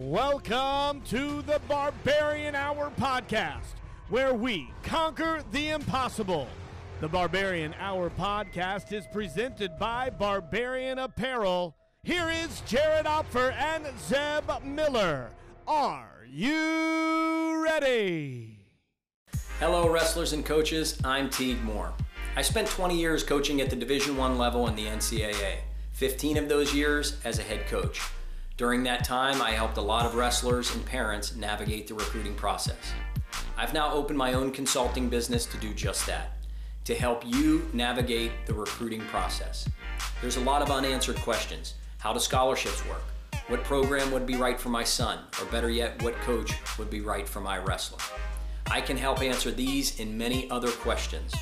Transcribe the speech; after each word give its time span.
Welcome 0.00 1.02
to 1.10 1.42
the 1.42 1.60
Barbarian 1.68 2.54
Hour 2.54 2.90
podcast, 2.98 3.74
where 4.08 4.32
we 4.32 4.72
conquer 4.82 5.42
the 5.52 5.68
impossible. 5.68 6.48
The 7.02 7.08
Barbarian 7.08 7.74
Hour 7.78 8.08
podcast 8.08 8.94
is 8.94 9.04
presented 9.12 9.78
by 9.78 10.08
Barbarian 10.08 11.00
Apparel. 11.00 11.76
Here 12.02 12.30
is 12.30 12.62
Jared 12.62 13.04
Opfer 13.04 13.52
and 13.52 13.88
Zeb 13.98 14.64
Miller. 14.64 15.32
Are 15.68 16.26
you 16.32 17.62
ready? 17.62 18.64
Hello, 19.58 19.86
wrestlers 19.86 20.32
and 20.32 20.46
coaches. 20.46 20.98
I'm 21.04 21.28
Teague 21.28 21.62
Moore. 21.62 21.92
I 22.36 22.40
spent 22.40 22.68
20 22.68 22.98
years 22.98 23.22
coaching 23.22 23.60
at 23.60 23.68
the 23.68 23.76
Division 23.76 24.16
One 24.16 24.38
level 24.38 24.66
in 24.66 24.76
the 24.76 24.86
NCAA. 24.86 25.56
15 25.92 26.38
of 26.38 26.48
those 26.48 26.74
years 26.74 27.18
as 27.22 27.38
a 27.38 27.42
head 27.42 27.66
coach. 27.66 28.00
During 28.60 28.82
that 28.82 29.04
time, 29.04 29.40
I 29.40 29.52
helped 29.52 29.78
a 29.78 29.80
lot 29.80 30.04
of 30.04 30.16
wrestlers 30.16 30.74
and 30.74 30.84
parents 30.84 31.34
navigate 31.34 31.88
the 31.88 31.94
recruiting 31.94 32.34
process. 32.34 32.92
I've 33.56 33.72
now 33.72 33.90
opened 33.90 34.18
my 34.18 34.34
own 34.34 34.52
consulting 34.52 35.08
business 35.08 35.46
to 35.46 35.56
do 35.56 35.72
just 35.72 36.06
that, 36.08 36.36
to 36.84 36.94
help 36.94 37.22
you 37.24 37.66
navigate 37.72 38.32
the 38.44 38.52
recruiting 38.52 39.00
process. 39.06 39.66
There's 40.20 40.36
a 40.36 40.42
lot 40.42 40.60
of 40.60 40.70
unanswered 40.70 41.16
questions. 41.22 41.72
How 42.00 42.12
do 42.12 42.18
scholarships 42.18 42.86
work? 42.86 43.02
What 43.48 43.64
program 43.64 44.12
would 44.12 44.26
be 44.26 44.36
right 44.36 44.60
for 44.60 44.68
my 44.68 44.84
son? 44.84 45.20
Or 45.40 45.46
better 45.46 45.70
yet, 45.70 46.02
what 46.02 46.16
coach 46.16 46.52
would 46.78 46.90
be 46.90 47.00
right 47.00 47.26
for 47.26 47.40
my 47.40 47.56
wrestler? 47.56 48.04
I 48.70 48.82
can 48.82 48.98
help 48.98 49.22
answer 49.22 49.50
these 49.50 49.98
and 50.00 50.18
many 50.18 50.50
other 50.50 50.70
questions. 50.70 51.34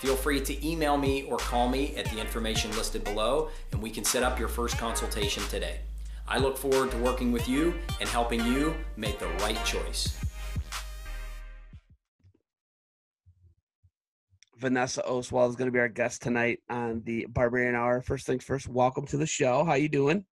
Feel 0.00 0.16
free 0.16 0.40
to 0.40 0.68
email 0.68 0.96
me 0.96 1.22
or 1.28 1.36
call 1.36 1.68
me 1.68 1.94
at 1.94 2.06
the 2.06 2.18
information 2.18 2.72
listed 2.72 3.04
below, 3.04 3.50
and 3.70 3.80
we 3.80 3.88
can 3.88 4.02
set 4.02 4.24
up 4.24 4.36
your 4.36 4.48
first 4.48 4.76
consultation 4.78 5.44
today. 5.44 5.78
I 6.28 6.38
look 6.38 6.56
forward 6.56 6.90
to 6.90 6.96
working 6.98 7.30
with 7.30 7.48
you 7.48 7.74
and 8.00 8.08
helping 8.08 8.44
you 8.44 8.74
make 8.96 9.20
the 9.20 9.28
right 9.40 9.62
choice. 9.64 10.18
Vanessa 14.58 15.06
Oswald 15.06 15.50
is 15.50 15.56
going 15.56 15.68
to 15.68 15.72
be 15.72 15.78
our 15.78 15.88
guest 15.88 16.22
tonight 16.22 16.58
on 16.68 17.02
the 17.04 17.26
Barbarian 17.28 17.76
Hour. 17.76 18.00
First 18.00 18.26
things 18.26 18.42
first, 18.42 18.66
welcome 18.66 19.06
to 19.06 19.16
the 19.16 19.26
show. 19.26 19.64
How 19.64 19.72
are 19.72 19.78
you 19.78 19.88
doing? 19.88 20.24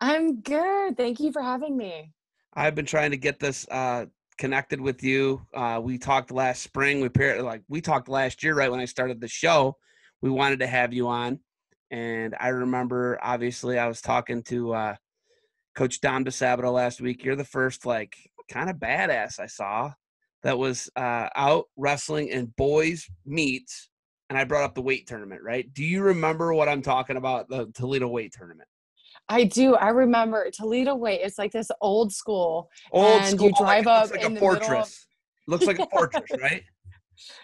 I'm 0.00 0.40
good. 0.40 0.96
Thank 0.96 1.20
you 1.20 1.32
for 1.32 1.42
having 1.42 1.76
me. 1.76 2.12
I've 2.54 2.74
been 2.74 2.86
trying 2.86 3.10
to 3.10 3.16
get 3.18 3.38
this 3.38 3.66
uh, 3.70 4.06
connected 4.38 4.80
with 4.80 5.02
you. 5.02 5.42
Uh, 5.52 5.80
we 5.82 5.98
talked 5.98 6.30
last 6.30 6.62
spring. 6.62 7.00
We 7.00 7.10
paired 7.10 7.42
like 7.42 7.62
we 7.68 7.82
talked 7.82 8.08
last 8.08 8.42
year, 8.42 8.54
right 8.54 8.70
when 8.70 8.80
I 8.80 8.86
started 8.86 9.20
the 9.20 9.28
show. 9.28 9.76
We 10.22 10.30
wanted 10.30 10.60
to 10.60 10.66
have 10.66 10.94
you 10.94 11.08
on, 11.08 11.40
and 11.90 12.34
I 12.38 12.48
remember 12.48 13.18
obviously 13.22 13.78
I 13.78 13.86
was 13.86 14.00
talking 14.00 14.42
to 14.44 14.72
uh, 14.74 14.96
Coach 15.74 16.00
Don 16.00 16.24
DeSabato 16.24 16.72
last 16.72 17.00
week. 17.00 17.24
You're 17.24 17.36
the 17.36 17.44
first 17.44 17.86
like 17.86 18.16
kind 18.50 18.70
of 18.70 18.76
badass 18.76 19.38
I 19.40 19.46
saw 19.46 19.92
that 20.42 20.58
was 20.58 20.88
uh, 20.96 21.28
out 21.34 21.66
wrestling 21.76 22.28
in 22.28 22.52
boys 22.56 23.06
meets, 23.26 23.90
and 24.28 24.38
I 24.38 24.44
brought 24.44 24.64
up 24.64 24.74
the 24.74 24.82
Waite 24.82 25.06
tournament. 25.06 25.42
Right? 25.44 25.72
Do 25.72 25.84
you 25.84 26.02
remember 26.02 26.52
what 26.54 26.68
I'm 26.68 26.82
talking 26.82 27.16
about? 27.16 27.48
The 27.48 27.70
Toledo 27.74 28.08
weight 28.08 28.32
tournament. 28.36 28.68
I 29.30 29.44
do. 29.44 29.74
I 29.74 29.88
remember 29.88 30.50
Toledo 30.52 30.94
Waite. 30.94 31.20
It's 31.22 31.38
like 31.38 31.52
this 31.52 31.70
old 31.80 32.12
school. 32.12 32.68
Old 32.92 33.22
and 33.22 33.36
school. 33.36 33.48
You 33.48 33.54
drive 33.58 33.86
like, 33.86 34.04
up 34.04 34.10
like 34.10 34.20
in 34.20 34.32
a 34.32 34.34
the 34.34 34.40
fortress. 34.40 34.68
middle 34.68 34.82
of- 34.82 34.94
Looks 35.48 35.66
like 35.66 35.78
a 35.78 35.86
fortress, 35.86 36.30
right? 36.42 36.62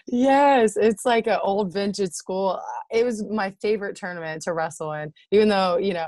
Yes, 0.07 0.77
it's 0.77 1.05
like 1.05 1.27
an 1.27 1.39
old 1.41 1.73
vintage 1.73 2.11
school. 2.11 2.61
It 2.91 3.03
was 3.05 3.23
my 3.23 3.51
favorite 3.61 3.95
tournament 3.95 4.43
to 4.43 4.53
wrestle 4.53 4.93
in, 4.93 5.13
even 5.31 5.49
though 5.49 5.77
you 5.77 5.93
know 5.93 6.07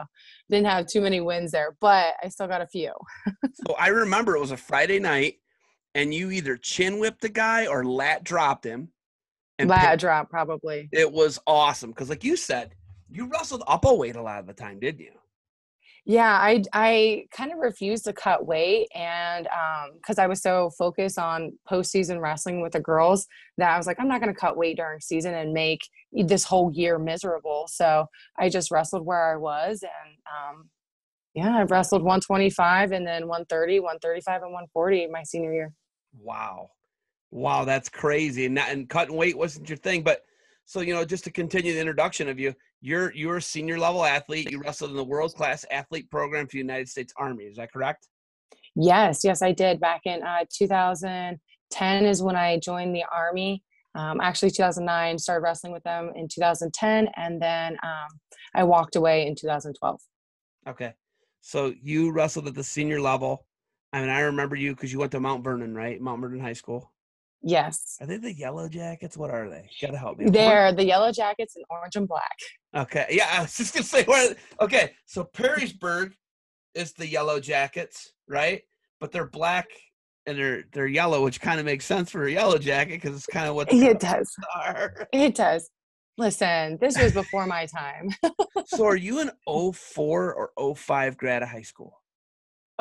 didn't 0.49 0.67
have 0.67 0.87
too 0.87 1.01
many 1.01 1.19
wins 1.21 1.51
there, 1.51 1.75
but 1.81 2.13
I 2.23 2.29
still 2.29 2.47
got 2.47 2.61
a 2.61 2.67
few. 2.67 2.93
So 3.65 3.75
I 3.77 3.87
remember 3.87 4.35
it 4.35 4.39
was 4.39 4.51
a 4.51 4.57
Friday 4.57 4.99
night, 4.99 5.35
and 5.95 6.13
you 6.13 6.31
either 6.31 6.57
chin 6.57 6.99
whipped 6.99 7.21
the 7.21 7.29
guy 7.29 7.67
or 7.67 7.83
lat 7.83 8.23
dropped 8.23 8.65
him. 8.65 8.89
And 9.59 9.69
Lat 9.69 9.89
picked- 9.89 10.02
drop 10.02 10.30
probably. 10.30 10.87
it 10.92 11.11
was 11.11 11.39
awesome 11.47 11.89
because, 11.89 12.09
like 12.09 12.23
you 12.23 12.37
said, 12.37 12.75
you 13.09 13.25
wrestled 13.27 13.63
up 13.67 13.86
a 13.86 13.93
weight 13.93 14.15
a 14.15 14.21
lot 14.21 14.39
of 14.39 14.45
the 14.47 14.53
time, 14.53 14.80
didn't 14.80 15.02
you? 15.02 15.13
Yeah, 16.09 16.31
I 16.31 16.63
I 16.71 17.25
kind 17.31 17.51
of 17.51 17.57
refused 17.57 18.05
to 18.05 18.13
cut 18.13 18.47
weight, 18.47 18.87
and 18.95 19.45
because 19.95 20.17
I 20.17 20.27
was 20.27 20.41
so 20.41 20.69
focused 20.77 21.19
on 21.19 21.51
postseason 21.69 22.21
wrestling 22.21 22.61
with 22.61 22.71
the 22.71 22.79
girls, 22.79 23.27
that 23.57 23.71
I 23.71 23.77
was 23.77 23.87
like, 23.87 23.99
I'm 23.99 24.07
not 24.07 24.21
going 24.21 24.33
to 24.33 24.39
cut 24.39 24.55
weight 24.55 24.77
during 24.77 25.01
season 25.01 25.33
and 25.33 25.51
make 25.51 25.81
this 26.13 26.45
whole 26.45 26.71
year 26.71 26.97
miserable. 26.97 27.67
So 27.69 28.05
I 28.39 28.47
just 28.47 28.71
wrestled 28.71 29.05
where 29.05 29.33
I 29.33 29.35
was, 29.35 29.83
and 29.83 30.15
um, 30.25 30.69
yeah, 31.33 31.57
I 31.57 31.63
wrestled 31.63 32.03
125 32.03 32.93
and 32.93 33.05
then 33.05 33.27
130, 33.27 33.81
135, 33.81 34.43
and 34.43 34.53
140 34.53 35.07
my 35.07 35.23
senior 35.23 35.51
year. 35.51 35.73
Wow, 36.17 36.69
wow, 37.31 37.65
that's 37.65 37.89
crazy. 37.89 38.45
And 38.45 38.57
and 38.57 38.87
cutting 38.87 39.17
weight 39.17 39.37
wasn't 39.37 39.67
your 39.67 39.77
thing, 39.77 40.03
but 40.03 40.23
so 40.63 40.79
you 40.79 40.93
know, 40.93 41.03
just 41.03 41.25
to 41.25 41.31
continue 41.31 41.73
the 41.73 41.81
introduction 41.81 42.29
of 42.29 42.39
you, 42.39 42.55
you're 42.82 43.14
you're 43.14 43.38
a 43.38 43.42
senior 43.42 43.80
level 43.80 44.04
athlete. 44.04 44.52
You 44.52 44.60
wrestled 44.60 44.92
in 44.92 44.98
the 44.98 45.04
world 45.04 45.33
class 45.33 45.65
athlete 45.71 46.10
program 46.10 46.45
for 46.45 46.54
the 46.54 46.60
United 46.60 46.89
States 46.89 47.14
Army. 47.17 47.45
Is 47.45 47.58
that 47.58 47.71
correct? 47.71 48.08
Yes, 48.76 49.21
yes, 49.23 49.42
I 49.42 49.52
did. 49.52 49.80
Back 49.80 50.02
in 50.05 50.21
uh, 50.21 50.45
2010 50.54 52.05
is 52.05 52.21
when 52.21 52.36
I 52.36 52.60
joined 52.60 52.95
the 52.95 53.04
Army. 53.11 53.64
Um, 53.95 54.21
actually, 54.21 54.52
2009 54.52 55.17
started 55.17 55.42
wrestling 55.42 55.73
with 55.73 55.83
them 55.83 56.11
in 56.16 56.27
2010, 56.27 57.10
and 57.16 57.42
then 57.42 57.73
um, 57.82 58.08
I 58.54 58.64
walked 58.64 58.95
away 58.95 59.26
in 59.26 59.33
2012. 59.36 59.99
Okay. 60.67 60.93
So 61.42 61.73
you 61.82 62.11
wrestled 62.11 62.48
at 62.48 62.54
the 62.54 62.64
senior 62.64 63.02
level. 63.02 63.48
I 63.93 64.02
mean, 64.02 64.10
I 64.10 64.20
remember 64.20 64.55
you 64.55 64.76
because 64.76 64.93
you 64.93 64.99
went 64.99 65.14
to 65.14 65.20
Mount 65.20 65.43
Vernon, 65.43 65.73
right? 65.73 65.99
Mount 65.99 66.21
Vernon 66.21 66.39
High 66.39 66.54
School. 66.54 66.92
Yes, 67.43 67.98
Are 68.02 68.08
they 68.08 68.17
the 68.17 68.33
Yellow 68.33 68.67
Jackets? 68.67 69.15
What 69.15 69.30
are 69.30 69.49
they? 69.49 69.70
You 69.80 69.87
gotta 69.87 69.98
help 69.99 70.17
me. 70.17 70.30
they're 70.30 70.73
the 70.73 70.83
Yellow 70.86 71.11
Jackets 71.11 71.55
in 71.55 71.64
orange 71.70 71.95
and 71.95 72.08
black. 72.08 72.36
Okay. 72.75 73.05
Yeah, 73.11 73.27
I 73.31 73.42
was 73.42 73.55
just 73.55 73.73
gonna 73.73 73.83
say 73.86 74.03
where. 74.05 74.36
Okay, 74.59 74.93
so 75.05 75.23
Perrysburg 75.23 76.14
is 76.75 76.93
the 76.93 77.08
Yellow 77.08 77.39
Jackets, 77.39 78.11
right? 78.27 78.61
But 78.99 79.11
they're 79.11 79.27
black 79.27 79.67
and 80.25 80.37
they're 80.37 80.64
they're 80.73 80.87
yellow, 80.87 81.23
which 81.23 81.39
kind 81.39 81.59
of 81.59 81.65
makes 81.65 81.86
sense 81.86 82.11
for 82.11 82.25
a 82.25 82.31
Yellow 82.31 82.58
Jacket 82.58 83.02
because 83.02 83.15
it's 83.15 83.27
kind 83.27 83.48
of 83.48 83.55
what 83.55 83.71
It 83.71 83.99
does. 83.99 84.30
are. 84.55 85.08
It 85.14 85.36
does. 85.36 85.69
Listen, 86.17 86.77
this 86.81 86.98
was 86.99 87.14
before 87.14 87.45
my 87.45 87.67
time. 87.67 88.09
so 88.65 88.86
are 88.87 88.95
you 89.08 89.19
an 89.19 89.30
04 89.48 90.33
or 90.58 90.75
05 90.75 91.15
grad 91.17 91.43
of 91.43 91.49
high 91.49 91.61
school? 91.61 92.02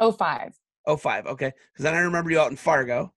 05. 0.01 0.55
05. 0.99 1.27
Okay. 1.27 1.53
Because 1.73 1.83
then 1.83 1.95
I 1.95 1.99
remember 1.99 2.31
you 2.31 2.41
out 2.41 2.51
in 2.51 2.57
Fargo. 2.57 3.13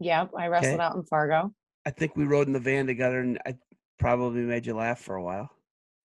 Yep, 0.00 0.30
I 0.36 0.48
wrestled 0.48 0.74
Okay. 0.74 0.82
out 0.82 0.96
in 0.96 1.04
Fargo. 1.04 1.52
I 1.86 1.90
think 1.90 2.16
we 2.16 2.24
rode 2.24 2.46
in 2.46 2.52
the 2.52 2.60
van 2.60 2.86
together, 2.86 3.20
and 3.20 3.38
I 3.46 3.54
probably 3.98 4.42
made 4.42 4.66
you 4.66 4.74
laugh 4.74 5.00
for 5.00 5.14
a 5.14 5.22
while. 5.22 5.50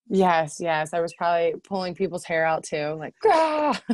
Yes, 0.08 0.58
yes, 0.60 0.94
I 0.94 1.00
was 1.00 1.14
probably 1.14 1.56
pulling 1.64 1.96
people's 1.96 2.24
hair 2.26 2.46
out 2.46 2.64
too, 2.64 2.96
like. 3.00 3.14
"Ah." 3.26 3.82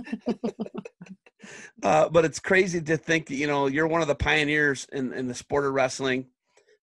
Uh, 1.82 2.08
but 2.08 2.24
it's 2.24 2.40
crazy 2.40 2.80
to 2.80 2.96
think 2.96 3.26
that 3.26 3.34
you 3.34 3.48
know 3.48 3.66
you're 3.66 3.88
one 3.88 4.04
of 4.04 4.08
the 4.08 4.14
pioneers 4.14 4.86
in, 4.92 5.12
in 5.12 5.28
the 5.28 5.34
sport 5.34 5.66
of 5.66 5.74
wrestling, 5.74 6.28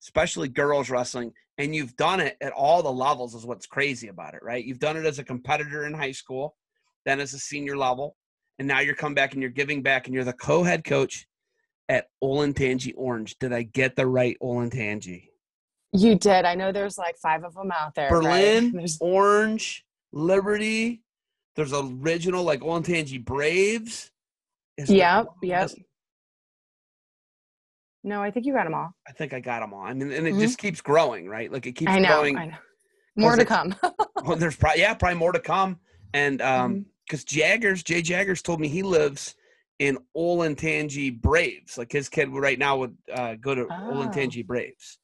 especially 0.03 0.49
girls 0.49 0.91
wrestling, 0.91 1.33
and 1.59 1.77
you've 1.77 1.95
done 1.95 2.19
it 2.19 2.37
at 2.41 2.53
all 2.53 2.83
the 2.83 2.93
levels. 2.93 3.37
Is 3.37 3.47
what's 3.47 3.67
crazy 3.67 4.09
about 4.09 4.35
it, 4.35 4.43
right? 4.43 4.65
You've 4.65 4.81
done 4.81 4.97
it 4.97 5.07
as 5.07 5.21
a 5.21 5.25
competitor 5.25 5.87
in 5.87 5.95
high 5.95 6.11
school, 6.11 6.57
then 7.07 7.21
as 7.21 7.35
a 7.35 7.39
senior 7.39 7.77
level, 7.77 8.17
and 8.59 8.67
now 8.67 8.81
you're 8.81 8.97
coming 8.97 9.15
back 9.15 9.33
and 9.33 9.41
you're 9.41 9.51
giving 9.53 9.81
back, 9.81 10.07
and 10.07 10.15
you're 10.15 10.25
the 10.25 10.33
co-head 10.33 10.83
coach 10.83 11.28
at 11.89 12.09
Olentangy 12.23 12.93
Orange. 12.97 13.39
Did 13.39 13.53
I 13.53 13.63
get 13.63 13.97
the 13.97 14.07
right 14.07 14.37
Olentangy? 14.43 15.29
You 15.93 16.17
did. 16.17 16.45
I 16.45 16.55
know 16.55 16.71
there's 16.71 16.99
like 16.99 17.17
five 17.17 17.45
of 17.45 17.55
them 17.55 17.71
out 17.73 17.95
there. 17.95 18.11
Berlin, 18.11 18.73
There's, 18.77 18.99
Orange, 19.01 19.85
Liberty. 20.13 21.03
There's 21.57 21.73
original 21.73 22.45
like 22.45 22.61
Olentangy 22.61 23.25
Braves. 23.25 24.11
Is 24.77 24.91
Yep, 24.91 25.27
yep. 25.43 25.71
no, 28.05 28.23
I 28.23 28.31
think 28.31 28.47
you 28.47 28.53
got 28.53 28.65
them 28.65 28.75
all. 28.75 28.93
I 29.09 29.13
think 29.13 29.33
I 29.33 29.41
got 29.41 29.61
them 29.61 29.75
all. 29.75 29.83
I 29.83 29.93
mean, 29.93 30.13
and 30.13 30.27
it 30.27 30.35
Mhm. 30.35 30.41
just 30.41 30.59
keeps 30.59 30.81
growing, 30.81 31.29
right? 31.29 31.51
Like 31.51 31.67
it 31.67 31.73
keeps 31.73 31.91
I 31.91 31.99
know. 31.99 32.09
growing. 32.09 32.37
I 32.37 32.47
know. 32.47 32.57
More 33.17 33.37
to 33.37 33.45
come. 33.45 33.75
Well, 34.25 34.37
there's 34.37 34.57
probably 34.57 34.81
yeah, 34.81 34.95
probably 34.95 35.17
more 35.17 35.31
to 35.33 35.39
come. 35.39 35.79
And 36.13 36.43
um, 36.43 36.87
because 37.07 37.25
Jaggers, 37.25 37.83
Jay 37.85 38.03
Jaggers 38.03 38.43
told 38.43 38.61
me 38.61 38.67
he 38.69 38.83
lives 38.83 39.37
in 39.79 39.99
Olentangy 40.17 41.21
Braves. 41.21 41.79
Like 41.79 41.93
his 41.93 42.09
kid 42.09 42.29
right 42.31 42.59
now 42.59 42.79
would 42.79 42.97
uh, 43.13 43.35
go 43.35 43.55
to 43.55 43.67
Oh. 43.71 43.93
Olentangy 43.93 44.47
Braves. 44.47 44.99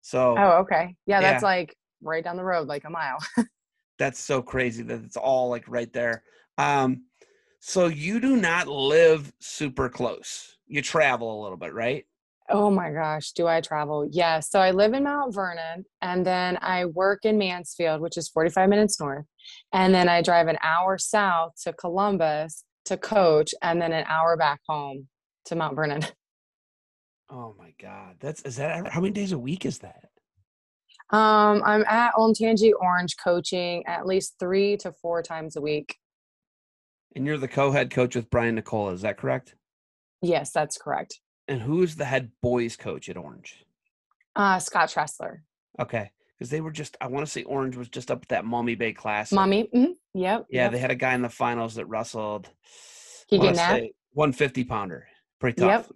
So 0.00 0.36
oh, 0.38 0.50
okay. 0.60 0.96
Yeah, 1.06 1.20
that's 1.20 1.42
Yeah. 1.42 1.48
like 1.48 1.76
right 2.02 2.22
down 2.24 2.36
the 2.36 2.44
road, 2.44 2.68
like 2.68 2.84
a 2.84 2.90
mile. 2.90 3.18
that's 3.98 4.18
so 4.20 4.42
crazy 4.42 4.82
that 4.82 5.02
it's 5.04 5.16
all 5.16 5.48
like 5.48 5.64
right 5.68 5.92
there. 5.92 6.22
Um, 6.58 7.04
so 7.60 7.86
you 7.86 8.20
do 8.20 8.36
not 8.36 8.66
live 8.66 9.32
super 9.40 9.88
close. 9.88 10.56
You 10.66 10.82
travel 10.82 11.40
a 11.40 11.42
little 11.42 11.56
bit, 11.56 11.72
right? 11.72 12.04
Oh 12.48 12.70
my 12.70 12.90
gosh, 12.90 13.32
do 13.32 13.46
I 13.46 13.60
travel? 13.60 14.06
Yes. 14.10 14.50
So 14.50 14.60
I 14.60 14.72
live 14.72 14.94
in 14.94 15.04
Mount 15.04 15.32
Vernon 15.32 15.84
and 16.02 16.26
then 16.26 16.58
I 16.60 16.86
work 16.86 17.24
in 17.24 17.38
Mansfield, 17.38 18.00
which 18.00 18.16
is 18.16 18.28
45 18.28 18.68
minutes 18.68 18.98
north. 19.00 19.24
And 19.72 19.94
then 19.94 20.08
I 20.08 20.22
drive 20.22 20.48
an 20.48 20.58
hour 20.62 20.98
south 20.98 21.52
to 21.62 21.72
Columbus 21.72 22.64
to 22.86 22.96
coach 22.96 23.54
and 23.62 23.80
then 23.80 23.92
an 23.92 24.04
hour 24.08 24.36
back 24.36 24.60
home 24.68 25.08
to 25.46 25.56
Mount 25.56 25.76
Vernon. 25.76 26.04
Oh 27.34 27.54
my 27.58 27.72
God. 27.80 28.16
That's 28.20 28.42
is 28.42 28.56
that 28.56 28.92
how 28.92 29.00
many 29.00 29.12
days 29.12 29.32
a 29.32 29.38
week 29.38 29.64
is 29.64 29.78
that? 29.78 30.10
Um, 31.16 31.62
I'm 31.64 31.82
at 31.88 32.12
Olentangy 32.12 32.72
Orange 32.78 33.16
coaching 33.16 33.86
at 33.86 34.06
least 34.06 34.34
three 34.38 34.76
to 34.78 34.92
four 34.92 35.22
times 35.22 35.56
a 35.56 35.60
week. 35.62 35.96
And 37.16 37.24
you're 37.24 37.38
the 37.38 37.48
co-head 37.48 37.90
coach 37.90 38.16
with 38.16 38.28
Brian 38.28 38.54
Nicola, 38.56 38.92
is 38.92 39.00
that 39.00 39.16
correct? 39.16 39.54
Yes, 40.20 40.52
that's 40.52 40.76
correct. 40.76 41.20
And 41.48 41.62
who's 41.62 41.96
the 41.96 42.04
head 42.04 42.32
boys 42.42 42.76
coach 42.76 43.08
at 43.08 43.16
Orange? 43.16 43.64
Uh, 44.36 44.58
Scott 44.58 44.90
Tressler. 44.90 45.38
Okay. 45.80 46.10
Because 46.42 46.50
they 46.50 46.60
were 46.60 46.72
just 46.72 46.96
I 47.00 47.06
want 47.06 47.24
to 47.24 47.30
say 47.30 47.44
Orange 47.44 47.76
was 47.76 47.88
just 47.88 48.10
up 48.10 48.22
at 48.22 48.28
that 48.30 48.44
Mommy 48.44 48.74
Bay 48.74 48.92
class. 48.92 49.30
Mommy. 49.30 49.68
mhm, 49.72 49.94
Yep. 50.14 50.46
Yeah, 50.50 50.64
yep. 50.64 50.72
they 50.72 50.78
had 50.78 50.90
a 50.90 50.96
guy 50.96 51.14
in 51.14 51.22
the 51.22 51.28
finals 51.28 51.76
that 51.76 51.86
wrestled 51.86 52.50
He 53.28 53.38
I 53.38 53.52
that? 53.52 53.82
150 54.14 54.64
pounder. 54.64 55.06
Pretty 55.38 55.62
Yep. 55.62 55.82
tough. 55.86 55.92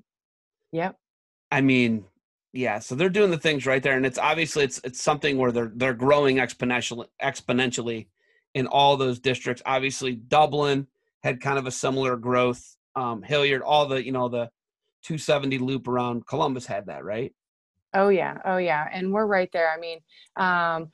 Yep. 0.71 0.97
I 1.51 1.61
mean, 1.63 2.05
yeah, 2.53 2.79
so 2.79 2.95
they're 2.95 3.09
doing 3.09 3.33
the 3.33 3.39
things 3.39 3.67
right 3.67 3.83
there, 3.83 3.97
and 3.97 4.07
it's 4.07 4.19
obviously 4.19 4.63
it's 4.63 4.81
it's 4.85 5.03
something 5.03 5.37
where 5.37 5.51
they're 5.51 5.73
they're 5.75 5.95
growing 5.95 6.37
exponentially 6.37 7.07
exponentially 7.21 8.07
in 8.55 8.69
all 8.69 8.97
those 8.97 9.19
districts. 9.19 9.65
Obviously, 9.67 10.15
Dublin 10.15 10.87
had 11.25 11.41
kind 11.41 11.59
of 11.59 11.67
a 11.67 11.73
similar 11.73 12.17
growth. 12.17 12.77
Um, 12.95 13.23
Hilliard, 13.23 13.63
all 13.63 13.87
the 13.87 14.05
you 14.05 14.13
know 14.13 14.29
the 14.29 14.49
270 15.03 15.59
loop 15.59 15.89
around 15.89 16.25
Columbus 16.29 16.67
had 16.67 16.87
that, 16.87 17.05
right? 17.05 17.35
Oh 17.97 18.11
yeah, 18.11 18.37
oh 18.45 18.59
yeah, 18.59 18.87
and 18.93 19.11
we're 19.11 19.27
right 19.27 19.49
there. 19.53 19.73
I 19.73 19.81
mean, 19.81 20.01
um, 20.37 20.91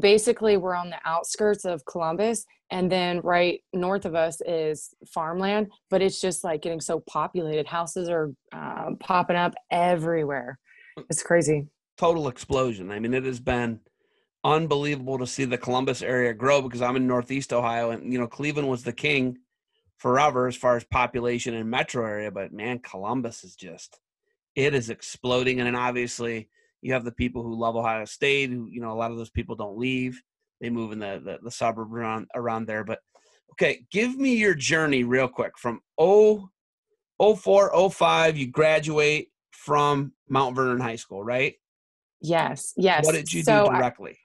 basically 0.00 0.56
we're 0.56 0.74
on 0.74 0.90
the 0.90 0.98
outskirts 1.04 1.64
of 1.64 1.84
Columbus, 1.84 2.44
and 2.70 2.90
then 2.90 3.20
right 3.20 3.60
north 3.72 4.04
of 4.06 4.16
us 4.16 4.40
is 4.44 4.92
farmland. 5.06 5.70
But 5.88 6.02
it's 6.02 6.20
just 6.20 6.42
like 6.42 6.62
getting 6.62 6.80
so 6.80 7.00
populated. 7.08 7.68
Houses 7.68 8.08
are 8.08 8.32
uh, 8.52 8.90
popping 8.98 9.36
up 9.36 9.54
everywhere. 9.70 10.58
It's 11.08 11.22
crazy. 11.22 11.68
Total 11.96 12.26
explosion. 12.26 12.90
I 12.90 12.98
mean, 12.98 13.14
it 13.14 13.24
has 13.24 13.38
been 13.38 13.78
unbelievable 14.42 15.18
to 15.18 15.26
see 15.28 15.44
the 15.44 15.56
Columbus 15.56 16.02
area 16.02 16.34
grow 16.34 16.60
because 16.60 16.82
I'm 16.82 16.96
in 16.96 17.06
Northeast 17.06 17.52
Ohio, 17.52 17.90
and 17.90 18.12
you 18.12 18.18
know 18.18 18.26
Cleveland 18.26 18.68
was 18.68 18.82
the 18.82 18.92
king 18.92 19.38
forever 19.98 20.48
as 20.48 20.56
far 20.56 20.76
as 20.76 20.82
population 20.82 21.54
and 21.54 21.70
metro 21.70 22.04
area, 22.04 22.32
but 22.32 22.52
man, 22.52 22.80
Columbus 22.80 23.44
is 23.44 23.54
just 23.54 24.00
it 24.54 24.74
is 24.74 24.90
exploding. 24.90 25.60
And 25.60 25.66
then 25.66 25.76
obviously 25.76 26.48
you 26.80 26.92
have 26.92 27.04
the 27.04 27.12
people 27.12 27.42
who 27.42 27.58
love 27.58 27.76
Ohio 27.76 28.04
State, 28.04 28.50
who 28.50 28.68
you 28.70 28.80
know 28.80 28.92
a 28.92 28.94
lot 28.94 29.10
of 29.10 29.16
those 29.16 29.30
people 29.30 29.56
don't 29.56 29.78
leave; 29.78 30.20
they 30.60 30.70
move 30.70 30.92
in 30.92 30.98
the 30.98 31.20
the, 31.24 31.38
the 31.42 31.50
suburb 31.50 31.92
around 31.92 32.26
around 32.34 32.66
there. 32.66 32.84
But 32.84 32.98
okay, 33.52 33.84
give 33.90 34.16
me 34.16 34.34
your 34.34 34.54
journey 34.54 35.04
real 35.04 35.28
quick 35.28 35.58
from 35.58 35.80
oh, 35.98 36.48
04, 37.18 37.90
05, 37.90 38.36
You 38.36 38.50
graduate 38.50 39.28
from 39.52 40.12
Mount 40.28 40.56
Vernon 40.56 40.80
High 40.80 40.96
School, 40.96 41.22
right? 41.22 41.54
Yes, 42.20 42.72
yes. 42.76 43.04
What 43.04 43.14
did 43.14 43.32
you 43.32 43.42
So 43.42 43.64
do 43.64 43.70
I- 43.70 43.78
directly 43.78 44.18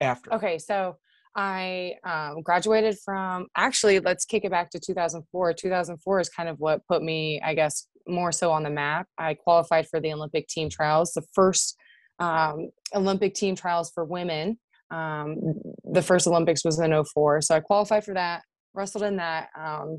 after? 0.00 0.32
Okay, 0.34 0.58
so 0.58 0.96
I 1.36 1.94
um, 2.04 2.42
graduated 2.42 2.96
from 3.04 3.46
actually, 3.56 3.98
let's 4.00 4.24
kick 4.24 4.44
it 4.44 4.50
back 4.50 4.70
to 4.70 4.80
2004. 4.80 5.52
2004 5.54 6.20
is 6.20 6.28
kind 6.28 6.48
of 6.48 6.58
what 6.60 6.86
put 6.86 7.02
me, 7.02 7.40
I 7.44 7.54
guess, 7.54 7.88
more 8.06 8.32
so 8.32 8.52
on 8.52 8.62
the 8.62 8.70
map. 8.70 9.06
I 9.18 9.34
qualified 9.34 9.88
for 9.88 10.00
the 10.00 10.12
Olympic 10.12 10.46
team 10.46 10.68
trials, 10.68 11.12
the 11.12 11.24
first 11.32 11.76
um, 12.18 12.70
Olympic 12.94 13.34
team 13.34 13.56
trials 13.56 13.90
for 13.92 14.04
women. 14.04 14.58
Um, 14.90 15.36
the 15.84 16.02
first 16.02 16.26
Olympics 16.26 16.64
was 16.64 16.78
in 16.78 17.04
04. 17.04 17.40
So 17.40 17.56
I 17.56 17.60
qualified 17.60 18.04
for 18.04 18.14
that, 18.14 18.42
wrestled 18.74 19.04
in 19.04 19.16
that. 19.16 19.48
Um, 19.58 19.98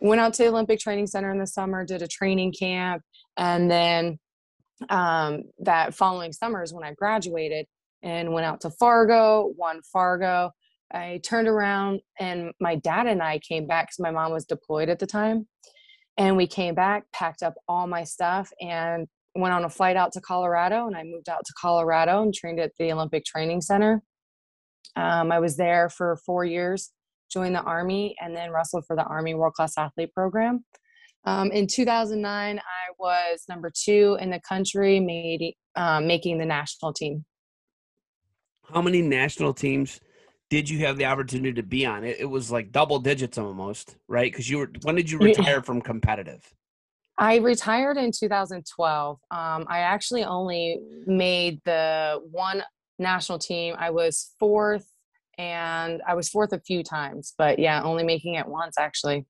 went 0.00 0.20
out 0.20 0.34
to 0.34 0.44
the 0.44 0.48
Olympic 0.50 0.78
Training 0.78 1.06
Center 1.06 1.32
in 1.32 1.38
the 1.38 1.46
summer, 1.46 1.84
did 1.84 2.02
a 2.02 2.08
training 2.08 2.52
camp, 2.52 3.02
and 3.36 3.70
then 3.70 4.18
um, 4.88 5.44
that 5.60 5.94
following 5.94 6.32
summer 6.32 6.62
is 6.62 6.72
when 6.72 6.84
I 6.84 6.92
graduated 6.94 7.66
and 8.02 8.32
went 8.32 8.46
out 8.46 8.60
to 8.62 8.70
Fargo, 8.70 9.52
won 9.56 9.80
Fargo. 9.82 10.50
I 10.92 11.20
turned 11.24 11.48
around 11.48 12.00
and 12.18 12.52
my 12.60 12.76
dad 12.76 13.06
and 13.06 13.22
I 13.22 13.38
came 13.38 13.66
back 13.66 13.86
because 13.86 14.00
my 14.00 14.10
mom 14.10 14.32
was 14.32 14.44
deployed 14.44 14.88
at 14.88 14.98
the 14.98 15.06
time. 15.06 15.48
And 16.18 16.36
we 16.36 16.46
came 16.46 16.74
back, 16.74 17.04
packed 17.12 17.42
up 17.42 17.54
all 17.66 17.86
my 17.86 18.04
stuff, 18.04 18.50
and 18.60 19.06
went 19.34 19.54
on 19.54 19.64
a 19.64 19.70
flight 19.70 19.96
out 19.96 20.12
to 20.12 20.20
Colorado. 20.20 20.86
And 20.86 20.94
I 20.94 21.04
moved 21.04 21.30
out 21.30 21.40
to 21.46 21.54
Colorado 21.58 22.22
and 22.22 22.34
trained 22.34 22.60
at 22.60 22.72
the 22.78 22.92
Olympic 22.92 23.24
Training 23.24 23.62
Center. 23.62 24.02
Um, 24.94 25.32
I 25.32 25.38
was 25.38 25.56
there 25.56 25.88
for 25.88 26.18
four 26.26 26.44
years, 26.44 26.90
joined 27.30 27.54
the 27.54 27.62
Army, 27.62 28.14
and 28.20 28.36
then 28.36 28.50
wrestled 28.50 28.84
for 28.86 28.94
the 28.94 29.04
Army 29.04 29.34
World 29.34 29.54
Class 29.54 29.78
Athlete 29.78 30.12
Program. 30.12 30.64
Um, 31.24 31.50
in 31.50 31.66
2009, 31.66 32.58
I 32.58 32.62
was 32.98 33.44
number 33.48 33.72
two 33.74 34.18
in 34.20 34.30
the 34.30 34.40
country, 34.40 35.00
made, 35.00 35.54
um, 35.76 36.06
making 36.06 36.38
the 36.38 36.44
national 36.44 36.92
team. 36.92 37.24
How 38.72 38.80
many 38.80 39.02
national 39.02 39.52
teams 39.52 40.00
did 40.48 40.68
you 40.68 40.80
have 40.86 40.96
the 40.96 41.04
opportunity 41.04 41.52
to 41.54 41.62
be 41.62 41.84
on? 41.84 42.04
It, 42.04 42.20
it 42.20 42.24
was 42.24 42.50
like 42.50 42.72
double 42.72 42.98
digits 42.98 43.36
almost, 43.36 43.96
right? 44.08 44.32
Because 44.32 44.48
you 44.48 44.58
were. 44.58 44.70
When 44.82 44.94
did 44.94 45.10
you 45.10 45.18
retire 45.18 45.62
from 45.62 45.82
competitive? 45.82 46.42
I 47.18 47.36
retired 47.36 47.98
in 47.98 48.10
2012. 48.12 49.18
Um, 49.30 49.66
I 49.68 49.80
actually 49.80 50.24
only 50.24 50.78
made 51.06 51.60
the 51.64 52.20
one 52.30 52.62
national 52.98 53.38
team. 53.38 53.74
I 53.78 53.90
was 53.90 54.32
fourth, 54.38 54.86
and 55.36 56.00
I 56.06 56.14
was 56.14 56.30
fourth 56.30 56.52
a 56.52 56.60
few 56.60 56.82
times, 56.82 57.34
but 57.36 57.58
yeah, 57.58 57.82
only 57.82 58.04
making 58.04 58.34
it 58.34 58.46
once 58.46 58.78
actually. 58.78 59.26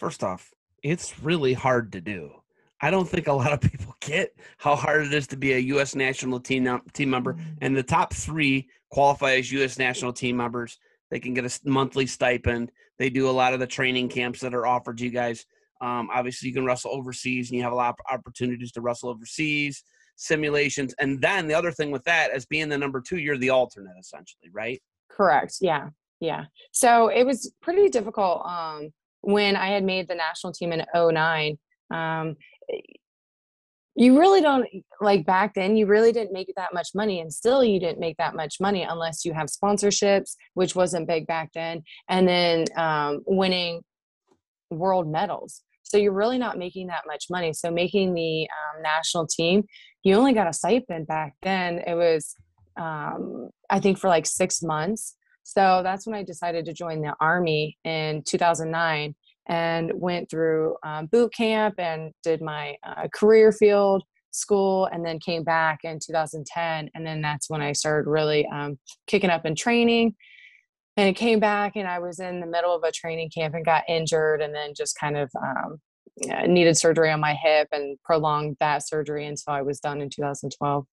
First 0.00 0.24
off, 0.24 0.50
it's 0.82 1.22
really 1.22 1.54
hard 1.54 1.92
to 1.92 2.00
do. 2.00 2.30
I 2.80 2.90
don't 2.90 3.08
think 3.08 3.26
a 3.26 3.32
lot 3.32 3.52
of 3.52 3.60
people 3.60 3.96
get 4.00 4.34
how 4.58 4.76
hard 4.76 5.06
it 5.06 5.14
is 5.14 5.26
to 5.28 5.36
be 5.36 5.52
a 5.52 5.58
U.S. 5.58 5.94
national 5.94 6.40
team 6.40 6.80
team 6.92 7.10
member. 7.10 7.36
And 7.60 7.76
the 7.76 7.82
top 7.82 8.14
three 8.14 8.68
qualify 8.90 9.34
as 9.34 9.52
U.S. 9.52 9.78
national 9.78 10.12
team 10.12 10.36
members. 10.36 10.78
They 11.10 11.20
can 11.20 11.34
get 11.34 11.44
a 11.44 11.60
monthly 11.68 12.06
stipend. 12.06 12.70
They 12.98 13.10
do 13.10 13.28
a 13.28 13.32
lot 13.32 13.54
of 13.54 13.60
the 13.60 13.66
training 13.66 14.08
camps 14.08 14.40
that 14.40 14.54
are 14.54 14.66
offered 14.66 14.98
to 14.98 15.04
you 15.04 15.10
guys. 15.10 15.46
Um, 15.80 16.08
obviously, 16.12 16.48
you 16.48 16.54
can 16.54 16.64
wrestle 16.64 16.90
overseas, 16.90 17.50
and 17.50 17.56
you 17.56 17.62
have 17.62 17.72
a 17.72 17.76
lot 17.76 17.90
of 17.98 18.14
opportunities 18.14 18.72
to 18.72 18.80
wrestle 18.80 19.08
overseas, 19.10 19.82
simulations. 20.16 20.94
And 20.98 21.20
then 21.20 21.46
the 21.46 21.54
other 21.54 21.70
thing 21.70 21.90
with 21.90 22.04
that, 22.04 22.30
as 22.30 22.46
being 22.46 22.68
the 22.68 22.76
number 22.76 23.00
two, 23.00 23.18
you're 23.18 23.38
the 23.38 23.50
alternate 23.50 23.96
essentially, 23.98 24.50
right? 24.52 24.82
Correct. 25.08 25.58
Yeah. 25.60 25.90
Yeah. 26.20 26.44
So 26.72 27.08
it 27.08 27.24
was 27.24 27.52
pretty 27.62 27.88
difficult 27.88 28.44
um, 28.44 28.90
when 29.20 29.56
I 29.56 29.68
had 29.68 29.84
made 29.84 30.08
the 30.08 30.14
national 30.16 30.52
team 30.52 30.72
in 30.72 30.84
09. 30.94 31.58
Um, 31.90 32.36
you 33.94 34.16
really 34.16 34.40
don't 34.40 34.66
like 35.00 35.26
back 35.26 35.54
then 35.54 35.76
you 35.76 35.86
really 35.86 36.12
didn't 36.12 36.32
make 36.32 36.52
that 36.56 36.72
much 36.72 36.90
money 36.94 37.20
and 37.20 37.32
still 37.32 37.64
you 37.64 37.80
didn't 37.80 37.98
make 37.98 38.16
that 38.16 38.34
much 38.34 38.56
money 38.60 38.84
unless 38.84 39.24
you 39.24 39.32
have 39.32 39.48
sponsorships 39.48 40.36
which 40.54 40.76
wasn't 40.76 41.08
big 41.08 41.26
back 41.26 41.50
then 41.52 41.82
and 42.08 42.28
then 42.28 42.64
um, 42.76 43.20
winning 43.26 43.80
world 44.70 45.10
medals. 45.10 45.62
So 45.82 45.96
you're 45.96 46.12
really 46.12 46.38
not 46.38 46.58
making 46.58 46.88
that 46.88 47.04
much 47.06 47.26
money. 47.30 47.52
So 47.54 47.70
making 47.70 48.14
the 48.14 48.42
um, 48.42 48.82
national 48.82 49.26
team 49.26 49.64
you 50.04 50.14
only 50.14 50.32
got 50.32 50.48
a 50.48 50.52
stipend 50.52 51.08
back 51.08 51.34
then. 51.42 51.80
It 51.86 51.94
was 51.94 52.34
um, 52.80 53.50
i 53.68 53.80
think 53.80 53.98
for 53.98 54.08
like 54.08 54.26
six 54.26 54.62
months. 54.62 55.16
So 55.42 55.80
that's 55.82 56.06
when 56.06 56.14
i 56.14 56.22
decided 56.22 56.66
to 56.66 56.72
join 56.72 57.00
the 57.00 57.14
army 57.20 57.78
in 57.84 58.22
2009 58.22 59.14
and 59.48 59.92
went 59.94 60.30
through 60.30 60.76
um, 60.82 61.06
boot 61.06 61.32
camp 61.34 61.74
and 61.78 62.12
did 62.22 62.42
my 62.42 62.76
uh, 62.86 63.08
career 63.14 63.52
field 63.52 64.02
school 64.30 64.86
and 64.92 65.04
then 65.04 65.18
came 65.18 65.42
back 65.42 65.80
in 65.84 65.98
2010 65.98 66.90
and 66.94 67.06
then 67.06 67.22
that's 67.22 67.48
when 67.48 67.62
i 67.62 67.72
started 67.72 68.08
really 68.08 68.46
um, 68.52 68.78
kicking 69.06 69.30
up 69.30 69.46
in 69.46 69.54
training. 69.54 70.14
And 70.96 71.08
it 71.08 71.14
came 71.14 71.40
back 71.40 71.76
and 71.76 71.88
i 71.88 71.98
was 71.98 72.20
in 72.20 72.40
the 72.40 72.46
middle 72.46 72.74
of 72.74 72.82
a 72.82 72.92
training 72.92 73.30
camp 73.30 73.54
and 73.54 73.64
got 73.64 73.84
injured 73.88 74.42
and 74.42 74.54
then 74.54 74.74
just 74.76 74.98
kind 74.98 75.16
of 75.16 75.30
um, 75.42 75.78
needed 76.46 76.76
surgery 76.76 77.10
on 77.10 77.20
my 77.20 77.34
hip 77.34 77.68
and 77.72 77.98
prolonged 78.04 78.56
that 78.60 78.86
surgery 78.86 79.26
until 79.26 79.52
i 79.54 79.62
was 79.62 79.80
done 79.80 80.00
in 80.00 80.10
2012 80.10 80.84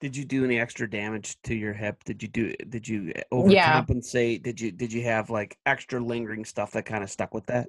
Did 0.00 0.16
you 0.16 0.24
do 0.24 0.44
any 0.44 0.60
extra 0.60 0.88
damage 0.88 1.36
to 1.42 1.54
your 1.54 1.72
hip? 1.72 2.04
Did 2.04 2.22
you 2.22 2.28
do? 2.28 2.54
Did 2.68 2.86
you 2.86 3.12
Yeah. 3.14 3.22
overcompensate? 3.32 4.42
Did 4.42 4.60
you? 4.60 4.70
Did 4.70 4.92
you 4.92 5.02
have 5.04 5.28
like 5.30 5.58
extra 5.66 6.00
lingering 6.00 6.44
stuff 6.44 6.70
that 6.72 6.84
kind 6.84 7.02
of 7.02 7.10
stuck 7.10 7.34
with 7.34 7.46
that? 7.46 7.68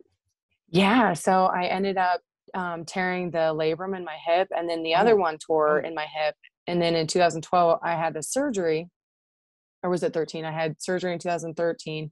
Yeah, 0.69 1.13
so 1.13 1.45
I 1.45 1.65
ended 1.65 1.97
up 1.97 2.21
um, 2.53 2.85
tearing 2.85 3.31
the 3.31 3.53
labrum 3.53 3.95
in 3.95 4.03
my 4.03 4.17
hip, 4.25 4.47
and 4.55 4.69
then 4.69 4.83
the 4.83 4.95
other 4.95 5.15
one 5.15 5.37
tore 5.37 5.81
oh. 5.83 5.87
in 5.87 5.95
my 5.95 6.05
hip. 6.05 6.35
And 6.67 6.79
then 6.79 6.95
in 6.95 7.07
2012, 7.07 7.79
I 7.81 7.93
had 7.93 8.13
the 8.13 8.21
surgery, 8.21 8.89
or 9.81 9.89
was 9.89 10.03
it 10.03 10.13
13? 10.13 10.45
I 10.45 10.51
had 10.51 10.79
surgery 10.79 11.13
in 11.13 11.19
2013, 11.19 12.11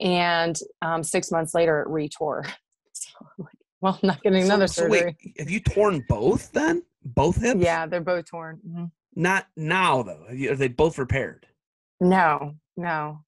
and 0.00 0.58
um, 0.82 1.02
six 1.02 1.30
months 1.30 1.54
later, 1.54 1.80
it 1.82 1.88
retore. 1.88 2.46
So, 2.96 3.10
like, 3.38 3.48
well, 3.80 3.98
I'm 4.00 4.06
not 4.06 4.22
getting 4.22 4.44
another 4.44 4.68
so 4.68 4.86
wait, 4.88 4.98
surgery. 5.00 5.34
have 5.40 5.50
you 5.50 5.58
torn 5.58 6.04
both 6.08 6.52
then? 6.52 6.84
Both 7.04 7.42
hips? 7.42 7.60
Yeah, 7.60 7.86
they're 7.86 8.00
both 8.00 8.26
torn. 8.26 8.60
Mhm. 8.64 8.92
Not 9.14 9.46
now 9.56 10.02
though. 10.02 10.26
Are 10.28 10.56
they 10.56 10.68
both 10.68 10.98
repaired? 10.98 11.46
No, 12.00 12.56
no. 12.76 13.20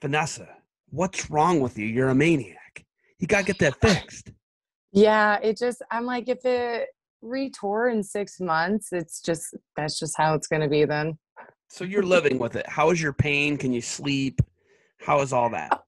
Vanessa, 0.00 0.48
what's 0.90 1.30
wrong 1.30 1.60
with 1.60 1.78
you? 1.78 1.86
You're 1.86 2.10
a 2.10 2.14
maniac. 2.14 2.84
You 3.18 3.26
gotta 3.26 3.44
get 3.44 3.58
that 3.58 3.76
fixed. 3.80 4.30
Yeah, 4.92 5.38
it 5.42 5.58
just 5.58 5.82
I'm 5.90 6.04
like 6.04 6.28
if 6.28 6.44
it 6.44 6.88
retore 7.22 7.92
in 7.92 8.02
six 8.02 8.40
months, 8.40 8.88
it's 8.92 9.20
just 9.20 9.56
that's 9.76 9.98
just 9.98 10.16
how 10.16 10.34
it's 10.34 10.46
gonna 10.46 10.68
be 10.68 10.84
then. 10.84 11.18
So 11.68 11.84
you're 11.84 12.02
living 12.02 12.38
with 12.38 12.56
it. 12.56 12.68
How 12.68 12.90
is 12.90 13.00
your 13.00 13.14
pain? 13.14 13.56
Can 13.56 13.72
you 13.72 13.80
sleep? 13.80 14.40
How 15.00 15.20
is 15.20 15.32
all 15.32 15.50
that? 15.50 15.82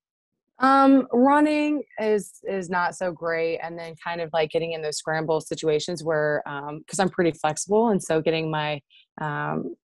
Um, 0.61 1.09
running 1.13 1.83
is 2.01 2.41
is 2.49 2.71
not 2.71 2.95
so 2.95 3.13
great, 3.13 3.59
and 3.59 3.79
then 3.79 3.95
kind 4.03 4.21
of 4.21 4.31
like 4.33 4.51
getting 4.51 4.73
in 4.73 4.83
those 4.83 4.97
scramble 4.97 5.41
situations 5.41 6.03
where 6.03 6.43
um 6.47 6.79
because 6.79 6.99
I'm 7.01 7.11
pretty 7.11 7.33
flexible, 7.33 7.89
and 7.89 8.03
so 8.03 8.21
getting 8.21 8.51
my 8.51 8.81
um 9.21 9.77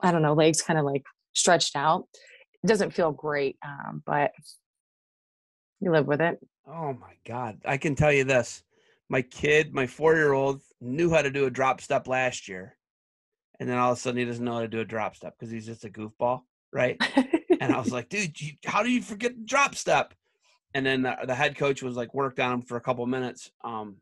I 0.00 0.12
don't 0.12 0.22
know 0.22 0.34
legs 0.34 0.62
kind 0.62 0.78
of 0.78 0.84
like 0.84 1.04
stretched 1.34 1.76
out 1.76 2.06
it 2.64 2.66
doesn't 2.66 2.94
feel 2.94 3.12
great, 3.12 3.58
um, 3.62 4.02
but 4.06 4.32
you 5.80 5.92
live 5.92 6.06
with 6.06 6.22
it. 6.22 6.38
Oh 6.66 6.94
my 6.94 7.12
God. 7.26 7.58
I 7.66 7.76
can 7.76 7.94
tell 7.94 8.10
you 8.10 8.24
this. 8.24 8.62
My 9.10 9.20
kid, 9.20 9.74
my 9.74 9.86
four 9.86 10.14
year 10.14 10.32
old, 10.32 10.62
knew 10.80 11.10
how 11.10 11.20
to 11.20 11.30
do 11.30 11.44
a 11.44 11.50
drop 11.50 11.82
step 11.82 12.08
last 12.08 12.48
year. 12.48 12.78
And 13.60 13.68
then 13.68 13.76
all 13.76 13.92
of 13.92 13.98
a 13.98 14.00
sudden 14.00 14.18
he 14.18 14.24
doesn't 14.24 14.42
know 14.42 14.54
how 14.54 14.60
to 14.60 14.68
do 14.68 14.80
a 14.80 14.84
drop 14.84 15.14
step 15.14 15.34
because 15.38 15.52
he's 15.52 15.66
just 15.66 15.84
a 15.84 15.90
goofball. 15.90 16.40
Right. 16.72 16.96
and 17.60 17.70
I 17.70 17.78
was 17.78 17.92
like, 17.92 18.08
dude, 18.08 18.40
you, 18.40 18.52
how 18.64 18.82
do 18.82 18.90
you 18.90 19.02
forget 19.02 19.36
the 19.36 19.44
drop 19.44 19.74
step? 19.74 20.14
And 20.72 20.86
then 20.86 21.02
the, 21.02 21.18
the 21.26 21.34
head 21.34 21.58
coach 21.58 21.82
was 21.82 21.96
like, 21.96 22.14
worked 22.14 22.40
on 22.40 22.50
him 22.50 22.62
for 22.62 22.78
a 22.78 22.80
couple 22.80 23.04
minutes. 23.06 23.50
Um, 23.62 23.98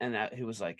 and 0.00 0.14
that, 0.14 0.34
he 0.34 0.44
was 0.44 0.60
like, 0.60 0.78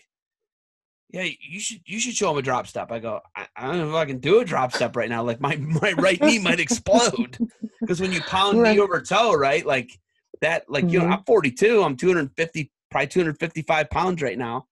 yeah, 1.10 1.26
you 1.40 1.58
should 1.58 1.80
you 1.86 1.98
should 1.98 2.14
show 2.14 2.30
him 2.30 2.36
a 2.36 2.42
drop 2.42 2.66
step. 2.66 2.92
I 2.92 2.98
go, 2.98 3.20
I, 3.34 3.46
I 3.56 3.66
don't 3.66 3.78
know 3.78 3.88
if 3.88 3.94
I 3.94 4.04
can 4.04 4.18
do 4.18 4.40
a 4.40 4.44
drop 4.44 4.72
step 4.72 4.94
right 4.94 5.08
now. 5.08 5.22
Like 5.22 5.40
my 5.40 5.56
my 5.56 5.92
right 5.92 6.20
knee 6.20 6.38
might 6.38 6.60
explode 6.60 7.38
because 7.80 8.00
when 8.00 8.12
you 8.12 8.20
pound 8.22 8.60
right. 8.60 8.76
knee 8.76 8.80
over 8.80 9.00
toe, 9.00 9.32
right, 9.34 9.64
like 9.64 9.90
that, 10.42 10.64
like 10.68 10.84
mm-hmm. 10.84 10.92
you 10.92 10.98
know, 10.98 11.04
mm-hmm. 11.06 11.14
I'm 11.14 11.24
42, 11.24 11.82
I'm 11.82 11.96
250, 11.96 12.70
probably 12.90 13.06
255 13.06 13.90
pounds 13.90 14.20
right 14.20 14.36
now. 14.36 14.66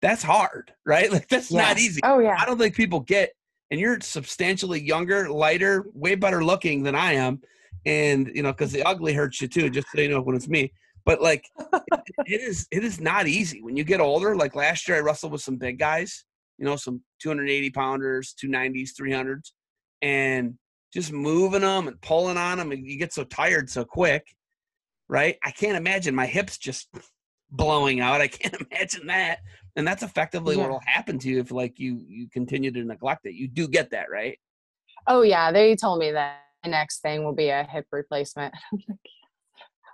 That's 0.00 0.22
hard, 0.22 0.72
right? 0.86 1.10
Like 1.12 1.28
that's 1.28 1.50
yeah. 1.50 1.62
not 1.62 1.78
easy. 1.78 2.00
Oh 2.02 2.18
yeah. 2.18 2.36
I 2.38 2.46
don't 2.46 2.58
think 2.58 2.74
people 2.74 3.00
get, 3.00 3.32
and 3.70 3.78
you're 3.78 4.00
substantially 4.00 4.80
younger, 4.80 5.28
lighter, 5.28 5.84
way 5.92 6.14
better 6.14 6.42
looking 6.42 6.82
than 6.82 6.94
I 6.94 7.12
am, 7.14 7.42
and 7.84 8.30
you 8.34 8.42
know, 8.42 8.52
because 8.52 8.72
the 8.72 8.82
ugly 8.84 9.12
hurts 9.12 9.42
you 9.42 9.48
too. 9.48 9.68
Just 9.68 9.88
so 9.94 10.00
you 10.00 10.08
know, 10.08 10.22
when 10.22 10.34
it's 10.34 10.48
me. 10.48 10.72
But 11.04 11.20
like 11.20 11.48
it, 11.58 11.82
it 12.26 12.40
is 12.40 12.66
it 12.70 12.84
is 12.84 13.00
not 13.00 13.26
easy 13.26 13.62
when 13.62 13.76
you 13.76 13.84
get 13.84 14.00
older. 14.00 14.34
Like 14.36 14.54
last 14.54 14.88
year 14.88 14.96
I 14.96 15.00
wrestled 15.00 15.32
with 15.32 15.42
some 15.42 15.56
big 15.56 15.78
guys, 15.78 16.24
you 16.58 16.64
know, 16.64 16.76
some 16.76 17.02
280 17.20 17.70
pounders, 17.70 18.34
290s, 18.42 18.90
300s, 18.98 19.50
and 20.02 20.54
just 20.92 21.12
moving 21.12 21.62
them 21.62 21.88
and 21.88 22.00
pulling 22.00 22.36
on 22.36 22.58
them, 22.58 22.72
and 22.72 22.86
you 22.86 22.98
get 22.98 23.12
so 23.12 23.24
tired 23.24 23.68
so 23.68 23.84
quick, 23.84 24.34
right? 25.08 25.36
I 25.42 25.50
can't 25.50 25.76
imagine 25.76 26.14
my 26.14 26.26
hips 26.26 26.56
just 26.56 26.88
blowing 27.50 28.00
out. 28.00 28.20
I 28.20 28.28
can't 28.28 28.56
imagine 28.70 29.08
that. 29.08 29.40
And 29.76 29.86
that's 29.86 30.04
effectively 30.04 30.54
yeah. 30.54 30.62
what 30.62 30.70
will 30.70 30.82
happen 30.86 31.18
to 31.18 31.28
you 31.28 31.40
if 31.40 31.50
like 31.50 31.80
you 31.80 32.00
you 32.06 32.28
continue 32.30 32.70
to 32.70 32.84
neglect 32.84 33.26
it. 33.26 33.34
You 33.34 33.48
do 33.48 33.66
get 33.66 33.90
that, 33.90 34.10
right? 34.10 34.38
Oh 35.06 35.22
yeah, 35.22 35.52
they 35.52 35.74
told 35.76 35.98
me 35.98 36.12
that 36.12 36.40
the 36.62 36.70
next 36.70 37.00
thing 37.00 37.24
will 37.24 37.34
be 37.34 37.48
a 37.48 37.64
hip 37.64 37.86
replacement. 37.92 38.54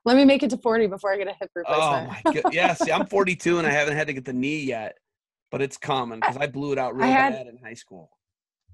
Let 0.05 0.17
me 0.17 0.25
make 0.25 0.43
it 0.43 0.51
to 0.51 0.57
40 0.57 0.87
before 0.87 1.13
I 1.13 1.19
get 1.19 1.29
a 1.29 1.35
hip 1.39 1.51
replacement. 1.55 2.11
Oh 2.11 2.21
my 2.25 2.41
god. 2.41 2.55
Yeah, 2.55 2.75
see, 2.75 2.93
I'm 2.93 3.07
42 3.09 3.59
and 3.59 3.67
I 3.67 3.71
haven't 3.71 3.97
had 3.97 4.07
to 4.07 4.13
get 4.13 4.25
the 4.25 4.33
knee 4.33 4.61
yet, 4.61 4.99
but 5.51 5.63
it's 5.63 5.77
coming 5.77 6.21
because 6.21 6.37
I 6.37 6.47
blew 6.47 6.73
it 6.73 6.79
out 6.79 6.95
real 6.97 7.07
had, 7.07 7.33
bad 7.33 7.47
in 7.47 7.59
high 7.59 7.75
school. 7.75 8.11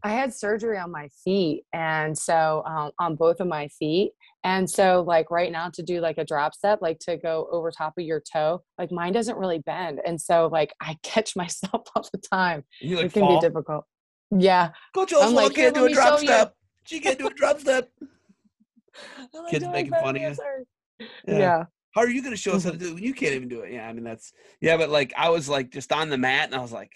I 0.02 0.10
had 0.10 0.32
surgery 0.32 0.78
on 0.78 0.92
my 0.92 1.08
feet, 1.24 1.64
and 1.72 2.16
so 2.16 2.62
um, 2.66 2.90
on 3.00 3.16
both 3.16 3.40
of 3.40 3.48
my 3.48 3.66
feet, 3.68 4.12
and 4.44 4.68
so 4.68 5.02
like 5.06 5.30
right 5.30 5.50
now 5.50 5.70
to 5.70 5.82
do 5.82 6.00
like 6.00 6.18
a 6.18 6.24
drop 6.24 6.54
step, 6.54 6.80
like 6.80 6.98
to 7.00 7.16
go 7.16 7.48
over 7.50 7.70
top 7.70 7.94
of 7.98 8.04
your 8.04 8.22
toe, 8.32 8.62
like 8.78 8.92
mine 8.92 9.12
doesn't 9.12 9.36
really 9.36 9.58
bend, 9.60 10.00
and 10.06 10.20
so 10.20 10.48
like 10.52 10.72
I 10.80 10.96
catch 11.02 11.34
myself 11.34 11.88
all 11.96 12.08
the 12.12 12.18
time. 12.18 12.62
You 12.80 12.96
like 12.96 13.06
it 13.06 13.12
can 13.14 13.22
fall? 13.22 13.40
be 13.40 13.46
difficult. 13.46 13.84
Yeah. 14.30 14.70
Coach 14.94 15.12
Oswald 15.12 15.34
like, 15.34 15.54
can't 15.54 15.74
do 15.74 15.86
a 15.86 15.92
drop 15.92 16.18
step. 16.18 16.54
You. 16.56 16.96
She 16.96 17.00
can't 17.00 17.18
do 17.18 17.28
a 17.28 17.34
drop 17.34 17.60
step. 17.60 17.90
Kids 19.50 19.66
making 19.68 19.92
fun 19.92 20.16
of 20.16 20.22
you. 20.22 20.36
Yeah. 20.98 21.38
yeah. 21.38 21.64
How 21.94 22.02
are 22.02 22.10
you 22.10 22.20
going 22.22 22.34
to 22.34 22.40
show 22.40 22.52
us 22.52 22.64
how 22.64 22.70
to 22.70 22.76
do 22.76 22.88
it 22.88 22.94
when 22.94 23.02
you 23.02 23.14
can't 23.14 23.34
even 23.34 23.48
do 23.48 23.60
it? 23.60 23.72
Yeah, 23.72 23.88
I 23.88 23.92
mean 23.92 24.04
that's 24.04 24.32
yeah, 24.60 24.76
but 24.76 24.90
like 24.90 25.14
I 25.16 25.30
was 25.30 25.48
like 25.48 25.70
just 25.70 25.92
on 25.92 26.10
the 26.10 26.18
mat 26.18 26.46
and 26.46 26.54
I 26.54 26.60
was 26.60 26.72
like, 26.72 26.92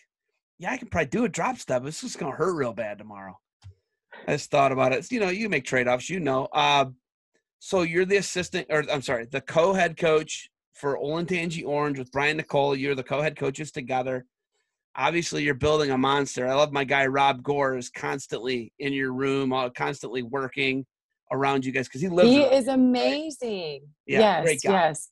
yeah, 0.58 0.72
I 0.72 0.76
can 0.76 0.88
probably 0.88 1.08
do 1.08 1.24
a 1.24 1.28
drop 1.28 1.56
step. 1.58 1.86
It's 1.86 2.02
just 2.02 2.18
going 2.18 2.32
to 2.32 2.36
hurt 2.36 2.54
real 2.54 2.74
bad 2.74 2.98
tomorrow. 2.98 3.38
I 4.28 4.32
just 4.32 4.50
thought 4.50 4.72
about 4.72 4.92
it. 4.92 5.10
You 5.10 5.20
know, 5.20 5.30
you 5.30 5.48
make 5.48 5.64
trade 5.64 5.88
offs. 5.88 6.10
You 6.10 6.20
know. 6.20 6.48
Uh, 6.52 6.86
so 7.60 7.82
you're 7.82 8.04
the 8.04 8.18
assistant, 8.18 8.66
or 8.70 8.84
I'm 8.90 9.02
sorry, 9.02 9.26
the 9.30 9.40
co-head 9.40 9.96
coach 9.96 10.50
for 10.74 10.98
Olentangy 10.98 11.64
Orange 11.64 11.98
with 11.98 12.12
Brian 12.12 12.36
Nicole. 12.36 12.76
You're 12.76 12.94
the 12.94 13.02
co-head 13.02 13.36
coaches 13.36 13.70
together. 13.70 14.26
Obviously, 14.96 15.44
you're 15.44 15.54
building 15.54 15.90
a 15.90 15.98
monster. 15.98 16.48
I 16.48 16.54
love 16.54 16.72
my 16.72 16.84
guy 16.84 17.06
Rob 17.06 17.42
Gore 17.42 17.76
is 17.76 17.90
constantly 17.90 18.72
in 18.78 18.92
your 18.92 19.12
room, 19.12 19.54
constantly 19.76 20.22
working 20.22 20.84
around 21.32 21.64
you 21.64 21.72
guys 21.72 21.88
because 21.88 22.00
he 22.00 22.08
lives. 22.08 22.28
He 22.28 22.42
is 22.42 22.68
amazing. 22.68 23.82
Right? 23.82 23.82
Yeah, 24.06 24.44
yes, 24.44 24.64
yes, 24.64 25.08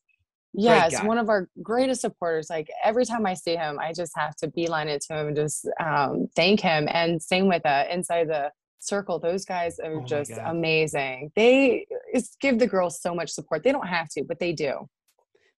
yes. 0.53 1.05
One 1.05 1.19
of 1.19 1.29
our 1.29 1.49
greatest 1.63 2.01
supporters. 2.01 2.49
Like 2.51 2.69
every 2.85 3.05
time 3.05 3.27
I 3.27 3.35
see 3.35 3.57
him, 3.57 3.79
I 3.79 3.93
just 3.93 4.13
have 4.17 4.37
to 4.37 4.49
beeline 4.49 4.89
it 4.89 5.03
to 5.09 5.19
him 5.19 5.29
and 5.29 5.37
just 5.37 5.69
um, 5.81 6.29
thank 6.37 6.61
him. 6.61 6.89
And 6.91 7.23
same 7.23 7.49
with 7.49 7.65
uh, 7.65 7.85
inside 7.91 8.29
the 8.29 8.51
circle. 8.79 9.19
Those 9.19 9.45
guys 9.45 9.79
are 9.79 10.01
oh 10.01 10.05
just 10.05 10.33
amazing. 10.45 11.33
They 11.37 11.87
give 12.41 12.59
the 12.59 12.67
girls 12.67 13.01
so 13.01 13.15
much 13.15 13.31
support. 13.31 13.63
They 13.63 13.73
don't 13.73 13.89
have 13.89 14.09
to, 14.11 14.25
but 14.25 14.39
they 14.39 14.53
do. 14.53 14.89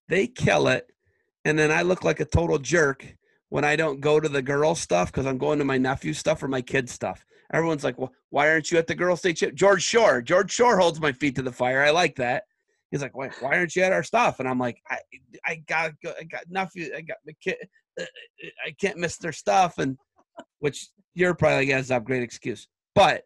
They 0.08 0.26
kill 0.26 0.68
it, 0.68 0.88
and 1.44 1.58
then 1.58 1.70
I 1.70 1.82
look 1.82 2.02
like 2.02 2.20
a 2.20 2.24
total 2.24 2.58
jerk 2.58 3.16
when 3.48 3.64
I 3.64 3.76
don't 3.76 4.00
go 4.00 4.18
to 4.18 4.28
the 4.28 4.42
girl 4.42 4.74
stuff 4.74 5.12
because 5.12 5.26
I'm 5.26 5.38
going 5.38 5.58
to 5.58 5.64
my 5.64 5.78
nephew 5.78 6.14
stuff 6.14 6.42
or 6.42 6.48
my 6.48 6.62
kid 6.62 6.88
stuff 6.88 7.24
everyone's 7.52 7.84
like, 7.84 7.98
well, 7.98 8.12
why 8.30 8.48
aren't 8.48 8.70
you 8.70 8.78
at 8.78 8.86
the 8.86 8.94
girls' 8.94 9.20
state 9.20 9.36
chip? 9.36 9.54
George 9.54 9.82
Shore. 9.82 10.22
George 10.22 10.52
Shore 10.52 10.78
holds 10.78 11.00
my 11.00 11.12
feet 11.12 11.34
to 11.36 11.42
the 11.42 11.52
fire. 11.52 11.82
I 11.82 11.90
like 11.90 12.16
that. 12.16 12.44
He's 12.90 13.02
like, 13.02 13.16
why, 13.16 13.30
why 13.40 13.56
aren't 13.56 13.76
you 13.76 13.82
at 13.82 13.92
our 13.92 14.02
stuff? 14.02 14.40
And 14.40 14.48
I'm 14.48 14.58
like, 14.58 14.80
I, 14.90 14.98
I 15.46 15.62
got, 15.68 15.92
I 16.04 16.24
got 16.24 16.42
nothing. 16.48 16.90
I 16.96 17.00
got 17.02 17.18
the 17.24 17.34
kid. 17.42 17.56
Uh, 18.00 18.04
I 18.66 18.72
can't 18.80 18.98
miss 18.98 19.16
their 19.16 19.32
stuff. 19.32 19.78
And 19.78 19.96
which 20.58 20.88
you're 21.14 21.34
probably 21.34 21.58
like, 21.72 21.88
yeah, 21.88 21.96
a 21.96 22.00
great 22.00 22.22
excuse. 22.22 22.66
But 22.94 23.22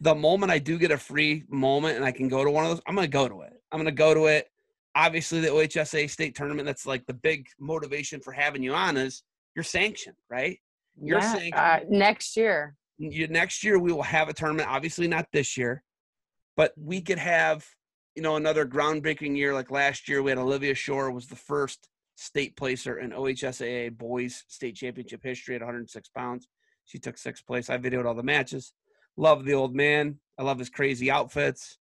the 0.00 0.14
moment 0.14 0.52
I 0.52 0.58
do 0.58 0.78
get 0.78 0.90
a 0.90 0.98
free 0.98 1.44
moment 1.48 1.96
and 1.96 2.04
I 2.04 2.12
can 2.12 2.28
go 2.28 2.44
to 2.44 2.50
one 2.50 2.64
of 2.64 2.70
those, 2.70 2.80
I'm 2.86 2.94
going 2.94 3.06
to 3.06 3.12
go 3.12 3.28
to 3.28 3.40
it. 3.42 3.54
I'm 3.72 3.78
going 3.78 3.86
to 3.86 3.92
go 3.92 4.14
to 4.14 4.26
it. 4.26 4.48
Obviously, 4.94 5.40
the 5.40 5.48
OHSAA 5.48 6.08
state 6.08 6.34
tournament, 6.34 6.66
that's 6.66 6.86
like 6.86 7.04
the 7.06 7.14
big 7.14 7.46
motivation 7.58 8.20
for 8.20 8.32
having 8.32 8.62
you 8.62 8.72
on 8.72 8.96
is 8.96 9.22
you're 9.54 9.62
sanctioned, 9.62 10.16
right? 10.30 10.58
You're 11.02 11.18
yeah, 11.18 11.32
sanctioned. 11.32 11.54
Uh, 11.54 11.80
next 11.88 12.36
year 12.36 12.76
next 12.98 13.64
year 13.64 13.78
we 13.78 13.92
will 13.92 14.02
have 14.02 14.28
a 14.28 14.32
tournament. 14.32 14.68
Obviously 14.68 15.08
not 15.08 15.26
this 15.32 15.56
year, 15.56 15.82
but 16.56 16.72
we 16.76 17.00
could 17.00 17.18
have 17.18 17.66
you 18.14 18.22
know 18.22 18.36
another 18.36 18.66
groundbreaking 18.66 19.36
year 19.36 19.54
like 19.54 19.70
last 19.70 20.08
year. 20.08 20.22
We 20.22 20.30
had 20.30 20.38
Olivia 20.38 20.74
Shore 20.74 21.10
was 21.10 21.26
the 21.26 21.36
first 21.36 21.88
state 22.16 22.56
placer 22.56 22.98
in 22.98 23.10
OHSAA 23.10 23.96
boys 23.96 24.44
state 24.48 24.74
championship 24.74 25.22
history 25.22 25.54
at 25.54 25.60
106 25.60 26.08
pounds. 26.10 26.48
She 26.86 26.98
took 26.98 27.18
sixth 27.18 27.46
place. 27.46 27.68
I 27.68 27.78
videoed 27.78 28.06
all 28.06 28.14
the 28.14 28.22
matches. 28.22 28.72
Love 29.16 29.44
the 29.44 29.54
old 29.54 29.74
man. 29.74 30.18
I 30.38 30.42
love 30.42 30.58
his 30.58 30.70
crazy 30.70 31.10
outfits. 31.10 31.78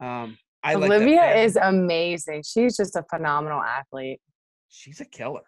Um, 0.00 0.38
I 0.62 0.74
Olivia 0.74 1.20
like 1.20 1.36
is 1.36 1.56
amazing. 1.56 2.42
She's 2.44 2.76
just 2.76 2.96
a 2.96 3.04
phenomenal 3.10 3.60
athlete. 3.60 4.20
She's 4.68 5.00
a 5.00 5.04
killer. 5.04 5.42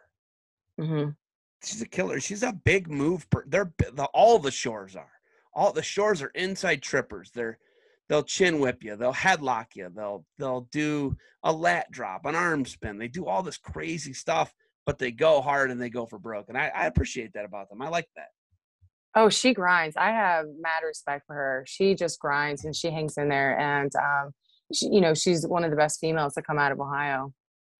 Mm-hmm 0.80 1.10
she's 1.64 1.82
a 1.82 1.88
killer. 1.88 2.20
She's 2.20 2.42
a 2.42 2.52
big 2.52 2.90
move. 2.90 3.28
Per, 3.30 3.44
they're 3.46 3.72
the, 3.78 4.04
all 4.14 4.38
the 4.38 4.50
shores 4.50 4.96
are. 4.96 5.12
All 5.54 5.72
the 5.72 5.82
shores 5.82 6.22
are 6.22 6.32
inside 6.34 6.82
trippers. 6.82 7.30
They're 7.34 7.58
they'll 8.08 8.22
chin 8.22 8.60
whip 8.60 8.82
you. 8.82 8.96
They'll 8.96 9.12
headlock 9.12 9.66
you. 9.74 9.90
They'll 9.94 10.24
they'll 10.38 10.68
do 10.72 11.16
a 11.42 11.52
lat 11.52 11.90
drop, 11.90 12.24
an 12.24 12.34
arm 12.34 12.64
spin. 12.66 12.98
They 12.98 13.08
do 13.08 13.26
all 13.26 13.42
this 13.42 13.56
crazy 13.56 14.12
stuff, 14.12 14.54
but 14.84 14.98
they 14.98 15.10
go 15.10 15.40
hard 15.40 15.70
and 15.70 15.80
they 15.80 15.90
go 15.90 16.06
for 16.06 16.18
broke. 16.18 16.48
And 16.48 16.58
I, 16.58 16.70
I 16.74 16.86
appreciate 16.86 17.32
that 17.34 17.44
about 17.44 17.68
them. 17.68 17.82
I 17.82 17.88
like 17.88 18.08
that. 18.16 18.28
Oh, 19.14 19.30
she 19.30 19.54
grinds. 19.54 19.96
I 19.96 20.10
have 20.10 20.44
mad 20.60 20.82
respect 20.86 21.26
for 21.26 21.34
her. 21.34 21.64
She 21.66 21.94
just 21.94 22.20
grinds 22.20 22.66
and 22.66 22.76
she 22.76 22.90
hangs 22.90 23.16
in 23.16 23.30
there. 23.30 23.58
And 23.58 23.90
um, 23.96 24.32
she, 24.74 24.88
you 24.88 25.00
know, 25.00 25.14
she's 25.14 25.46
one 25.46 25.64
of 25.64 25.70
the 25.70 25.76
best 25.76 26.00
females 26.00 26.34
to 26.34 26.42
come 26.42 26.58
out 26.58 26.70
of 26.70 26.80
Ohio. 26.80 27.32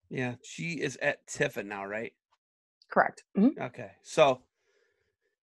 Yeah, 0.09 0.35
she 0.43 0.73
is 0.73 0.97
at 0.99 1.27
Tiffin 1.27 1.67
now, 1.67 1.85
right? 1.85 2.13
Correct. 2.91 3.23
Mm-hmm. 3.37 3.61
Okay. 3.61 3.91
So, 4.03 4.41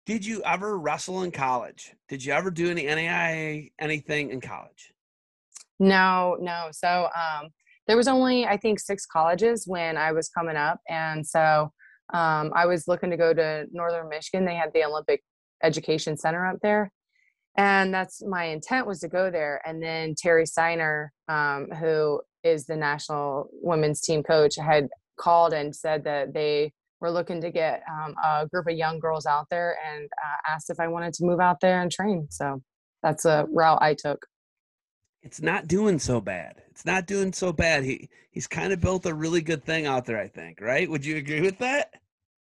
did 0.06 0.26
you 0.26 0.42
ever 0.44 0.78
wrestle 0.78 1.24
in 1.24 1.32
college? 1.32 1.94
Did 2.10 2.24
you 2.24 2.34
ever 2.34 2.52
do 2.52 2.70
any 2.70 2.84
NAIA 2.84 3.72
anything 3.80 4.32
in 4.32 4.42
college? 4.42 4.94
No, 5.80 6.38
no. 6.40 6.70
So, 6.72 7.10
um, 7.16 7.50
there 7.88 7.98
was 7.98 8.08
only 8.08 8.46
I 8.46 8.58
think 8.58 8.80
six 8.80 9.06
colleges 9.06 9.66
when 9.68 9.98
I 9.98 10.12
was 10.12 10.30
coming 10.30 10.56
up, 10.56 10.80
and 10.88 11.26
so 11.26 11.72
um, 12.14 12.52
I 12.56 12.66
was 12.66 12.88
looking 12.88 13.10
to 13.10 13.18
go 13.18 13.34
to 13.34 13.66
Northern 13.72 14.10
Michigan. 14.10 14.46
They 14.46 14.56
had 14.56 14.72
the 14.74 14.86
Olympic 14.86 15.24
Education 15.64 16.18
Center 16.18 16.46
up 16.46 16.58
there, 16.62 16.92
and 17.58 17.94
that's 17.94 18.24
my 18.26 18.46
intent 18.46 18.88
was 18.88 19.00
to 19.00 19.08
go 19.08 19.32
there. 19.32 19.62
And 19.66 19.82
then 19.82 20.16
Terry 20.16 20.46
Steiner, 20.46 21.12
um, 21.28 21.68
who 21.80 22.22
is 22.44 22.66
the 22.66 22.76
national 22.76 23.50
women's 23.52 24.02
team 24.02 24.24
coach, 24.24 24.56
had 24.56 24.88
called 25.18 25.54
and 25.54 25.76
said 25.76 26.04
that 26.06 26.34
they 26.34 26.74
were 27.02 27.12
looking 27.12 27.42
to 27.42 27.52
get 27.52 27.84
um, 27.92 28.16
a 28.24 28.48
group 28.48 28.68
of 28.68 28.78
young 28.78 29.00
girls 29.00 29.26
out 29.26 29.48
there 29.50 29.78
and 29.92 30.06
uh, 30.06 30.52
asked 30.54 30.70
if 30.70 30.80
I 30.80 30.88
wanted 30.88 31.14
to 31.16 31.26
move 31.26 31.40
out 31.40 31.60
there 31.60 31.82
and 31.82 31.92
train. 31.92 32.28
So 32.30 32.62
that's 33.04 33.26
a 33.26 33.48
route 33.52 33.80
I 33.82 33.96
took. 33.96 34.26
It's 35.24 35.42
not 35.42 35.68
doing 35.68 36.00
so 36.00 36.22
bad. 36.22 36.62
It's 36.70 36.86
not 36.86 37.06
doing 37.06 37.34
so 37.34 37.52
bad. 37.52 37.84
He 37.84 38.10
he's 38.32 38.48
kind 38.48 38.74
of 38.74 38.80
built 38.80 39.06
a 39.06 39.14
really 39.14 39.42
good 39.42 39.64
thing 39.64 39.86
out 39.86 40.06
there. 40.06 40.20
I 40.20 40.28
think. 40.28 40.62
Right? 40.62 40.90
Would 40.90 41.06
you 41.06 41.18
agree 41.18 41.42
with 41.42 41.60
that? 41.60 41.94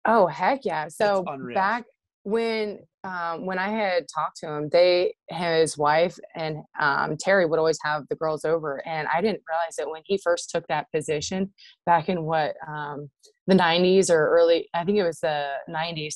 Oh 0.06 0.25
heck 0.25 0.65
yeah! 0.65 0.88
So 0.88 1.24
back 1.53 1.86
when 2.24 2.80
um, 3.03 3.46
when 3.46 3.60
I 3.60 3.70
had 3.70 4.06
talked 4.13 4.38
to 4.38 4.48
him, 4.48 4.70
they 4.72 5.13
his 5.30 5.77
wife 5.77 6.18
and 6.36 6.58
um, 6.80 7.18
Terry 7.20 7.46
would 7.46 7.60
always 7.60 7.80
have 7.84 8.03
the 8.10 8.15
girls 8.15 8.46
over, 8.46 8.86
and 8.88 9.08
I 9.13 9.22
didn't 9.22 9.44
realize 9.48 9.75
that 9.77 9.89
when 9.89 10.01
he 10.06 10.20
first 10.24 10.50
took 10.50 10.65
that 10.68 10.88
position 10.91 11.53
back 11.86 12.10
in 12.10 12.24
what 12.24 12.56
um, 12.68 13.12
the 13.51 13.63
'90s 13.63 14.10
or 14.10 14.29
early, 14.29 14.70
I 14.74 14.84
think 14.84 14.98
it 14.98 15.03
was 15.03 15.20
the 15.20 15.50
'90s. 15.70 16.15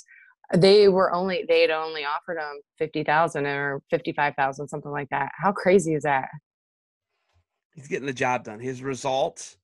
They 0.56 0.88
were 0.88 1.12
only 1.12 1.46
they 1.48 1.62
had 1.62 1.72
only 1.72 2.06
offered 2.06 2.38
him 2.38 2.62
fifty 2.78 3.04
thousand 3.04 3.46
or 3.46 3.82
fifty 3.90 4.14
five 4.14 4.36
thousand, 4.36 4.68
something 4.68 4.92
like 4.92 5.10
that. 5.10 5.32
How 5.38 5.52
crazy 5.52 5.94
is 5.94 6.04
that? 6.04 6.30
He's 7.74 7.88
getting 7.88 8.06
the 8.06 8.14
job 8.14 8.46
done. 8.46 8.60
His 8.60 8.82
results 8.82 9.58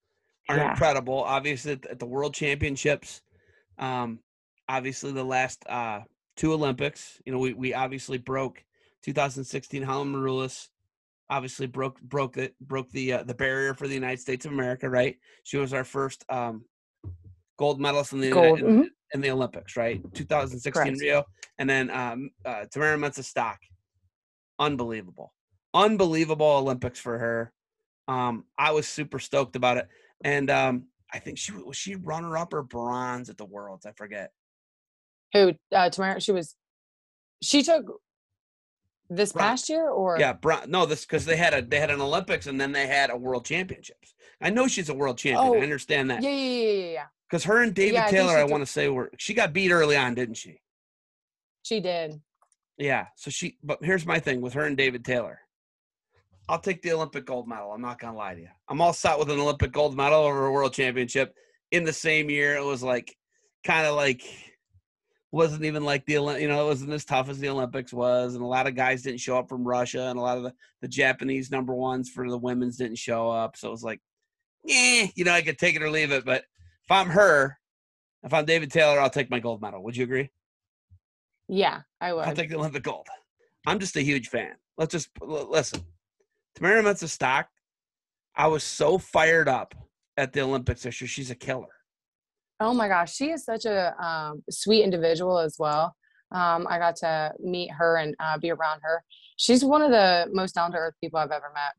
are 0.49 0.57
yeah. 0.57 0.71
incredible. 0.71 1.23
Obviously, 1.23 1.73
at 1.73 1.99
the 1.99 2.05
World 2.05 2.33
Championships, 2.33 3.21
um, 3.77 4.19
obviously 4.67 5.11
the 5.11 5.23
last 5.23 5.63
uh, 5.69 6.01
two 6.35 6.53
Olympics. 6.53 7.21
You 7.25 7.31
know, 7.31 7.39
we, 7.39 7.53
we 7.53 7.73
obviously 7.73 8.17
broke 8.17 8.63
2016. 9.03 9.83
Helen 9.83 10.11
Maroulis 10.13 10.67
obviously 11.29 11.65
broke 11.65 12.01
broke 12.01 12.37
it 12.37 12.53
broke 12.59 12.91
the 12.91 13.13
uh, 13.13 13.23
the 13.23 13.33
barrier 13.33 13.73
for 13.73 13.87
the 13.87 13.93
United 13.93 14.19
States 14.19 14.45
of 14.45 14.51
America. 14.51 14.89
Right, 14.89 15.17
she 15.43 15.57
was 15.57 15.73
our 15.73 15.85
first 15.85 16.25
um, 16.29 16.65
gold 17.57 17.79
medalist 17.79 18.13
in 18.13 18.21
the 18.21 18.29
gold. 18.29 18.59
In, 18.59 18.65
mm-hmm. 18.65 18.81
in, 19.13 19.21
the 19.21 19.31
Olympics. 19.31 19.75
Right, 19.77 20.01
2016 20.13 20.71
Correct. 20.71 21.01
Rio, 21.01 21.23
and 21.57 21.69
then 21.69 21.89
um, 21.89 22.31
uh, 22.45 22.65
Tamyra 22.73 22.97
Mensah-Stock. 22.99 23.59
Unbelievable, 24.59 25.33
unbelievable 25.73 26.45
Olympics 26.45 26.99
for 26.99 27.17
her. 27.17 27.53
Um, 28.07 28.45
I 28.57 28.71
was 28.71 28.87
super 28.87 29.19
stoked 29.19 29.55
about 29.55 29.77
it, 29.77 29.87
and 30.23 30.49
um, 30.49 30.85
I 31.11 31.19
think 31.19 31.37
she 31.37 31.51
was 31.51 31.77
she 31.77 31.95
runner 31.95 32.37
up 32.37 32.53
or 32.53 32.61
bronze 32.61 33.29
at 33.29 33.37
the 33.37 33.45
Worlds. 33.45 33.85
I 33.85 33.91
forget. 33.93 34.31
Who 35.33 35.53
uh, 35.71 35.89
Tamyra? 35.89 36.21
She 36.21 36.31
was. 36.31 36.55
She 37.41 37.63
took 37.63 37.85
this 39.09 39.31
past 39.31 39.67
year, 39.67 39.89
or 39.89 40.17
yeah, 40.19 40.33
bron- 40.33 40.69
no, 40.69 40.85
this 40.85 41.05
because 41.05 41.25
they 41.25 41.37
had 41.37 41.53
a 41.53 41.61
they 41.61 41.79
had 41.79 41.89
an 41.89 42.01
Olympics 42.01 42.45
and 42.45 42.61
then 42.61 42.71
they 42.71 42.85
had 42.85 43.09
a 43.09 43.17
World 43.17 43.45
Championships. 43.45 44.13
I 44.41 44.49
know 44.49 44.67
she's 44.67 44.89
a 44.89 44.93
world 44.93 45.17
champion. 45.17 45.47
Oh, 45.47 45.55
I 45.55 45.59
understand 45.59 46.09
that. 46.09 46.23
Yeah, 46.23 46.29
yeah, 46.29 46.71
yeah, 46.71 46.91
yeah. 46.91 47.05
Because 47.31 47.45
her 47.45 47.63
and 47.63 47.73
David 47.73 47.93
yeah, 47.93 48.07
Taylor, 48.07 48.33
I, 48.33 48.41
I 48.41 48.43
want 48.43 48.61
to 48.61 48.71
say, 48.71 48.89
were 48.89 49.09
she 49.17 49.33
got 49.33 49.53
beat 49.53 49.71
early 49.71 49.95
on, 49.95 50.13
didn't 50.13 50.35
she? 50.35 50.59
She 51.63 51.79
did. 51.79 52.19
Yeah. 52.77 53.07
So 53.15 53.31
she, 53.31 53.57
but 53.63 53.79
here's 53.81 54.05
my 54.05 54.19
thing 54.19 54.41
with 54.41 54.53
her 54.53 54.65
and 54.65 54.75
David 54.75 55.05
Taylor. 55.05 55.39
I'll 56.49 56.59
take 56.59 56.81
the 56.81 56.91
Olympic 56.91 57.25
gold 57.25 57.47
medal. 57.47 57.71
I'm 57.71 57.81
not 57.81 57.99
gonna 57.99 58.17
lie 58.17 58.33
to 58.33 58.41
you. 58.41 58.49
I'm 58.67 58.81
all 58.81 58.91
set 58.91 59.17
with 59.17 59.29
an 59.29 59.39
Olympic 59.39 59.71
gold 59.71 59.95
medal 59.95 60.23
over 60.23 60.47
a 60.47 60.51
world 60.51 60.73
championship 60.73 61.33
in 61.71 61.85
the 61.85 61.93
same 61.93 62.29
year. 62.29 62.57
It 62.57 62.65
was 62.65 62.83
like 62.83 63.15
kind 63.63 63.87
of 63.87 63.95
like 63.95 64.23
wasn't 65.31 65.63
even 65.63 65.85
like 65.85 66.05
the 66.05 66.13
you 66.13 66.49
know 66.49 66.65
it 66.65 66.67
wasn't 66.67 66.91
as 66.91 67.05
tough 67.05 67.29
as 67.29 67.39
the 67.39 67.47
Olympics 67.47 67.93
was, 67.93 68.35
and 68.35 68.43
a 68.43 68.47
lot 68.47 68.67
of 68.67 68.75
guys 68.75 69.03
didn't 69.03 69.21
show 69.21 69.37
up 69.37 69.47
from 69.47 69.65
Russia, 69.65 70.07
and 70.07 70.19
a 70.19 70.21
lot 70.21 70.37
of 70.37 70.43
the, 70.43 70.53
the 70.81 70.87
Japanese 70.89 71.49
number 71.49 71.73
ones 71.73 72.09
for 72.09 72.29
the 72.29 72.37
women's 72.37 72.75
didn't 72.75 72.97
show 72.97 73.29
up. 73.29 73.55
So 73.55 73.69
it 73.69 73.71
was 73.71 73.83
like, 73.83 74.01
yeah, 74.65 75.05
you 75.15 75.23
know, 75.23 75.31
I 75.31 75.41
could 75.41 75.57
take 75.57 75.77
it 75.77 75.83
or 75.83 75.89
leave 75.89 76.11
it. 76.11 76.25
But 76.25 76.43
if 76.85 76.91
I'm 76.91 77.09
her, 77.09 77.57
if 78.23 78.33
I'm 78.33 78.45
David 78.45 78.71
Taylor, 78.71 78.99
I'll 78.99 79.09
take 79.09 79.29
my 79.29 79.39
gold 79.39 79.61
medal. 79.61 79.83
Would 79.83 79.97
you 79.97 80.03
agree? 80.03 80.29
Yeah, 81.47 81.81
I 81.99 82.13
would. 82.13 82.25
I'll 82.25 82.35
take 82.35 82.49
the 82.49 82.57
Olympic 82.57 82.83
gold. 82.83 83.07
I'm 83.65 83.79
just 83.79 83.95
a 83.95 84.01
huge 84.01 84.29
fan. 84.29 84.53
Let's 84.77 84.91
just 84.91 85.09
listen. 85.21 85.81
Tamyra 86.57 86.83
Mensah-Stock, 86.83 87.47
I 88.35 88.47
was 88.47 88.63
so 88.63 88.97
fired 88.97 89.47
up 89.47 89.75
at 90.17 90.33
the 90.33 90.41
Olympics 90.41 90.83
this 90.83 90.99
year. 91.01 91.07
She's 91.07 91.31
a 91.31 91.35
killer. 91.35 91.67
Oh 92.59 92.73
my 92.73 92.87
gosh, 92.87 93.15
she 93.15 93.31
is 93.31 93.43
such 93.43 93.65
a 93.65 93.95
um, 94.03 94.43
sweet 94.49 94.83
individual 94.83 95.39
as 95.39 95.55
well. 95.57 95.95
Um, 96.31 96.67
I 96.69 96.77
got 96.77 96.95
to 96.97 97.33
meet 97.39 97.71
her 97.71 97.97
and 97.97 98.15
uh, 98.19 98.37
be 98.37 98.51
around 98.51 98.81
her. 98.83 99.03
She's 99.37 99.65
one 99.65 99.81
of 99.81 99.91
the 99.91 100.29
most 100.31 100.55
down 100.55 100.71
to 100.71 100.77
earth 100.77 100.93
people 101.01 101.19
I've 101.19 101.31
ever 101.31 101.51
met. 101.53 101.73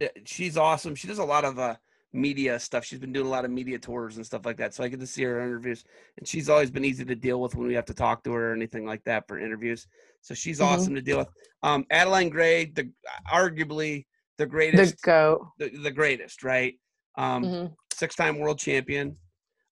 Yeah, 0.00 0.22
she's 0.26 0.56
awesome. 0.56 0.94
She 0.94 1.06
does 1.06 1.18
a 1.18 1.24
lot 1.24 1.44
of 1.44 1.58
uh, 1.58 1.76
media 2.14 2.58
stuff. 2.58 2.84
She's 2.84 2.98
been 2.98 3.12
doing 3.12 3.26
a 3.26 3.30
lot 3.30 3.44
of 3.44 3.50
media 3.50 3.78
tours 3.78 4.16
and 4.16 4.24
stuff 4.24 4.46
like 4.46 4.56
that. 4.58 4.72
So 4.72 4.84
I 4.84 4.88
get 4.88 5.00
to 5.00 5.06
see 5.06 5.24
her 5.24 5.40
interviews, 5.40 5.84
and 6.16 6.26
she's 6.26 6.48
always 6.48 6.70
been 6.70 6.84
easy 6.84 7.04
to 7.04 7.14
deal 7.14 7.40
with 7.40 7.54
when 7.54 7.66
we 7.66 7.74
have 7.74 7.84
to 7.86 7.94
talk 7.94 8.22
to 8.24 8.32
her 8.32 8.52
or 8.52 8.54
anything 8.54 8.86
like 8.86 9.02
that 9.04 9.26
for 9.28 9.38
interviews. 9.38 9.86
So 10.22 10.32
she's 10.34 10.60
mm-hmm. 10.60 10.72
awesome 10.72 10.94
to 10.94 11.02
deal 11.02 11.18
with. 11.18 11.28
Um, 11.62 11.84
Adeline 11.90 12.30
Gray, 12.30 12.66
the 12.66 12.90
arguably 13.30 14.06
the 14.38 14.46
greatest, 14.46 15.02
the 15.02 15.06
go, 15.06 15.52
the, 15.58 15.70
the 15.70 15.90
greatest, 15.90 16.42
right? 16.44 16.74
Um, 17.16 17.44
mm-hmm. 17.44 17.66
Six-time 17.92 18.38
world 18.38 18.58
champion, 18.58 19.16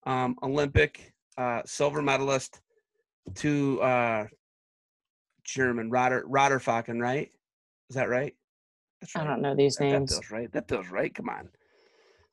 um, 0.07 0.37
Olympic 0.43 1.13
uh, 1.39 1.63
silver 1.65 2.03
medalist 2.03 2.61
to 3.37 3.81
uh, 3.83 4.27
German 5.45 5.91
Rotter 5.91 6.25
Rotter-Focken, 6.27 7.01
right? 7.01 7.31
Is 7.89 7.97
that 7.97 8.09
right? 8.09 8.35
That's 9.01 9.15
right. 9.15 9.25
I 9.25 9.27
don't 9.27 9.43
know 9.43 9.55
these 9.57 9.75
that, 9.77 9.85
names. 9.85 10.11
That 10.11 10.23
feels 10.23 10.31
right. 10.31 10.53
That 10.53 10.69
feels 10.69 10.89
right. 10.89 11.13
Come 11.13 11.29
on. 11.29 11.49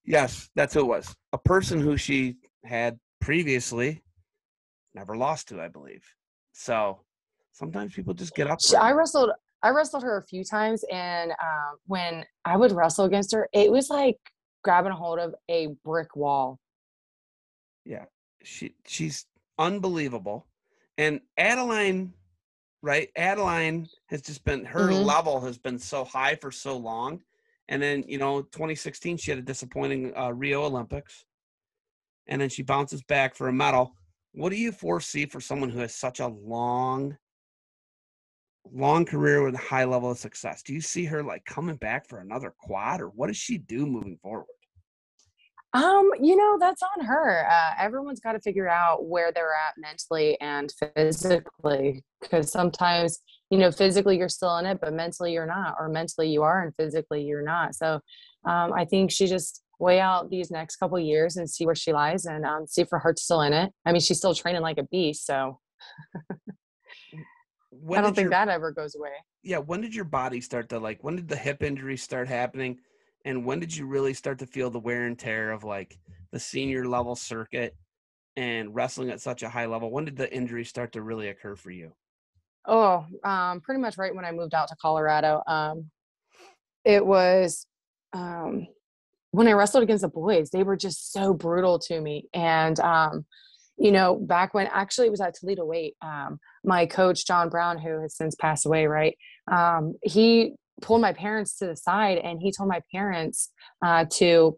Yes, 0.06 0.50
that's 0.56 0.74
who 0.74 0.82
it 0.82 0.88
was. 0.88 1.16
A 1.34 1.38
person 1.38 1.80
who 1.80 1.98
she 1.98 2.38
had 2.64 3.00
previously 3.22 4.02
never 4.94 5.16
lost 5.16 5.50
to, 5.50 5.62
I 5.62 5.68
believe. 5.68 6.04
So 6.54 7.02
sometimes 7.52 7.94
people 7.94 8.14
just 8.14 8.36
get 8.36 8.48
up. 8.48 8.60
I 8.80 8.92
wrestled. 8.92 9.32
I 9.62 9.70
wrestled 9.70 10.04
her 10.04 10.18
a 10.18 10.24
few 10.24 10.44
times, 10.44 10.86
and 10.90 11.32
um, 11.32 11.78
when 11.86 12.26
I 12.46 12.56
would 12.56 12.72
wrestle 12.72 13.06
against 13.06 13.34
her, 13.34 13.50
it 13.54 13.72
was 13.72 13.90
like 13.90 14.18
grabbing 14.64 14.92
a 14.92 14.96
hold 14.96 15.20
of 15.20 15.36
a 15.50 15.68
brick 15.84 16.16
wall 16.16 16.60
yeah, 17.90 18.06
she 18.44 18.76
she's 18.86 19.26
unbelievable, 19.58 20.46
and 20.98 21.20
Adeline, 21.38 22.14
right? 22.82 23.10
Adeline 23.16 23.88
has 24.08 24.22
just 24.22 24.44
been 24.44 24.64
her 24.66 24.90
mm-hmm. 24.90 25.04
level 25.04 25.42
has 25.42 25.58
been 25.58 25.80
so 25.80 26.06
high 26.06 26.36
for 26.36 26.52
so 26.52 26.78
long, 26.78 27.22
and 27.70 27.82
then 27.82 28.04
you 28.08 28.18
know 28.18 28.42
2016 28.42 29.18
she 29.18 29.32
had 29.32 29.38
a 29.40 29.44
disappointing 29.44 30.12
uh, 30.18 30.32
Rio 30.32 30.64
Olympics, 30.64 31.24
and 32.28 32.42
then 32.42 32.50
she 32.50 32.64
bounces 32.64 33.02
back 33.04 33.36
for 33.36 33.48
a 33.48 33.54
medal. 33.54 33.94
What 34.34 34.50
do 34.50 34.58
you 34.58 34.72
foresee 34.72 35.26
for 35.26 35.40
someone 35.40 35.70
who 35.70 35.80
has 35.80 35.96
such 35.96 36.20
a 36.20 36.28
long 36.28 37.18
long 38.72 39.06
career 39.06 39.44
with 39.44 39.56
a 39.56 39.60
high 39.60 39.84
level 39.84 40.12
of 40.12 40.18
success. 40.18 40.62
Do 40.62 40.74
you 40.74 40.82
see 40.82 41.06
her 41.06 41.24
like 41.24 41.44
coming 41.46 41.76
back 41.76 42.08
for 42.08 42.20
another 42.20 42.54
quad 42.60 43.02
or 43.02 43.08
what 43.08 43.28
does 43.28 43.38
she 43.38 43.58
do 43.58 43.86
moving 43.86 44.18
forward? 44.22 44.46
Um, 45.74 46.10
you 46.20 46.36
know, 46.36 46.58
that's 46.60 46.82
on 46.82 47.06
her. 47.06 47.48
Uh, 47.48 47.74
everyone's 47.78 48.20
got 48.20 48.32
to 48.34 48.40
figure 48.40 48.68
out 48.68 49.06
where 49.06 49.32
they're 49.32 49.54
at 49.54 49.76
mentally 49.78 50.40
and 50.42 50.74
physically, 50.96 52.04
because 52.22 52.52
sometimes, 52.52 53.20
you 53.50 53.58
know, 53.58 53.72
physically 53.72 54.18
you're 54.18 54.30
still 54.30 54.58
in 54.58 54.66
it, 54.66 54.80
but 54.82 54.94
mentally 54.94 55.34
you're 55.34 55.46
not, 55.46 55.76
or 55.80 55.90
mentally 55.90 56.30
you 56.30 56.44
are 56.44 56.64
and 56.64 56.76
physically 56.76 57.24
you're 57.24 57.44
not. 57.44 57.76
So, 57.76 58.00
um, 58.46 58.74
I 58.74 58.86
think 58.86 59.12
she 59.12 59.28
just 59.28 59.64
weigh 59.80 60.00
out 60.00 60.30
these 60.30 60.52
next 60.52 60.76
couple 60.78 61.00
years 61.00 61.38
and 61.38 61.50
see 61.50 61.66
where 61.66 61.76
she 61.76 61.94
lies, 61.94 62.26
and 62.26 62.46
um, 62.46 62.68
see 62.68 62.82
if 62.82 62.90
her 62.92 63.00
heart's 63.00 63.24
still 63.24 63.42
in 63.42 63.54
it. 63.54 63.72
I 63.86 63.92
mean, 63.92 64.02
she's 64.02 64.18
still 64.18 64.36
training 64.36 64.62
like 64.62 64.78
a 64.78 64.84
beast, 64.84 65.26
so. 65.26 65.60
I 67.92 68.02
don't 68.02 68.16
think 68.16 68.26
your, 68.26 68.30
that 68.32 68.50
ever 68.50 68.72
goes 68.72 68.96
away. 68.96 69.12
Yeah, 69.44 69.60
when 69.60 69.82
did 69.82 69.96
your 69.96 70.06
body 70.06 70.42
start 70.42 70.70
to 70.70 70.80
like? 70.80 71.04
When 71.04 71.16
did 71.16 71.28
the 71.28 71.36
hip 71.36 71.64
injuries 71.64 72.02
start 72.04 72.28
happening? 72.28 72.80
and 73.26 73.46
when 73.46 73.60
did 73.60 73.76
you 73.76 73.86
really 73.86 74.14
start 74.14 74.40
to 74.40 74.46
feel 74.46 74.70
the 74.70 74.80
wear 74.80 75.06
and 75.06 75.18
tear 75.18 75.52
of 75.52 75.64
like 75.64 75.98
the 76.32 76.40
senior 76.40 76.88
level 76.88 77.16
circuit 77.16 77.76
and 78.38 78.74
wrestling 78.74 79.10
at 79.10 79.22
such 79.22 79.44
a 79.44 79.50
high 79.50 79.66
level 79.66 79.92
when 79.92 80.06
did 80.06 80.16
the 80.16 80.34
injury 80.34 80.64
start 80.64 80.92
to 80.94 81.02
really 81.02 81.28
occur 81.28 81.56
for 81.56 81.72
you 81.72 81.92
oh 82.68 83.06
um, 83.24 83.62
pretty 83.62 83.82
much 83.82 83.98
right 83.98 84.16
when 84.16 84.26
i 84.26 84.32
moved 84.32 84.54
out 84.54 84.68
to 84.68 84.76
colorado 84.82 85.42
um, 85.48 85.90
it 86.86 87.06
was 87.06 87.66
um, 88.14 88.68
when 89.32 89.48
i 89.48 89.52
wrestled 89.52 89.84
against 89.84 90.02
the 90.02 90.10
boys 90.10 90.50
they 90.50 90.64
were 90.64 90.78
just 90.78 91.12
so 91.12 91.34
brutal 91.34 91.80
to 91.80 92.00
me 92.00 92.28
and 92.34 92.80
um, 92.80 93.26
you 93.78 93.92
know 93.92 94.16
back 94.16 94.54
when 94.54 94.68
actually 94.68 95.08
it 95.08 95.12
was 95.12 95.22
at 95.22 95.36
toledo 95.36 95.66
Waite 95.66 95.96
um, 96.02 96.40
my 96.64 96.86
coach 96.86 97.26
john 97.26 97.50
brown 97.50 97.78
who 97.78 98.02
has 98.02 98.16
since 98.16 98.36
passed 98.36 98.66
away 98.66 98.88
right 98.88 99.18
um, 99.52 99.94
he 100.04 100.54
pulled 100.82 101.02
my 101.02 101.14
parents 101.14 101.58
to 101.58 101.66
the 101.66 101.76
side 101.76 102.18
and 102.18 102.42
he 102.42 102.52
told 102.52 102.70
my 102.70 102.82
parents 102.92 103.50
uh, 103.84 104.06
to 104.10 104.58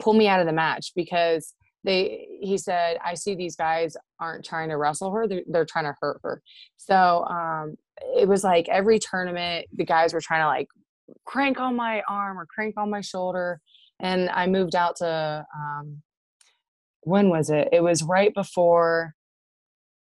pull 0.00 0.14
me 0.14 0.28
out 0.28 0.40
of 0.40 0.46
the 0.46 0.52
match 0.52 0.92
because 0.94 1.54
they 1.84 2.28
he 2.40 2.56
said 2.58 2.96
i 3.04 3.14
see 3.14 3.34
these 3.34 3.56
guys 3.56 3.96
aren't 4.20 4.44
trying 4.44 4.68
to 4.68 4.76
wrestle 4.76 5.10
her 5.10 5.26
they're, 5.26 5.42
they're 5.48 5.64
trying 5.64 5.84
to 5.84 5.94
hurt 6.00 6.20
her. 6.22 6.42
So 6.76 7.24
um 7.24 7.76
it 8.16 8.28
was 8.28 8.44
like 8.44 8.68
every 8.68 8.98
tournament 8.98 9.66
the 9.72 9.84
guys 9.84 10.12
were 10.12 10.20
trying 10.20 10.42
to 10.42 10.46
like 10.46 10.68
crank 11.24 11.60
on 11.60 11.76
my 11.76 12.02
arm 12.08 12.38
or 12.38 12.46
crank 12.46 12.74
on 12.76 12.90
my 12.90 13.00
shoulder 13.00 13.60
and 14.00 14.30
i 14.30 14.46
moved 14.46 14.74
out 14.74 14.96
to 14.96 15.44
um 15.56 16.02
when 17.04 17.30
was 17.30 17.50
it? 17.50 17.68
It 17.72 17.82
was 17.82 18.04
right 18.04 18.32
before 18.32 19.14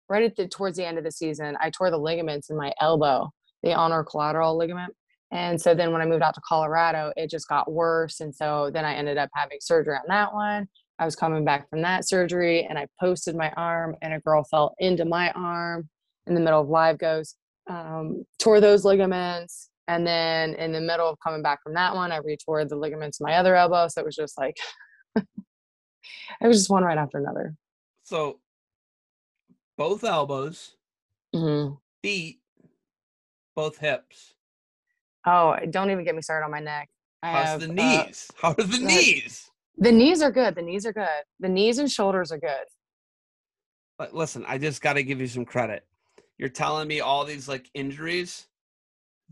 right 0.08 0.22
at 0.22 0.36
the 0.36 0.48
towards 0.48 0.76
the 0.76 0.86
end 0.86 0.98
of 0.98 1.04
the 1.04 1.12
season 1.12 1.56
i 1.60 1.70
tore 1.70 1.90
the 1.90 1.98
ligaments 1.98 2.50
in 2.50 2.56
my 2.56 2.72
elbow 2.80 3.30
the 3.62 3.72
ulnar 3.72 4.04
collateral 4.04 4.56
ligament 4.56 4.94
and 5.32 5.60
so 5.60 5.74
then 5.74 5.92
when 5.92 6.00
i 6.00 6.06
moved 6.06 6.22
out 6.22 6.34
to 6.34 6.40
colorado 6.46 7.12
it 7.16 7.30
just 7.30 7.48
got 7.48 7.70
worse 7.70 8.20
and 8.20 8.34
so 8.34 8.70
then 8.72 8.84
i 8.84 8.94
ended 8.94 9.18
up 9.18 9.28
having 9.34 9.58
surgery 9.60 9.94
on 9.94 10.02
that 10.08 10.32
one 10.32 10.68
I 10.98 11.04
was 11.04 11.16
coming 11.16 11.44
back 11.44 11.68
from 11.68 11.82
that 11.82 12.08
surgery 12.08 12.64
and 12.64 12.78
I 12.78 12.86
posted 12.98 13.36
my 13.36 13.50
arm 13.56 13.96
and 14.02 14.14
a 14.14 14.20
girl 14.20 14.44
fell 14.44 14.74
into 14.78 15.04
my 15.04 15.30
arm 15.32 15.88
in 16.26 16.34
the 16.34 16.40
middle 16.40 16.60
of 16.60 16.68
live 16.68 16.98
goes, 16.98 17.34
um, 17.68 18.24
tore 18.38 18.60
those 18.60 18.84
ligaments. 18.84 19.70
And 19.88 20.06
then 20.06 20.54
in 20.54 20.72
the 20.72 20.80
middle 20.80 21.08
of 21.08 21.18
coming 21.22 21.42
back 21.42 21.62
from 21.62 21.74
that 21.74 21.94
one, 21.94 22.12
I 22.12 22.18
retore 22.20 22.68
the 22.68 22.76
ligaments 22.76 23.20
in 23.20 23.24
my 23.24 23.36
other 23.36 23.54
elbow. 23.54 23.88
So 23.88 24.00
it 24.00 24.06
was 24.06 24.16
just 24.16 24.38
like, 24.38 24.56
it 25.16 25.26
was 26.40 26.58
just 26.58 26.70
one 26.70 26.82
right 26.82 26.98
after 26.98 27.18
another. 27.18 27.54
So 28.02 28.40
both 29.76 30.02
elbows, 30.02 30.76
mm-hmm. 31.34 31.74
feet, 32.02 32.40
both 33.54 33.78
hips. 33.78 34.34
Oh, 35.26 35.56
don't 35.70 35.90
even 35.90 36.04
get 36.04 36.14
me 36.14 36.22
started 36.22 36.44
on 36.44 36.50
my 36.50 36.60
neck. 36.60 36.88
I 37.22 37.32
How's 37.32 37.46
have, 37.48 37.60
the 37.60 37.70
uh, 37.70 37.72
knees? 37.72 38.30
Uh, 38.30 38.34
How 38.42 38.54
are 38.58 38.66
the 38.66 38.78
knees? 38.84 39.50
The 39.78 39.92
knees 39.92 40.22
are 40.22 40.30
good. 40.30 40.54
The 40.54 40.62
knees 40.62 40.86
are 40.86 40.92
good. 40.92 41.22
The 41.40 41.48
knees 41.48 41.78
and 41.78 41.90
shoulders 41.90 42.32
are 42.32 42.38
good. 42.38 42.64
But 43.98 44.14
listen, 44.14 44.44
I 44.46 44.58
just 44.58 44.82
got 44.82 44.94
to 44.94 45.02
give 45.02 45.20
you 45.20 45.26
some 45.26 45.44
credit. 45.44 45.84
You're 46.38 46.48
telling 46.48 46.88
me 46.88 47.00
all 47.00 47.24
these 47.24 47.48
like 47.48 47.70
injuries. 47.74 48.46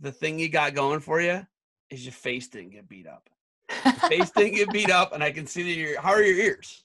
The 0.01 0.13
thing 0.13 0.39
you 0.39 0.49
got 0.49 0.75
going 0.75 1.01
for 1.01 1.21
you 1.21 1.47
is 1.91 2.05
your 2.05 2.13
face 2.13 2.49
didn't 2.49 2.71
get 2.71 2.89
beat 2.89 3.07
up. 3.07 3.29
Your 3.85 3.95
face 3.95 4.31
didn't 4.31 4.55
get 4.55 4.71
beat 4.71 4.91
up, 4.91 5.13
and 5.13 5.23
I 5.23 5.31
can 5.31 5.47
see 5.47 5.63
that 5.63 5.79
your. 5.79 6.01
How 6.01 6.11
are 6.11 6.23
your 6.23 6.37
ears? 6.37 6.84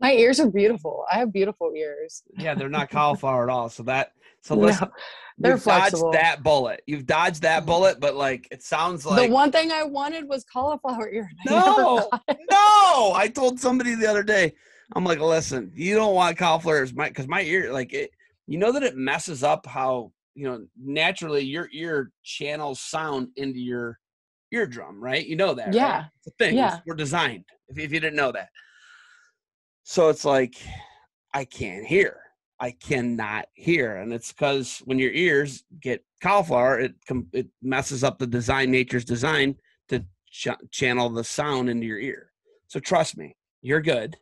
My 0.00 0.12
ears 0.12 0.38
are 0.40 0.50
beautiful. 0.50 1.04
I 1.12 1.18
have 1.18 1.32
beautiful 1.32 1.72
ears. 1.76 2.22
Yeah, 2.36 2.54
they're 2.54 2.68
not 2.68 2.90
cauliflower 2.90 3.44
at 3.44 3.52
all. 3.52 3.68
So 3.68 3.82
that 3.84 4.12
so 4.42 4.54
listen, 4.54 4.88
no, 4.88 4.94
they're 5.38 5.52
you've 5.52 5.62
flexible. 5.62 6.12
dodged 6.12 6.22
that 6.22 6.42
bullet. 6.42 6.82
You've 6.86 7.06
dodged 7.06 7.42
that 7.42 7.60
mm-hmm. 7.60 7.66
bullet, 7.66 8.00
but 8.00 8.14
like 8.14 8.48
it 8.50 8.62
sounds 8.62 9.04
like 9.04 9.28
the 9.28 9.34
one 9.34 9.50
thing 9.52 9.72
I 9.72 9.82
wanted 9.82 10.28
was 10.28 10.44
cauliflower 10.44 11.10
ear. 11.10 11.28
No, 11.46 12.08
no. 12.28 13.12
I 13.14 13.30
told 13.34 13.58
somebody 13.58 13.94
the 13.94 14.08
other 14.08 14.22
day. 14.22 14.54
I'm 14.96 15.04
like, 15.04 15.20
listen, 15.20 15.70
you 15.74 15.94
don't 15.94 16.14
want 16.14 16.38
cauliflower 16.38 16.78
ears, 16.78 16.94
my 16.94 17.08
because 17.08 17.28
my 17.28 17.42
ear, 17.42 17.72
like 17.72 17.92
it. 17.92 18.10
You 18.46 18.56
know 18.56 18.72
that 18.72 18.82
it 18.82 18.96
messes 18.96 19.44
up 19.44 19.66
how 19.66 20.12
you 20.34 20.48
know 20.48 20.66
naturally 20.82 21.44
your 21.44 21.68
ear 21.72 22.10
channels 22.22 22.80
sound 22.80 23.28
into 23.36 23.58
your 23.58 23.98
eardrum, 24.50 25.02
right? 25.02 25.26
You 25.26 25.36
know 25.36 25.54
that, 25.54 25.74
yeah. 25.74 25.96
Right? 25.96 26.06
It's 26.18 26.26
a 26.28 26.30
thing. 26.38 26.56
Yeah. 26.56 26.78
We're 26.86 26.94
designed. 26.94 27.44
If, 27.68 27.78
if 27.78 27.92
you 27.92 28.00
didn't 28.00 28.16
know 28.16 28.32
that, 28.32 28.48
so 29.88 30.10
it's 30.10 30.24
like 30.24 30.54
I 31.32 31.44
can't 31.44 31.86
hear 31.86 32.20
I 32.60 32.72
cannot 32.72 33.46
hear, 33.54 33.96
and 33.96 34.12
it's 34.12 34.32
because 34.32 34.82
when 34.84 34.98
your 34.98 35.12
ears 35.12 35.62
get 35.80 36.04
cauliflower, 36.20 36.80
it 36.80 36.94
com- 37.06 37.28
it 37.32 37.46
messes 37.62 38.02
up 38.02 38.18
the 38.18 38.26
design, 38.26 38.70
nature's 38.70 39.04
design 39.04 39.54
to 39.88 40.04
ch- 40.30 40.48
channel 40.70 41.08
the 41.08 41.22
sound 41.22 41.70
into 41.70 41.86
your 41.86 42.00
ear. 42.00 42.32
So 42.66 42.80
trust 42.80 43.16
me, 43.16 43.36
you're 43.62 43.80
good. 43.80 44.16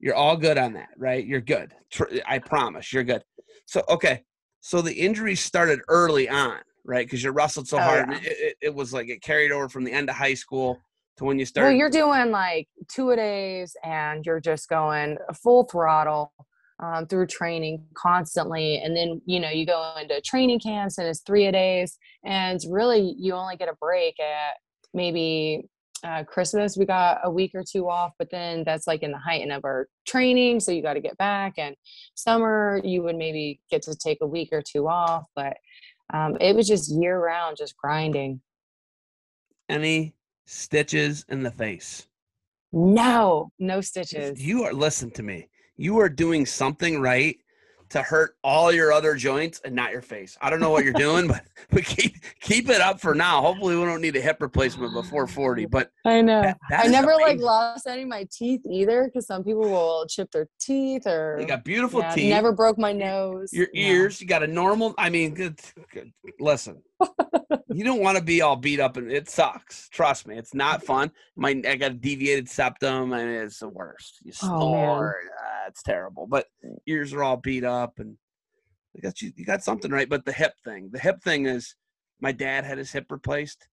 You're 0.00 0.16
all 0.16 0.36
good 0.36 0.58
on 0.58 0.72
that, 0.72 0.90
right? 0.96 1.24
You're 1.24 1.40
good. 1.40 1.72
Tr- 1.90 2.18
I 2.26 2.40
promise, 2.40 2.92
you're 2.92 3.04
good. 3.04 3.22
So 3.66 3.84
okay, 3.88 4.24
so 4.60 4.82
the 4.82 4.94
injury 4.94 5.36
started 5.36 5.80
early 5.86 6.28
on, 6.28 6.58
right? 6.84 7.06
Because 7.06 7.22
you 7.22 7.30
wrestled 7.30 7.68
so 7.68 7.78
oh, 7.78 7.82
hard, 7.82 8.10
yeah. 8.10 8.18
it, 8.18 8.36
it, 8.38 8.56
it 8.62 8.74
was 8.74 8.92
like 8.92 9.08
it 9.08 9.22
carried 9.22 9.52
over 9.52 9.68
from 9.68 9.84
the 9.84 9.92
end 9.92 10.10
of 10.10 10.16
high 10.16 10.34
school 10.34 10.80
to 11.18 11.24
when 11.24 11.38
you 11.38 11.44
started. 11.44 11.68
Well, 11.68 11.76
you're 11.76 11.90
doing 11.90 12.30
like 12.30 12.68
two 12.88 13.10
a 13.10 13.16
days, 13.16 13.76
and 13.84 14.24
you're 14.24 14.40
just 14.40 14.68
going 14.68 15.18
full 15.34 15.64
throttle 15.64 16.32
um, 16.80 17.06
through 17.06 17.26
training 17.26 17.84
constantly. 17.94 18.80
And 18.82 18.96
then 18.96 19.20
you 19.26 19.40
know 19.40 19.50
you 19.50 19.66
go 19.66 19.94
into 20.00 20.20
training 20.20 20.60
camps 20.60 20.98
and 20.98 21.06
it's 21.06 21.20
three 21.20 21.46
a 21.46 21.52
days 21.52 21.98
and 22.24 22.60
really 22.70 23.14
you 23.18 23.34
only 23.34 23.56
get 23.56 23.68
a 23.68 23.76
break 23.80 24.18
at 24.20 24.56
maybe 24.94 25.68
uh, 26.04 26.22
christmas. 26.24 26.76
We 26.76 26.86
got 26.86 27.18
a 27.24 27.30
week 27.30 27.52
or 27.54 27.64
two 27.68 27.88
off 27.88 28.12
but 28.18 28.30
then 28.30 28.62
that's 28.64 28.86
like 28.86 29.02
in 29.02 29.10
the 29.10 29.18
height 29.18 29.48
of 29.50 29.64
our 29.64 29.88
training 30.06 30.60
so 30.60 30.70
you 30.70 30.82
got 30.82 30.94
to 30.94 31.00
get 31.00 31.18
back. 31.18 31.54
And 31.58 31.74
summer 32.14 32.80
you 32.84 33.02
would 33.02 33.16
maybe 33.16 33.60
get 33.70 33.82
to 33.82 33.96
take 33.96 34.18
a 34.22 34.26
week 34.26 34.50
or 34.52 34.62
two 34.62 34.88
off 34.88 35.26
but 35.34 35.56
um, 36.14 36.38
it 36.40 36.56
was 36.56 36.66
just 36.66 36.90
year 36.90 37.20
round 37.22 37.58
just 37.58 37.76
grinding. 37.76 38.40
Any 39.68 40.14
stitches 40.48 41.26
in 41.28 41.42
the 41.42 41.50
face. 41.50 42.08
No 42.72 43.50
no 43.58 43.80
stitches. 43.80 44.42
you 44.42 44.64
are 44.64 44.72
listen 44.72 45.10
to 45.12 45.22
me 45.22 45.48
you 45.76 45.98
are 45.98 46.08
doing 46.08 46.44
something 46.44 47.00
right 47.00 47.36
to 47.90 48.02
hurt 48.02 48.36
all 48.44 48.72
your 48.72 48.92
other 48.92 49.14
joints 49.14 49.60
and 49.64 49.74
not 49.74 49.92
your 49.92 50.02
face. 50.02 50.36
I 50.40 50.50
don't 50.50 50.60
know 50.60 50.70
what 50.70 50.84
you're 50.84 50.92
doing, 50.92 51.28
but 51.28 51.42
but 51.70 51.84
keep 51.84 52.16
keep 52.40 52.68
it 52.68 52.80
up 52.80 53.00
for 53.00 53.14
now. 53.14 53.42
Hopefully, 53.42 53.76
we 53.76 53.84
don't 53.84 54.00
need 54.00 54.16
a 54.16 54.20
hip 54.20 54.38
replacement 54.40 54.92
before 54.92 55.26
40. 55.26 55.66
But 55.66 55.90
I 56.04 56.20
know 56.20 56.42
that, 56.42 56.58
I 56.70 56.86
never 56.86 57.12
amazing. 57.12 57.38
like 57.38 57.40
lost 57.40 57.86
any 57.86 58.02
of 58.02 58.08
my 58.08 58.26
teeth 58.30 58.62
either 58.70 59.04
because 59.04 59.26
some 59.26 59.44
people 59.44 59.62
will 59.62 60.06
chip 60.06 60.30
their 60.30 60.48
teeth 60.60 61.06
or 61.06 61.36
they 61.38 61.44
got 61.44 61.64
beautiful 61.64 62.00
yeah, 62.00 62.14
teeth. 62.14 62.30
Never 62.30 62.52
broke 62.52 62.78
my 62.78 62.92
nose. 62.92 63.52
Your 63.52 63.68
ears, 63.74 64.20
you 64.20 64.26
got 64.26 64.42
a 64.42 64.46
normal. 64.46 64.94
I 64.98 65.10
mean, 65.10 65.34
good, 65.34 65.58
good. 65.92 66.12
listen, 66.40 66.82
you 67.68 67.84
don't 67.84 68.00
want 68.00 68.18
to 68.18 68.24
be 68.24 68.42
all 68.42 68.56
beat 68.56 68.80
up, 68.80 68.96
and 68.96 69.10
it 69.10 69.28
sucks. 69.28 69.88
Trust 69.90 70.26
me, 70.26 70.36
it's 70.36 70.54
not 70.54 70.82
fun. 70.82 71.10
My 71.36 71.50
I 71.68 71.76
got 71.76 71.92
a 71.92 71.94
deviated 71.94 72.48
septum, 72.48 73.12
and 73.12 73.30
it's 73.30 73.60
the 73.60 73.68
worst. 73.68 74.18
You 74.22 74.32
oh, 74.42 74.46
snore. 74.46 75.16
Oh, 75.22 75.48
it's 75.68 75.82
terrible. 75.82 76.26
But 76.26 76.46
mm. 76.64 76.76
ears 76.86 77.12
are 77.12 77.22
all 77.22 77.36
beat 77.36 77.64
up, 77.64 77.77
and 77.98 78.16
you 78.94 79.02
got 79.02 79.20
you, 79.20 79.32
you 79.36 79.44
got 79.44 79.62
something 79.62 79.90
right. 79.90 80.08
But 80.08 80.24
the 80.24 80.32
hip 80.32 80.54
thing, 80.64 80.90
the 80.92 80.98
hip 80.98 81.22
thing 81.22 81.46
is, 81.46 81.74
my 82.20 82.32
dad 82.32 82.64
had 82.64 82.78
his 82.78 82.90
hip 82.90 83.06
replaced, 83.10 83.68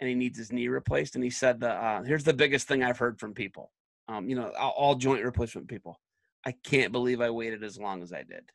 and 0.00 0.08
he 0.08 0.14
needs 0.14 0.38
his 0.38 0.52
knee 0.52 0.68
replaced. 0.68 1.14
And 1.14 1.24
he 1.24 1.30
said, 1.30 1.60
the, 1.60 1.70
uh, 1.70 2.02
"Here's 2.02 2.24
the 2.24 2.34
biggest 2.34 2.68
thing 2.68 2.82
I've 2.82 2.98
heard 2.98 3.18
from 3.18 3.34
people. 3.34 3.72
Um, 4.08 4.28
you 4.28 4.36
know, 4.36 4.52
all, 4.58 4.70
all 4.70 4.94
joint 4.94 5.24
replacement 5.24 5.68
people. 5.68 6.00
I 6.46 6.54
can't 6.64 6.92
believe 6.92 7.20
I 7.20 7.30
waited 7.30 7.62
as 7.64 7.78
long 7.78 8.02
as 8.02 8.12
I 8.12 8.22
did." 8.22 8.50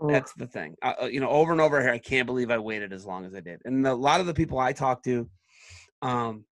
That's 0.00 0.32
the 0.34 0.46
thing. 0.46 0.76
Uh, 0.82 0.92
uh, 1.02 1.06
you 1.06 1.20
know, 1.20 1.30
over 1.30 1.52
and 1.52 1.60
over 1.60 1.80
here, 1.80 1.90
I 1.90 1.98
can't 1.98 2.26
believe 2.26 2.50
I 2.50 2.58
waited 2.58 2.92
as 2.92 3.06
long 3.06 3.24
as 3.24 3.34
I 3.34 3.40
did. 3.40 3.62
And 3.64 3.86
a 3.86 3.94
lot 3.94 4.20
of 4.20 4.26
the 4.26 4.34
people 4.34 4.58
I 4.58 4.72
talk 4.72 5.02
to, 5.04 5.28
um, 6.02 6.44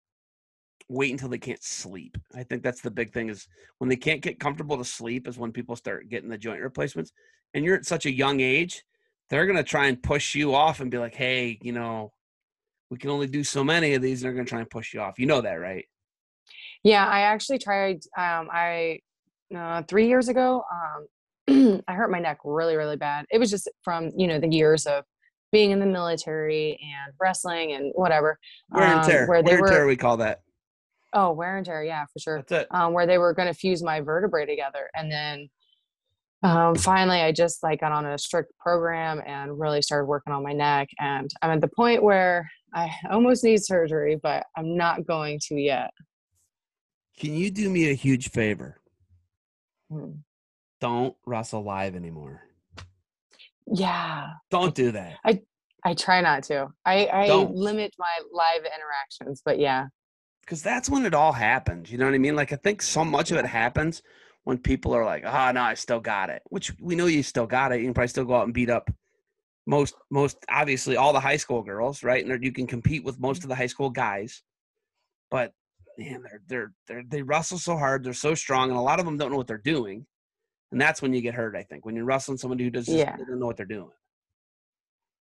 wait 0.89 1.11
until 1.11 1.29
they 1.29 1.37
can't 1.37 1.63
sleep. 1.63 2.17
I 2.33 2.43
think 2.43 2.63
that's 2.63 2.81
the 2.81 2.91
big 2.91 3.11
thing 3.11 3.29
is 3.29 3.47
when 3.79 3.89
they 3.89 3.95
can't 3.95 4.21
get 4.21 4.39
comfortable 4.39 4.77
to 4.77 4.85
sleep 4.85 5.27
is 5.27 5.37
when 5.37 5.51
people 5.51 5.75
start 5.75 6.09
getting 6.09 6.29
the 6.29 6.37
joint 6.37 6.61
replacements. 6.61 7.11
And 7.53 7.63
you're 7.63 7.75
at 7.75 7.85
such 7.85 8.05
a 8.05 8.11
young 8.11 8.39
age, 8.39 8.83
they're 9.29 9.45
going 9.45 9.57
to 9.57 9.63
try 9.63 9.87
and 9.87 10.01
push 10.01 10.35
you 10.35 10.53
off 10.53 10.79
and 10.79 10.91
be 10.91 10.97
like, 10.97 11.15
"Hey, 11.15 11.57
you 11.61 11.71
know, 11.71 12.11
we 12.89 12.97
can 12.97 13.09
only 13.09 13.27
do 13.27 13.43
so 13.43 13.63
many 13.63 13.93
of 13.93 14.01
these." 14.01 14.21
And 14.21 14.27
they're 14.27 14.33
going 14.33 14.45
to 14.45 14.49
try 14.49 14.59
and 14.59 14.69
push 14.69 14.93
you 14.93 15.01
off. 15.01 15.19
You 15.19 15.25
know 15.25 15.41
that, 15.41 15.53
right? 15.55 15.85
Yeah, 16.83 17.07
I 17.07 17.21
actually 17.21 17.59
tried 17.59 18.01
um 18.17 18.49
I 18.51 18.99
uh, 19.55 19.83
3 19.83 20.07
years 20.07 20.29
ago 20.29 20.63
um 21.47 21.81
I 21.87 21.93
hurt 21.93 22.11
my 22.11 22.19
neck 22.19 22.39
really 22.43 22.75
really 22.75 22.97
bad. 22.97 23.25
It 23.31 23.39
was 23.39 23.49
just 23.49 23.69
from, 23.83 24.11
you 24.15 24.27
know, 24.27 24.39
the 24.39 24.47
years 24.47 24.85
of 24.85 25.03
being 25.51 25.71
in 25.71 25.79
the 25.79 25.85
military 25.85 26.79
and 26.81 27.13
wrestling 27.21 27.73
and 27.73 27.91
whatever. 27.95 28.37
Wear 28.71 28.85
and 28.85 28.99
um, 28.99 29.05
tear. 29.05 29.21
Um, 29.23 29.29
where 29.29 29.43
they 29.43 29.51
Wear 29.51 29.57
and 29.57 29.61
were, 29.61 29.69
tear, 29.69 29.87
we 29.87 29.95
call 29.95 30.17
that. 30.17 30.41
Oh, 31.13 31.31
wear 31.31 31.57
and 31.57 31.65
tear, 31.65 31.83
yeah, 31.83 32.05
for 32.11 32.19
sure. 32.19 32.37
That's 32.37 32.63
it. 32.63 32.67
Um, 32.71 32.91
where 32.93 33.05
they 33.05 33.19
were 33.19 33.33
going 33.33 33.47
to 33.47 33.53
fuse 33.53 33.83
my 33.83 34.01
vertebrae 34.01 34.47
together, 34.47 34.89
and 34.95 35.11
then 35.11 35.47
um, 36.43 36.75
finally, 36.75 37.21
I 37.21 37.31
just 37.31 37.63
like 37.63 37.79
got 37.79 37.91
on 37.91 38.05
a 38.05 38.17
strict 38.17 38.57
program 38.57 39.21
and 39.25 39.57
really 39.57 39.81
started 39.81 40.05
working 40.05 40.33
on 40.33 40.43
my 40.43 40.51
neck. 40.51 40.89
And 40.99 41.33
I'm 41.41 41.51
at 41.51 41.61
the 41.61 41.69
point 41.69 42.03
where 42.03 42.49
I 42.73 42.91
almost 43.09 43.43
need 43.43 43.63
surgery, 43.63 44.19
but 44.21 44.45
I'm 44.57 44.75
not 44.75 45.05
going 45.05 45.39
to 45.47 45.55
yet. 45.55 45.91
Can 47.17 47.33
you 47.33 47.49
do 47.49 47.69
me 47.69 47.89
a 47.89 47.93
huge 47.93 48.29
favor? 48.29 48.81
Hmm. 49.89 50.11
Don't 50.81 51.15
wrestle 51.25 51.63
live 51.63 51.95
anymore. 51.95 52.41
Yeah. 53.65 54.31
Don't 54.51 54.75
do 54.75 54.91
that. 54.91 55.17
I 55.23 55.41
I 55.85 55.93
try 55.93 56.19
not 56.21 56.43
to. 56.43 56.67
I 56.85 57.07
I 57.07 57.27
Don't. 57.27 57.55
limit 57.55 57.93
my 57.97 58.19
live 58.33 58.65
interactions, 58.65 59.41
but 59.45 59.59
yeah 59.59 59.87
because 60.41 60.61
that's 60.61 60.89
when 60.89 61.05
it 61.05 61.13
all 61.13 61.31
happens. 61.31 61.89
You 61.89 61.97
know 61.97 62.05
what 62.05 62.13
I 62.13 62.17
mean? 62.17 62.35
Like 62.35 62.51
I 62.51 62.57
think 62.57 62.81
so 62.81 63.05
much 63.05 63.31
of 63.31 63.37
it 63.37 63.45
happens 63.45 64.01
when 64.43 64.57
people 64.57 64.93
are 64.93 65.05
like, 65.05 65.23
"Ah, 65.25 65.49
oh, 65.49 65.51
no, 65.51 65.61
I 65.61 65.73
still 65.73 65.99
got 65.99 66.29
it," 66.29 66.41
which 66.49 66.71
we 66.79 66.95
know 66.95 67.05
you 67.05 67.23
still 67.23 67.47
got 67.47 67.71
it. 67.71 67.79
You 67.79 67.85
can 67.85 67.93
probably 67.93 68.07
still 68.09 68.25
go 68.25 68.35
out 68.35 68.45
and 68.45 68.53
beat 68.53 68.69
up 68.69 68.89
most, 69.65 69.95
most 70.11 70.37
obviously 70.49 70.97
all 70.97 71.13
the 71.13 71.19
high 71.19 71.37
school 71.37 71.63
girls, 71.63 72.03
right? 72.03 72.25
And 72.25 72.43
you 72.43 72.51
can 72.51 72.67
compete 72.67 73.03
with 73.03 73.19
most 73.19 73.43
of 73.43 73.49
the 73.49 73.55
high 73.55 73.67
school 73.67 73.89
guys, 73.89 74.43
but 75.31 75.53
man, 75.97 76.23
they're 76.23 76.41
they're 76.47 76.73
they're 76.87 77.03
they 77.07 77.21
wrestle 77.21 77.57
so 77.57 77.77
hard, 77.77 78.03
they're 78.03 78.13
so 78.13 78.35
strong, 78.35 78.69
and 78.69 78.77
a 78.77 78.81
lot 78.81 78.99
of 78.99 79.05
them 79.05 79.17
don't 79.17 79.31
know 79.31 79.37
what 79.37 79.47
they're 79.47 79.57
doing, 79.57 80.05
and 80.71 80.81
that's 80.81 81.01
when 81.01 81.13
you 81.13 81.21
get 81.21 81.35
hurt. 81.35 81.55
I 81.55 81.63
think 81.63 81.85
when 81.85 81.95
you're 81.95 82.05
wrestling 82.05 82.37
somebody 82.37 82.63
who 82.63 82.69
does 82.69 82.87
Yeah. 82.87 83.15
know 83.29 83.45
what 83.45 83.57
they're 83.57 83.65
doing. 83.65 83.91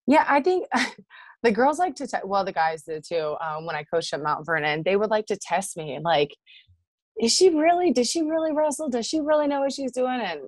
Yeah, 0.06 0.24
I 0.28 0.40
think 0.40 0.66
the 1.42 1.52
girls 1.52 1.78
like 1.78 1.94
to, 1.96 2.06
te- 2.06 2.18
well, 2.24 2.44
the 2.44 2.52
guys 2.52 2.82
did 2.82 3.04
too. 3.04 3.36
Um, 3.40 3.66
when 3.66 3.76
I 3.76 3.84
coached 3.84 4.12
at 4.12 4.22
Mount 4.22 4.44
Vernon, 4.44 4.82
they 4.84 4.96
would 4.96 5.10
like 5.10 5.26
to 5.26 5.36
test 5.36 5.76
me. 5.76 5.98
Like, 6.02 6.34
is 7.20 7.32
she 7.32 7.50
really, 7.50 7.92
does 7.92 8.10
she 8.10 8.22
really 8.22 8.52
wrestle? 8.52 8.88
Does 8.88 9.06
she 9.06 9.20
really 9.20 9.46
know 9.46 9.60
what 9.60 9.72
she's 9.72 9.92
doing? 9.92 10.20
And 10.20 10.40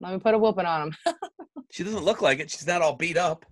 let 0.00 0.12
me 0.12 0.18
put 0.18 0.34
a 0.34 0.38
whooping 0.38 0.66
on 0.66 0.90
them. 1.04 1.14
She 1.70 1.84
doesn't 1.84 2.04
look 2.04 2.20
like 2.20 2.38
it. 2.38 2.50
She's 2.50 2.66
not 2.66 2.82
all 2.82 2.96
beat 2.96 3.16
up. 3.16 3.46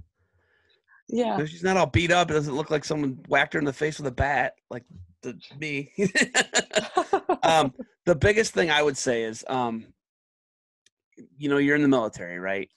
yeah. 1.09 1.43
She's 1.47 1.63
not 1.63 1.79
all 1.79 1.87
beat 1.87 2.13
up. 2.13 2.31
It 2.31 2.35
doesn't 2.35 2.55
look 2.55 2.71
like 2.71 2.85
someone 2.85 3.19
whacked 3.29 3.55
her 3.55 3.59
in 3.59 3.65
the 3.65 3.73
face 3.73 3.99
with 3.99 4.07
a 4.07 4.15
bat, 4.15 4.55
like 4.71 4.85
the, 5.23 5.41
me. 5.59 5.91
um, 7.43 7.73
the 8.05 8.15
biggest 8.15 8.53
thing 8.53 8.71
I 8.71 8.83
would 8.83 8.99
say 8.99 9.23
is, 9.23 9.43
um, 9.49 9.87
you 11.39 11.49
know, 11.49 11.57
you're 11.57 11.77
in 11.77 11.83
the 11.83 11.89
military, 11.89 12.39
right? 12.39 12.69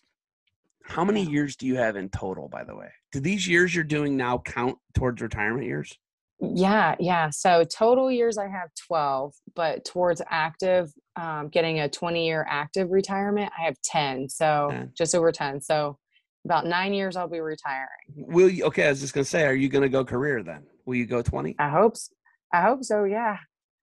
How 0.85 1.03
many 1.03 1.23
years 1.23 1.55
do 1.55 1.65
you 1.65 1.75
have 1.75 1.95
in 1.95 2.09
total, 2.09 2.47
by 2.47 2.63
the 2.63 2.75
way? 2.75 2.89
Do 3.11 3.19
these 3.19 3.47
years 3.47 3.73
you're 3.73 3.83
doing 3.83 4.15
now 4.17 4.37
count 4.37 4.77
towards 4.93 5.21
retirement 5.21 5.65
years? 5.65 5.97
Yeah, 6.39 6.95
yeah. 6.99 7.29
So 7.29 7.63
total 7.63 8.11
years 8.11 8.37
I 8.37 8.47
have 8.47 8.69
12, 8.87 9.33
but 9.55 9.85
towards 9.85 10.21
active, 10.29 10.91
um, 11.15 11.49
getting 11.49 11.79
a 11.79 11.89
20 11.89 12.25
year 12.25 12.45
active 12.49 12.91
retirement, 12.91 13.51
I 13.57 13.63
have 13.63 13.75
10. 13.83 14.29
So 14.29 14.67
10. 14.71 14.91
just 14.95 15.15
over 15.15 15.31
10. 15.31 15.61
So 15.61 15.97
about 16.45 16.65
nine 16.65 16.93
years 16.93 17.15
I'll 17.15 17.27
be 17.27 17.39
retiring. 17.39 17.87
Will 18.15 18.49
you? 18.49 18.65
Okay, 18.65 18.85
I 18.85 18.89
was 18.89 18.99
just 18.99 19.13
gonna 19.13 19.23
say, 19.23 19.45
are 19.45 19.53
you 19.53 19.69
gonna 19.69 19.89
go 19.89 20.03
career 20.03 20.43
then? 20.43 20.63
Will 20.85 20.95
you 20.95 21.05
go 21.05 21.21
twenty? 21.21 21.55
I 21.57 21.69
hope, 21.69 21.95
so. 21.95 22.13
I 22.51 22.61
hope 22.61 22.83
so. 22.83 23.05
Yeah. 23.05 23.37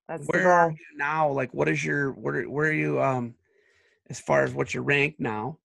That's 0.08 0.26
Where 0.26 0.50
are 0.50 0.70
you 0.70 0.76
now? 0.96 1.30
Like, 1.30 1.54
what 1.54 1.68
is 1.68 1.84
your 1.84 2.12
where? 2.12 2.42
Where 2.42 2.68
are 2.68 2.72
you? 2.72 3.00
Um, 3.00 3.34
as 4.10 4.20
far 4.20 4.42
as 4.42 4.52
what 4.52 4.74
your 4.74 4.82
rank 4.82 5.16
now, 5.18 5.58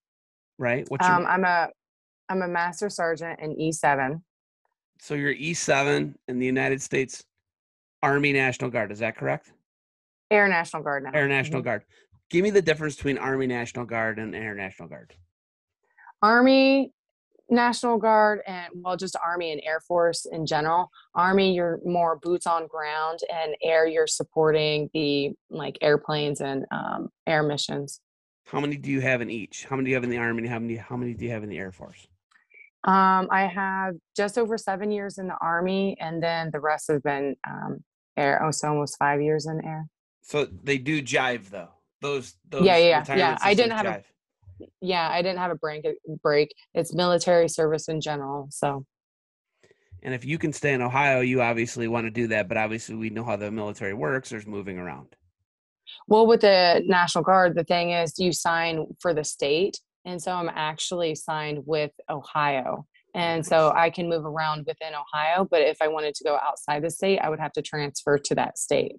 right? 0.58 0.86
What's 0.88 1.08
your 1.08 1.18
Um, 1.18 1.26
I'm 1.26 1.44
a, 1.44 1.70
I'm 2.30 2.44
a 2.44 2.48
master 2.48 2.90
sergeant 2.90 3.40
in 3.42 3.60
E 3.60 3.72
E7. 3.72 4.22
So 5.00 5.14
you're 5.14 5.34
E7 5.36 6.16
in 6.28 6.40
the 6.40 6.46
United 6.46 6.82
States 6.82 7.24
Army 8.02 8.34
National 8.34 8.70
Guard. 8.70 8.92
Is 8.92 9.00
that 9.00 9.16
correct? 9.18 9.52
Air 10.32 10.48
National 10.48 10.84
Guard 10.84 11.04
now. 11.04 11.12
Air 11.14 11.28
National 11.28 11.62
Mhm. 11.62 11.66
Guard. 11.66 11.84
Give 12.30 12.44
me 12.44 12.50
the 12.50 12.62
difference 12.62 12.96
between 12.96 13.18
Army 13.18 13.48
National 13.48 13.86
Guard 13.86 14.18
and 14.20 14.36
Air 14.36 14.56
National 14.56 14.88
Guard. 14.90 15.14
Army, 16.22 16.92
National 17.50 17.98
Guard, 18.00 18.42
and 18.48 18.74
well, 18.84 18.98
just 18.98 19.16
Army 19.24 19.52
and 19.52 19.62
Air 19.64 19.80
Force 19.80 20.26
in 20.26 20.48
general. 20.48 20.90
Army, 21.14 21.54
you're 21.54 21.80
more 21.86 22.16
boots 22.18 22.48
on 22.48 22.66
ground, 22.66 23.20
and 23.32 23.56
Air, 23.62 23.86
you're 23.86 24.08
supporting 24.08 24.90
the 24.94 25.36
like 25.52 25.78
airplanes 25.82 26.42
and 26.42 26.66
um, 26.72 27.10
air 27.28 27.44
missions. 27.44 28.02
How 28.48 28.60
many 28.60 28.78
do 28.78 28.90
you 28.92 29.02
have 29.02 29.22
in 29.22 29.30
each? 29.30 29.66
How 29.66 29.76
many 29.76 29.86
do 29.86 29.90
you 29.92 29.96
have 29.96 30.04
in 30.04 30.10
the 30.10 30.18
Army? 30.18 30.48
How 30.48 30.58
many? 30.60 30.76
How 30.78 30.98
many 30.98 31.14
do 31.14 31.26
you 31.26 31.32
have 31.32 31.44
in 31.44 31.50
the 31.50 31.58
Air 31.60 31.72
Force? 31.72 32.08
Um, 32.86 33.28
I 33.32 33.48
have 33.48 33.96
just 34.16 34.38
over 34.38 34.58
seven 34.58 34.92
years 34.92 35.18
in 35.18 35.28
the 35.28 35.36
Army, 35.42 35.98
and 36.00 36.22
then 36.22 36.52
the 36.54 36.60
rest 36.60 36.92
have 36.92 37.02
been 37.02 37.36
um, 37.48 37.84
Air. 38.16 38.44
Oh, 38.44 38.52
so 38.52 38.70
almost 38.70 38.98
five 38.98 39.22
years 39.22 39.48
in 39.48 39.60
Air. 39.66 39.88
So 40.22 40.46
they 40.64 40.78
do 40.78 41.02
jive 41.02 41.50
though. 41.50 41.70
Those. 42.02 42.36
those 42.48 42.64
Yeah, 42.64 42.78
yeah, 42.78 43.04
yeah. 43.16 43.38
I 43.42 43.54
didn't 43.56 43.78
have 43.78 43.86
a- 43.86 43.90
jive. 43.90 44.04
Yeah, 44.82 45.10
I 45.10 45.22
didn't 45.22 45.40
have 45.40 45.52
a 45.52 45.56
break. 45.56 45.86
Break. 46.24 46.54
It's 46.74 46.94
military 46.94 47.50
service 47.50 47.90
in 47.90 48.00
general. 48.00 48.48
So 48.52 48.86
And 50.02 50.14
if 50.14 50.24
you 50.24 50.38
can 50.38 50.54
stay 50.54 50.74
in 50.74 50.82
Ohio, 50.82 51.20
you 51.22 51.42
obviously 51.42 51.88
want 51.88 52.06
to 52.06 52.12
do 52.12 52.28
that. 52.28 52.48
But 52.48 52.58
obviously, 52.58 52.96
we 52.96 53.10
know 53.10 53.24
how 53.24 53.36
the 53.36 53.52
military 53.52 53.94
works. 53.94 54.30
There's 54.30 54.48
moving 54.48 54.78
around. 54.78 55.16
Well, 56.08 56.26
with 56.28 56.42
the 56.42 56.84
National 56.86 57.24
Guard, 57.24 57.56
the 57.56 57.64
thing 57.64 57.92
is 57.92 58.18
you 58.18 58.32
sign 58.32 58.86
for 59.00 59.14
the 59.14 59.24
state. 59.24 59.80
And 60.06 60.22
so 60.22 60.32
I'm 60.34 60.50
actually 60.54 61.16
signed 61.16 61.64
with 61.66 61.92
Ohio. 62.10 62.86
And 63.14 63.46
so 63.46 63.72
I 63.76 63.90
can 63.90 64.10
move 64.10 64.26
around 64.26 64.66
within 64.68 64.94
Ohio. 64.94 65.48
But 65.50 65.62
if 65.62 65.78
I 65.82 65.88
wanted 65.88 66.16
to 66.16 66.24
go 66.24 66.38
outside 66.42 66.84
the 66.84 66.90
state, 66.90 67.20
I 67.20 67.30
would 67.30 67.40
have 67.40 67.54
to 67.54 67.62
transfer 67.62 68.18
to 68.18 68.36
that 68.36 68.58
state. 68.58 68.98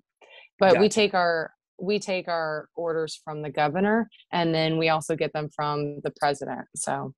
But 0.59 0.81
we 0.81 0.89
take 0.89 1.13
our 1.15 1.53
we 1.79 1.99
take 1.99 2.27
our 2.27 2.71
orders 2.75 3.21
from 3.23 3.43
the 3.43 3.51
governor 3.51 4.09
and 4.33 4.55
then 4.55 4.79
we 4.79 4.89
also 4.89 5.15
get 5.15 5.35
them 5.35 5.51
from 5.55 6.01
the 6.03 6.13
president. 6.19 6.63
So 6.75 7.13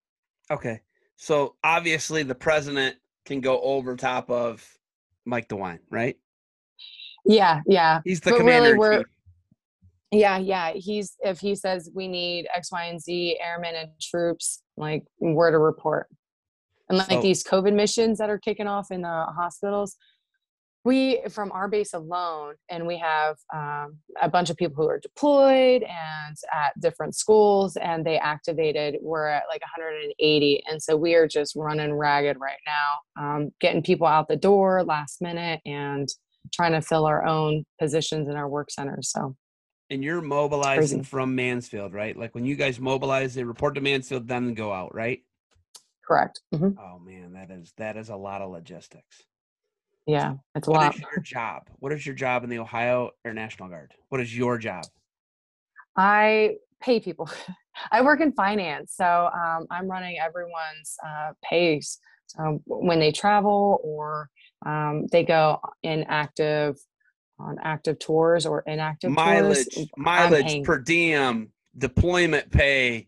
Okay. 0.51 0.81
So 1.16 1.57
obviously, 1.62 2.22
the 2.22 2.35
president 2.35 2.96
can 3.27 3.40
go 3.40 3.61
over 3.61 3.96
top 3.96 4.31
of 4.31 4.66
Mike 5.24 5.48
DeWine, 5.48 5.81
right? 5.90 6.16
yeah, 7.24 7.61
yeah. 7.66 8.01
He's 8.05 8.20
the 8.20 8.31
But 8.31 8.38
commander. 8.38 8.74
really, 8.74 8.79
we're. 8.79 9.05
Yeah, 10.11 10.38
yeah. 10.38 10.73
He's 10.75 11.16
if 11.21 11.40
he 11.40 11.55
says 11.55 11.90
we 11.94 12.09
need 12.09 12.47
X, 12.55 12.73
Y, 12.73 12.85
and 12.85 13.01
Z 13.01 13.38
airmen 13.44 13.75
and 13.75 13.90
troops, 14.01 14.62
like 14.77 15.05
where 15.18 15.51
to 15.51 15.59
report. 15.59 16.09
And 16.88 16.97
like 16.97 17.21
these 17.21 17.44
COVID 17.44 17.75
missions 17.75 18.16
that 18.18 18.31
are 18.31 18.38
kicking 18.38 18.66
off 18.66 18.90
in 18.90 19.03
the 19.03 19.27
hospitals, 19.37 19.97
we 20.85 21.21
from 21.29 21.53
our 21.53 21.68
base 21.68 21.92
alone, 21.92 22.55
and 22.71 22.87
we 22.87 22.97
have 22.97 23.37
um, 23.55 23.99
a 24.23 24.29
bunch 24.31 24.49
of 24.49 24.57
people 24.57 24.83
who 24.83 24.88
are 24.88 24.99
deployed 24.99 25.83
and 25.83 26.37
at 26.55 26.81
different 26.81 27.14
schools, 27.14 27.77
and 27.77 28.07
they 28.07 28.18
activated. 28.18 28.97
We're 29.03 29.29
at 29.29 29.44
like 29.51 29.61
180, 29.61 30.62
and 30.66 30.83
so 30.83 30.97
we 30.97 31.14
are 31.14 31.29
just 31.29 31.55
running 31.55 31.92
ragged 31.92 32.38
right 32.40 32.61
now, 32.66 33.23
um, 33.23 33.51
getting 33.61 33.83
people 33.83 34.07
out 34.07 34.29
the 34.29 34.37
door 34.37 34.83
last 34.83 35.21
minute 35.21 35.61
and 35.66 36.09
trying 36.55 36.73
to 36.73 36.81
fill 36.81 37.05
our 37.05 37.27
own 37.27 37.64
positions 37.79 38.27
in 38.27 38.37
our 38.37 38.49
work 38.49 38.71
centers. 38.71 39.11
So. 39.12 39.37
And 39.90 40.05
you're 40.05 40.20
mobilizing 40.20 41.03
from 41.03 41.35
Mansfield, 41.35 41.94
right? 41.94 42.16
Like 42.16 42.35
when 42.35 42.44
you 42.44 42.57
guys 42.57 42.79
mobilize, 42.79 43.35
they 43.35 43.44
report 43.44 43.74
to 43.77 43.81
Mansfield, 43.81 44.29
then 44.29 44.53
go 44.55 44.72
out, 44.72 44.94
right? 44.94 45.20
Correct. 46.07 46.40
hmm 46.55 46.70
Oh 46.79 46.98
man, 46.98 47.33
that 47.33 47.51
is 47.51 47.72
that 47.77 47.96
is 47.96 48.09
a 48.09 48.16
lot 48.16 48.42
of 48.42 48.51
logistics. 48.51 49.22
Yeah, 50.07 50.35
it's 50.55 50.68
a 50.68 50.70
What 50.70 50.83
lot. 50.83 50.94
is 50.94 51.01
your 51.01 51.22
job? 51.22 51.62
What 51.79 51.92
is 51.92 52.05
your 52.05 52.14
job 52.14 52.44
in 52.44 52.51
the 52.51 52.59
Ohio 52.59 53.11
Air 53.24 53.35
National 53.35 53.68
Guard? 53.68 53.92
What 54.09 54.20
is 54.20 54.37
your 54.37 54.59
job? 54.59 54.85
I 55.96 56.57
pay 56.81 57.01
people. 57.01 57.29
I 57.92 58.03
work 58.03 58.20
in 58.20 58.33
finance, 58.33 58.94
so 58.94 59.05
um, 59.05 59.66
I'm 59.70 59.88
running 59.88 60.18
everyone's 60.18 60.96
uh, 61.07 61.33
pays. 61.42 61.98
So 62.27 62.61
when 62.66 63.01
they 63.01 63.12
travel 63.12 63.81
or 63.83 64.29
um, 64.66 65.07
they 65.12 65.24
go 65.24 65.61
in 65.83 66.05
active 66.09 66.77
on 67.38 67.57
active 67.62 67.98
tours 67.98 68.46
or 68.46 68.62
inactive 68.66 69.11
mileage, 69.11 69.66
tours, 69.72 69.88
mileage 69.96 70.64
per 70.64 70.79
diem, 70.79 71.53
deployment 71.77 72.51
pay, 72.51 73.07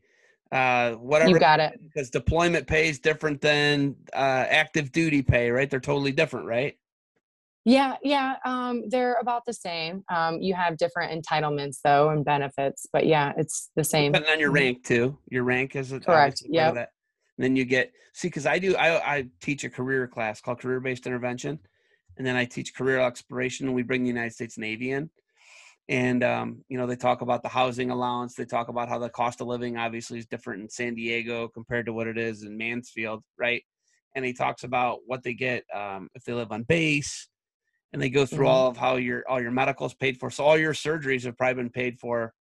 uh, 0.53 0.93
whatever. 0.93 1.31
You 1.31 1.39
got 1.39 1.61
it. 1.61 1.81
Because 1.83 2.11
deployment 2.11 2.67
pay 2.67 2.89
is 2.89 2.99
different 2.99 3.41
than 3.41 3.97
uh, 4.13 4.47
active 4.49 4.93
duty 4.93 5.23
pay, 5.23 5.51
right? 5.51 5.69
They're 5.69 5.81
totally 5.81 6.13
different, 6.13 6.47
right? 6.47 6.77
Yeah, 7.67 7.97
yeah, 8.03 8.37
um, 8.47 8.85
they're 8.89 9.17
about 9.21 9.45
the 9.45 9.53
same. 9.53 10.03
Um, 10.11 10.41
you 10.41 10.55
have 10.55 10.79
different 10.79 11.13
entitlements 11.23 11.79
though 11.85 12.09
and 12.09 12.25
benefits, 12.25 12.87
but 12.91 13.07
yeah, 13.07 13.35
it's 13.37 13.71
the 13.77 13.85
same. 13.85 14.13
Depending 14.13 14.33
on 14.33 14.41
your 14.41 14.51
Mhm. 14.51 14.55
rank 14.55 14.85
too. 14.85 15.19
Your 15.31 15.45
rank 15.45 15.77
is 15.77 15.93
a- 15.93 16.01
Correct, 16.01 16.41
obviously 16.43 16.57
part 16.57 16.69
of 16.71 16.75
yep. 16.77 16.87
that. 16.87 16.93
And 17.37 17.45
then 17.45 17.57
you 17.57 17.65
get 17.67 17.93
see 18.15 18.29
because 18.29 18.47
I 18.47 18.59
do 18.59 18.77
I 18.77 19.17
I 19.17 19.27
teach 19.43 19.65
a 19.65 19.71
career 19.71 20.09
class 20.09 20.41
called 20.41 20.59
career 20.59 20.81
based 20.81 21.07
intervention, 21.07 21.59
and 22.21 22.27
then 22.27 22.37
I 22.37 22.45
teach 22.45 22.75
career 22.75 23.01
exploration, 23.01 23.67
and 23.67 23.75
we 23.75 23.83
bring 23.83 24.03
the 24.03 24.09
United 24.09 24.35
States 24.35 24.59
Navy 24.59 24.91
in, 24.91 25.09
and 25.89 26.23
um, 26.23 26.63
you 26.69 26.77
know 26.77 26.87
they 26.87 26.95
talk 26.95 27.23
about 27.23 27.43
the 27.43 27.49
housing 27.49 27.91
allowance, 27.91 28.35
they 28.35 28.45
talk 28.45 28.69
about 28.69 28.91
how 28.91 28.99
the 28.99 29.09
cost 29.09 29.41
of 29.41 29.47
living 29.47 29.79
obviously 29.79 30.19
is 30.19 30.27
different 30.27 30.61
in 30.61 30.69
San 30.69 30.95
Diego 30.95 31.49
compared 31.49 31.87
to 31.87 31.95
what 31.95 32.07
it 32.07 32.19
is 32.19 32.43
in 32.43 32.59
Mansfield, 32.59 33.25
right? 33.39 33.63
And 34.15 34.23
he 34.23 34.35
talks 34.35 34.65
about 34.65 34.99
what 35.07 35.23
they 35.23 35.33
get 35.33 35.65
um, 35.75 36.11
if 36.15 36.23
they 36.25 36.35
live 36.35 36.53
on 36.53 36.65
base, 36.65 37.27
and 37.95 38.03
they 38.03 38.11
go 38.11 38.27
through 38.27 38.45
Mhm. 38.45 38.51
all 38.51 38.69
of 38.69 38.77
how 38.77 38.97
your 38.97 39.25
all 39.27 39.41
your 39.41 39.51
medicals 39.51 39.95
paid 39.95 40.19
for. 40.19 40.31
So 40.31 40.45
all 40.45 40.59
your 40.59 40.75
surgeries 40.75 41.25
have 41.25 41.39
probably 41.39 41.63
been 41.63 41.71
paid 41.71 41.99
for 41.99 42.35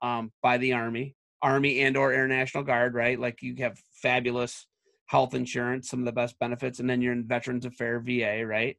um, 0.00 0.30
by 0.42 0.58
the 0.58 0.74
Army, 0.74 1.16
Army 1.42 1.80
and 1.80 1.96
or 1.96 2.12
Air 2.12 2.28
National 2.28 2.62
Guard, 2.62 2.94
right? 2.94 3.18
Like 3.18 3.42
you 3.42 3.56
have 3.58 3.80
fabulous 4.00 4.68
health 5.06 5.34
insurance, 5.34 5.90
some 5.90 5.98
of 5.98 6.06
the 6.06 6.12
best 6.12 6.38
benefits, 6.38 6.78
and 6.78 6.88
then 6.88 7.02
you're 7.02 7.12
in 7.12 7.26
Veterans 7.26 7.66
Affairs 7.66 8.04
VA, 8.06 8.46
right? 8.46 8.76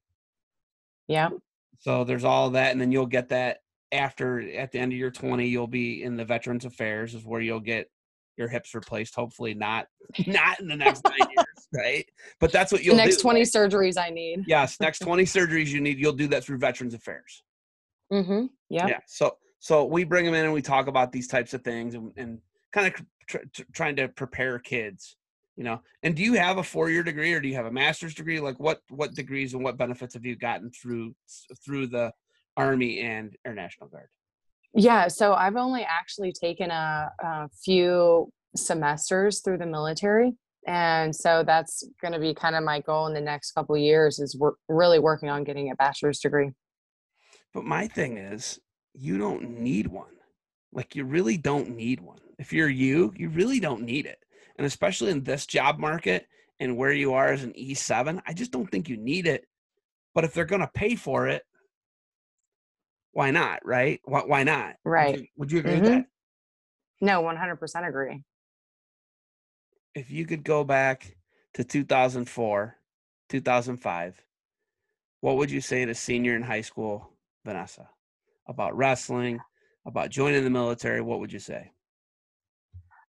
Yeah, 1.08 1.30
So 1.80 2.04
there's 2.04 2.24
all 2.24 2.50
that, 2.52 2.72
and 2.72 2.82
then 2.82 2.92
you'll 2.92 3.06
get 3.06 3.30
that 3.30 3.60
after 3.92 4.42
at 4.58 4.72
the 4.72 4.80
end 4.80 4.92
of 4.92 4.98
your 4.98 5.12
20, 5.12 5.48
you'll 5.48 5.68
be 5.68 6.04
in 6.04 6.18
the 6.18 6.26
Veterans 6.26 6.66
Affairs, 6.66 7.14
is 7.14 7.26
where 7.26 7.42
you'll 7.42 7.60
get 7.60 7.90
your 8.38 8.48
hips 8.48 8.74
replaced. 8.74 9.16
Hopefully 9.16 9.54
not 9.54 9.88
not 10.28 10.60
in 10.60 10.68
the 10.68 10.76
next 10.76 11.04
nine 11.06 11.18
years, 11.38 11.68
right? 11.74 12.06
But 12.40 12.52
that's 12.52 12.72
what 12.72 12.84
you'll 12.84 12.96
next 12.96 13.18
do, 13.18 13.22
20 13.24 13.42
surgeries 13.44 13.98
I 13.98 14.10
need. 14.10 14.44
Yes, 14.48 14.80
next 14.80 15.00
20 15.04 15.24
surgeries 15.24 15.68
you 15.68 15.82
need, 15.82 16.00
you'll 16.00 16.14
do 16.14 16.28
that 16.28 16.44
through 16.44 16.58
Veterans 16.58 16.94
Affairs. 16.94 17.44
Mm-hmm. 18.12 18.46
Yep. 18.70 18.90
Yeah. 18.90 19.00
So 19.08 19.38
so 19.60 19.86
we 19.86 20.04
bring 20.04 20.26
them 20.26 20.34
in 20.36 20.46
and 20.46 20.54
we 20.54 20.62
talk 20.62 20.88
about 20.88 21.12
these 21.12 21.28
types 21.28 21.54
of 21.54 21.64
things 21.64 21.96
and, 21.96 22.12
and 22.18 22.40
kind 22.72 22.88
of 22.88 22.94
tr- 23.28 23.38
tr- 23.54 23.64
trying 23.74 23.96
to 23.96 24.08
prepare 24.10 24.60
kids, 24.60 25.18
you 25.56 25.64
know. 25.64 25.82
And 26.04 26.16
do 26.16 26.24
you 26.24 26.34
have 26.34 26.58
a 26.58 26.64
four 26.64 26.90
year 26.90 27.04
degree 27.04 27.34
or 27.34 27.40
do 27.40 27.48
you 27.48 27.56
have 27.56 27.66
a 27.66 27.72
master's 27.72 28.14
degree? 28.14 28.40
Like 28.40 28.60
what 28.60 28.82
what 28.90 29.14
degrees 29.14 29.54
and 29.54 29.64
what 29.64 29.78
benefits 29.78 30.14
have 30.14 30.26
you 30.26 30.36
gotten 30.36 30.72
through 30.72 31.16
through 31.66 31.88
the 31.88 32.12
Army 32.58 33.02
and 33.02 33.36
Air 33.46 33.54
National 33.54 33.90
Guard? 33.90 34.08
Yeah, 34.74 35.08
so 35.08 35.34
I've 35.34 35.56
only 35.56 35.86
actually 35.90 36.34
taken 36.34 36.70
a, 36.70 37.10
a 37.24 37.50
few 37.64 38.30
semesters 38.56 39.42
through 39.42 39.58
the 39.58 39.66
military 39.66 40.34
and 40.68 41.16
so 41.16 41.44
that's 41.46 41.84
going 42.02 42.14
to 42.14 42.20
be 42.20 42.34
kind 42.34 42.56
of 42.56 42.64
my 42.64 42.80
goal 42.82 43.08
in 43.08 43.14
the 43.14 43.22
next 43.22 43.52
couple 43.52 43.78
years 43.78 44.20
is 44.20 44.36
we're 44.36 44.54
really 44.68 45.00
working 45.00 45.30
on 45.30 45.44
getting 45.44 45.72
a 45.72 45.76
bachelor's 45.76 46.20
degree 46.20 46.52
but 47.54 47.64
my 47.64 47.88
thing 47.88 48.18
is 48.18 48.60
you 48.94 49.18
don't 49.18 49.60
need 49.60 49.88
one 49.88 50.08
like 50.74 50.96
you 50.96 51.04
really 51.04 51.38
don't 51.38 51.70
need 51.70 52.00
one 52.00 52.20
if 52.40 52.52
you're 52.52 52.70
you 52.70 53.14
you 53.16 53.30
really 53.30 53.60
don't 53.60 53.82
need 53.82 54.06
it 54.06 54.20
and 54.58 54.66
especially 54.66 55.12
in 55.12 55.24
this 55.24 55.46
job 55.46 55.80
market 55.80 56.28
and 56.60 56.78
where 56.78 56.92
you 56.92 57.14
are 57.14 57.30
as 57.30 57.44
an 57.44 57.54
e7 57.54 58.22
i 58.26 58.34
just 58.34 58.52
don't 58.52 58.70
think 58.72 58.90
you 58.90 58.98
need 58.98 59.28
it 59.28 59.46
but 60.14 60.24
if 60.24 60.34
they're 60.34 60.46
going 60.46 60.62
to 60.62 60.68
pay 60.74 60.96
for 60.96 61.28
it 61.28 61.44
why 63.12 63.32
not 63.32 63.60
right 63.66 64.00
why, 64.06 64.22
why 64.22 64.44
not 64.44 64.76
right 64.84 65.12
would 65.12 65.20
you, 65.20 65.28
would 65.38 65.52
you 65.52 65.60
agree 65.60 65.72
mm-hmm. 65.74 65.82
with 65.82 65.92
that 65.92 66.06
no 67.02 67.22
100% 67.22 67.88
agree 67.88 68.24
if 69.96 70.12
you 70.12 70.26
could 70.26 70.44
go 70.44 70.64
back 70.64 71.16
to 71.54 71.64
2004, 71.64 72.76
2005, 73.30 74.22
what 75.22 75.38
would 75.38 75.50
you 75.50 75.62
say 75.62 75.86
to 75.86 75.96
senior 75.96 76.36
in 76.36 76.44
high 76.44 76.62
school 76.62 77.14
Vanessa 77.46 77.90
about 78.48 78.76
wrestling, 78.76 79.40
about 79.86 80.10
joining 80.10 80.44
the 80.44 80.50
military? 80.50 81.02
What 81.02 81.20
would 81.22 81.32
you 81.32 81.40
say? 81.40 81.72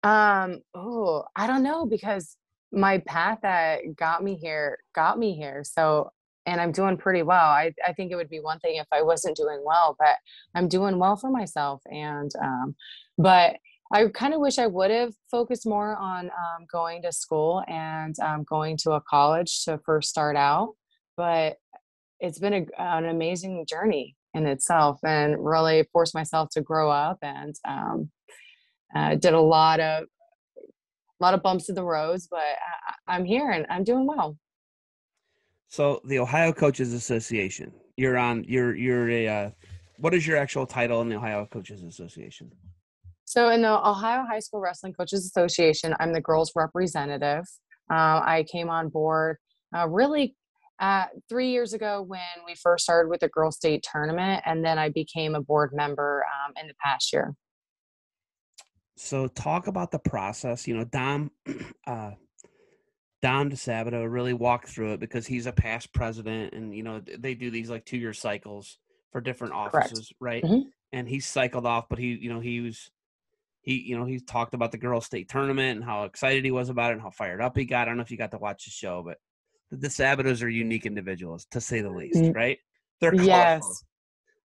Um, 0.04 0.60
oh, 0.74 1.24
I 1.34 1.46
don't 1.46 1.62
know 1.62 1.86
because 1.86 2.36
my 2.70 2.98
path 2.98 3.38
that 3.42 3.96
got 3.96 4.22
me 4.22 4.36
here 4.36 4.78
got 4.94 5.18
me 5.18 5.34
here. 5.34 5.64
So, 5.64 6.10
and 6.46 6.60
I'm 6.60 6.72
doing 6.72 6.98
pretty 6.98 7.22
well. 7.22 7.46
I, 7.46 7.72
I 7.86 7.94
think 7.94 8.12
it 8.12 8.16
would 8.16 8.28
be 8.28 8.40
one 8.40 8.58
thing 8.58 8.76
if 8.76 8.86
I 8.92 9.00
wasn't 9.00 9.36
doing 9.36 9.62
well, 9.64 9.96
but 9.98 10.16
I'm 10.54 10.68
doing 10.68 10.98
well 10.98 11.16
for 11.16 11.30
myself. 11.30 11.80
And, 11.86 12.30
um, 12.42 12.76
but 13.16 13.56
I 13.92 14.06
kind 14.08 14.34
of 14.34 14.40
wish 14.40 14.58
I 14.58 14.66
would 14.66 14.90
have 14.90 15.14
focused 15.30 15.66
more 15.66 15.96
on 15.96 16.26
um, 16.26 16.66
going 16.70 17.00
to 17.02 17.12
school 17.12 17.62
and 17.66 18.14
um, 18.20 18.44
going 18.44 18.76
to 18.78 18.92
a 18.92 19.00
college 19.00 19.64
to 19.64 19.80
first 19.86 20.10
start 20.10 20.36
out. 20.36 20.74
But 21.16 21.56
it's 22.20 22.38
been 22.38 22.54
a, 22.54 22.82
an 22.82 23.06
amazing 23.06 23.64
journey 23.66 24.16
in 24.34 24.46
itself 24.46 24.98
and 25.02 25.42
really 25.42 25.88
forced 25.92 26.14
myself 26.14 26.50
to 26.50 26.60
grow 26.60 26.90
up 26.90 27.18
and 27.22 27.54
um, 27.66 28.10
uh, 28.94 29.14
did 29.16 29.34
a 29.34 29.40
lot 29.40 29.80
of 29.80 30.04
a 30.56 31.22
lot 31.22 31.34
of 31.34 31.42
bumps 31.42 31.68
in 31.68 31.74
the 31.74 31.84
roads, 31.84 32.28
but 32.30 32.38
I, 32.38 33.14
I'm 33.14 33.24
here 33.24 33.50
and 33.50 33.66
I'm 33.70 33.84
doing 33.84 34.06
well. 34.06 34.36
So 35.68 36.00
the 36.04 36.18
Ohio 36.18 36.52
Coaches 36.52 36.92
Association, 36.92 37.72
you're 37.96 38.16
on. 38.16 38.44
You're 38.44 38.74
you're 38.74 39.10
a. 39.10 39.28
Uh, 39.28 39.50
what 39.98 40.12
is 40.12 40.26
your 40.26 40.36
actual 40.36 40.66
title 40.66 41.00
in 41.02 41.08
the 41.08 41.16
Ohio 41.16 41.46
Coaches 41.50 41.82
Association? 41.82 42.50
So, 43.24 43.48
in 43.48 43.62
the 43.62 43.70
Ohio 43.70 44.24
High 44.24 44.40
School 44.40 44.60
Wrestling 44.60 44.92
Coaches 44.92 45.24
Association, 45.24 45.94
I'm 45.98 46.12
the 46.12 46.20
girls 46.20 46.52
representative. 46.54 47.44
Uh, 47.90 48.20
I 48.24 48.44
came 48.50 48.68
on 48.68 48.88
board 48.88 49.38
uh, 49.74 49.88
really 49.88 50.36
uh, 50.78 51.06
three 51.28 51.50
years 51.50 51.72
ago 51.72 52.02
when 52.02 52.20
we 52.46 52.54
first 52.54 52.84
started 52.84 53.08
with 53.08 53.20
the 53.20 53.28
girls 53.28 53.56
state 53.56 53.84
tournament, 53.90 54.42
and 54.44 54.64
then 54.64 54.78
I 54.78 54.90
became 54.90 55.34
a 55.34 55.40
board 55.40 55.70
member 55.72 56.24
um, 56.24 56.52
in 56.60 56.68
the 56.68 56.74
past 56.84 57.12
year. 57.12 57.34
So, 58.96 59.26
talk 59.28 59.66
about 59.66 59.90
the 59.90 59.98
process. 59.98 60.68
You 60.68 60.76
know, 60.76 60.84
Dom, 60.84 61.30
uh, 61.86 62.12
Dom 63.22 63.50
DeSabato 63.50 64.10
really 64.10 64.34
walked 64.34 64.68
through 64.68 64.94
it 64.94 65.00
because 65.00 65.26
he's 65.26 65.46
a 65.46 65.52
past 65.52 65.92
president, 65.92 66.54
and 66.54 66.74
you 66.74 66.82
know 66.82 67.00
they 67.00 67.34
do 67.34 67.50
these 67.50 67.70
like 67.70 67.84
two 67.84 67.98
year 67.98 68.12
cycles 68.12 68.78
for 69.10 69.20
different 69.20 69.54
offices, 69.54 70.12
Correct. 70.18 70.20
right? 70.20 70.42
Mm-hmm. 70.42 70.68
And 70.92 71.08
he 71.08 71.18
cycled 71.18 71.66
off, 71.66 71.86
but 71.88 71.98
he, 71.98 72.14
you 72.14 72.32
know, 72.32 72.38
he 72.38 72.60
was 72.60 72.90
he 73.64 73.80
you 73.80 73.98
know 73.98 74.04
he 74.04 74.20
talked 74.20 74.54
about 74.54 74.70
the 74.70 74.78
girls 74.78 75.06
state 75.06 75.28
tournament 75.28 75.76
and 75.76 75.84
how 75.84 76.04
excited 76.04 76.44
he 76.44 76.50
was 76.50 76.68
about 76.68 76.90
it 76.90 76.94
and 76.94 77.02
how 77.02 77.10
fired 77.10 77.40
up 77.40 77.56
he 77.56 77.64
got 77.64 77.82
i 77.82 77.84
don't 77.86 77.96
know 77.96 78.02
if 78.02 78.10
you 78.10 78.16
got 78.16 78.30
to 78.30 78.38
watch 78.38 78.64
the 78.66 78.70
show 78.70 79.02
but 79.02 79.18
the 79.70 79.88
sabatos 79.88 80.42
are 80.42 80.48
unique 80.48 80.86
individuals 80.86 81.46
to 81.50 81.60
say 81.60 81.80
the 81.80 81.90
least 81.90 82.20
mm. 82.20 82.34
right 82.34 82.58
they're 83.00 83.10
colorful, 83.10 83.26
yes 83.26 83.84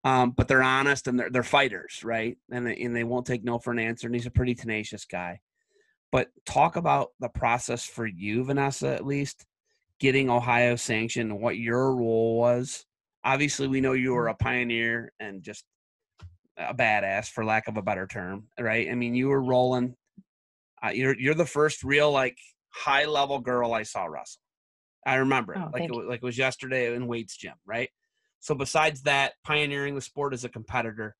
um, 0.06 0.30
but 0.30 0.48
they're 0.48 0.62
honest 0.62 1.08
and 1.08 1.18
they're, 1.18 1.30
they're 1.30 1.42
fighters 1.42 2.02
right 2.04 2.38
and 2.50 2.66
they, 2.66 2.76
and 2.76 2.94
they 2.94 3.04
won't 3.04 3.26
take 3.26 3.44
no 3.44 3.58
for 3.58 3.72
an 3.72 3.78
answer 3.78 4.06
and 4.06 4.14
he's 4.14 4.26
a 4.26 4.30
pretty 4.30 4.54
tenacious 4.54 5.04
guy 5.04 5.40
but 6.12 6.28
talk 6.46 6.76
about 6.76 7.10
the 7.20 7.28
process 7.28 7.84
for 7.84 8.06
you 8.06 8.44
vanessa 8.44 8.88
at 8.88 9.06
least 9.06 9.44
getting 9.98 10.30
ohio 10.30 10.76
sanctioned 10.76 11.30
and 11.30 11.40
what 11.40 11.56
your 11.56 11.94
role 11.94 12.38
was 12.38 12.84
obviously 13.24 13.66
we 13.66 13.80
know 13.80 13.92
you 13.92 14.12
were 14.12 14.26
mm. 14.26 14.30
a 14.30 14.34
pioneer 14.34 15.12
and 15.20 15.42
just 15.42 15.64
a 16.56 16.74
badass 16.74 17.28
for 17.28 17.44
lack 17.44 17.68
of 17.68 17.76
a 17.76 17.82
better 17.82 18.06
term, 18.06 18.44
right? 18.58 18.88
I 18.90 18.94
mean, 18.94 19.14
you 19.14 19.28
were 19.28 19.42
rolling. 19.42 19.94
Uh, 20.82 20.90
you're 20.90 21.18
you're 21.18 21.34
the 21.34 21.46
first 21.46 21.82
real 21.82 22.10
like 22.10 22.38
high 22.70 23.04
level 23.04 23.40
girl 23.40 23.74
I 23.74 23.82
saw 23.82 24.04
wrestle. 24.04 24.40
I 25.06 25.16
remember 25.16 25.54
it 25.54 25.60
oh, 25.62 25.70
like 25.72 25.84
it 25.84 25.90
was, 25.90 26.06
like 26.06 26.18
it 26.22 26.24
was 26.24 26.38
yesterday 26.38 26.94
in 26.94 27.06
Waite's 27.06 27.36
gym, 27.36 27.54
right? 27.64 27.90
So 28.40 28.54
besides 28.54 29.02
that, 29.02 29.34
pioneering 29.44 29.94
the 29.94 30.00
sport 30.00 30.32
as 30.34 30.44
a 30.44 30.48
competitor, 30.48 31.16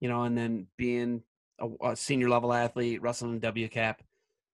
you 0.00 0.08
know, 0.08 0.24
and 0.24 0.36
then 0.36 0.66
being 0.76 1.22
a, 1.58 1.90
a 1.90 1.96
senior 1.96 2.28
level 2.28 2.52
athlete, 2.52 3.02
wrestling 3.02 3.34
in 3.34 3.40
WCAP, 3.40 3.96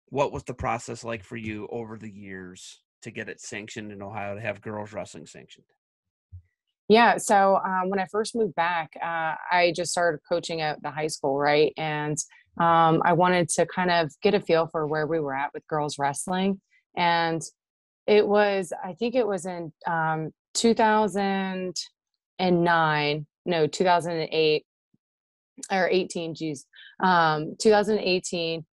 what 0.10 0.32
was 0.32 0.44
the 0.44 0.54
process 0.54 1.04
like 1.04 1.24
for 1.24 1.38
you 1.38 1.68
over 1.72 1.98
the 1.98 2.10
years 2.10 2.82
to 3.02 3.12
get 3.12 3.30
it 3.30 3.42
sanctioned 3.42 3.92
in 3.92 4.02
Ohio 4.02 4.36
to 4.36 4.42
have 4.42 4.62
girls 4.62 4.94
wrestling 4.94 5.26
sanctioned? 5.26 5.66
Yeah. 6.88 7.18
So 7.18 7.60
um, 7.66 7.90
when 7.90 8.00
I 8.00 8.06
first 8.12 8.36
moved 8.36 8.56
back, 8.56 8.92
uh, 9.02 9.36
I 9.52 9.74
just 9.76 9.92
started 9.92 10.20
coaching 10.28 10.62
at 10.62 10.82
the 10.84 10.92
high 10.92 11.08
school, 11.08 11.38
right? 11.38 11.74
And 11.78 12.18
um, 12.60 13.02
I 13.04 13.14
wanted 13.14 13.50
to 13.50 13.66
kind 13.66 13.90
of 13.92 14.12
get 14.22 14.36
a 14.36 14.40
feel 14.40 14.68
for 14.68 14.86
where 14.88 15.08
we 15.08 15.20
were 15.20 15.36
at 15.36 15.54
with 15.54 15.68
girls 15.68 15.98
wrestling. 15.98 16.62
And 16.96 17.42
it 18.08 18.28
was, 18.28 18.72
I 18.84 18.94
think 18.94 19.16
it 19.16 19.28
was 19.28 19.46
in 19.46 19.74
um, 19.88 20.32
2009, 20.56 23.26
no, 23.46 23.68
2008 23.68 24.66
or 25.72 25.90
18, 25.90 26.36
geez, 26.36 26.66
um, 27.02 27.56
2018 27.60 28.66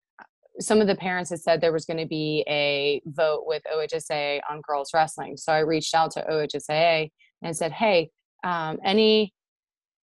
some 0.60 0.80
of 0.80 0.86
the 0.86 0.94
parents 0.94 1.30
had 1.30 1.40
said 1.40 1.60
there 1.60 1.72
was 1.72 1.84
going 1.84 1.98
to 1.98 2.06
be 2.06 2.44
a 2.48 3.00
vote 3.06 3.44
with 3.46 3.62
OHSAA 3.72 4.40
on 4.50 4.60
girls 4.66 4.90
wrestling. 4.94 5.36
So 5.36 5.52
I 5.52 5.60
reached 5.60 5.94
out 5.94 6.12
to 6.12 6.22
OHSAA 6.22 7.10
and 7.42 7.56
said, 7.56 7.72
hey, 7.72 8.10
um, 8.44 8.78
any 8.84 9.32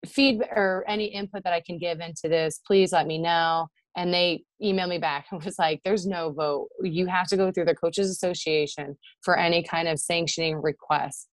feedback 0.06 0.52
or 0.52 0.86
any 0.88 1.06
input 1.06 1.44
that 1.44 1.54
I 1.54 1.62
can 1.62 1.78
give 1.78 2.00
into 2.00 2.30
this, 2.30 2.60
please 2.66 2.92
let 2.92 3.06
me 3.06 3.18
know. 3.18 3.68
And 3.96 4.14
they 4.14 4.44
emailed 4.64 4.90
me 4.90 4.98
back 4.98 5.28
and 5.32 5.44
was 5.44 5.60
like, 5.60 5.82
there's 5.84 6.06
no 6.06 6.32
vote. 6.32 6.70
You 6.82 7.08
have 7.08 7.28
to 7.28 7.38
go 7.38 7.52
through 7.52 7.66
the 7.66 7.76
Coaches 7.76 8.10
Association 8.10 8.98
for 9.22 9.38
any 9.38 9.64
kind 9.64 9.88
of 9.88 10.00
sanctioning 10.00 10.62
request. 10.62 11.28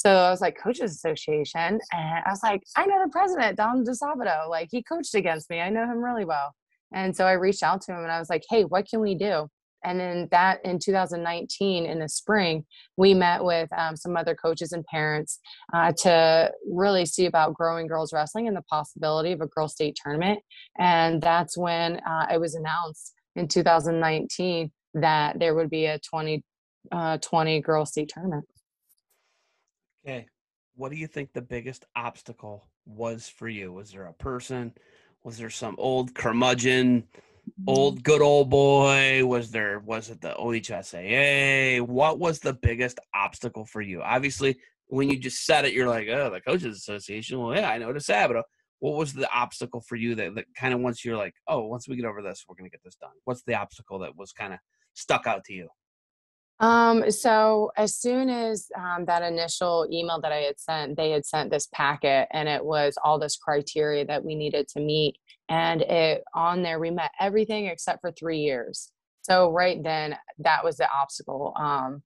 So 0.00 0.10
I 0.10 0.30
was 0.30 0.40
like, 0.40 0.56
Coaches 0.58 0.92
Association. 0.92 1.78
And 1.92 2.24
I 2.24 2.30
was 2.30 2.40
like, 2.42 2.62
I 2.74 2.86
know 2.86 3.02
the 3.04 3.10
president, 3.10 3.58
Don 3.58 3.84
DeSabato. 3.84 4.48
Like, 4.48 4.68
he 4.70 4.82
coached 4.82 5.14
against 5.14 5.50
me. 5.50 5.60
I 5.60 5.68
know 5.68 5.82
him 5.82 6.02
really 6.02 6.24
well. 6.24 6.54
And 6.94 7.14
so 7.14 7.26
I 7.26 7.32
reached 7.32 7.62
out 7.62 7.82
to 7.82 7.92
him 7.92 7.98
and 7.98 8.10
I 8.10 8.18
was 8.18 8.30
like, 8.30 8.42
hey, 8.48 8.62
what 8.64 8.88
can 8.88 9.00
we 9.00 9.14
do? 9.14 9.48
and 9.82 9.98
then 9.98 10.28
that 10.30 10.58
in 10.62 10.78
2019 10.78 11.86
in 11.86 11.98
the 11.98 12.08
spring 12.10 12.66
we 12.98 13.14
met 13.14 13.42
with 13.42 13.66
um, 13.72 13.96
some 13.96 14.14
other 14.14 14.34
coaches 14.34 14.72
and 14.72 14.84
parents 14.84 15.38
uh, 15.72 15.90
to 15.90 16.52
really 16.70 17.06
see 17.06 17.24
about 17.24 17.54
growing 17.54 17.86
girls 17.86 18.12
wrestling 18.12 18.46
and 18.46 18.54
the 18.54 18.62
possibility 18.62 19.32
of 19.32 19.40
a 19.40 19.46
girls 19.46 19.72
state 19.72 19.96
tournament 20.02 20.38
and 20.78 21.22
that's 21.22 21.56
when 21.56 21.96
uh, 22.00 22.26
it 22.30 22.38
was 22.38 22.54
announced 22.54 23.14
in 23.36 23.48
2019 23.48 24.70
that 24.92 25.38
there 25.38 25.54
would 25.54 25.70
be 25.70 25.86
a 25.86 25.98
2020 26.00 26.42
uh, 26.92 27.60
girls 27.62 27.90
state 27.90 28.10
tournament 28.12 28.44
okay 30.04 30.26
what 30.74 30.90
do 30.90 30.96
you 30.96 31.06
think 31.06 31.32
the 31.32 31.42
biggest 31.42 31.84
obstacle 31.96 32.68
was 32.86 33.28
for 33.28 33.48
you 33.48 33.72
was 33.72 33.92
there 33.92 34.06
a 34.06 34.12
person 34.14 34.72
was 35.22 35.36
there 35.36 35.50
some 35.50 35.74
old 35.78 36.14
curmudgeon 36.14 37.02
mm. 37.02 37.64
old 37.66 38.02
good 38.02 38.22
old 38.22 38.50
boy? 38.50 39.24
Was 39.24 39.50
there 39.50 39.80
was 39.80 40.10
it 40.10 40.20
the 40.20 40.34
OHSAA? 40.38 41.80
What 41.82 42.18
was 42.18 42.40
the 42.40 42.54
biggest 42.54 42.98
obstacle 43.14 43.66
for 43.66 43.80
you? 43.80 44.02
Obviously, 44.02 44.56
when 44.86 45.10
you 45.10 45.18
just 45.18 45.44
said 45.44 45.64
it, 45.64 45.72
you're 45.72 45.88
like, 45.88 46.08
oh, 46.08 46.30
the 46.30 46.40
coaches 46.40 46.76
association. 46.76 47.38
Well, 47.38 47.54
yeah, 47.54 47.70
I 47.70 47.78
know 47.78 47.92
the 47.92 47.98
Sabato. 47.98 48.42
What 48.78 48.96
was 48.96 49.12
the 49.12 49.30
obstacle 49.30 49.82
for 49.82 49.96
you 49.96 50.14
that, 50.14 50.34
that 50.34 50.46
kind 50.56 50.72
of 50.72 50.80
once 50.80 51.04
you're 51.04 51.16
like, 51.16 51.34
oh, 51.46 51.66
once 51.66 51.86
we 51.86 51.96
get 51.96 52.06
over 52.06 52.22
this, 52.22 52.44
we're 52.48 52.56
gonna 52.56 52.70
get 52.70 52.82
this 52.82 52.96
done? 52.96 53.10
What's 53.24 53.42
the 53.42 53.54
obstacle 53.54 53.98
that 54.00 54.16
was 54.16 54.32
kind 54.32 54.54
of 54.54 54.58
stuck 54.94 55.26
out 55.26 55.44
to 55.44 55.52
you? 55.52 55.68
Um, 56.60 57.10
so 57.10 57.72
as 57.76 57.96
soon 57.96 58.28
as 58.28 58.68
um, 58.78 59.06
that 59.06 59.22
initial 59.22 59.88
email 59.90 60.20
that 60.20 60.30
I 60.30 60.40
had 60.40 60.60
sent, 60.60 60.96
they 60.96 61.10
had 61.10 61.24
sent 61.24 61.50
this 61.50 61.66
packet 61.72 62.28
and 62.32 62.48
it 62.48 62.62
was 62.64 62.98
all 63.02 63.18
this 63.18 63.36
criteria 63.36 64.04
that 64.04 64.24
we 64.24 64.34
needed 64.34 64.68
to 64.68 64.80
meet. 64.80 65.16
And 65.48 65.80
it 65.80 66.22
on 66.34 66.62
there, 66.62 66.78
we 66.78 66.90
met 66.90 67.12
everything 67.18 67.66
except 67.66 68.02
for 68.02 68.12
three 68.12 68.40
years. 68.40 68.92
So 69.22 69.50
right 69.50 69.82
then 69.82 70.16
that 70.38 70.62
was 70.62 70.76
the 70.76 70.88
obstacle. 70.92 71.54
Um, 71.58 72.02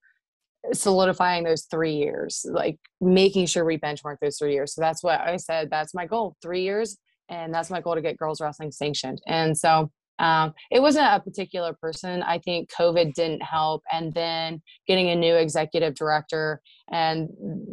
solidifying 0.73 1.43
those 1.43 1.67
three 1.69 1.95
years, 1.95 2.45
like 2.49 2.79
making 2.99 3.45
sure 3.45 3.65
we 3.65 3.77
benchmark 3.77 4.17
those 4.21 4.37
three 4.37 4.53
years. 4.53 4.73
So 4.73 4.81
that's 4.81 5.03
what 5.03 5.21
I 5.21 5.37
said. 5.37 5.69
That's 5.69 5.93
my 5.93 6.05
goal, 6.05 6.35
three 6.41 6.63
years, 6.63 6.97
and 7.29 7.53
that's 7.53 7.69
my 7.69 7.81
goal 7.81 7.95
to 7.95 8.01
get 8.01 8.17
girls 8.17 8.41
wrestling 8.41 8.71
sanctioned. 8.71 9.21
And 9.27 9.57
so 9.57 9.91
um, 10.19 10.53
it 10.71 10.81
wasn't 10.81 11.07
a 11.07 11.19
particular 11.19 11.73
person. 11.73 12.23
I 12.23 12.39
think 12.39 12.71
COVID 12.71 13.13
didn't 13.13 13.41
help, 13.41 13.83
and 13.91 14.13
then 14.13 14.61
getting 14.87 15.09
a 15.09 15.15
new 15.15 15.35
executive 15.35 15.95
director 15.95 16.61
and 16.91 17.29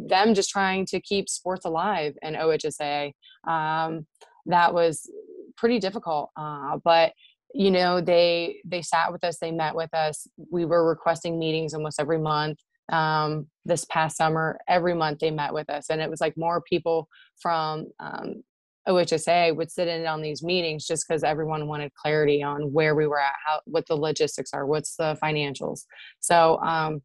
them 0.07 0.33
just 0.33 0.49
trying 0.49 0.85
to 0.87 0.99
keep 0.99 1.29
sports 1.29 1.65
alive 1.65 2.15
in 2.21 2.33
OHSAA. 2.33 3.13
Um, 3.47 4.07
that 4.45 4.73
was 4.73 5.09
pretty 5.55 5.79
difficult, 5.79 6.31
uh, 6.35 6.77
but 6.83 7.13
you 7.53 7.69
know 7.69 8.01
they 8.01 8.57
they 8.65 8.81
sat 8.81 9.11
with 9.11 9.23
us 9.23 9.37
they 9.37 9.51
met 9.51 9.75
with 9.75 9.93
us 9.93 10.27
we 10.51 10.65
were 10.65 10.87
requesting 10.87 11.37
meetings 11.37 11.73
almost 11.73 11.99
every 11.99 12.17
month 12.17 12.57
um, 12.91 13.47
this 13.63 13.85
past 13.85 14.17
summer 14.17 14.59
every 14.67 14.95
month 14.95 15.19
they 15.19 15.31
met 15.31 15.53
with 15.53 15.69
us 15.69 15.89
and 15.89 16.01
it 16.01 16.09
was 16.09 16.19
like 16.19 16.35
more 16.35 16.61
people 16.61 17.07
from 17.39 17.85
um, 17.99 18.43
ohsa 18.87 19.55
would 19.55 19.71
sit 19.71 19.87
in 19.87 20.05
on 20.05 20.21
these 20.21 20.43
meetings 20.43 20.85
just 20.85 21.05
because 21.07 21.23
everyone 21.23 21.67
wanted 21.67 21.93
clarity 21.93 22.43
on 22.43 22.61
where 22.73 22.95
we 22.95 23.07
were 23.07 23.19
at 23.19 23.33
how 23.45 23.59
what 23.65 23.85
the 23.87 23.95
logistics 23.95 24.53
are 24.53 24.65
what's 24.65 24.95
the 24.95 25.17
financials 25.23 25.81
so 26.19 26.59
um, 26.59 27.01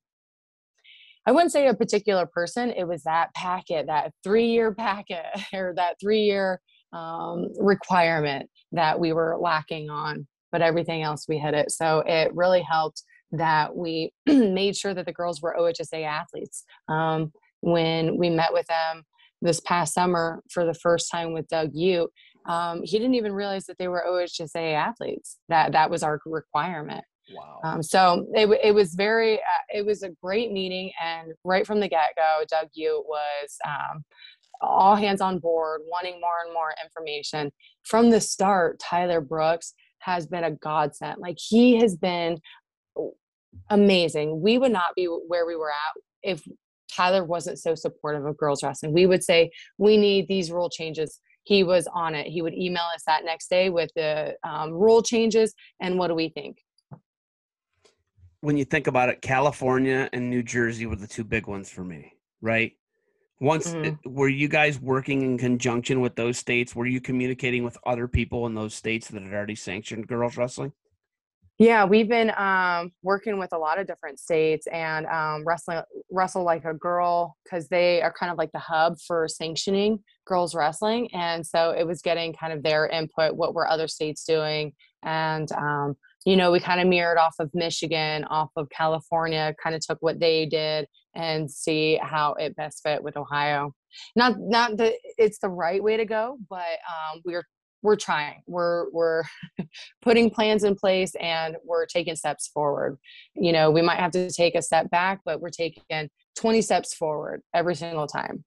I 1.27 1.33
wouldn't 1.33 1.53
say 1.53 1.67
a 1.67 1.75
particular 1.75 2.25
person. 2.25 2.71
It 2.71 2.89
was 2.89 3.03
that 3.03 3.35
packet, 3.35 3.89
that 3.89 4.13
three 4.25 4.47
year 4.47 4.73
packet, 4.73 5.27
or 5.53 5.75
that 5.77 5.97
three 6.01 6.23
year 6.23 6.59
um, 6.95 7.49
requirement 7.59 8.49
that 8.73 8.99
we 8.99 9.13
were 9.13 9.37
lacking 9.39 9.91
on 9.91 10.27
but 10.51 10.63
everything 10.63 11.03
else 11.03 11.27
we 11.29 11.39
hit 11.39 11.55
it. 11.55 11.71
So 11.71 12.03
it 12.07 12.35
really 12.35 12.63
helped 12.63 13.03
that 13.33 13.75
we 13.75 14.13
made 14.27 14.77
sure 14.77 14.95
that 14.95 15.07
the 15.07 15.13
girls 15.13 15.43
were 15.43 15.57
OHSAA 15.59 16.05
athletes. 16.05 16.65
Um, 16.89 17.33
when 17.61 18.17
we 18.17 18.31
met 18.31 18.53
with 18.53 18.67
them 18.67 19.03
this 19.41 19.61
past 19.61 19.95
summer 19.95 20.43
for 20.51 20.65
the 20.65 20.75
first 20.75 21.11
time 21.11 21.33
with 21.33 21.49
Doug 21.49 21.71
Ute, 21.75 22.11
um, 22.47 22.83
he 22.83 22.99
didn't 22.99 23.15
even 23.15 23.33
realize 23.33 23.67
that 23.67 23.79
they 23.79 23.89
were 23.89 24.05
OHSAA 24.07 24.75
athletes. 24.75 25.39
That 25.49 25.73
that 25.73 25.91
was 25.91 26.03
our 26.03 26.21
requirement. 26.27 27.05
Wow. 27.35 27.61
Um, 27.63 27.83
so 27.83 28.27
it, 28.35 28.49
it 28.63 28.75
was 28.75 28.95
very, 28.95 29.35
uh, 29.35 29.65
it 29.69 29.85
was 29.85 30.03
a 30.03 30.11
great 30.23 30.51
meeting. 30.51 30.91
And 31.03 31.33
right 31.45 31.67
from 31.67 31.81
the 31.81 31.89
get 31.89 32.17
go, 32.17 32.45
Doug 32.49 32.69
Ute 32.73 33.05
was 33.07 33.57
um, 33.67 34.03
all 34.61 34.97
hands 34.97 35.21
on 35.21 35.39
board, 35.39 35.83
wanting 35.87 36.21
more 36.21 36.43
and 36.45 36.53
more 36.55 36.75
information. 36.83 37.53
From 37.85 38.11
the 38.11 38.21
start, 38.21 38.79
Tyler 38.79 39.21
Brooks 39.21 39.75
has 40.01 40.27
been 40.27 40.45
a 40.45 40.51
godsend. 40.51 41.17
Like 41.21 41.37
he 41.39 41.79
has 41.81 41.97
been 41.97 42.39
amazing. 43.71 44.41
We 44.41 44.59
would 44.59 44.73
not 44.73 44.95
be 44.97 45.05
where 45.05 45.47
we 45.47 45.57
were 45.57 45.71
at 45.71 46.03
if 46.23 46.43
Tyler 46.95 47.25
wasn't 47.25 47.59
so 47.59 47.75
supportive 47.75 48.25
of 48.25 48.37
girls 48.37 48.63
wrestling. 48.63 48.93
We 48.93 49.07
would 49.07 49.23
say, 49.23 49.51
we 49.79 49.97
need 49.97 50.29
these 50.29 50.51
rule 50.51 50.71
changes. 50.71 51.21
He 51.45 51.65
was 51.65 51.87
on 51.95 52.15
it. 52.15 52.27
He 52.27 52.43
would 52.43 52.55
email 52.55 52.85
us 52.95 53.03
that 53.07 53.25
next 53.25 53.49
day 53.49 53.71
with 53.71 53.91
the 53.95 54.35
um, 54.45 54.73
rule 54.73 55.03
changes 55.03 55.55
and 55.81 55.99
what 55.99 56.09
do 56.09 56.15
we 56.15 56.29
think? 56.29 56.59
When 58.41 58.57
you 58.57 58.65
think 58.65 58.87
about 58.87 59.09
it, 59.09 59.23
California 59.23 60.09
and 60.13 60.31
New 60.31 60.43
Jersey 60.43 60.87
were 60.87 60.97
the 60.97 61.07
two 61.07 61.25
big 61.25 61.47
ones 61.47 61.71
for 61.71 61.83
me, 61.83 62.13
right? 62.41 62.73
Once 63.41 63.73
mm-hmm. 63.73 64.13
were 64.13 64.29
you 64.29 64.49
guys 64.49 64.81
working 64.81 65.23
in 65.23 65.39
conjunction 65.39 66.01
with 66.01 66.17
those 66.17 66.39
states? 66.39 66.75
Were 66.75 66.87
you 66.87 67.01
communicating 67.01 67.65
with 67.65 67.79
other 67.87 68.09
people 68.09 68.47
in 68.47 68.55
those 68.55 68.75
states 68.75 69.09
that 69.09 69.23
had 69.23 69.33
already 69.33 69.55
sanctioned 69.55 70.07
girls 70.09 70.37
wrestling? 70.37 70.73
Yeah, 71.59 71.87
we've 71.87 72.09
been 72.09 72.31
um, 72.37 72.93
working 73.03 73.37
with 73.37 73.53
a 73.53 73.59
lot 73.59 73.81
of 73.81 73.87
different 73.89 74.21
states 74.21 74.69
and 74.69 75.07
um, 75.07 75.45
wrestling 75.45 75.83
wrestle 76.09 76.45
like 76.45 76.65
a 76.65 76.73
girl 76.73 77.37
because 77.43 77.69
they 77.69 78.01
are 78.01 78.13
kind 78.13 78.31
of 78.31 78.39
like 78.39 78.53
the 78.53 78.61
hub 78.61 78.95
for 79.05 79.27
sanctioning 79.27 79.99
girls 80.25 80.55
wrestling, 80.55 81.13
and 81.13 81.45
so 81.45 81.71
it 81.71 81.85
was 81.85 82.01
getting 82.01 82.33
kind 82.33 82.53
of 82.53 82.63
their 82.63 82.87
input. 82.87 83.35
What 83.35 83.55
were 83.55 83.69
other 83.69 83.89
states 83.89 84.25
doing? 84.25 84.73
And 85.03 85.51
um, 85.51 85.97
you 86.25 86.37
know, 86.37 86.53
we 86.53 86.61
kind 86.61 86.81
of 86.81 86.87
mirrored 86.87 87.19
off 87.19 87.35
of 87.41 87.51
Michigan, 87.55 88.23
off 88.25 88.51
of 88.55 88.69
California, 88.71 89.53
kind 89.61 89.75
of 89.75 89.81
took 89.85 89.99
what 90.01 90.21
they 90.21 90.47
did 90.47 90.87
and 91.17 91.51
see 91.51 91.99
how 92.01 92.35
it 92.35 92.55
best 92.55 92.83
fit 92.85 93.03
with 93.03 93.17
Ohio. 93.17 93.73
Not 94.15 94.37
not 94.39 94.77
that 94.77 94.95
it's 95.17 95.41
the 95.41 95.49
right 95.49 95.83
way 95.83 95.97
to 95.97 96.05
go, 96.05 96.39
but 96.49 96.79
um, 96.89 97.21
we're 97.25 97.45
we're 97.83 97.97
trying. 97.97 98.43
We're 98.47 98.91
we're 98.91 99.23
putting 100.03 100.31
plans 100.31 100.65
in 100.65 100.75
place 100.75 101.15
and 101.17 101.57
we're 101.65 101.87
taking 101.87 102.17
steps 102.17 102.49
forward. 102.49 102.99
You 103.35 103.53
know, 103.53 103.71
we 103.71 103.83
might 103.83 103.99
have 103.99 104.13
to 104.13 104.31
take 104.31 104.55
a 104.55 104.63
step 104.63 104.91
back, 104.91 105.21
but 105.25 105.41
we're 105.41 105.51
taking 105.51 106.09
20 106.37 106.63
steps 106.63 106.95
forward 106.95 107.43
every 107.55 107.75
single 107.75 108.07
time. 108.07 108.45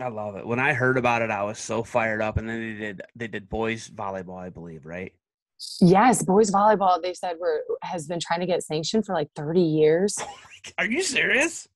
I 0.00 0.08
love 0.08 0.36
it. 0.36 0.46
When 0.46 0.60
I 0.60 0.74
heard 0.74 0.96
about 0.96 1.22
it, 1.22 1.30
I 1.30 1.42
was 1.42 1.58
so 1.58 1.82
fired 1.82 2.22
up. 2.22 2.36
And 2.36 2.48
then 2.48 2.60
they 2.60 2.78
did 2.78 3.02
they 3.16 3.26
did 3.28 3.48
boys 3.48 3.88
volleyball, 3.88 4.38
I 4.38 4.50
believe, 4.50 4.86
right? 4.86 5.12
Yes, 5.80 6.22
boys 6.22 6.50
volleyball. 6.50 7.02
They 7.02 7.14
said 7.14 7.36
we're 7.40 7.60
has 7.82 8.06
been 8.06 8.20
trying 8.20 8.40
to 8.40 8.46
get 8.46 8.62
sanctioned 8.62 9.06
for 9.06 9.14
like 9.14 9.28
30 9.36 9.60
years. 9.60 10.18
Oh 10.70 10.82
are 10.82 10.86
you 10.86 11.02
serious? 11.02 11.68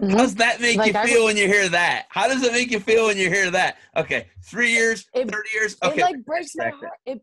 Mm-hmm. 0.00 0.12
How 0.12 0.18
does 0.18 0.34
that 0.36 0.60
make 0.60 0.78
like 0.78 0.94
you 0.94 1.02
feel 1.02 1.24
when 1.26 1.36
you 1.36 1.46
hear 1.46 1.68
that? 1.68 2.06
How 2.08 2.26
does 2.26 2.42
it 2.42 2.52
make 2.52 2.70
you 2.70 2.80
feel 2.80 3.06
when 3.06 3.18
you 3.18 3.28
hear 3.28 3.50
that? 3.50 3.76
Okay, 3.96 4.28
three 4.44 4.72
years, 4.72 5.06
it, 5.12 5.30
30 5.30 5.48
years. 5.52 5.76
Okay. 5.84 6.00
It 6.00 6.02
like 6.02 6.24
breaks 6.24 6.52
my 6.56 6.70
heart. 6.70 6.92
It, 7.04 7.20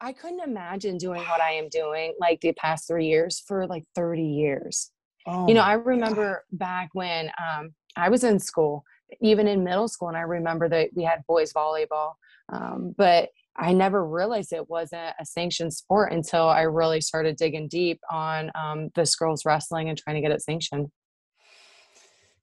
I 0.00 0.12
couldn't 0.12 0.40
imagine 0.40 0.98
doing 0.98 1.22
what 1.22 1.40
I 1.40 1.52
am 1.52 1.68
doing 1.70 2.14
like 2.20 2.40
the 2.40 2.52
past 2.52 2.86
three 2.86 3.06
years 3.06 3.42
for 3.46 3.66
like 3.66 3.84
30 3.94 4.22
years. 4.22 4.90
Oh 5.26 5.48
you 5.48 5.54
know, 5.54 5.62
I 5.62 5.74
remember 5.74 6.44
God. 6.50 6.58
back 6.58 6.90
when 6.92 7.30
um, 7.42 7.70
I 7.96 8.10
was 8.10 8.24
in 8.24 8.38
school, 8.38 8.84
even 9.20 9.48
in 9.48 9.64
middle 9.64 9.88
school, 9.88 10.08
and 10.08 10.16
I 10.16 10.22
remember 10.22 10.68
that 10.68 10.90
we 10.94 11.04
had 11.04 11.22
boys 11.26 11.52
volleyball. 11.52 12.12
Um, 12.52 12.94
but 12.96 13.30
I 13.56 13.72
never 13.72 14.06
realized 14.06 14.52
it 14.52 14.68
wasn't 14.68 15.14
a 15.18 15.24
sanctioned 15.24 15.74
sport 15.74 16.12
until 16.12 16.48
I 16.48 16.62
really 16.62 17.00
started 17.00 17.36
digging 17.36 17.68
deep 17.68 18.00
on 18.10 18.50
um, 18.54 18.90
this 18.94 19.16
girls 19.16 19.44
wrestling 19.44 19.88
and 19.88 19.98
trying 19.98 20.16
to 20.16 20.22
get 20.22 20.30
it 20.30 20.42
sanctioned. 20.42 20.88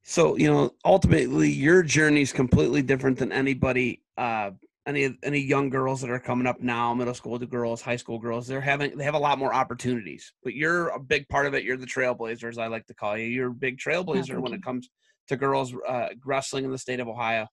So 0.07 0.37
you 0.37 0.51
know, 0.51 0.71
ultimately, 0.85 1.49
your 1.49 1.81
journey 1.81 2.21
is 2.21 2.31
completely 2.31 2.83
different 2.83 3.17
than 3.17 3.31
anybody. 3.31 4.03
Uh, 4.15 4.51
any 4.85 5.17
any 5.23 5.39
young 5.39 5.71
girls 5.71 5.99
that 6.01 6.11
are 6.11 6.19
coming 6.19 6.45
up 6.45 6.61
now, 6.61 6.93
middle 6.93 7.15
school 7.15 7.39
to 7.39 7.47
girls, 7.47 7.81
high 7.81 7.95
school 7.95 8.19
girls, 8.19 8.45
they're 8.45 8.61
having 8.61 8.95
they 8.95 9.03
have 9.03 9.15
a 9.15 9.19
lot 9.19 9.39
more 9.39 9.51
opportunities. 9.51 10.31
But 10.43 10.53
you're 10.53 10.89
a 10.89 10.99
big 10.99 11.27
part 11.27 11.47
of 11.47 11.55
it. 11.55 11.63
You're 11.63 11.75
the 11.75 11.87
trailblazer, 11.87 12.47
as 12.47 12.59
I 12.59 12.67
like 12.67 12.85
to 12.85 12.93
call 12.93 13.17
you. 13.17 13.25
You're 13.25 13.49
a 13.49 13.53
big 13.53 13.79
trailblazer 13.79 14.39
when 14.39 14.53
it 14.53 14.63
comes 14.63 14.89
to 15.29 15.37
girls 15.37 15.73
uh, 15.87 16.09
wrestling 16.23 16.65
in 16.65 16.71
the 16.71 16.77
state 16.77 16.99
of 16.99 17.07
Ohio. 17.07 17.47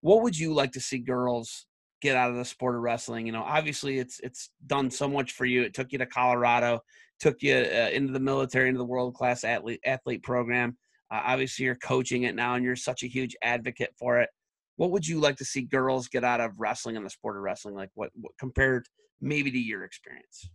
What 0.00 0.22
would 0.22 0.36
you 0.36 0.52
like 0.54 0.72
to 0.72 0.80
see 0.80 0.98
girls 0.98 1.66
get 2.02 2.16
out 2.16 2.30
of 2.30 2.36
the 2.36 2.44
sport 2.44 2.74
of 2.74 2.82
wrestling? 2.82 3.26
You 3.26 3.32
know, 3.32 3.44
obviously 3.44 4.00
it's 4.00 4.18
it's 4.24 4.50
done 4.66 4.90
so 4.90 5.06
much 5.06 5.34
for 5.34 5.44
you. 5.44 5.62
It 5.62 5.72
took 5.72 5.92
you 5.92 5.98
to 5.98 6.06
Colorado, 6.06 6.80
took 7.20 7.44
you 7.44 7.54
uh, 7.54 7.90
into 7.92 8.12
the 8.12 8.18
military, 8.18 8.70
into 8.70 8.78
the 8.78 8.84
world 8.84 9.14
class 9.14 9.44
athlete 9.44 9.82
athlete 9.84 10.24
program 10.24 10.76
uh, 11.10 11.22
obviously, 11.24 11.64
you're 11.64 11.76
coaching 11.76 12.24
it 12.24 12.34
now, 12.34 12.54
and 12.54 12.64
you're 12.64 12.76
such 12.76 13.02
a 13.02 13.06
huge 13.06 13.36
advocate 13.42 13.94
for 13.98 14.20
it. 14.20 14.30
What 14.76 14.90
would 14.90 15.06
you 15.06 15.20
like 15.20 15.36
to 15.36 15.44
see 15.44 15.62
girls 15.62 16.08
get 16.08 16.24
out 16.24 16.40
of 16.40 16.52
wrestling 16.58 16.96
and 16.96 17.06
the 17.06 17.10
sport 17.10 17.36
of 17.36 17.42
wrestling? 17.42 17.74
Like 17.74 17.90
what, 17.94 18.10
what 18.14 18.32
compared 18.38 18.86
maybe 19.20 19.50
to 19.50 19.58
your 19.58 19.84
experience? 19.84 20.50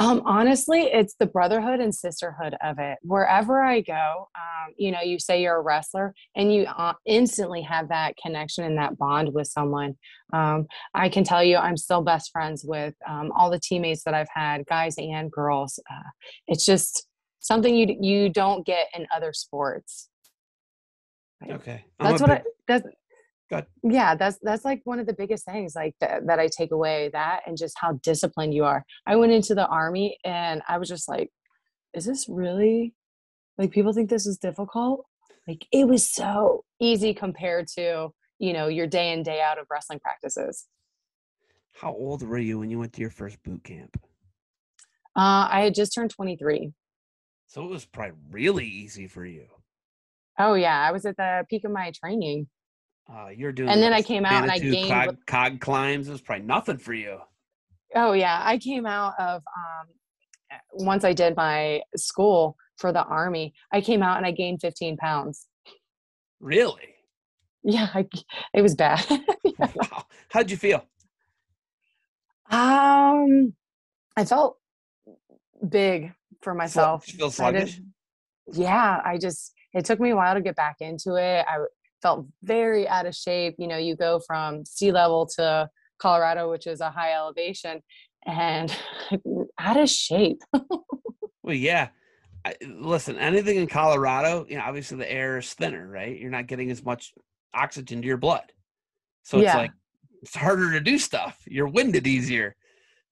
Um, 0.00 0.22
honestly, 0.24 0.82
it's 0.82 1.14
the 1.20 1.26
brotherhood 1.26 1.78
and 1.78 1.94
sisterhood 1.94 2.56
of 2.64 2.78
it. 2.80 2.98
Wherever 3.02 3.62
I 3.62 3.80
go, 3.80 4.28
um, 4.34 4.74
you 4.76 4.90
know, 4.90 5.00
you 5.00 5.20
say 5.20 5.40
you're 5.40 5.56
a 5.56 5.62
wrestler 5.62 6.14
and 6.34 6.52
you 6.52 6.64
uh, 6.64 6.94
instantly 7.06 7.62
have 7.62 7.88
that 7.90 8.16
connection 8.16 8.64
and 8.64 8.76
that 8.78 8.98
bond 8.98 9.32
with 9.32 9.46
someone. 9.46 9.94
Um, 10.32 10.66
I 10.94 11.08
can 11.08 11.22
tell 11.22 11.44
you, 11.44 11.58
I'm 11.58 11.76
still 11.76 12.02
best 12.02 12.32
friends 12.32 12.64
with 12.64 12.94
um, 13.08 13.30
all 13.36 13.50
the 13.50 13.60
teammates 13.60 14.02
that 14.02 14.14
I've 14.14 14.28
had, 14.34 14.66
guys 14.66 14.96
and 14.98 15.30
girls. 15.30 15.78
Uh, 15.88 16.10
it's 16.48 16.64
just, 16.64 17.06
something 17.44 17.74
you 17.74 17.96
you 18.00 18.28
don't 18.30 18.66
get 18.66 18.88
in 18.96 19.06
other 19.14 19.32
sports. 19.32 20.08
Okay, 21.48 21.84
that's 22.00 22.20
what 22.20 22.30
big, 22.30 22.38
I 22.38 22.42
that's. 22.66 22.86
Yeah, 23.84 24.16
that's 24.16 24.38
that's 24.42 24.64
like 24.64 24.80
one 24.84 24.98
of 24.98 25.06
the 25.06 25.12
biggest 25.12 25.44
things 25.44 25.74
like 25.76 25.94
that, 26.00 26.26
that 26.26 26.40
I 26.40 26.48
take 26.48 26.72
away 26.72 27.10
that 27.12 27.42
and 27.46 27.56
just 27.56 27.76
how 27.78 27.92
disciplined 28.02 28.52
you 28.54 28.64
are. 28.64 28.84
I 29.06 29.14
went 29.14 29.30
into 29.30 29.54
the 29.54 29.66
army 29.66 30.18
and 30.24 30.60
I 30.66 30.78
was 30.78 30.88
just 30.88 31.08
like, 31.08 31.28
is 31.92 32.04
this 32.04 32.26
really 32.28 32.94
like 33.56 33.70
people 33.70 33.92
think 33.92 34.10
this 34.10 34.26
is 34.26 34.38
difficult? 34.38 35.04
Like 35.46 35.66
it 35.70 35.86
was 35.86 36.10
so 36.10 36.64
easy 36.80 37.14
compared 37.14 37.68
to, 37.76 38.08
you 38.40 38.52
know, 38.54 38.66
your 38.66 38.88
day 38.88 39.12
in 39.12 39.22
day 39.22 39.40
out 39.40 39.58
of 39.58 39.66
wrestling 39.70 40.00
practices. 40.00 40.66
How 41.74 41.92
old 41.92 42.26
were 42.26 42.38
you 42.38 42.58
when 42.58 42.70
you 42.70 42.78
went 42.80 42.92
to 42.94 43.02
your 43.02 43.10
first 43.10 43.40
boot 43.44 43.62
camp? 43.62 44.00
Uh, 45.14 45.46
I 45.50 45.60
had 45.60 45.74
just 45.74 45.94
turned 45.94 46.10
23. 46.10 46.72
So 47.54 47.62
it 47.62 47.70
was 47.70 47.84
probably 47.84 48.16
really 48.32 48.66
easy 48.66 49.06
for 49.06 49.24
you. 49.24 49.46
Oh 50.40 50.54
yeah, 50.54 50.76
I 50.76 50.90
was 50.90 51.06
at 51.06 51.16
the 51.16 51.46
peak 51.48 51.62
of 51.62 51.70
my 51.70 51.92
training. 51.92 52.48
Uh, 53.08 53.28
you're 53.28 53.52
doing, 53.52 53.68
and 53.68 53.80
then 53.80 53.92
I 53.92 54.02
came 54.02 54.24
out 54.24 54.42
and 54.42 54.50
I 54.50 54.58
gained 54.58 54.90
cog, 54.90 55.16
cog 55.24 55.60
climbs. 55.60 56.08
It 56.08 56.10
was 56.10 56.20
probably 56.20 56.46
nothing 56.46 56.78
for 56.78 56.94
you. 56.94 57.20
Oh 57.94 58.10
yeah, 58.10 58.40
I 58.42 58.58
came 58.58 58.86
out 58.86 59.12
of 59.20 59.40
um, 59.56 60.56
once 60.72 61.04
I 61.04 61.12
did 61.12 61.36
my 61.36 61.82
school. 61.96 62.56
for 62.76 62.90
the 62.90 63.04
army. 63.04 63.54
I 63.72 63.80
came 63.80 64.02
out 64.02 64.16
and 64.16 64.26
I 64.26 64.32
gained 64.32 64.60
15 64.60 64.96
pounds. 64.96 65.46
Really? 66.40 66.96
Yeah, 67.62 67.86
I, 67.94 68.08
it 68.52 68.62
was 68.62 68.74
bad. 68.74 69.06
yeah. 69.44 69.70
Wow. 69.76 70.06
How'd 70.28 70.50
you 70.50 70.56
feel? 70.56 70.84
Um, 72.50 73.54
I 74.16 74.24
felt 74.24 74.58
big 75.68 76.12
for 76.44 76.54
myself. 76.54 77.06
Feel 77.06 77.30
sluggish? 77.30 77.80
yeah, 78.52 79.00
I 79.04 79.18
just 79.18 79.52
it 79.72 79.84
took 79.84 79.98
me 79.98 80.10
a 80.10 80.16
while 80.16 80.34
to 80.34 80.40
get 80.40 80.54
back 80.54 80.76
into 80.80 81.16
it. 81.16 81.44
I 81.48 81.58
felt 82.02 82.26
very 82.42 82.86
out 82.86 83.06
of 83.06 83.14
shape. 83.14 83.56
You 83.58 83.66
know, 83.66 83.78
you 83.78 83.96
go 83.96 84.20
from 84.24 84.64
sea 84.64 84.92
level 84.92 85.26
to 85.36 85.68
Colorado, 85.98 86.50
which 86.50 86.66
is 86.66 86.80
a 86.80 86.90
high 86.90 87.14
elevation, 87.14 87.82
and 88.24 88.74
out 89.58 89.80
of 89.80 89.88
shape. 89.88 90.42
well, 91.42 91.54
yeah. 91.54 91.88
I, 92.46 92.54
listen, 92.62 93.18
anything 93.18 93.56
in 93.56 93.66
Colorado, 93.66 94.44
you 94.46 94.58
know, 94.58 94.64
obviously 94.64 94.98
the 94.98 95.10
air 95.10 95.38
is 95.38 95.50
thinner, 95.54 95.88
right? 95.88 96.18
You're 96.18 96.30
not 96.30 96.46
getting 96.46 96.70
as 96.70 96.84
much 96.84 97.14
oxygen 97.54 98.02
to 98.02 98.06
your 98.06 98.18
blood. 98.18 98.52
So 99.22 99.38
it's 99.38 99.46
yeah. 99.46 99.56
like 99.56 99.70
it's 100.20 100.36
harder 100.36 100.72
to 100.72 100.80
do 100.80 100.98
stuff. 100.98 101.38
You're 101.46 101.68
winded 101.68 102.06
easier. 102.06 102.54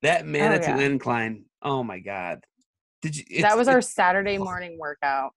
That 0.03 0.23
oh, 0.23 0.27
Manitou 0.27 0.73
oh, 0.73 0.79
yeah. 0.79 0.87
incline, 0.87 1.45
oh 1.63 1.83
my 1.83 2.01
God. 2.01 2.45
Did 3.03 3.17
you 3.17 3.43
that 3.43 3.57
was 3.57 3.69
our 3.69 3.83
Saturday 3.83 4.39
morning 4.39 4.79
workout 4.79 5.33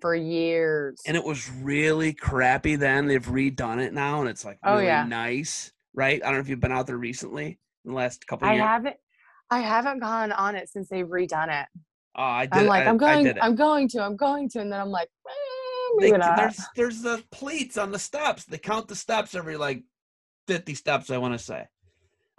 for 0.00 0.14
years. 0.14 1.00
And 1.06 1.16
it 1.16 1.24
was 1.24 1.50
really 1.50 2.12
crappy 2.12 2.76
then. 2.76 3.06
They've 3.06 3.24
redone 3.24 3.82
it 3.84 3.92
now 3.92 4.20
and 4.20 4.28
it's 4.28 4.44
like 4.44 4.58
oh, 4.64 4.74
really 4.74 4.84
oh, 4.84 4.88
yeah. 4.88 5.04
nice. 5.04 5.72
Right? 5.94 6.22
I 6.22 6.26
don't 6.26 6.34
know 6.34 6.40
if 6.40 6.48
you've 6.48 6.60
been 6.60 6.72
out 6.72 6.86
there 6.86 6.96
recently 6.96 7.58
in 7.84 7.90
the 7.90 7.96
last 7.96 8.26
couple 8.26 8.48
I 8.48 8.54
years. 8.54 8.64
haven't 8.64 8.96
I 9.50 9.60
haven't 9.60 10.00
gone 10.00 10.32
on 10.32 10.54
it 10.54 10.68
since 10.68 10.88
they've 10.88 11.06
redone 11.06 11.62
it. 11.62 11.66
Oh, 12.14 12.22
I 12.22 12.46
did. 12.46 12.60
I'm 12.60 12.66
like, 12.66 12.86
I, 12.86 12.90
am 12.90 12.98
going, 12.98 13.32
I'm 13.40 13.54
going 13.54 13.88
to, 13.88 14.02
I'm 14.02 14.16
going 14.16 14.48
to, 14.50 14.60
and 14.60 14.72
then 14.72 14.80
I'm 14.80 14.90
like, 14.90 15.08
eh, 15.28 16.00
they, 16.00 16.10
there's 16.10 16.60
there's 16.76 17.02
the 17.02 17.22
plates 17.30 17.78
on 17.78 17.90
the 17.90 17.98
steps. 17.98 18.44
They 18.44 18.58
count 18.58 18.88
the 18.88 18.96
steps 18.96 19.34
every 19.34 19.56
like 19.56 19.82
50 20.48 20.74
steps. 20.74 21.10
I 21.10 21.18
want 21.18 21.38
to 21.38 21.38
say. 21.38 21.66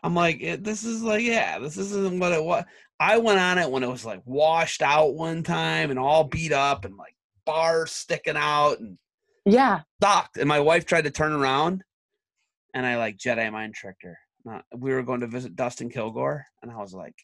I'm 0.04 0.16
like, 0.16 0.40
this 0.62 0.86
is 0.86 1.02
like, 1.02 1.24
yeah, 1.24 1.60
this 1.60 1.78
isn't 1.78 2.20
what 2.20 2.32
it 2.32 2.44
was. 2.44 2.64
I 3.00 3.18
went 3.18 3.40
on 3.40 3.58
it 3.58 3.72
when 3.72 3.84
it 3.84 3.90
was 3.90 4.06
like 4.06 4.22
washed 4.26 4.82
out 4.82 5.16
one 5.16 5.44
time 5.44 5.90
and 5.90 6.00
all 6.00 6.26
beat 6.26 6.52
up 6.52 6.84
and 6.84 6.98
like 6.98 7.16
bars 7.46 7.92
sticking 7.92 8.36
out 8.36 8.80
and 8.80 8.98
yeah, 9.46 9.82
stopped. 10.02 10.38
And 10.38 10.48
my 10.48 10.60
wife 10.60 10.86
tried 10.86 11.06
to 11.06 11.12
turn 11.12 11.32
around, 11.32 11.84
and 12.74 12.86
I 12.86 12.98
like 12.98 13.18
Jedi 13.18 13.52
mind 13.52 13.74
tricked 13.74 14.04
her. 14.04 14.18
We 14.76 14.94
were 14.94 15.04
going 15.04 15.22
to 15.22 15.28
visit 15.28 15.56
Dustin 15.56 15.90
Kilgore, 15.90 16.46
and 16.62 16.72
I 16.72 16.78
was 16.78 16.94
like, 16.94 17.16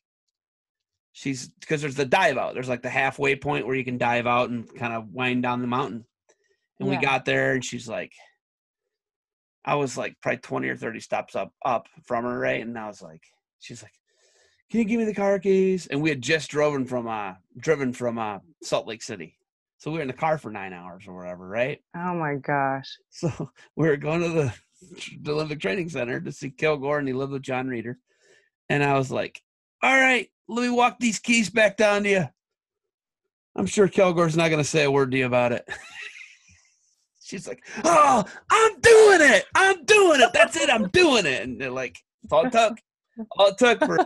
she's 1.12 1.50
because 1.60 1.82
there's 1.82 1.96
the 1.96 2.06
dive 2.06 2.38
out. 2.38 2.54
There's 2.54 2.70
like 2.70 2.82
the 2.82 2.90
halfway 2.90 3.36
point 3.36 3.68
where 3.68 3.76
you 3.76 3.86
can 3.86 3.98
dive 3.98 4.28
out 4.28 4.50
and 4.50 4.74
kind 4.76 4.94
of 4.94 5.10
wind 5.10 5.44
down 5.44 5.62
the 5.62 5.68
mountain. 5.68 6.06
And 6.80 6.90
yeah. 6.90 7.00
we 7.00 7.06
got 7.06 7.26
there, 7.26 7.54
and 7.54 7.64
she's 7.64 7.88
like, 7.88 8.12
I 9.64 9.76
was 9.76 9.98
like 9.98 10.16
probably 10.22 10.40
20 10.40 10.70
or 10.70 10.78
30 10.78 11.00
stops 11.00 11.36
up 11.36 11.52
up 11.66 11.88
from 12.06 12.24
her, 12.24 12.38
right? 12.38 12.62
And 12.62 12.78
I 12.78 12.88
was 12.88 13.02
like, 13.02 13.22
she's 13.60 13.82
like, 13.82 13.94
Can 14.70 14.80
you 14.80 14.86
give 14.86 15.00
me 15.00 15.06
the 15.06 15.14
car 15.14 15.40
keys? 15.40 15.88
And 15.88 16.02
we 16.02 16.10
had 16.10 16.22
just 16.22 16.50
driven 16.50 16.86
from 16.86 17.08
uh 17.08 17.34
driven 17.58 17.94
from 17.94 18.18
uh 18.18 18.40
Salt 18.64 18.88
Lake 18.88 19.04
City. 19.04 19.38
So 19.78 19.92
we 19.92 19.98
were 19.98 20.02
in 20.02 20.08
the 20.08 20.14
car 20.14 20.38
for 20.38 20.52
nine 20.52 20.74
hours 20.74 21.06
or 21.08 21.16
whatever, 21.16 21.48
right? 21.48 21.80
Oh 21.96 22.16
my 22.16 22.36
gosh. 22.36 22.98
So 23.10 23.52
we 23.76 23.88
were 23.88 23.98
going 23.98 24.22
to 24.22 24.30
the, 24.30 24.54
the 25.22 25.32
Olympic 25.32 25.60
Training 25.62 25.90
Center 25.90 26.20
to 26.20 26.32
see 26.32 26.50
Kilgore 26.50 27.00
and 27.00 27.08
he 27.08 27.14
lived 27.14 27.32
with 27.32 27.44
Jon 27.44 27.68
Reader. 27.68 27.98
And 28.70 28.84
I 28.84 28.98
was 28.98 29.12
like, 29.12 29.42
All 29.84 29.96
right, 29.96 30.30
let 30.48 30.64
me 30.64 30.70
walk 30.70 31.00
these 31.00 31.20
keys 31.20 31.50
back 31.50 31.78
down 31.78 32.04
to 32.04 32.10
you. 32.10 32.26
I'm 33.56 33.68
sure 33.68 33.88
Kilgore's 33.88 34.36
not 34.36 34.50
gonna 34.50 34.64
say 34.64 34.84
a 34.84 34.92
word 34.92 35.12
to 35.12 35.18
you 35.18 35.26
about 35.26 35.52
it. 35.52 35.68
she's 37.26 37.48
like, 37.48 37.66
"Oh, 37.84 38.24
I'm 38.50 38.80
doing 38.80 39.32
it! 39.32 39.46
I'm 39.56 39.84
doing 39.86 40.22
it! 40.22 40.32
That's 40.34 40.56
it! 40.56 40.70
I'm 40.70 40.90
doing 40.90 41.26
it!" 41.26 41.44
And 41.44 41.60
they're 41.60 41.72
like, 41.72 41.98
all 42.32 42.46
it 42.46 42.52
took. 42.52 42.78
All 43.32 43.48
it 43.48 43.58
took 43.58 43.80
for 43.80 43.98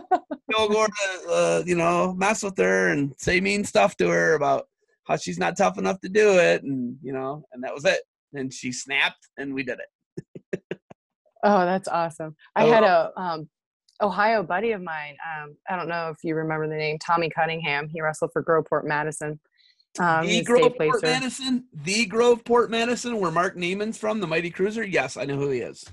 Kilgore 0.50 0.86
to, 0.86 1.30
uh, 1.30 1.62
you 1.66 1.74
know, 1.74 2.14
mess 2.14 2.42
with 2.42 2.56
her 2.58 2.88
and 2.88 3.12
say 3.18 3.40
mean 3.40 3.64
stuff 3.64 3.96
to 3.96 4.08
her 4.08 4.34
about 4.34 4.66
how 5.06 5.16
she's 5.16 5.38
not 5.38 5.56
tough 5.56 5.78
enough 5.78 6.00
to 6.00 6.08
do 6.08 6.38
it, 6.38 6.62
and 6.62 6.96
you 7.02 7.12
know, 7.12 7.44
and 7.52 7.62
that 7.64 7.74
was 7.74 7.84
it. 7.84 8.00
And 8.32 8.52
she 8.52 8.72
snapped, 8.72 9.28
and 9.36 9.52
we 9.54 9.64
did 9.64 9.78
it. 9.80 10.62
oh, 11.44 11.64
that's 11.64 11.88
awesome! 11.88 12.36
I 12.54 12.66
had 12.66 12.84
a 12.84 13.10
um, 13.16 13.48
Ohio 14.00 14.42
buddy 14.42 14.72
of 14.72 14.82
mine. 14.82 15.16
Um, 15.24 15.56
I 15.68 15.76
don't 15.76 15.88
know 15.88 16.10
if 16.10 16.18
you 16.22 16.34
remember 16.34 16.68
the 16.68 16.76
name 16.76 16.98
Tommy 16.98 17.28
Cunningham. 17.28 17.88
He 17.88 18.00
wrestled 18.00 18.30
for 18.32 18.44
Groveport 18.44 18.84
Madison. 18.84 19.40
Um, 19.98 20.26
the 20.26 20.44
Groveport 20.44 21.02
Madison, 21.02 21.64
the 21.72 22.06
Groveport 22.06 22.70
Madison, 22.70 23.18
where 23.18 23.32
Mark 23.32 23.56
Neiman's 23.56 23.98
from, 23.98 24.20
the 24.20 24.26
Mighty 24.26 24.50
Cruiser. 24.50 24.84
Yes, 24.84 25.16
I 25.16 25.24
know 25.24 25.36
who 25.36 25.50
he 25.50 25.60
is. 25.60 25.84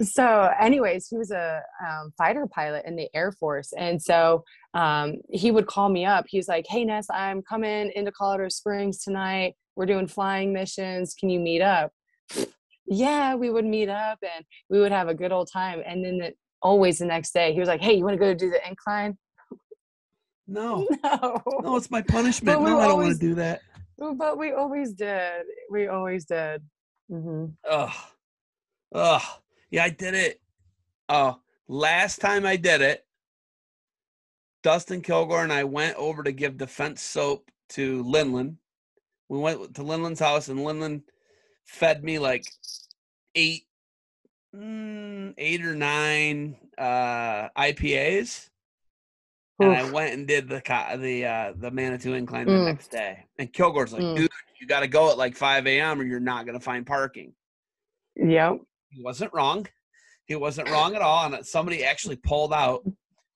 So, 0.00 0.52
anyways, 0.60 1.08
he 1.08 1.16
was 1.16 1.32
a 1.32 1.60
um, 1.84 2.12
fighter 2.16 2.46
pilot 2.46 2.84
in 2.86 2.94
the 2.94 3.08
Air 3.14 3.32
Force, 3.32 3.72
and 3.76 4.00
so 4.00 4.44
um, 4.74 5.16
he 5.28 5.50
would 5.50 5.66
call 5.66 5.88
me 5.88 6.04
up. 6.04 6.26
He's 6.28 6.46
like, 6.46 6.66
"Hey, 6.68 6.84
Ness, 6.84 7.08
I'm 7.10 7.42
coming 7.42 7.90
into 7.96 8.12
Colorado 8.12 8.48
Springs 8.48 9.02
tonight. 9.02 9.54
We're 9.74 9.86
doing 9.86 10.06
flying 10.06 10.52
missions. 10.52 11.14
Can 11.14 11.30
you 11.30 11.40
meet 11.40 11.62
up?" 11.62 11.90
yeah, 12.86 13.34
we 13.34 13.50
would 13.50 13.64
meet 13.64 13.88
up, 13.88 14.18
and 14.22 14.44
we 14.70 14.78
would 14.80 14.92
have 14.92 15.08
a 15.08 15.14
good 15.14 15.32
old 15.32 15.50
time. 15.52 15.82
And 15.84 16.04
then 16.04 16.18
the, 16.18 16.32
always 16.62 16.98
the 16.98 17.06
next 17.06 17.32
day, 17.32 17.52
he 17.52 17.58
was 17.58 17.68
like, 17.68 17.80
"Hey, 17.80 17.94
you 17.94 18.04
want 18.04 18.14
to 18.14 18.20
go 18.20 18.34
do 18.34 18.50
the 18.50 18.66
incline?" 18.68 19.18
No. 20.46 20.86
No. 21.04 21.42
No, 21.62 21.76
it's 21.76 21.90
my 21.90 22.02
punishment. 22.02 22.60
No, 22.60 22.78
I 22.78 22.86
don't 22.86 22.96
want 22.96 23.12
to 23.12 23.18
do 23.18 23.34
that. 23.34 23.60
But 23.98 24.38
we 24.38 24.52
always 24.52 24.92
did. 24.92 25.44
We 25.70 25.88
always 25.88 26.24
did. 26.24 26.62
Mm-hmm. 27.10 27.46
Ugh. 27.68 27.94
Ugh. 28.94 29.22
Yeah, 29.70 29.84
I 29.84 29.90
did 29.90 30.14
it. 30.14 30.40
Oh, 31.08 31.40
last 31.68 32.20
time 32.20 32.46
I 32.46 32.56
did 32.56 32.80
it, 32.80 33.04
Dustin 34.62 35.02
Kilgore 35.02 35.42
and 35.42 35.52
I 35.52 35.64
went 35.64 35.96
over 35.96 36.22
to 36.22 36.32
give 36.32 36.58
defense 36.58 37.02
soap 37.02 37.50
to 37.70 38.02
Lindland. 38.04 38.56
We 39.28 39.38
went 39.38 39.74
to 39.74 39.82
Lindland's 39.82 40.20
house, 40.20 40.48
and 40.48 40.60
Lindland 40.60 41.02
fed 41.64 42.02
me 42.02 42.18
like 42.18 42.44
eight, 43.34 43.64
mm, 44.54 45.34
eight 45.36 45.64
or 45.64 45.74
nine 45.74 46.56
uh, 46.78 47.48
IPAs 47.56 48.48
and 49.60 49.72
I 49.72 49.90
went 49.90 50.14
and 50.14 50.26
did 50.26 50.48
the 50.48 50.62
the 50.98 51.24
uh, 51.24 51.52
the 51.56 51.70
Manitou 51.70 52.14
incline 52.14 52.46
the 52.46 52.52
mm. 52.52 52.66
next 52.66 52.90
day. 52.90 53.24
And 53.38 53.52
Kilgore's 53.52 53.92
like, 53.92 54.02
mm. 54.02 54.16
dude, 54.16 54.30
you 54.60 54.66
got 54.66 54.80
to 54.80 54.88
go 54.88 55.10
at 55.10 55.18
like 55.18 55.36
5 55.36 55.66
a.m. 55.66 56.00
or 56.00 56.04
you're 56.04 56.20
not 56.20 56.46
going 56.46 56.58
to 56.58 56.64
find 56.64 56.86
parking. 56.86 57.32
Yep. 58.16 58.60
He 58.90 59.02
wasn't 59.02 59.32
wrong. 59.32 59.66
He 60.24 60.36
wasn't 60.36 60.70
wrong 60.70 60.94
at 60.94 61.02
all. 61.02 61.32
And 61.32 61.46
somebody 61.46 61.84
actually 61.84 62.16
pulled 62.16 62.52
out 62.52 62.82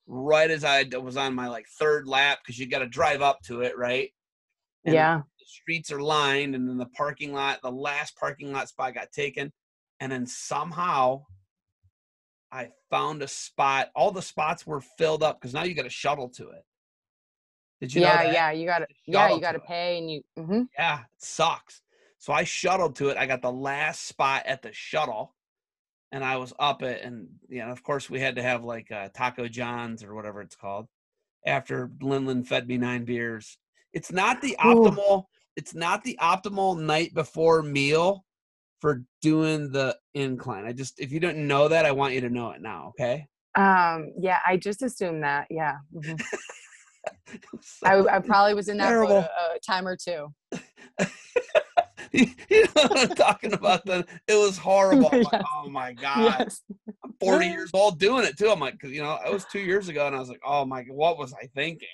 right 0.07 0.51
as 0.51 0.65
I 0.65 0.85
was 1.01 1.17
on 1.17 1.35
my 1.35 1.49
like 1.49 1.67
third 1.79 2.07
lap 2.07 2.39
because 2.43 2.59
you 2.59 2.69
got 2.69 2.81
to 2.81 2.87
drive 2.87 3.23
up 3.23 3.41
to 3.45 3.61
it, 3.63 3.77
right? 3.77 4.11
And 4.85 4.95
yeah. 4.95 5.19
The 5.39 5.45
streets 5.47 5.93
are 5.93 6.01
lined, 6.01 6.55
and 6.55 6.69
then 6.69 6.79
the 6.79 6.87
parking 6.87 7.33
lot, 7.33 7.61
the 7.63 7.71
last 7.71 8.17
parking 8.17 8.53
lot 8.53 8.69
spot 8.69 8.95
got 8.95 9.13
taken, 9.13 9.53
and 10.01 10.11
then 10.11 10.27
somehow 10.27 11.25
I 12.51 12.69
found 12.91 13.23
a 13.23 13.29
spot. 13.29 13.91
All 13.95 14.11
the 14.11 14.23
spots 14.23 14.67
were 14.67 14.81
filled 14.81 15.23
up 15.23 15.41
because 15.41 15.55
now 15.55 15.65
you 15.65 15.75
got 15.75 15.87
a 15.87 15.91
shuttle 15.91 16.29
to 16.31 16.51
it. 16.51 16.65
Did 17.81 17.95
you? 17.95 18.03
Yeah, 18.03 18.31
yeah. 18.31 18.51
You 18.53 18.67
got 18.67 18.79
to. 18.81 18.87
Yeah, 19.07 19.35
you 19.35 19.41
got 19.41 19.53
to 19.53 19.61
pay, 19.61 19.99
and 19.99 20.11
you. 20.11 20.23
Mm-hmm. 20.39 20.63
Yeah, 20.79 21.01
it 21.01 21.07
sucks. 21.19 21.81
So 22.19 22.33
I 22.33 22.45
shuttled 22.45 22.97
to 22.97 23.09
it. 23.09 23.17
I 23.17 23.27
got 23.27 23.43
the 23.43 23.51
last 23.51 24.07
spot 24.07 24.45
at 24.47 24.63
the 24.63 24.73
shuttle, 24.73 25.35
and 26.13 26.23
I 26.23 26.37
was 26.37 26.53
up 26.59 26.83
it. 26.83 27.03
And 27.03 27.29
you 27.49 27.61
know, 27.61 27.71
of 27.71 27.83
course, 27.83 28.09
we 28.09 28.21
had 28.21 28.37
to 28.37 28.43
have 28.43 28.63
like 28.63 28.93
uh, 28.93 29.09
Taco 29.15 29.49
John's 29.49 30.05
or 30.05 30.15
whatever 30.15 30.41
it's 30.43 30.55
called. 30.55 30.87
After 31.45 31.89
Lindland 32.01 32.47
fed 32.47 32.69
me 32.69 32.79
nine 32.79 33.05
beers, 33.05 33.59
it's 33.93 34.13
not 34.13 34.41
the 34.41 34.57
optimal. 34.61 35.23
Ooh. 35.23 35.27
It's 35.57 35.75
not 35.75 36.05
the 36.05 36.19
optimal 36.23 36.79
night 36.79 37.13
before 37.15 37.63
meal 37.63 38.25
for 38.81 39.03
doing 39.21 39.71
the 39.71 39.97
incline. 40.15 40.65
I 40.65 40.73
just, 40.73 40.99
if 40.99 41.13
you 41.13 41.21
don't 41.21 41.47
know 41.47 41.69
that, 41.69 41.85
I 41.85 41.93
want 41.93 42.15
you 42.15 42.23
to 42.23 42.31
know 42.31 42.51
it 42.53 42.63
now. 42.63 42.89
Okay. 42.91 43.27
Um. 43.55 44.13
Yeah, 44.19 44.39
I 44.47 44.57
just 44.57 44.83
assumed 44.83 45.25
that. 45.25 45.47
Yeah. 45.51 45.77
Mm-hmm. 45.95 47.37
so 47.61 47.87
I, 47.87 48.17
I, 48.17 48.19
probably 48.21 48.55
was 48.55 48.69
in 48.69 48.79
that 48.79 48.89
for 48.89 49.03
a, 49.03 49.19
a 49.19 49.59
time 49.67 49.87
or 49.87 49.97
two. 49.97 50.33
you, 52.51 52.65
know 52.77 52.83
what 52.83 53.11
I'm 53.11 53.17
talking 53.17 53.53
about? 53.53 53.85
Then 53.87 54.05
it 54.29 54.35
was 54.35 54.59
horrible. 54.59 55.11
Yes. 55.13 55.33
Like, 55.33 55.43
oh 55.55 55.69
my 55.69 55.93
god! 55.93 56.37
Yes. 56.39 56.63
I'm 57.05 57.15
40 57.21 57.47
years 57.49 57.71
old 57.75 57.99
doing 57.99 58.25
it 58.25 58.39
too. 58.39 58.51
I'm 58.51 58.61
like, 58.61 58.75
because 58.75 58.91
you 58.91 59.03
know, 59.03 59.19
it 59.27 59.33
was 59.33 59.45
two 59.45 59.61
years 59.61 59.89
ago, 59.89 60.07
and 60.07 60.17
I 60.17 60.19
was 60.19 60.29
like, 60.29 60.41
oh 60.45 60.65
my, 60.65 60.83
god, 60.83 60.95
what 60.95 61.19
was 61.19 61.35
I 61.35 61.47
thinking? 61.55 61.89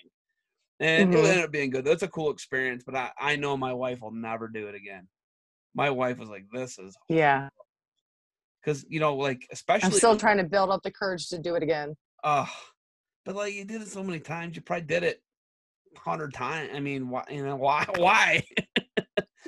And 0.81 1.13
mm-hmm. 1.13 1.25
it 1.25 1.29
ended 1.29 1.45
up 1.45 1.53
being 1.53 1.71
good. 1.71 1.85
That's 1.85 2.03
a 2.03 2.09
cool 2.09 2.31
experience, 2.31 2.85
but 2.85 2.95
I, 2.95 3.11
I 3.19 3.37
know 3.37 3.57
my 3.57 3.73
wife 3.73 4.01
will 4.01 4.13
never 4.13 4.49
do 4.49 4.69
it 4.69 4.75
again 4.75 5.09
my 5.79 5.91
wife 5.91 6.19
was 6.19 6.29
like, 6.29 6.45
"This 6.53 6.79
is 6.79 6.97
yeah," 7.09 7.49
because 8.61 8.85
you 8.89 9.01
know, 9.01 9.15
like 9.15 9.47
especially 9.53 9.87
I'm 9.87 9.93
still 9.93 10.17
trying 10.17 10.39
to 10.39 10.45
build 10.45 10.71
up 10.71 10.83
the 10.83 10.91
courage 10.91 11.29
to 11.29 11.39
do 11.39 11.55
it 11.55 11.63
again. 11.63 11.95
Uh 12.25 12.47
but 13.25 13.37
like 13.37 13.55
you 13.55 13.65
did 13.65 13.83
it 13.83 13.89
so 13.89 14.03
many 14.03 14.21
times, 14.21 14.57
you 14.57 14.63
probably 14.63 14.87
did 14.87 15.05
it 15.05 15.23
hundred 15.97 16.35
times. 16.35 16.71
I 16.75 16.81
mean, 16.81 17.09
why? 17.09 17.25
You 17.31 17.45
know, 17.45 17.57
why? 17.57 17.87
Why? 17.97 18.43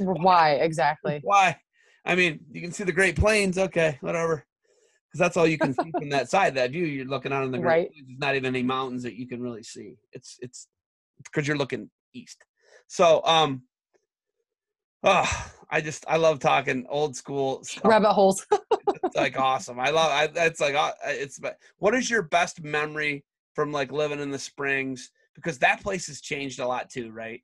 Why 0.07 0.53
exactly? 0.55 1.20
why? 1.24 1.57
I 2.05 2.14
mean, 2.14 2.40
you 2.51 2.61
can 2.61 2.72
see 2.72 2.84
the 2.84 2.92
Great 2.92 3.16
Plains. 3.16 3.59
Okay, 3.59 3.98
whatever. 4.01 4.44
Because 5.09 5.18
that's 5.18 5.36
all 5.36 5.46
you 5.46 5.59
can 5.59 5.74
see 5.74 5.92
from 5.98 6.11
that 6.11 6.30
side. 6.30 6.55
That 6.55 6.70
view, 6.70 6.84
you're 6.84 7.07
looking 7.07 7.32
out 7.32 7.42
on 7.42 7.51
the 7.51 7.59
Great 7.59 7.66
Right. 7.66 7.92
Plains. 7.92 8.07
There's 8.09 8.18
not 8.20 8.36
even 8.36 8.46
any 8.55 8.62
mountains 8.62 9.03
that 9.03 9.14
you 9.14 9.26
can 9.26 9.42
really 9.42 9.62
see. 9.62 9.96
It's 10.12 10.38
it's 10.40 10.68
because 11.24 11.46
you're 11.46 11.59
looking 11.59 11.90
east. 12.14 12.44
So, 12.86 13.22
um, 13.24 13.62
oh, 15.03 15.53
I 15.70 15.80
just 15.80 16.05
I 16.09 16.16
love 16.16 16.38
talking 16.40 16.86
old 16.88 17.16
school 17.16 17.62
stuff. 17.64 17.84
Rabbit 17.84 18.12
holes. 18.12 18.46
it's 18.51 19.16
like 19.16 19.38
awesome. 19.38 19.78
I 19.78 19.90
love. 19.90 20.11
I 20.11 20.46
it's 20.46 20.61
like 20.61 20.74
uh, 20.74 20.92
it's. 21.05 21.38
but 21.38 21.57
What 21.78 21.94
is 21.94 22.11
your 22.11 22.22
best 22.22 22.62
memory 22.62 23.24
from 23.55 23.72
like 23.72 23.92
living 23.92 24.20
in 24.20 24.30
the 24.30 24.38
Springs? 24.38 25.11
Because 25.34 25.59
that 25.59 25.82
place 25.82 26.07
has 26.09 26.20
changed 26.20 26.61
a 26.61 26.66
lot 26.66 26.90
too, 26.90 27.11
right? 27.12 27.42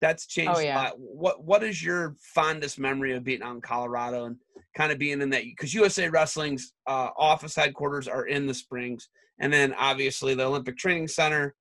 That's 0.00 0.26
changed 0.26 0.52
Oh, 0.56 0.60
yeah. 0.60 0.76
a 0.76 0.82
lot. 0.84 0.92
What 0.98 1.44
What 1.44 1.62
is 1.64 1.82
your 1.82 2.16
fondest 2.34 2.78
memory 2.78 3.14
of 3.14 3.24
being 3.24 3.42
out 3.42 3.54
in 3.54 3.60
Colorado 3.60 4.26
and 4.26 4.36
kind 4.76 4.92
of 4.92 4.98
being 4.98 5.20
in 5.22 5.30
that? 5.30 5.42
Because 5.44 5.72
USA 5.74 6.08
Wrestling's 6.08 6.72
uh, 6.86 7.10
office 7.16 7.54
headquarters 7.56 8.06
are 8.08 8.26
in 8.26 8.46
the 8.46 8.54
Springs, 8.54 9.08
and 9.40 9.52
then 9.52 9.72
obviously 9.74 10.34
the 10.34 10.44
Olympic 10.44 10.76
Training 10.76 11.08
Center. 11.08 11.54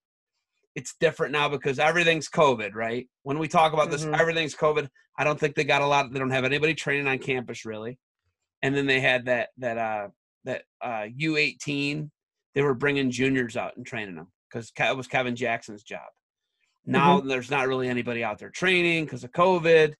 It's 0.75 0.95
different 0.99 1.31
now 1.31 1.47
because 1.47 1.79
everything's 1.79 2.27
COVID, 2.29 2.73
right? 2.75 3.07
When 3.23 3.39
we 3.39 3.47
talk 3.47 3.71
about 3.71 3.89
this, 3.91 4.03
Mhm. 4.03 4.19
everything's 4.19 4.55
COVID. 4.55 4.89
I 5.17 5.23
don't 5.23 5.39
think 5.39 5.55
they 5.55 5.63
got 5.63 5.81
a 5.81 5.87
lot. 5.87 6.11
They 6.11 6.19
don't 6.19 6.31
have 6.31 6.43
anybody 6.43 6.73
training 6.73 7.07
on 7.07 7.17
campus 7.19 7.63
really 7.65 7.97
and 8.61 8.75
then 8.75 8.85
they 8.87 8.99
had 8.99 9.25
that 9.25 9.49
that 9.57 9.77
uh 9.77 10.07
that 10.43 10.63
uh 10.81 11.05
U18 11.19 12.09
they 12.55 12.61
were 12.61 12.73
bringing 12.73 13.11
juniors 13.11 13.55
out 13.57 13.75
and 13.77 13.85
training 13.85 14.15
them 14.15 14.27
because 14.49 14.71
it 14.77 14.97
was 14.97 15.07
Kevin 15.07 15.35
Jackson's 15.35 15.83
job. 15.83 16.07
Now 16.85 17.19
there's 17.19 17.49
not 17.49 17.67
really 17.67 17.87
anybody 17.89 18.23
out 18.23 18.39
there 18.39 18.49
training 18.49 19.05
because 19.05 19.23
of 19.23 19.31
COVID. 19.31 19.93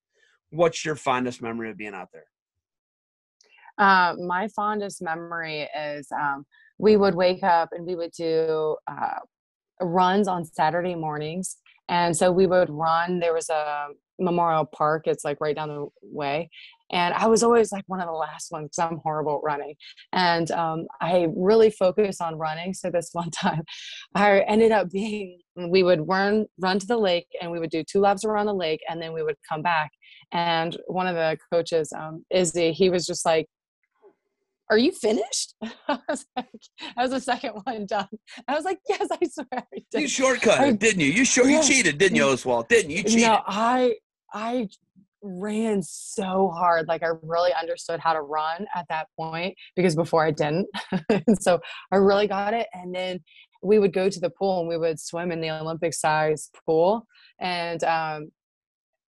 What's 0.52 0.86
your 0.86 0.96
fondest 0.96 1.42
memory 1.42 1.72
of 1.72 1.78
being 1.78 1.94
out 1.94 2.10
there? 2.14 2.26
Uh, 3.78 4.16
my 4.20 4.48
fondest 4.50 5.02
memory 5.02 5.68
is 5.78 6.08
um, 6.12 6.46
we 6.78 6.96
would 6.96 7.16
wake 7.16 7.44
up 7.44 7.70
and 7.72 7.86
we 7.86 7.96
would 7.96 8.12
do 8.12 8.78
uh, 8.88 9.20
runs 9.82 10.28
on 10.28 10.46
Saturday 10.46 10.96
mornings. 10.96 11.58
And 11.90 12.16
so 12.16 12.32
we 12.32 12.48
would 12.48 12.70
run. 12.70 13.20
There 13.20 13.34
was 13.34 13.50
a 13.50 13.88
Memorial 14.20 14.66
Park, 14.66 15.08
it's 15.08 15.24
like 15.26 15.38
right 15.42 15.56
down 15.56 15.70
the 15.70 15.88
way. 16.02 16.50
And 16.92 17.14
I 17.16 17.28
was 17.28 17.42
always 17.44 17.72
like 17.72 17.84
one 17.88 18.00
of 18.00 18.06
the 18.08 18.14
last 18.14 18.52
ones 18.52 18.70
because 18.70 18.92
I'm 18.92 19.00
horrible 19.00 19.38
at 19.38 19.44
running. 19.44 19.76
And 20.14 20.50
um, 20.52 20.86
I 21.02 21.28
really 21.36 21.72
focus 21.72 22.22
on 22.22 22.38
running. 22.38 22.74
So 22.74 22.90
this 22.92 23.10
one 23.14 23.32
time, 23.32 23.64
I 24.14 24.42
ended 24.42 24.72
up 24.72 24.92
being, 24.92 25.40
we 25.56 25.84
would 25.84 26.08
run, 26.08 26.46
run 26.60 26.80
to 26.80 26.86
the 26.86 26.98
lake 26.98 27.28
and 27.42 27.52
we 27.52 27.60
would 27.60 27.72
do 27.72 27.84
two 27.84 28.00
laps 28.00 28.24
around 28.24 28.46
the 28.46 28.54
lake 28.54 28.82
and 28.90 29.02
then 29.02 29.14
we 29.14 29.24
would 29.24 29.38
come 29.50 29.62
back. 29.62 29.92
And 30.32 30.78
one 30.88 31.08
of 31.08 31.16
the 31.16 31.38
coaches, 31.52 31.92
um, 31.98 32.24
Izzy, 32.30 32.72
he 32.72 32.90
was 32.90 33.06
just 33.06 33.26
like, 33.26 33.48
are 34.70 34.78
you 34.78 34.92
finished? 34.92 35.54
I 35.88 36.00
was 36.10 36.26
like, 36.36 36.48
that 36.80 36.96
was 36.98 37.12
the 37.12 37.20
second 37.20 37.52
one 37.66 37.86
done. 37.86 38.08
I 38.48 38.56
was 38.56 38.66
like, 38.66 38.80
yes, 38.90 39.08
I 39.12 39.18
swear 39.28 39.48
I 39.54 39.62
did. 39.92 40.02
You 40.02 40.08
shortcut 40.08 40.60
I- 40.60 40.68
it, 40.70 40.80
didn't 40.80 41.02
you? 41.02 41.08
You 41.08 41.26
sure 41.26 41.46
you 41.46 41.58
Yes. 41.58 41.68
cheated, 41.68 41.98
didn't 42.00 42.16
you, 42.16 42.24
Oswald? 42.24 42.68
Didn't 42.68 42.90
you? 42.92 43.04
Cheated. 43.04 43.22
No, 43.28 43.42
I 43.46 43.96
I 44.36 44.68
ran 45.22 45.82
so 45.82 46.50
hard. 46.50 46.88
Like 46.88 47.02
I 47.02 47.10
really 47.24 47.52
understood 47.60 48.00
how 48.00 48.14
to 48.14 48.22
run 48.22 48.68
at 48.76 48.86
that 48.90 49.08
point 49.18 49.56
because 49.76 49.96
before 49.96 50.24
I 50.24 50.32
didn't. 50.32 50.68
so 51.40 51.60
I 51.92 51.96
really 51.96 52.28
got 52.28 52.54
it. 52.54 52.68
And 52.74 52.94
then 52.94 53.22
we 53.64 53.80
would 53.80 53.94
go 53.94 54.10
to 54.10 54.20
the 54.20 54.30
pool 54.30 54.60
and 54.60 54.70
we 54.70 54.78
would 54.78 55.00
swim 55.00 55.32
in 55.32 55.42
the 55.42 55.50
Olympic 55.50 55.94
size 55.94 56.52
pool. 56.66 57.08
And 57.40 57.84
um 57.84 58.32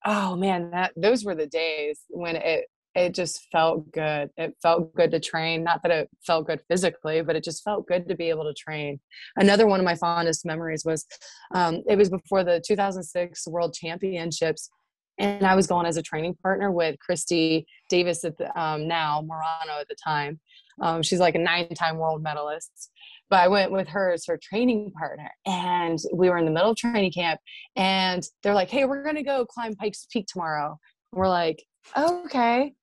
oh 0.06 0.36
man, 0.36 0.72
that 0.72 0.94
those 0.96 1.24
were 1.24 1.36
the 1.36 1.48
days 1.48 2.00
when 2.10 2.38
it 2.38 2.66
it 2.96 3.14
just 3.14 3.48
felt 3.52 3.92
good. 3.92 4.32
It 4.38 4.56
felt 4.60 4.94
good 4.96 5.12
to 5.12 5.20
train. 5.20 5.64
Not 5.64 5.84
that 5.84 5.92
it 5.92 6.10
felt 6.26 6.48
good 6.48 6.62
physically, 6.68 7.22
but 7.22 7.36
it 7.36 7.44
just 7.44 7.64
felt 7.64 7.88
good 7.88 8.10
to 8.10 8.16
be 8.16 8.30
able 8.30 8.46
to 8.46 8.56
train. 8.56 9.00
Another 9.36 9.68
one 9.68 9.80
of 9.80 9.86
my 9.86 9.94
fondest 9.94 10.48
memories 10.48 10.84
was 10.84 11.06
um, 11.54 11.84
it 11.88 11.96
was 11.96 12.10
before 12.10 12.44
the 12.44 12.60
2006 12.66 13.48
World 13.48 13.76
Championships, 13.76 14.72
and 15.18 15.46
I 15.46 15.56
was 15.56 15.68
going 15.68 15.86
as 15.86 15.98
a 15.98 16.02
training 16.02 16.36
partner 16.42 16.72
with 16.72 16.96
Kristie 17.08 17.66
Davis 17.90 18.24
at 18.24 18.38
the 18.38 18.58
um, 18.60 18.88
now 18.88 19.22
Marano 19.22 19.80
at 19.80 19.88
the 19.88 19.96
time. 20.04 20.40
Um, 20.82 21.02
she's 21.02 21.20
like 21.20 21.36
a 21.36 21.40
nine-time 21.40 21.98
world 21.98 22.22
medalist, 22.22 22.92
but 23.30 23.40
I 23.40 23.48
went 23.48 23.72
with 23.72 23.88
her 23.88 24.12
as 24.12 24.26
her 24.28 24.40
training 24.42 24.92
partner, 24.92 25.32
and 25.46 25.98
we 26.14 26.30
were 26.30 26.38
in 26.38 26.46
the 26.46 26.52
middle 26.52 26.72
of 26.72 26.78
training 26.78 27.12
camp, 27.12 27.40
and 27.76 28.24
they're 28.44 28.54
like, 28.54 28.70
"Hey, 28.70 28.86
we're 28.86 29.04
gonna 29.04 29.24
go 29.24 29.46
climb 29.46 29.76
Pikes 29.76 30.08
Peak 30.12 30.28
tomorrow." 30.28 30.78
We're 31.12 31.30
like, 31.30 31.64
"Okay," 31.98 32.74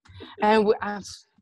and 0.43 0.67
we, 0.67 0.75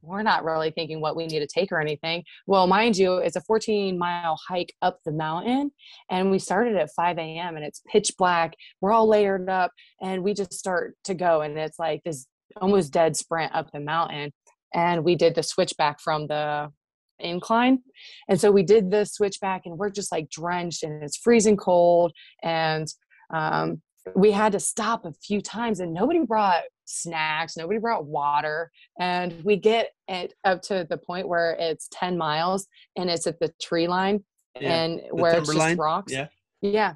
we're 0.02 0.22
not 0.22 0.44
really 0.44 0.70
thinking 0.70 1.00
what 1.00 1.16
we 1.16 1.26
need 1.26 1.40
to 1.40 1.46
take 1.46 1.70
or 1.70 1.80
anything. 1.80 2.24
Well, 2.46 2.66
mind 2.66 2.96
you, 2.96 3.18
it's 3.18 3.36
a 3.36 3.40
14 3.40 3.96
mile 3.96 4.38
hike 4.48 4.74
up 4.82 4.98
the 5.04 5.12
mountain, 5.12 5.70
and 6.10 6.30
we 6.30 6.38
started 6.38 6.76
at 6.76 6.90
5 6.94 7.18
a.m. 7.18 7.56
and 7.56 7.64
it's 7.64 7.82
pitch 7.90 8.12
black. 8.18 8.54
We're 8.80 8.92
all 8.92 9.08
layered 9.08 9.48
up, 9.48 9.70
and 10.00 10.22
we 10.22 10.34
just 10.34 10.52
start 10.52 10.96
to 11.04 11.14
go, 11.14 11.40
and 11.42 11.56
it's 11.56 11.78
like 11.78 12.02
this 12.04 12.26
almost 12.60 12.92
dead 12.92 13.16
sprint 13.16 13.54
up 13.54 13.70
the 13.72 13.80
mountain. 13.80 14.32
And 14.74 15.04
we 15.04 15.14
did 15.14 15.34
the 15.34 15.42
switchback 15.42 16.00
from 16.00 16.26
the 16.26 16.70
incline, 17.18 17.80
and 18.28 18.40
so 18.40 18.50
we 18.50 18.64
did 18.64 18.90
the 18.90 19.04
switchback, 19.04 19.62
and 19.66 19.78
we're 19.78 19.90
just 19.90 20.10
like 20.10 20.28
drenched, 20.30 20.82
and 20.82 21.02
it's 21.02 21.16
freezing 21.16 21.56
cold, 21.56 22.12
and 22.42 22.88
um, 23.32 23.80
we 24.16 24.32
had 24.32 24.52
to 24.52 24.60
stop 24.60 25.04
a 25.04 25.12
few 25.12 25.40
times, 25.40 25.78
and 25.78 25.94
nobody 25.94 26.20
brought 26.24 26.62
snacks, 26.84 27.56
nobody 27.56 27.78
brought 27.78 28.04
water, 28.04 28.70
and 28.98 29.42
we 29.44 29.56
get 29.56 29.90
it 30.08 30.34
up 30.44 30.62
to 30.62 30.86
the 30.88 30.96
point 30.96 31.28
where 31.28 31.56
it's 31.58 31.88
10 31.92 32.16
miles 32.18 32.66
and 32.96 33.08
it's 33.10 33.26
at 33.26 33.38
the 33.40 33.52
tree 33.60 33.88
line 33.88 34.22
Yeah, 34.60 34.74
and 34.74 35.00
where 35.10 35.32
it's 35.32 35.40
just 35.40 35.50
timberline? 35.52 35.76
rocks. 35.78 36.12
Yeah. 36.12 36.28
Yeah. 36.60 36.94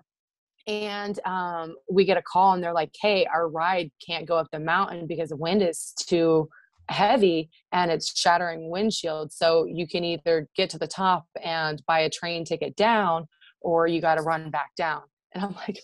And 0.67 1.19
um, 1.25 1.77
we 1.91 2.05
get 2.05 2.17
a 2.17 2.23
call 2.23 2.53
and 2.53 2.63
they're 2.63 2.73
like, 2.73 2.91
hey, 3.01 3.25
our 3.27 3.49
ride 3.49 3.91
can't 4.05 4.27
go 4.27 4.37
up 4.37 4.49
the 4.53 4.59
mountain 4.59 5.07
because 5.07 5.29
the 5.29 5.37
wind 5.37 5.63
is 5.63 5.93
too 5.99 6.49
heavy 6.89 7.51
and 7.73 7.91
it's 7.91 8.19
shattering 8.19 8.71
windshield. 8.71 9.33
So 9.33 9.65
you 9.65 9.87
can 9.87 10.05
either 10.05 10.49
get 10.57 10.71
to 10.71 10.79
the 10.79 10.87
top 10.87 11.25
and 11.43 11.83
buy 11.87 12.01
a 12.01 12.11
train 12.11 12.45
ticket 12.45 12.75
down 12.77 13.27
or 13.61 13.87
you 13.87 14.01
got 14.01 14.17
to 14.17 14.23
run 14.23 14.51
back 14.51 14.71
down. 14.77 15.03
And 15.35 15.45
I'm 15.45 15.55
like, 15.55 15.79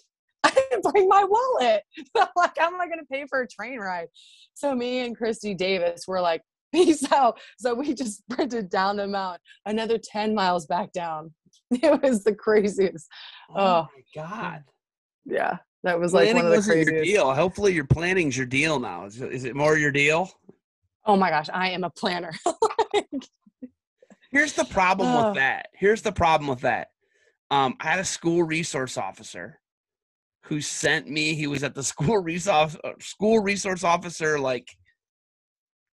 didn't 0.73 0.85
bring 0.93 1.09
my 1.09 1.25
wallet. 1.25 1.83
Like, 2.37 2.53
how 2.59 2.67
am 2.69 2.81
I 2.81 2.87
going 2.87 2.99
to 2.99 3.07
pay 3.11 3.27
for 3.29 3.41
a 3.43 3.47
train 3.49 3.79
ride? 3.79 4.09
So 4.55 4.75
me 4.75 5.01
and 5.01 5.17
Kristie 5.19 5.57
Davis 5.57 6.05
were 6.09 6.21
like, 6.21 6.43
peace 6.75 7.11
out. 7.13 7.39
So 7.59 7.75
we 7.75 7.95
just 7.95 8.19
sprinted 8.19 8.71
down 8.71 8.97
the 8.97 9.07
mountain, 9.07 9.41
another 9.67 9.99
10 10.03 10.35
miles 10.35 10.67
back 10.67 10.93
down. 10.93 11.33
It 11.71 12.03
was 12.03 12.25
the 12.25 12.35
craziest. 12.35 13.07
Oh 13.51 13.55
Oh. 13.57 13.89
my 13.95 14.23
God. 14.23 14.63
Yeah. 15.25 15.59
That 15.85 15.99
was 15.99 16.13
like 16.15 16.27
Planning 16.31 16.45
one 16.51 16.53
of 16.59 16.65
the 16.65 16.71
craziest. 16.73 17.05
deal. 17.05 17.35
Hopefully, 17.35 17.73
your 17.75 17.85
planning's 17.87 18.37
your 18.37 18.47
deal 18.47 18.79
now. 18.79 19.05
Is 19.07 19.21
it, 19.21 19.33
is 19.33 19.45
it 19.45 19.57
more 19.57 19.77
your 19.77 19.91
deal? 19.91 20.31
Oh 21.05 21.17
my 21.17 21.29
gosh, 21.31 21.49
I 21.53 21.71
am 21.71 21.83
a 21.85 21.91
planner. 21.91 22.31
Here's 24.31 24.53
the 24.55 24.65
problem 24.65 25.09
Oh. 25.09 25.27
with 25.29 25.37
that. 25.37 25.67
Here's 25.75 26.03
the 26.03 26.13
problem 26.13 26.49
with 26.49 26.61
that. 26.61 26.89
Um, 27.51 27.77
I 27.81 27.89
had 27.89 27.99
a 27.99 28.05
school 28.05 28.43
resource 28.43 28.97
officer 28.97 29.59
who 30.53 30.61
sent 30.61 31.09
me. 31.09 31.35
He 31.35 31.47
was 31.47 31.63
at 31.63 31.75
the 31.75 31.83
school 31.93 32.19
resource 32.19 32.77
uh, 32.85 32.93
school 33.01 33.41
resource 33.41 33.85
officer 33.85 34.39
like 34.39 34.69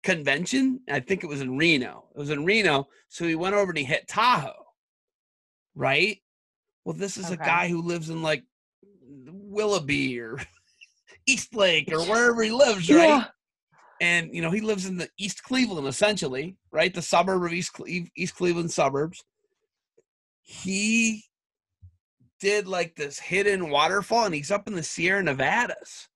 convention. 0.03 0.81
I 0.91 0.99
think 0.99 1.23
it 1.23 1.27
was 1.27 1.39
in 1.39 1.57
Reno. 1.57 2.03
It 2.13 2.19
was 2.19 2.29
in 2.29 2.43
Reno. 2.43 2.89
So 3.07 3.25
he 3.25 3.35
went 3.35 3.55
over 3.55 3.71
and 3.71 3.77
he 3.77 3.85
hit 3.85 4.07
Tahoe. 4.09 4.65
Right. 5.75 6.17
Well, 6.83 6.95
this 6.95 7.15
is 7.15 7.31
a 7.31 7.37
guy 7.37 7.69
who 7.69 7.81
lives 7.81 8.09
in 8.09 8.21
like 8.21 8.43
Willoughby 9.27 10.19
or 10.19 10.37
East 11.25 11.55
Lake 11.55 11.89
or 11.91 12.01
wherever 12.01 12.43
he 12.43 12.51
lives. 12.51 12.89
Right 12.89 13.07
yeah. 13.07 13.25
and 14.01 14.33
you 14.33 14.41
know 14.41 14.51
he 14.51 14.59
lives 14.59 14.87
in 14.87 14.97
the 14.97 15.09
East 15.17 15.41
Cleveland 15.43 15.87
essentially, 15.87 16.57
right? 16.71 16.93
The 16.93 17.01
suburb 17.01 17.43
of 17.45 17.53
East 17.53 17.79
East 17.87 18.35
Cleveland 18.35 18.71
suburbs. 18.71 19.23
He 20.41 21.28
did 22.39 22.67
like 22.67 22.95
this 22.95 23.19
hidden 23.19 23.69
waterfall, 23.69 24.25
and 24.25 24.35
he's 24.35 24.51
up 24.51 24.67
in 24.67 24.75
the 24.75 24.83
Sierra 24.83 25.21
Nevadas. 25.23 26.07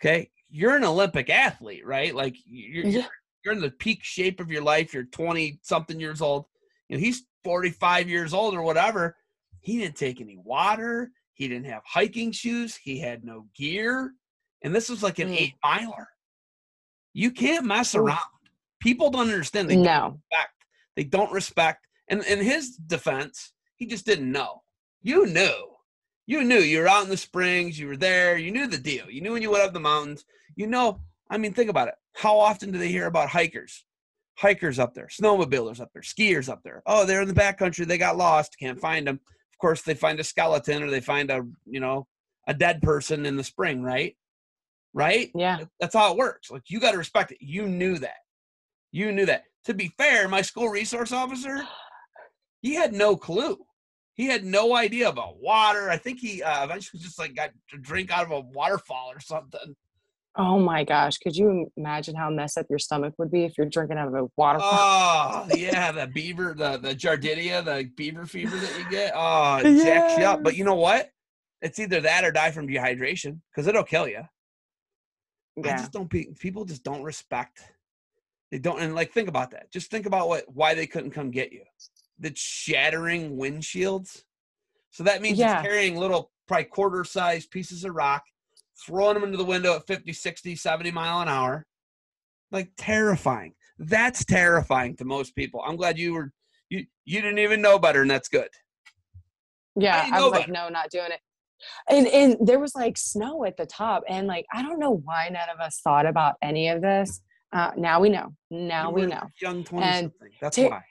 Okay, 0.00 0.30
you're 0.48 0.76
an 0.76 0.84
Olympic 0.84 1.30
athlete, 1.30 1.84
right? 1.86 2.14
Like 2.14 2.36
you're 2.46 2.86
Yeah. 2.86 3.06
you're 3.44 3.54
in 3.54 3.60
the 3.60 3.70
peak 3.70 4.02
shape 4.02 4.40
of 4.40 4.50
your 4.50 4.62
life. 4.62 4.92
You're 4.94 5.04
20 5.04 5.58
something 5.62 6.00
years 6.00 6.20
old. 6.20 6.46
You 6.88 6.96
know 6.96 7.00
he's 7.00 7.24
45 7.44 8.08
years 8.08 8.32
old 8.34 8.54
or 8.54 8.62
whatever. 8.62 9.16
He 9.60 9.78
didn't 9.78 9.96
take 9.96 10.20
any 10.20 10.36
water. 10.36 11.10
He 11.34 11.48
didn't 11.48 11.66
have 11.66 11.82
hiking 11.84 12.32
shoes. 12.32 12.76
He 12.76 12.98
had 12.98 13.24
no 13.24 13.46
gear. 13.54 14.12
And 14.62 14.74
this 14.74 14.88
was 14.88 15.02
like 15.02 15.18
an 15.18 15.28
Mm. 15.28 15.40
eight 15.40 15.54
miler. 15.62 16.08
You 17.12 17.30
can't 17.30 17.64
mess 17.66 17.94
around. 17.94 18.18
People 18.80 19.10
don't 19.10 19.30
understand. 19.30 19.68
They 19.70 19.76
don't 19.76 20.14
respect. 20.14 20.64
They 20.96 21.04
don't 21.04 21.32
respect. 21.32 21.86
And 22.08 22.22
in 22.24 22.40
his 22.40 22.76
defense, 22.76 23.52
he 23.76 23.86
just 23.86 24.04
didn't 24.06 24.30
know. 24.30 24.62
You 25.04 25.26
knew. 25.26 25.52
You 26.26 26.42
knew 26.42 26.58
you 26.58 26.80
were 26.80 26.88
out 26.88 27.04
in 27.04 27.10
the 27.10 27.18
springs, 27.18 27.78
you 27.78 27.86
were 27.86 27.96
there, 27.96 28.38
you 28.38 28.50
knew 28.50 28.66
the 28.66 28.78
deal. 28.78 29.10
You 29.10 29.20
knew 29.20 29.32
when 29.32 29.42
you 29.42 29.50
went 29.50 29.62
up 29.62 29.74
the 29.74 29.80
mountains. 29.80 30.24
You 30.56 30.66
know, 30.66 30.98
I 31.30 31.36
mean, 31.36 31.52
think 31.52 31.68
about 31.68 31.88
it. 31.88 31.94
How 32.14 32.38
often 32.38 32.72
do 32.72 32.78
they 32.78 32.88
hear 32.88 33.06
about 33.06 33.28
hikers? 33.28 33.84
Hikers 34.38 34.78
up 34.78 34.94
there, 34.94 35.08
snowmobilers 35.08 35.78
up 35.78 35.90
there, 35.92 36.00
skiers 36.00 36.48
up 36.48 36.62
there. 36.64 36.82
Oh, 36.86 37.04
they're 37.04 37.20
in 37.20 37.28
the 37.28 37.34
backcountry, 37.34 37.86
they 37.86 37.98
got 37.98 38.16
lost, 38.16 38.56
can't 38.58 38.80
find 38.80 39.06
them. 39.06 39.20
Of 39.52 39.58
course, 39.58 39.82
they 39.82 39.94
find 39.94 40.18
a 40.18 40.24
skeleton 40.24 40.82
or 40.82 40.90
they 40.90 41.00
find 41.00 41.30
a, 41.30 41.46
you 41.66 41.80
know, 41.80 42.06
a 42.48 42.54
dead 42.54 42.80
person 42.80 43.26
in 43.26 43.36
the 43.36 43.44
spring, 43.44 43.82
right? 43.82 44.16
Right? 44.94 45.30
Yeah. 45.34 45.64
That's 45.80 45.94
how 45.94 46.12
it 46.12 46.16
works. 46.16 46.50
Like 46.50 46.62
you 46.68 46.80
got 46.80 46.92
to 46.92 46.98
respect 46.98 47.30
it. 47.30 47.38
You 47.40 47.68
knew 47.68 47.98
that. 47.98 48.16
You 48.90 49.12
knew 49.12 49.26
that. 49.26 49.44
To 49.66 49.74
be 49.74 49.92
fair, 49.98 50.28
my 50.28 50.40
school 50.40 50.70
resource 50.70 51.12
officer, 51.12 51.62
he 52.62 52.74
had 52.74 52.94
no 52.94 53.16
clue. 53.16 53.58
He 54.14 54.26
had 54.26 54.44
no 54.44 54.76
idea 54.76 55.08
about 55.08 55.40
water. 55.40 55.90
I 55.90 55.96
think 55.96 56.20
he 56.20 56.42
uh, 56.42 56.64
eventually 56.64 57.02
just 57.02 57.18
like 57.18 57.34
got 57.34 57.50
to 57.70 57.78
drink 57.78 58.16
out 58.16 58.24
of 58.24 58.30
a 58.30 58.40
waterfall 58.40 59.10
or 59.12 59.20
something. 59.20 59.74
Oh 60.36 60.58
my 60.58 60.82
gosh. 60.82 61.18
Could 61.18 61.36
you 61.36 61.70
imagine 61.76 62.16
how 62.16 62.28
messed 62.28 62.58
up 62.58 62.66
your 62.68 62.78
stomach 62.78 63.14
would 63.18 63.30
be 63.30 63.44
if 63.44 63.56
you're 63.56 63.68
drinking 63.68 63.98
out 63.98 64.08
of 64.08 64.14
a 64.14 64.26
waterfall? 64.36 64.70
Oh 64.72 65.46
yeah, 65.54 65.92
the 65.92 66.08
beaver, 66.08 66.54
the 66.56 66.78
the 66.78 66.94
giardia, 66.94 67.64
the 67.64 67.88
beaver 67.96 68.26
fever 68.26 68.56
that 68.56 68.78
you 68.78 68.88
get. 68.90 69.12
Oh, 69.14 69.60
it 69.62 69.82
jacks 69.82 70.18
you 70.18 70.24
up. 70.24 70.42
But 70.42 70.56
you 70.56 70.64
know 70.64 70.74
what? 70.74 71.10
It's 71.62 71.78
either 71.78 72.00
that 72.00 72.24
or 72.24 72.30
die 72.32 72.50
from 72.50 72.66
dehydration 72.68 73.40
because 73.50 73.66
it'll 73.66 73.84
kill 73.84 74.08
you. 74.08 74.22
I 75.56 75.66
yeah. 75.66 75.76
just 75.76 75.92
don't. 75.92 76.10
Pe- 76.10 76.32
people 76.38 76.64
just 76.64 76.82
don't 76.82 77.02
respect. 77.02 77.62
They 78.50 78.58
don't, 78.58 78.80
and 78.80 78.94
like 78.94 79.12
think 79.12 79.28
about 79.28 79.52
that. 79.52 79.72
Just 79.72 79.90
think 79.90 80.06
about 80.06 80.28
what 80.28 80.44
why 80.52 80.74
they 80.74 80.86
couldn't 80.86 81.12
come 81.12 81.30
get 81.30 81.52
you. 81.52 81.62
The 82.18 82.32
shattering 82.34 83.36
windshields. 83.36 84.22
So 84.90 85.02
that 85.04 85.22
means 85.22 85.38
Yeah. 85.38 85.58
it's 85.58 85.66
carrying 85.66 85.96
little, 85.96 86.30
probably 86.46 86.64
quarter 86.66 87.04
sized 87.04 87.50
pieces 87.50 87.84
of 87.84 87.94
rock, 87.94 88.22
throwing 88.86 89.14
them 89.14 89.24
into 89.24 89.36
the 89.36 89.44
window 89.44 89.76
at 89.76 89.86
50, 89.86 90.12
60, 90.12 90.56
70 90.56 90.90
mile 90.90 91.20
an 91.20 91.28
hour. 91.28 91.66
Like 92.50 92.70
terrifying. 92.76 93.54
That's 93.78 94.24
terrifying 94.24 94.96
to 94.96 95.04
most 95.04 95.34
people. 95.34 95.62
I'm 95.66 95.76
glad 95.76 95.98
you 95.98 96.14
were 96.14 96.32
you 96.70 96.86
you 97.04 97.20
didn't 97.20 97.40
even 97.40 97.60
know 97.60 97.78
better, 97.78 98.02
and 98.02 98.10
that's 98.10 98.28
good. 98.28 98.48
Yeah, 99.76 100.04
I 100.06 100.18
know 100.18 100.30
was 100.30 100.38
like, 100.38 100.48
no, 100.48 100.68
not 100.68 100.90
doing 100.90 101.10
it. 101.10 101.20
And 101.88 102.06
and 102.06 102.36
there 102.46 102.58
was 102.60 102.74
like 102.74 102.96
snow 102.96 103.44
at 103.44 103.56
the 103.56 103.66
top, 103.66 104.04
and 104.08 104.26
like 104.26 104.46
I 104.52 104.62
don't 104.62 104.78
know 104.78 105.00
why 105.04 105.28
none 105.30 105.48
of 105.48 105.58
us 105.60 105.80
thought 105.82 106.06
about 106.06 106.36
any 106.42 106.68
of 106.68 106.80
this. 106.82 107.20
Uh, 107.52 107.72
now 107.76 108.00
we 108.00 108.08
know. 108.08 108.34
Now 108.50 108.90
we 108.90 109.06
know. 109.06 109.22
Young 109.40 109.64
twenty 109.64 109.86
something. 109.92 110.30
That's 110.40 110.58
why. 110.58 110.82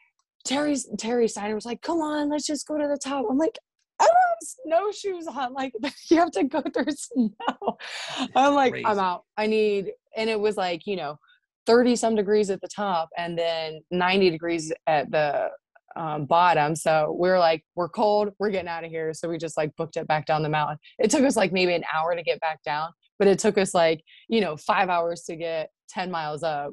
Terry's 0.45 0.87
Terry 0.97 1.27
Steiner 1.27 1.55
was 1.55 1.65
like, 1.65 1.81
"Come 1.81 1.99
on, 1.99 2.29
let's 2.29 2.45
just 2.45 2.67
go 2.67 2.77
to 2.77 2.87
the 2.87 2.97
top." 2.97 3.25
I'm 3.29 3.37
like, 3.37 3.57
"I 3.99 4.05
don't 4.05 4.15
have 4.15 4.91
snowshoes 5.01 5.27
on. 5.27 5.53
Like, 5.53 5.73
you 6.09 6.17
have 6.17 6.31
to 6.31 6.43
go 6.43 6.61
through 6.61 6.91
snow." 6.91 7.77
I'm 8.35 8.53
like, 8.53 8.75
"I'm 8.85 8.99
out. 8.99 9.23
I 9.37 9.47
need." 9.47 9.91
And 10.15 10.29
it 10.29 10.39
was 10.39 10.57
like, 10.57 10.85
you 10.85 10.95
know, 10.95 11.17
thirty 11.65 11.95
some 11.95 12.15
degrees 12.15 12.49
at 12.49 12.61
the 12.61 12.67
top, 12.67 13.09
and 13.17 13.37
then 13.37 13.81
ninety 13.91 14.29
degrees 14.29 14.71
at 14.87 15.09
the 15.11 15.49
um, 15.95 16.25
bottom. 16.25 16.75
So 16.75 17.15
we're 17.17 17.39
like, 17.39 17.63
we're 17.75 17.89
cold. 17.89 18.29
We're 18.39 18.49
getting 18.49 18.67
out 18.67 18.83
of 18.83 18.89
here. 18.89 19.13
So 19.13 19.29
we 19.29 19.37
just 19.37 19.57
like 19.57 19.75
booked 19.75 19.97
it 19.97 20.07
back 20.07 20.25
down 20.25 20.43
the 20.43 20.49
mountain. 20.49 20.77
It 20.99 21.11
took 21.11 21.23
us 21.23 21.35
like 21.35 21.51
maybe 21.53 21.73
an 21.73 21.83
hour 21.93 22.15
to 22.15 22.23
get 22.23 22.39
back 22.39 22.63
down, 22.63 22.89
but 23.19 23.27
it 23.27 23.39
took 23.39 23.57
us 23.57 23.73
like 23.73 24.03
you 24.27 24.41
know 24.41 24.57
five 24.57 24.89
hours 24.89 25.23
to 25.23 25.35
get 25.35 25.69
ten 25.87 26.11
miles 26.11 26.43
up. 26.43 26.71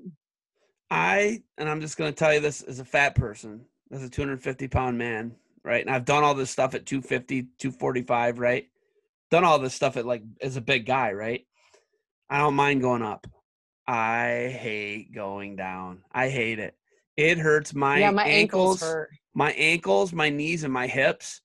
I, 0.90 1.42
and 1.56 1.68
I'm 1.68 1.80
just 1.80 1.96
going 1.96 2.12
to 2.12 2.18
tell 2.18 2.34
you 2.34 2.40
this 2.40 2.62
as 2.62 2.80
a 2.80 2.84
fat 2.84 3.14
person, 3.14 3.64
as 3.92 4.02
a 4.02 4.10
250 4.10 4.68
pound 4.68 4.98
man, 4.98 5.36
right? 5.64 5.84
And 5.84 5.94
I've 5.94 6.04
done 6.04 6.24
all 6.24 6.34
this 6.34 6.50
stuff 6.50 6.74
at 6.74 6.86
250, 6.86 7.42
245, 7.58 8.38
right? 8.38 8.66
Done 9.30 9.44
all 9.44 9.58
this 9.58 9.74
stuff 9.74 9.96
at 9.96 10.06
like 10.06 10.22
as 10.40 10.56
a 10.56 10.60
big 10.60 10.86
guy, 10.86 11.12
right? 11.12 11.46
I 12.28 12.38
don't 12.38 12.54
mind 12.54 12.80
going 12.80 13.02
up. 13.02 13.26
I 13.86 14.56
hate 14.56 15.12
going 15.14 15.56
down. 15.56 16.02
I 16.12 16.28
hate 16.28 16.58
it. 16.58 16.74
It 17.16 17.38
hurts 17.38 17.74
my, 17.74 17.98
yeah, 17.98 18.10
my 18.10 18.24
ankles, 18.24 18.82
ankles 18.82 18.82
hurt. 18.82 19.10
my 19.34 19.52
ankles, 19.52 20.12
my 20.12 20.30
knees, 20.30 20.64
and 20.64 20.72
my 20.72 20.86
hips. 20.86 21.40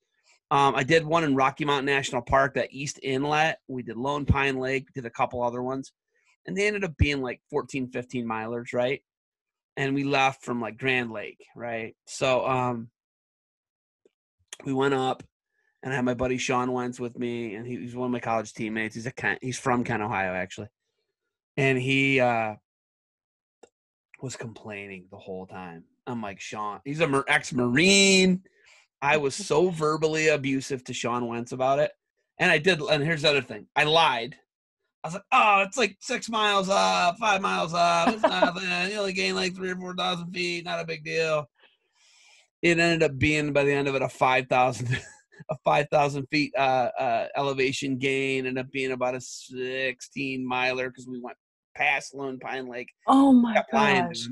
Um, 0.52 0.76
I 0.76 0.84
did 0.84 1.06
one 1.06 1.24
in 1.24 1.36
Rocky 1.36 1.66
Mountain 1.66 1.88
National 1.88 2.22
Park, 2.22 2.54
that 2.54 2.72
East 2.72 3.00
Inlet. 3.02 3.58
We 3.68 3.82
did 3.84 3.98
Lone 3.98 4.26
Pine 4.26 4.58
Lake, 4.58 4.88
did 4.94 5.06
a 5.06 5.10
couple 5.10 5.42
other 5.42 5.64
ones. 5.64 5.92
And 6.46 6.56
they 6.56 6.68
ended 6.68 6.84
up 6.84 6.96
being 6.98 7.22
like 7.22 7.42
14, 7.50 7.90
15 7.90 8.28
milers, 8.28 8.74
right? 8.74 9.02
And 9.78 9.94
we 9.94 10.04
left 10.04 10.44
from 10.44 10.62
like 10.62 10.78
Grand 10.78 11.12
Lake, 11.12 11.44
right? 11.56 11.96
So 12.06 12.46
um 12.48 12.90
we 14.66 14.74
went 14.74 14.94
up 14.94 15.24
and 15.84 15.94
I 15.94 15.98
had 15.98 16.06
my 16.06 16.14
buddy 16.16 16.38
Sean 16.38 16.72
Wentz 16.72 17.00
with 17.00 17.18
me, 17.20 17.54
and 17.54 17.68
he 17.68 17.78
was 17.78 17.96
one 17.96 18.08
of 18.08 18.12
my 18.12 18.20
college 18.20 18.54
teammates. 18.54 18.96
He's 18.96 19.06
a 19.06 19.12
Kent, 19.12 19.40
he's 19.42 19.60
from 19.60 19.84
Kent, 19.84 20.02
Ohio, 20.02 20.34
actually. 20.34 20.70
And 21.58 21.78
he 21.78 22.20
uh 22.20 22.56
was 24.22 24.36
complaining 24.36 25.06
the 25.12 25.18
whole 25.18 25.46
time. 25.46 25.84
I'm 26.08 26.22
like, 26.22 26.40
Sean, 26.40 26.82
he's 26.84 27.02
a 27.02 27.24
ex-marine. 27.28 28.42
I 29.02 29.18
was 29.18 29.36
so 29.36 29.70
verbally 29.86 30.30
abusive 30.30 30.84
to 30.86 30.94
Sean 30.94 31.28
Wentz 31.28 31.52
about 31.52 31.80
it. 31.80 31.92
And 32.40 32.52
I 32.52 32.58
did, 32.58 32.82
and 32.82 33.04
here's 33.04 33.22
the 33.22 33.30
other 33.30 33.42
thing. 33.42 33.68
I 33.76 33.84
lied. 33.84 34.36
I 35.06 35.08
was 35.08 35.14
like, 35.14 35.24
oh, 35.34 35.62
it's 35.62 35.78
like 35.78 35.98
six 36.00 36.30
miles 36.30 36.68
up, 36.68 37.20
five 37.20 37.40
miles 37.40 37.76
up. 37.76 38.08
It's 38.12 38.24
nothing. 38.24 38.64
you 38.92 38.98
only 38.98 39.14
gain 39.14 39.36
like 39.36 39.54
three 39.54 39.70
or 39.70 39.76
four 39.76 39.94
thousand 39.94 40.32
feet. 40.34 40.66
Not 40.66 40.80
a 40.80 40.84
big 40.86 41.04
deal. 41.04 41.48
It 42.64 42.80
ended 42.80 43.04
up 43.04 43.16
being 43.20 43.54
by 43.54 43.66
the 43.66 43.72
end 43.72 43.88
of 43.88 43.94
it 43.94 44.02
a 44.02 44.10
five 44.10 44.48
thousand, 44.48 45.00
a 45.52 45.56
five 45.64 45.86
thousand 45.92 46.26
feet 46.32 46.54
uh, 46.58 46.90
uh, 47.00 47.28
elevation 47.36 48.00
gain. 48.00 48.48
Ended 48.48 48.66
up 48.66 48.72
being 48.72 48.94
about 48.94 49.14
a 49.14 49.22
sixteen 49.22 50.44
miler 50.44 50.90
because 50.90 51.08
we 51.08 51.20
went 51.22 51.38
past 51.76 52.16
Lone 52.16 52.40
Pine 52.40 52.68
Lake 52.68 52.90
Oh 53.08 53.32
my 53.32 53.64
gosh. 53.72 54.26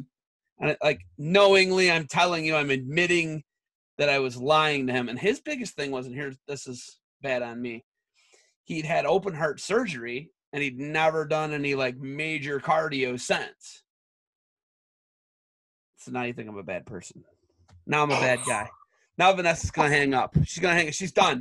And 0.60 0.72
it- 0.72 0.80
like 0.82 1.02
knowingly, 1.20 1.92
I'm 1.92 2.08
telling 2.08 2.46
you, 2.46 2.56
I'm 2.56 2.72
admitting 2.72 3.44
that 4.00 4.10
I 4.10 4.18
was 4.18 4.38
lying 4.38 4.88
to 4.88 4.94
him. 4.94 5.08
And 5.08 5.20
his 5.20 5.40
biggest 5.40 5.76
thing 5.76 5.92
was, 5.92 6.08
and 6.08 6.16
here's 6.16 6.38
this 6.48 6.66
is 6.66 6.98
bad 7.22 7.44
on 7.44 7.62
me. 7.62 7.86
He'd 8.64 8.86
had 8.86 9.06
open 9.06 9.36
heart 9.36 9.60
surgery 9.62 10.32
and 10.54 10.62
he'd 10.64 10.80
never 10.80 11.26
done 11.26 11.52
any 11.52 11.76
like 11.76 11.98
major 11.98 12.60
cardio 12.60 13.20
since. 13.20 13.84
So 15.98 16.12
now 16.12 16.24
you 16.24 16.34
think 16.34 16.48
I'm 16.50 16.58
a 16.58 16.64
bad 16.64 16.86
person. 16.86 17.24
Now 17.88 18.04
I'm 18.04 18.12
a 18.12 18.20
bad 18.20 18.40
guy. 18.48 18.70
Now 19.18 19.34
Vanessa's 19.34 19.72
gonna 19.72 19.90
hang 19.90 20.14
up. 20.14 20.36
She's 20.46 20.60
gonna 20.62 20.76
hang. 20.76 20.88
Up. 20.88 20.94
She's 20.94 21.12
done. 21.12 21.40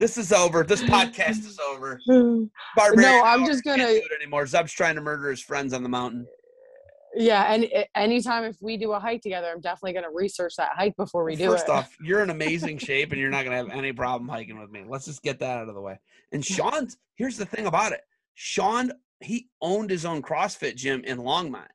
This 0.00 0.16
is 0.18 0.32
over. 0.32 0.64
This 0.64 0.82
podcast 0.82 1.46
is 1.46 1.58
over. 1.58 2.00
Barbarian 2.76 3.22
I'm 3.24 3.44
just 3.44 3.64
gonna- 3.64 3.86
do 3.86 3.96
it 3.96 4.10
anymore. 4.20 4.46
Zeb's 4.46 4.72
trying 4.72 4.94
to 4.94 5.00
murder 5.00 5.30
his 5.30 5.42
friends 5.42 5.72
on 5.72 5.82
the 5.82 5.88
mountain. 5.88 6.26
Yeah, 7.16 7.44
and 7.52 7.68
eh, 7.72 7.84
anytime 7.94 8.42
if 8.42 8.56
we 8.60 8.76
do 8.76 8.90
a 8.90 8.98
hike 8.98 9.22
together, 9.22 9.48
I'm 9.54 9.60
definitely 9.60 9.92
going 9.92 10.02
to 10.04 10.10
research 10.10 10.56
that 10.56 10.70
hike 10.74 10.96
before 10.96 11.22
we 11.22 11.36
do 11.36 11.48
First 11.48 11.66
it. 11.68 11.70
off, 11.70 11.96
you're 12.02 12.24
in 12.24 12.30
amazing 12.30 12.76
shape 12.78 13.12
and 13.12 13.20
you're 13.20 13.30
not 13.30 13.44
gonna 13.44 13.56
have 13.56 13.70
any 13.70 13.92
problem 13.92 14.28
hiking 14.28 14.58
with 14.60 14.70
me. 14.70 14.82
Let's 14.88 15.04
just 15.04 15.22
get 15.22 15.38
that 15.38 15.58
out 15.58 15.68
of 15.68 15.76
the 15.76 15.80
way. 15.80 16.00
And 16.32 16.44
Sean's 16.44 16.96
here's 17.14 17.36
the 17.36 17.46
thing 17.46 17.66
about 17.66 17.92
it. 17.92 18.00
Sean, 18.34 18.92
he 19.20 19.48
owned 19.60 19.90
his 19.90 20.04
own 20.04 20.22
CrossFit 20.22 20.76
gym 20.76 21.02
in 21.04 21.18
Longmont. 21.18 21.68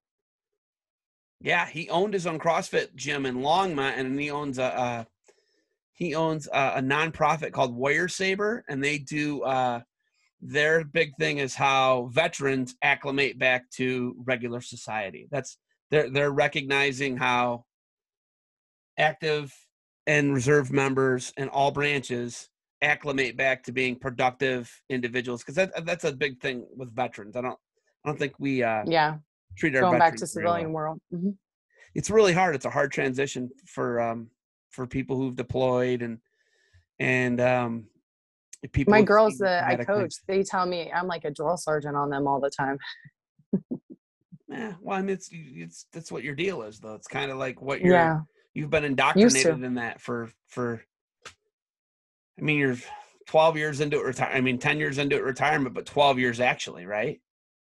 Yeah, 1.41 1.65
he 1.65 1.89
owned 1.89 2.13
his 2.13 2.27
own 2.27 2.37
CrossFit 2.37 2.95
gym 2.95 3.25
in 3.25 3.37
Longmont, 3.37 3.97
and 3.97 4.19
he 4.19 4.29
owns 4.29 4.59
a, 4.59 4.63
uh 4.63 5.03
he 5.99 6.15
owns 6.15 6.47
a, 6.47 6.73
a 6.75 6.81
nonprofit 6.81 7.51
called 7.51 7.75
Warrior 7.75 8.07
Saber, 8.07 8.63
and 8.69 8.81
they 8.81 8.97
do 8.97 9.43
uh, 9.43 9.81
their 10.41 10.85
big 10.85 11.11
thing 11.19 11.39
is 11.39 11.53
how 11.55 12.09
veterans 12.13 12.75
acclimate 12.81 13.37
back 13.37 13.69
to 13.71 14.15
regular 14.23 14.61
society. 14.61 15.27
That's 15.29 15.57
they're 15.91 16.09
they're 16.09 16.31
recognizing 16.31 17.17
how 17.17 17.65
active 18.97 19.53
and 20.07 20.33
reserve 20.33 20.71
members 20.71 21.33
in 21.35 21.49
all 21.49 21.71
branches 21.71 22.49
acclimate 22.81 23.35
back 23.35 23.63
to 23.63 23.71
being 23.71 23.95
productive 23.95 24.71
individuals 24.89 25.41
because 25.41 25.55
that, 25.55 25.85
that's 25.85 26.05
a 26.05 26.13
big 26.13 26.39
thing 26.41 26.65
with 26.75 26.95
veterans. 26.95 27.35
I 27.35 27.41
don't 27.41 27.57
I 28.05 28.09
don't 28.09 28.17
think 28.17 28.33
we 28.39 28.63
uh, 28.63 28.83
yeah, 28.87 29.17
treat 29.57 29.75
our 29.75 29.81
going 29.81 29.99
back 29.99 30.15
to 30.15 30.25
very 30.25 30.45
well 30.45 30.53
civilian 30.53 30.73
world. 30.73 30.99
Mhm. 31.13 31.35
it's 31.95 32.09
really 32.09 32.33
hard. 32.33 32.55
It's 32.55 32.65
a 32.65 32.69
hard 32.69 32.91
transition 32.91 33.49
for 33.65 33.99
um 33.99 34.29
for 34.71 34.87
people 34.87 35.17
who've 35.17 35.35
deployed 35.35 36.01
and 36.01 36.19
and 36.99 37.41
um 37.41 37.87
people. 38.71 38.91
My 38.91 39.01
girls 39.01 39.37
that 39.39 39.65
I 39.65 39.83
coach, 39.83 40.13
they 40.27 40.43
tell 40.43 40.65
me 40.65 40.91
I'm 40.91 41.07
like 41.07 41.25
a 41.25 41.31
drill 41.31 41.57
sergeant 41.57 41.95
on 41.95 42.09
them 42.09 42.27
all 42.27 42.39
the 42.39 42.51
time. 42.51 42.77
Yeah, 44.51 44.73
well, 44.81 44.97
I 44.97 45.01
mean, 45.01 45.11
it's 45.11 45.29
it's 45.31 45.85
that's 45.93 46.11
what 46.11 46.23
your 46.23 46.33
deal 46.33 46.63
is, 46.63 46.79
though. 46.79 46.95
It's 46.95 47.07
kind 47.07 47.29
of 47.29 47.37
like 47.37 47.61
what 47.61 47.81
you're 47.81 47.93
Yeah, 47.93 48.19
you've 48.55 48.71
been 48.71 48.83
indoctrinated 48.83 49.63
in 49.63 49.75
that 49.75 50.01
for 50.01 50.31
for. 50.47 50.81
I 52.39 52.41
mean, 52.43 52.57
you're 52.57 52.77
12 53.27 53.57
years 53.57 53.81
into 53.81 53.99
retirement. 53.99 54.37
I 54.37 54.41
mean, 54.41 54.57
10 54.57 54.77
years 54.79 54.97
into 54.97 55.21
retirement, 55.21 55.75
but 55.75 55.85
12 55.85 56.19
years 56.19 56.39
actually, 56.39 56.85
right? 56.85 57.19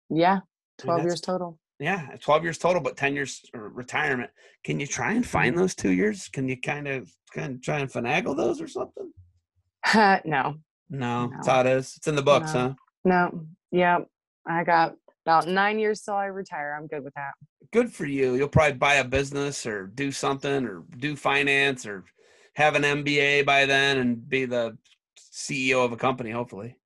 yeah, 0.10 0.40
twelve 0.78 1.00
that's- 1.00 1.12
years 1.14 1.22
total. 1.22 1.58
Yeah, 1.80 2.16
12 2.22 2.44
years 2.44 2.58
total, 2.58 2.82
but 2.82 2.96
10 2.96 3.16
years 3.16 3.42
retirement. 3.54 4.30
Can 4.64 4.80
you 4.80 4.88
try 4.88 5.12
and 5.12 5.24
Mm-hmm. 5.24 5.30
find 5.30 5.58
those 5.58 5.76
two 5.76 5.92
years? 5.92 6.30
Can 6.30 6.48
you 6.48 6.60
kind 6.60 6.88
of 6.88 7.12
kind 7.34 7.56
of 7.56 7.62
try 7.62 7.80
and 7.80 7.92
finagle 7.92 8.36
those 8.36 8.62
or 8.62 8.68
something? 8.68 9.12
no, 9.94 10.22
No, 10.90 11.26
No. 11.26 11.30
that's 11.36 11.48
how 11.48 11.60
it 11.62 11.66
is. 11.68 11.94
It's 11.98 12.08
in 12.08 12.16
the 12.16 12.22
books, 12.22 12.54
No. 12.54 12.60
huh? 12.60 12.74
No. 13.04 13.46
Yep. 13.72 14.08
I 14.48 14.64
got 14.64 14.96
about 15.26 15.48
nine 15.48 15.78
years 15.80 16.02
till 16.02 16.14
I 16.14 16.26
retire. 16.28 16.78
I'm 16.80 16.88
good 16.88 17.04
with 17.04 17.14
that. 17.16 17.32
Good 17.74 17.92
for 17.92 18.06
you. 18.06 18.36
You'll 18.36 18.48
probably 18.48 18.78
buy 18.78 18.96
a 18.96 19.04
business 19.04 19.66
or 19.66 19.88
do 19.88 20.12
something 20.14 20.66
or 20.66 20.84
do 20.98 21.16
finance 21.18 21.86
or 21.86 22.06
have 22.56 22.76
an 22.76 22.84
MBA 22.84 23.46
by 23.46 23.66
then 23.66 23.98
and 23.98 24.28
be 24.28 24.46
the 24.46 24.78
CEO 25.20 25.84
of 25.84 25.92
a 25.92 25.98
company, 25.98 26.32
hopefully. 26.32 26.78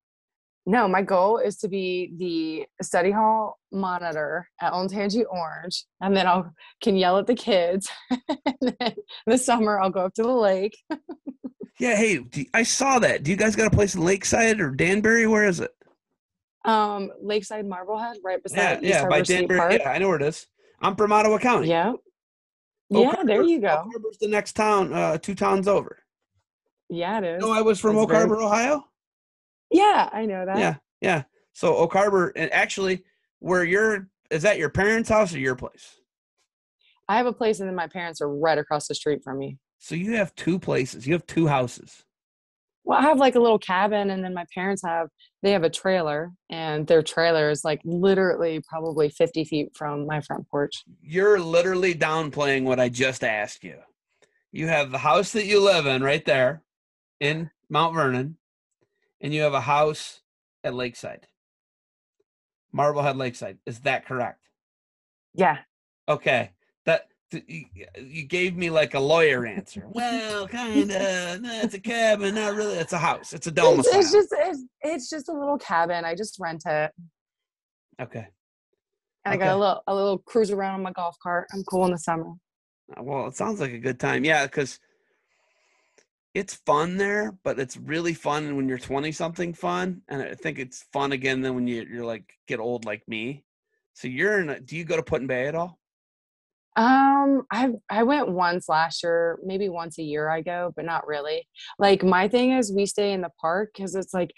No, 0.65 0.87
my 0.87 1.01
goal 1.01 1.37
is 1.37 1.57
to 1.57 1.67
be 1.67 2.13
the 2.17 2.83
study 2.83 3.11
hall 3.11 3.57
monitor 3.71 4.47
at 4.61 4.73
Olentangy 4.73 5.23
Orange, 5.29 5.85
and 6.01 6.15
then 6.15 6.27
I'll 6.27 6.53
can 6.81 6.95
yell 6.95 7.17
at 7.17 7.27
the 7.27 7.35
kids. 7.35 7.89
and 8.11 8.75
then 8.79 8.93
the 9.25 9.37
summer, 9.37 9.79
I'll 9.79 9.89
go 9.89 10.05
up 10.05 10.13
to 10.15 10.23
the 10.23 10.31
lake. 10.31 10.77
Yeah, 11.79 11.95
hey, 11.95 12.19
I 12.53 12.63
saw 12.63 12.99
that. 12.99 13.23
Do 13.23 13.31
you 13.31 13.37
guys 13.37 13.55
got 13.55 13.67
a 13.67 13.73
place 13.73 13.95
in 13.95 14.03
Lakeside 14.03 14.59
or 14.59 14.69
Danbury? 14.69 15.27
Where 15.27 15.45
is 15.45 15.61
it? 15.61 15.71
Um, 16.65 17.09
Lakeside 17.21 17.65
Marblehead, 17.65 18.17
right 18.21 18.39
Yeah, 18.51 18.75
beside 18.75 18.83
East 18.83 18.93
yeah, 18.93 19.07
by 19.07 19.21
Danbury. 19.21 19.57
Park. 19.57 19.73
Yeah, 19.79 19.89
I 19.89 19.97
know 19.97 20.09
where 20.09 20.17
it 20.17 20.23
is. 20.23 20.45
I'm 20.81 20.97
from 20.97 21.13
Ottawa 21.13 21.37
County. 21.37 21.69
Yeah. 21.69 21.93
Oak 22.93 23.13
Yeah, 23.15 23.23
there 23.23 23.43
you 23.43 23.57
Oak 23.57 23.61
go. 23.61 23.89
Harbor's 23.91 24.17
the 24.19 24.27
next 24.27 24.53
town, 24.53 24.93
uh, 24.93 25.17
two 25.17 25.35
towns 25.35 25.67
over. 25.67 25.99
Yeah, 26.89 27.19
it 27.19 27.23
is. 27.23 27.41
No, 27.41 27.51
I 27.51 27.61
was 27.61 27.79
from 27.79 27.95
That's 27.95 28.03
Oak 28.03 28.09
very- 28.09 28.19
Harbor, 28.27 28.41
Ohio. 28.41 28.83
yeah, 29.69 30.09
I 30.11 30.25
know 30.25 30.45
that. 30.45 30.57
Yeah, 30.57 30.75
yeah. 31.01 31.23
So 31.53 31.75
Oak 31.75 31.93
Harbor, 31.93 32.31
and 32.35 32.51
actually, 32.51 33.03
where 33.39 33.63
your 33.63 34.09
is 34.31 34.41
that 34.43 34.57
your 34.57 34.69
parents' 34.69 35.09
house 35.09 35.33
or 35.33 35.39
your 35.39 35.55
place? 35.55 35.99
I 37.07 37.17
have 37.17 37.25
a 37.25 37.33
place, 37.33 37.59
and 37.59 37.67
then 37.67 37.75
my 37.75 37.87
parents 37.87 38.21
are 38.21 38.29
right 38.29 38.57
across 38.57 38.87
the 38.87 38.95
street 38.95 39.23
from 39.23 39.39
me. 39.39 39.57
So 39.79 39.95
you 39.95 40.15
have 40.15 40.35
two 40.35 40.59
places. 40.59 41.07
You 41.07 41.13
have 41.13 41.25
two 41.25 41.47
houses. 41.47 42.05
Well, 42.89 42.97
I 42.97 43.03
have 43.03 43.19
like 43.19 43.35
a 43.35 43.39
little 43.39 43.59
cabin, 43.59 44.09
and 44.09 44.23
then 44.23 44.33
my 44.33 44.45
parents 44.51 44.81
have 44.83 45.09
they 45.43 45.51
have 45.51 45.61
a 45.61 45.69
trailer, 45.69 46.31
and 46.49 46.87
their 46.87 47.03
trailer 47.03 47.51
is 47.51 47.63
like 47.63 47.81
literally 47.85 48.63
probably 48.67 49.09
50 49.09 49.45
feet 49.45 49.77
from 49.77 50.07
my 50.07 50.21
front 50.21 50.49
porch. 50.49 50.83
You're 50.99 51.39
literally 51.39 51.93
downplaying 51.93 52.63
what 52.63 52.79
I 52.79 52.89
just 52.89 53.23
asked 53.23 53.63
you. 53.63 53.75
You 54.51 54.69
have 54.69 54.89
the 54.89 54.97
house 54.97 55.33
that 55.33 55.45
you 55.45 55.63
live 55.63 55.85
in 55.85 56.01
right 56.01 56.25
there 56.25 56.63
in 57.19 57.51
Mount 57.69 57.93
Vernon, 57.93 58.37
and 59.21 59.35
you 59.35 59.43
have 59.43 59.53
a 59.53 59.61
house 59.61 60.21
at 60.63 60.73
Lakeside, 60.73 61.27
Marblehead 62.71 63.17
Lakeside. 63.17 63.59
Is 63.67 63.81
that 63.81 64.07
correct? 64.07 64.47
Yeah. 65.35 65.59
Okay. 66.07 66.53
That 66.87 67.07
th- 67.07 67.18
you, 67.31 68.23
gave 68.23 68.55
me 68.55 68.69
like 68.69 68.93
a 68.93 68.99
lawyer 68.99 69.45
answer. 69.45 69.85
well, 69.89 70.47
kind 70.47 70.91
of. 70.91 71.41
No, 71.41 71.61
it's 71.61 71.73
a 71.73 71.79
cabin. 71.79 72.35
Not 72.35 72.55
really. 72.55 72.75
It's 72.75 72.93
a 72.93 72.97
house. 72.97 73.33
It's 73.33 73.47
a 73.47 73.49
It's, 73.49 73.55
domicile. 73.61 73.99
it's 73.99 74.11
just 74.11 74.29
it's, 74.37 74.63
it's 74.81 75.09
just 75.09 75.29
a 75.29 75.33
little 75.33 75.57
cabin. 75.57 76.05
I 76.05 76.15
just 76.15 76.37
rent 76.39 76.63
it, 76.65 76.91
okay. 78.01 78.27
and 79.25 79.33
I 79.33 79.37
got 79.37 79.55
a 79.55 79.57
little 79.57 79.83
a 79.87 79.95
little 79.95 80.17
cruise 80.19 80.51
around 80.51 80.75
on 80.75 80.83
my 80.83 80.91
golf 80.91 81.15
cart. 81.21 81.47
I'm 81.53 81.63
cool 81.63 81.85
in 81.85 81.91
the 81.91 81.97
summer. 81.97 82.31
Uh, 82.97 83.03
Well, 83.03 83.27
it 83.27 83.35
sounds 83.35 83.59
like 83.59 83.71
a 83.71 83.77
good 83.79 83.99
time. 83.99 84.23
Yeah, 84.25 84.45
because 84.45 84.79
it's 86.35 86.55
fun 86.65 86.97
there, 86.97 87.33
but 87.43 87.59
it's 87.59 87.75
really 87.77 88.13
fun 88.13 88.55
when 88.55 88.69
you're 88.69 88.77
20 88.77 89.11
something 89.11 89.53
fun. 89.53 90.01
And 90.09 90.21
I 90.21 90.35
think 90.35 90.59
it's 90.59 90.83
fun 90.93 91.11
again 91.11 91.41
then 91.41 91.55
when 91.55 91.67
you, 91.67 91.85
you're 91.89 92.05
like 92.05 92.23
get 92.47 92.59
old 92.59 92.85
like 92.85 93.01
me. 93.07 93.43
So 93.93 94.07
you're 94.07 94.39
in 94.41 94.49
a, 94.49 94.59
do 94.59 94.77
you 94.77 94.83
go 94.85 94.95
to 94.95 95.03
Put 95.03 95.21
in 95.21 95.27
Bay 95.27 95.47
at 95.47 95.55
all? 95.55 95.78
Um, 96.75 97.43
I 97.51 97.71
I 97.89 98.03
went 98.03 98.29
once 98.29 98.69
last 98.69 99.03
year, 99.03 99.39
maybe 99.43 99.69
once 99.69 99.97
a 99.97 100.03
year 100.03 100.29
I 100.29 100.41
go, 100.41 100.71
but 100.75 100.85
not 100.85 101.07
really. 101.07 101.47
Like 101.77 102.03
my 102.03 102.27
thing 102.27 102.51
is 102.51 102.71
we 102.73 102.85
stay 102.85 103.11
in 103.11 103.21
the 103.21 103.31
park 103.41 103.71
because 103.75 103.95
it's 103.95 104.13
like 104.13 104.31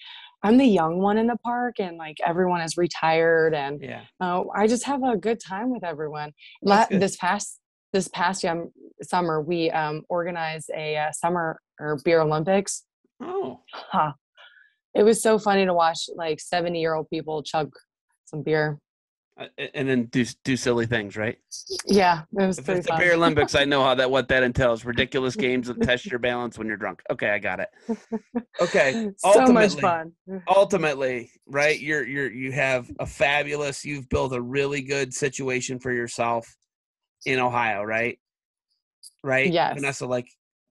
I'm 0.43 0.57
the 0.57 0.65
young 0.65 0.97
one 0.97 1.17
in 1.17 1.27
the 1.27 1.37
park 1.37 1.75
and 1.79 1.97
like 1.97 2.17
everyone 2.25 2.61
is 2.61 2.77
retired 2.77 3.53
and 3.53 3.79
Yeah. 3.81 4.01
uh, 4.19 4.43
I 4.55 4.65
just 4.67 4.85
have 4.85 5.03
a 5.03 5.15
good 5.17 5.39
time 5.39 5.69
with 5.71 5.83
everyone. 5.83 6.31
La- 6.63 6.87
this 6.89 7.15
past 7.17 7.59
this 7.93 8.07
past 8.07 8.43
young 8.43 8.71
summer 9.03 9.41
we 9.41 9.69
um 9.71 10.03
organized 10.09 10.71
a 10.75 10.97
uh, 10.97 11.11
summer 11.11 11.59
or 11.79 11.99
beer 12.03 12.21
Olympics. 12.21 12.85
Oh, 13.21 13.59
Huh. 13.71 14.13
It 14.95 15.03
was 15.03 15.21
so 15.21 15.37
funny 15.37 15.65
to 15.65 15.73
watch 15.73 16.09
like 16.15 16.39
70 16.39 16.79
year 16.79 16.95
old 16.95 17.09
people 17.09 17.43
chug 17.43 17.71
some 18.25 18.41
beer. 18.41 18.79
Uh, 19.39 19.45
and 19.73 19.87
then 19.87 20.05
do, 20.05 20.25
do 20.43 20.55
silly 20.57 20.85
things, 20.85 21.15
right? 21.15 21.37
Yeah, 21.87 22.23
it 22.37 22.45
was 22.45 22.59
If 22.59 22.65
pretty 22.65 22.79
it's 22.79 22.87
the 22.87 22.93
fun. 22.93 22.99
Bear 22.99 23.13
Olympics, 23.13 23.55
I 23.55 23.63
know 23.71 23.81
how 23.83 23.95
that, 23.95 24.11
what 24.11 24.27
that 24.27 24.43
entails. 24.43 24.83
Ridiculous 24.85 25.35
games 25.35 25.67
that 25.67 25.81
test 25.81 26.05
your 26.05 26.19
balance 26.19 26.57
when 26.57 26.67
you're 26.67 26.77
drunk. 26.77 27.01
Okay. 27.09 27.29
I 27.29 27.39
got 27.39 27.59
it. 27.59 27.69
Okay. 28.61 28.91
so 29.17 29.29
much 29.29 29.37
ultimately- 29.75 29.81
fun. 29.81 30.13
ultimately 30.47 31.31
right 31.47 31.79
you're 31.79 32.05
you're 32.07 32.31
you 32.31 32.51
have 32.51 32.89
a 32.99 33.05
fabulous 33.05 33.83
you've 33.85 34.07
built 34.09 34.33
a 34.33 34.41
really 34.41 34.81
good 34.81 35.13
situation 35.13 35.79
for 35.79 35.91
yourself 35.91 36.55
in 37.25 37.39
ohio 37.39 37.83
right 37.83 38.17
right 39.23 39.51
Yes. 39.51 39.73
vanessa 39.75 40.05
like 40.05 40.27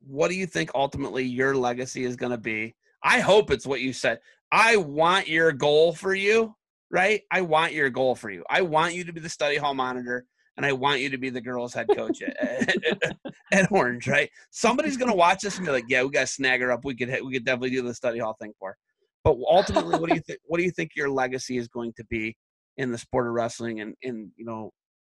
what 0.06 0.28
do 0.28 0.34
you 0.34 0.46
think 0.46 0.70
ultimately 0.74 1.24
your 1.24 1.54
legacy 1.54 2.04
is 2.04 2.16
going 2.16 2.32
to 2.32 2.38
be 2.38 2.74
i 3.02 3.20
hope 3.20 3.50
it's 3.50 3.66
what 3.66 3.80
you 3.80 3.92
said 3.92 4.18
i 4.52 4.76
want 4.76 5.28
your 5.28 5.52
goal 5.52 5.92
for 5.92 6.14
you 6.14 6.54
right 6.90 7.22
i 7.30 7.40
want 7.40 7.72
your 7.72 7.90
goal 7.90 8.14
for 8.14 8.30
you 8.30 8.44
i 8.50 8.60
want 8.60 8.94
you 8.94 9.04
to 9.04 9.12
be 9.12 9.20
the 9.20 9.28
study 9.28 9.56
hall 9.56 9.74
monitor 9.74 10.24
and 10.56 10.66
i 10.66 10.72
want 10.72 11.00
you 11.00 11.08
to 11.10 11.18
be 11.18 11.30
the 11.30 11.40
girls 11.40 11.72
head 11.72 11.86
coach 11.94 12.22
at, 12.22 12.36
at, 12.40 13.16
at 13.52 13.72
orange 13.72 14.06
right 14.08 14.30
somebody's 14.50 14.96
going 14.96 15.10
to 15.10 15.16
watch 15.16 15.40
this 15.40 15.56
and 15.56 15.66
be 15.66 15.72
like 15.72 15.84
yeah 15.88 16.02
we 16.02 16.10
got 16.10 16.20
to 16.20 16.26
snag 16.26 16.60
her 16.60 16.72
up 16.72 16.84
we 16.84 16.94
could 16.94 17.08
we 17.24 17.32
could 17.32 17.44
definitely 17.44 17.70
do 17.70 17.82
the 17.82 17.94
study 17.94 18.18
hall 18.18 18.36
thing 18.40 18.52
for 18.58 18.70
her 18.70 18.76
but 19.24 19.36
ultimately, 19.48 19.98
what 19.98 20.08
do 20.08 20.14
you 20.14 20.22
think? 20.22 20.40
What 20.44 20.58
do 20.58 20.64
you 20.64 20.70
think 20.70 20.92
your 20.96 21.10
legacy 21.10 21.58
is 21.58 21.68
going 21.68 21.92
to 21.94 22.04
be 22.04 22.36
in 22.76 22.90
the 22.90 22.98
sport 22.98 23.26
of 23.26 23.34
wrestling, 23.34 23.80
and 23.80 23.94
in 24.02 24.32
you 24.36 24.44
know, 24.44 24.72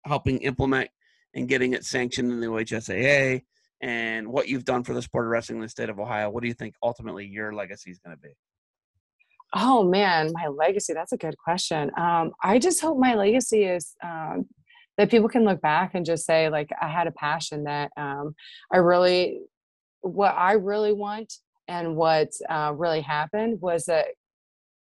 helping 0.05 0.39
implement 0.39 0.91
and 1.35 1.49
getting 1.49 1.73
it 1.73 1.85
sanctioned 1.85 2.33
in 2.33 2.41
the 2.41 2.47
OHSAA, 2.47 3.43
and 3.81 4.29
what 4.29 4.49
you've 4.49 4.65
done 4.65 4.83
for 4.83 4.93
the 4.93 5.03
sport 5.03 5.27
of 5.27 5.31
wrestling 5.31 5.59
in 5.59 5.63
the 5.63 5.69
state 5.69 5.89
of 5.89 6.01
Ohio? 6.01 6.31
What 6.31 6.43
do 6.43 6.49
you 6.49 6.55
think 6.55 6.75
ultimately 6.83 7.27
your 7.27 7.53
legacy 7.55 7.91
is 7.91 8.01
going 8.01 8.17
to 8.17 8.21
be? 8.21 8.35
Oh 9.55 9.85
man, 9.85 10.31
my 10.33 10.49
legacy. 10.49 10.95
That's 10.95 11.13
a 11.13 11.17
good 11.17 11.37
question. 11.37 11.91
Um, 11.97 12.33
I 12.43 12.59
just 12.59 12.81
hope 12.81 12.99
my 12.99 13.15
legacy 13.15 13.65
is 13.65 13.95
um, 14.03 14.47
that 14.97 15.11
people 15.11 15.29
can 15.29 15.45
look 15.45 15.61
back 15.61 15.95
and 15.95 16.07
just 16.07 16.25
say, 16.25 16.49
like, 16.49 16.71
I 16.81 16.89
had 16.89 17.07
a 17.07 17.13
passion 17.13 17.65
that 17.65 17.93
um, 17.97 18.35
I 18.73 18.79
really, 18.79 19.41
what 20.01 20.35
I 20.37 20.53
really 20.53 20.93
want 20.93 21.35
and 21.69 21.97
what 21.97 22.29
uh, 22.49 22.73
really 22.75 23.03
happened 23.03 23.61
was 23.61 23.85
that 23.87 24.07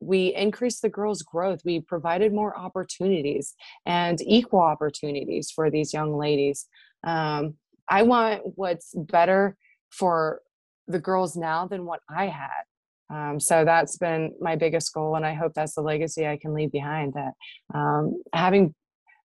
we 0.01 0.35
increased 0.35 0.83
the 0.83 0.89
girls' 0.89 1.23
growth. 1.23 1.63
We 1.65 1.81
provided 1.81 2.33
more 2.33 2.57
opportunities 2.57 3.55
and 3.85 4.21
equal 4.21 4.61
opportunities 4.61 5.51
for 5.51 5.71
these 5.71 5.93
young 5.93 6.17
ladies. 6.17 6.67
Um, 7.05 7.55
I 7.89 8.03
want 8.03 8.43
what's 8.45 8.95
better 8.95 9.57
for 9.91 10.43
the 10.87 10.99
girls 11.01 11.37
now 11.37 11.67
than 11.67 11.85
what 11.85 12.01
I 12.09 12.27
had. 12.27 12.68
Um, 13.11 13.41
so 13.41 13.65
that's 13.65 13.97
been 13.97 14.35
my 14.41 14.57
biggest 14.57 14.93
goal, 14.93 15.17
and 15.17 15.25
I 15.25 15.35
hope 15.35 15.55
that's 15.55 15.75
the 15.75 15.81
legacy 15.83 16.27
I 16.27 16.37
can 16.37 16.53
leave 16.55 16.71
behind. 16.73 17.15
That 17.15 17.33
um, 17.75 18.23
having 18.33 18.75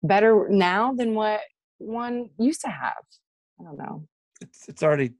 better 0.01 0.47
now 0.49 0.93
than 0.93 1.15
what 1.15 1.41
one 1.77 2.29
used 2.38 2.61
to 2.61 2.69
have. 2.69 3.03
I 3.59 3.63
don't 3.63 3.77
know. 3.77 4.07
It's 4.41 4.67
it's 4.67 4.84
already 4.84 5.13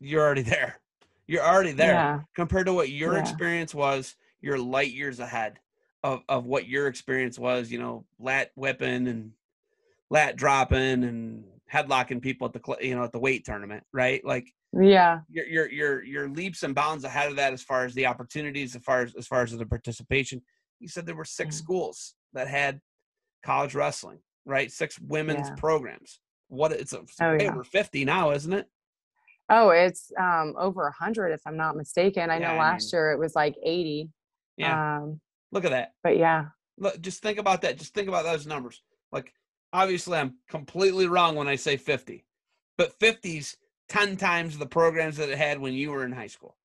you're 0.00 0.22
already 0.22 0.42
there. 0.42 0.80
You're 1.26 1.44
already 1.44 1.72
there 1.72 1.94
Yeah, 1.94 2.20
compared 2.34 2.66
to 2.66 2.72
what 2.72 2.88
your 2.88 3.14
Yeah. 3.14 3.20
experience 3.20 3.74
was. 3.74 4.16
You're 4.40 4.58
light 4.58 4.92
years 4.92 5.20
ahead 5.20 5.58
of 6.02 6.22
of 6.28 6.44
what 6.44 6.66
your 6.66 6.86
experience 6.86 7.38
was. 7.38 7.70
You 7.70 7.78
know, 7.78 8.04
lat 8.18 8.50
whipping 8.54 9.06
and 9.08 9.32
lat 10.10 10.36
dropping 10.36 11.04
and 11.04 11.44
headlocking 11.72 12.20
people 12.22 12.46
at 12.46 12.52
the 12.52 12.76
you 12.86 12.94
know 12.96 13.04
at 13.04 13.12
the 13.12 13.18
weight 13.18 13.44
tournament, 13.44 13.84
right? 13.92 14.24
Like 14.24 14.52
yeah, 14.72 15.20
you're 15.30 15.46
you're 15.46 15.70
you're 15.70 16.04
you're 16.04 16.28
leaps 16.28 16.62
and 16.62 16.74
bounds 16.74 17.04
ahead 17.04 17.30
of 17.30 17.36
that 17.36 17.52
as 17.52 17.62
far 17.62 17.84
as 17.84 17.94
the 17.94 18.06
opportunities, 18.06 18.74
as 18.76 18.82
far 18.82 19.02
as 19.02 19.14
as 19.16 19.26
far 19.26 19.42
as 19.42 19.52
the 19.56 19.66
participation. 19.66 20.42
You 20.80 20.88
said 20.88 21.06
there 21.06 21.16
were 21.16 21.24
six 21.24 21.56
Mm. 21.56 21.58
schools 21.58 22.14
that 22.34 22.48
had 22.48 22.80
college 23.44 23.74
wrestling, 23.74 24.18
right? 24.44 24.70
Six 24.70 24.98
women's 25.00 25.48
Yeah. 25.48 25.54
programs. 25.56 26.20
What 26.48 26.72
it's, 26.72 26.92
a, 26.92 27.00
Oh, 27.20 27.32
way 27.36 27.44
yeah. 27.44 27.52
over 27.52 27.64
fifty 27.64 28.04
now, 28.04 28.30
isn't 28.30 28.52
it? 28.52 28.66
Oh, 29.50 29.70
it's 29.70 30.12
um, 30.20 30.54
over 30.58 30.86
a 30.86 30.92
hundred, 30.92 31.30
if 31.32 31.40
I'm 31.46 31.56
not 31.56 31.76
mistaken. 31.76 32.30
I 32.30 32.38
Yeah, 32.38 32.48
know 32.48 32.54
I 32.54 32.58
last 32.58 32.92
mean- 32.92 32.98
year 33.00 33.12
it 33.12 33.18
was 33.18 33.34
like 33.34 33.54
80. 33.62 34.10
Yeah. 34.58 34.98
Um, 34.98 35.20
Look 35.52 35.64
at 35.64 35.70
that. 35.70 35.92
but 36.02 36.18
yeah, 36.18 36.46
Look, 36.76 37.00
just 37.00 37.22
think 37.22 37.38
about 37.38 37.62
that. 37.62 37.78
Just 37.78 37.94
think 37.94 38.08
about 38.08 38.24
those 38.24 38.46
numbers. 38.46 38.82
Like, 39.10 39.32
obviously, 39.72 40.18
I'm 40.18 40.36
completely 40.48 41.06
wrong 41.06 41.36
when 41.36 41.48
I 41.48 41.56
say 41.56 41.76
50, 41.76 42.24
but 42.76 42.98
50's 42.98 43.56
10 43.88 44.16
times 44.16 44.58
the 44.58 44.66
programs 44.66 45.16
that 45.16 45.28
it 45.28 45.38
had 45.38 45.58
when 45.58 45.74
you 45.74 45.90
were 45.90 46.04
in 46.04 46.12
high 46.12 46.26
school, 46.26 46.56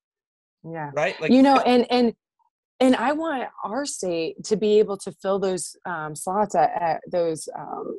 yeah. 0.63 0.91
right? 0.93 1.19
Like, 1.21 1.31
you 1.31 1.41
know 1.41 1.57
and 1.59 1.85
and 1.89 2.13
and 2.79 2.95
i 2.95 3.11
want 3.11 3.47
our 3.63 3.85
state 3.85 4.43
to 4.43 4.57
be 4.57 4.79
able 4.79 4.97
to 4.97 5.11
fill 5.11 5.39
those 5.39 5.75
um, 5.85 6.15
slots 6.15 6.55
at, 6.55 6.71
at 6.81 7.01
those 7.11 7.47
um, 7.57 7.97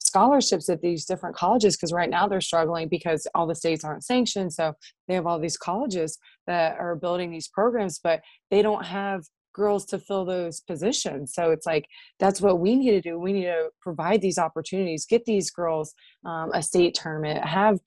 scholarships 0.00 0.68
at 0.68 0.80
these 0.80 1.04
different 1.04 1.36
colleges 1.36 1.76
because 1.76 1.92
right 1.92 2.10
now 2.10 2.26
they're 2.26 2.40
struggling 2.40 2.88
because 2.88 3.26
all 3.34 3.46
the 3.46 3.54
states 3.54 3.84
aren't 3.84 4.04
sanctioned 4.04 4.52
so 4.52 4.72
they 5.06 5.14
have 5.14 5.26
all 5.26 5.38
these 5.38 5.56
colleges 5.56 6.18
that 6.46 6.78
are 6.78 6.96
building 6.96 7.30
these 7.30 7.48
programs 7.48 7.98
but 8.02 8.20
they 8.50 8.62
don't 8.62 8.84
have 8.84 9.22
girls 9.62 9.84
to 9.86 9.98
fill 9.98 10.24
those 10.24 10.60
positions. 10.60 11.34
So 11.34 11.50
it's 11.50 11.66
like 11.66 11.86
that's 12.18 12.40
what 12.40 12.60
we 12.60 12.76
need 12.76 12.92
to 12.92 13.00
do. 13.00 13.18
We 13.18 13.32
need 13.32 13.50
to 13.56 13.68
provide 13.82 14.22
these 14.22 14.38
opportunities 14.38 15.06
get 15.08 15.24
these 15.24 15.50
girls 15.50 15.94
um, 16.24 16.50
a 16.52 16.62
state 16.62 16.94
tournament 16.94 17.44
have 17.44 17.78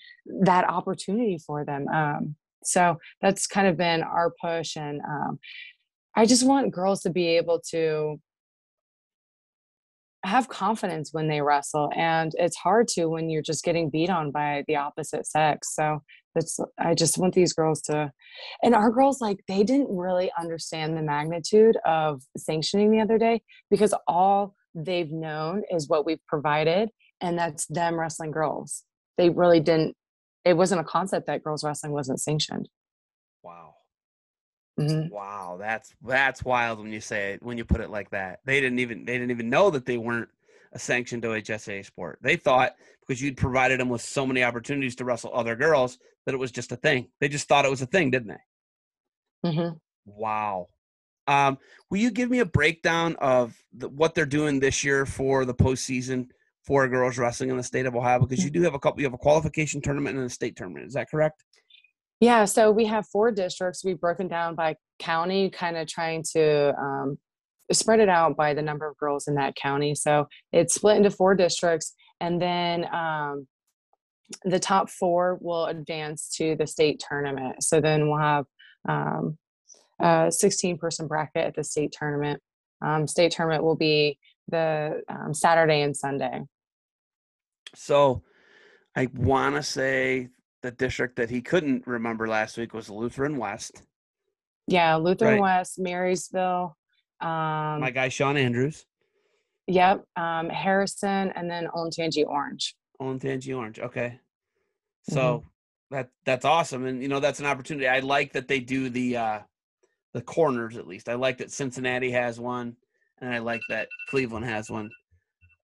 that 0.42 0.68
opportunity 0.68 1.38
for 1.38 1.64
them 1.66 1.88
um, 1.94 2.36
so 2.64 2.98
that's 3.22 3.48
kind 3.48 3.68
of 3.68 3.78
been 3.78 4.04
our 4.04 4.34
push 4.42 4.76
and 4.76 5.02
um, 5.08 5.40
i 6.16 6.26
just 6.26 6.46
want 6.46 6.72
girls 6.72 7.02
to 7.02 7.10
be 7.10 7.28
able 7.28 7.60
to 7.70 8.20
have 10.24 10.48
confidence 10.50 11.14
when 11.14 11.28
they 11.28 11.42
wrestle 11.42 11.90
and 11.96 12.34
it's 12.38 12.56
hard 12.56 12.88
to 12.88 13.06
when 13.08 13.30
you're 13.30 13.42
just 13.42 13.64
getting 13.64 13.90
beat 13.90 14.10
on 14.10 14.32
by 14.32 14.64
the 14.68 14.76
opposite 14.76 15.26
sex 15.26 15.76
so 15.76 16.02
that's 16.36 16.60
i 16.78 16.94
just 16.94 17.18
want 17.18 17.34
these 17.34 17.54
girls 17.54 17.82
to 17.82 18.12
and 18.62 18.76
our 18.76 18.92
girls 18.92 19.20
like 19.20 19.40
they 19.48 19.64
didn't 19.64 19.90
really 19.90 20.32
understand 20.40 20.96
the 20.96 21.02
magnitude 21.02 21.76
of 21.86 22.22
sanctioning 22.38 22.92
the 22.92 23.00
other 23.00 23.18
day 23.18 23.42
because 23.72 23.96
all 24.08 24.54
they've 24.76 25.12
known 25.12 25.64
is 25.72 25.90
what 25.90 26.06
we've 26.06 26.26
provided 26.28 26.90
and 27.20 27.38
that's 27.38 27.66
them 27.68 28.00
wrestling 28.00 28.32
girls 28.32 28.84
they 29.18 29.30
really 29.30 29.60
didn't 29.60 29.96
it 30.46 30.56
wasn't 30.56 30.80
a 30.80 30.84
concept 30.84 31.26
that 31.26 31.44
girls 31.44 31.64
wrestling 31.64 31.94
wasn't 31.94 32.20
sanctioned 32.20 32.70
Wow. 33.44 33.74
Mhm. 34.80 35.10
Wow, 35.10 35.58
that's 35.60 35.94
that's 36.02 36.44
wild 36.44 36.80
when 36.80 36.92
you 36.92 37.02
say 37.02 37.34
it 37.34 37.44
when 37.44 37.58
you 37.58 37.66
put 37.66 37.82
it 37.82 37.90
like 37.90 38.10
that. 38.12 38.40
They 38.46 38.60
didn't 38.62 38.80
even 38.80 39.06
they 39.06 39.14
didn't 39.14 39.32
even 39.32 39.50
know 39.50 39.70
that 39.70 39.86
they 39.86 39.98
weren't 39.98 40.30
a 40.74 40.80
sanctioned 40.80 41.24
OHSAA 41.24 41.86
sport. 41.86 42.20
They 42.22 42.38
thought 42.38 42.76
because 43.02 43.22
you'd 43.22 43.38
provided 43.38 43.80
them 43.80 43.90
with 43.90 44.02
so 44.02 44.26
many 44.26 44.44
opportunities 44.44 44.96
to 44.98 45.06
wrestle 45.06 45.32
other 45.34 45.56
girls 45.56 45.98
that 46.26 46.34
it 46.34 46.38
was 46.38 46.52
just 46.52 46.72
a 46.72 46.78
thing. 46.78 47.10
They 47.20 47.28
just 47.28 47.48
thought 47.48 47.66
it 47.66 47.72
was 47.72 47.82
a 47.82 47.86
thing, 47.88 48.12
didn't 48.12 48.30
they? 48.30 49.50
Mhm. 49.50 49.80
Wow. 50.06 50.68
Um, 51.28 51.58
will 51.90 52.00
you 52.00 52.12
give 52.12 52.30
me 52.30 52.40
a 52.40 52.46
breakdown 52.46 53.16
of 53.18 53.56
the, 53.74 53.90
what 53.90 54.16
they're 54.16 54.26
doing 54.26 54.60
this 54.60 54.84
year 54.84 55.06
for 55.06 55.46
the 55.46 55.54
postseason 55.54 56.30
for 56.64 56.88
girls 56.88 57.18
wrestling 57.18 57.50
in 57.50 57.58
the 57.58 57.64
state 57.64 57.86
of 57.86 57.96
Ohio? 57.96 58.20
Because 58.20 58.44
you 58.44 58.50
do 58.52 58.62
have 58.64 58.74
a 58.74 58.80
couple. 58.80 59.02
You 59.02 59.06
have 59.08 59.14
a 59.14 59.18
qualification 59.18 59.82
tournament 59.82 60.18
and 60.18 60.26
a 60.26 60.30
state 60.30 60.56
tournament. 60.56 60.88
Is 60.88 60.94
that 60.94 61.10
correct? 61.10 61.44
Yeah, 62.22 62.46
so 62.46 62.72
we 62.72 62.86
have 62.86 63.08
four 63.08 63.32
districts. 63.32 63.84
We've 63.84 64.00
broken 64.00 64.28
down 64.28 64.54
by 64.54 64.76
county, 65.00 65.50
kind 65.50 65.76
of 65.76 65.88
trying 65.88 66.24
to 66.34 66.72
um, 66.80 67.18
spread 67.72 68.00
it 68.00 68.10
out 68.10 68.38
by 68.38 68.54
the 68.54 68.62
number 68.62 68.88
of 68.88 68.96
girls 68.98 69.28
in 69.28 69.34
that 69.36 69.56
county. 69.56 69.96
So 69.96 70.28
it's 70.54 70.76
split 70.76 70.98
into 70.98 71.10
four 71.10 71.34
districts, 71.34 71.96
and 72.20 72.40
then 72.40 72.86
um, 72.94 73.48
the 74.44 74.60
top 74.60 74.92
four 74.92 75.40
will 75.42 75.66
advance 75.66 76.30
to 76.38 76.56
the 76.56 76.68
state 76.68 77.04
tournament. 77.10 77.64
So 77.64 77.82
then 77.82 78.08
we'll 78.08 78.20
have 78.20 78.46
um, 78.88 79.40
a 80.00 80.32
16 80.32 80.78
person 80.78 81.08
bracket 81.08 81.48
at 81.48 81.56
the 81.56 81.64
state 81.64 81.92
tournament. 81.92 82.40
Um, 82.86 83.08
state 83.08 83.32
tournament 83.32 83.64
will 83.64 83.76
be 83.76 84.20
the 84.48 85.02
um, 85.10 85.34
Saturday 85.34 85.82
and 85.82 85.98
Sunday. 85.98 86.44
So 87.74 88.22
I 88.96 89.08
want 89.12 89.56
to 89.56 89.64
say 89.64 90.30
the 90.62 90.72
district 90.72 91.16
that 91.18 91.30
he 91.30 91.42
couldn't 91.42 91.86
remember 91.88 92.28
last 92.28 92.58
week 92.58 92.74
was 92.74 92.90
Lutheran 92.90 93.38
West. 93.38 93.82
Yeah, 94.68 94.96
Lutheran 94.96 95.34
Right. 95.42 95.58
West, 95.60 95.80
Marysville. 95.80 96.76
Um, 97.20 97.80
My 97.80 97.92
guy 97.94 98.10
Sean 98.10 98.38
Andrews, 98.38 98.86
Yep, 99.68 100.06
um, 100.16 100.50
Harrison, 100.50 101.32
and 101.36 101.50
then 101.50 101.68
Olentangy 101.68 102.26
Orange. 102.26 102.76
Olentangy 103.00 103.56
Orange. 103.58 103.80
Okay, 103.80 104.20
Mm-hmm. 105.10 105.14
so 105.14 105.44
that 105.92 106.10
that's 106.26 106.46
awesome, 106.46 106.86
and 106.86 107.02
you 107.02 107.08
know 107.10 107.20
that's 107.20 107.40
an 107.40 107.46
opportunity. 107.48 107.88
I 107.88 108.00
like 108.00 108.34
that 108.34 108.48
they 108.48 108.60
do 108.60 108.90
the 108.90 109.18
uh 109.18 109.40
the 110.14 110.22
corners 110.22 110.78
at 110.78 110.88
least. 110.88 111.10
I 111.10 111.14
like 111.16 111.38
that 111.40 111.52
Cincinnati 111.52 112.12
has 112.12 112.40
one, 112.40 112.76
and 113.20 113.34
I 113.34 113.40
like 113.40 113.62
that 113.70 113.88
Cleveland 114.10 114.46
has 114.46 114.70
one. 114.70 114.90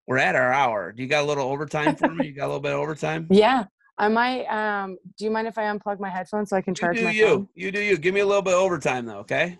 We're 0.07 0.17
at 0.19 0.35
our 0.35 0.51
hour. 0.53 0.91
Do 0.91 1.01
you 1.03 1.09
got 1.09 1.23
a 1.23 1.27
little 1.27 1.49
overtime 1.49 1.95
for 1.95 2.13
me? 2.13 2.27
You 2.27 2.33
got 2.33 2.45
a 2.45 2.47
little 2.47 2.61
bit 2.61 2.73
of 2.73 2.79
overtime? 2.79 3.27
Yeah, 3.31 3.65
I 3.97 4.07
might. 4.09 4.45
Um, 4.45 4.97
do 5.17 5.25
you 5.25 5.31
mind 5.31 5.47
if 5.47 5.57
I 5.57 5.63
unplug 5.63 5.99
my 5.99 6.09
headphones 6.09 6.49
so 6.49 6.57
I 6.57 6.61
can 6.61 6.71
You 6.71 6.75
charge 6.75 6.97
do 6.97 7.03
my 7.05 7.11
you. 7.11 7.25
phone? 7.27 7.49
You 7.55 7.71
do 7.71 7.79
you. 7.81 7.97
Give 7.97 8.13
me 8.13 8.19
a 8.21 8.25
little 8.25 8.41
bit 8.41 8.53
of 8.53 8.59
overtime 8.59 9.05
though, 9.05 9.19
okay? 9.19 9.57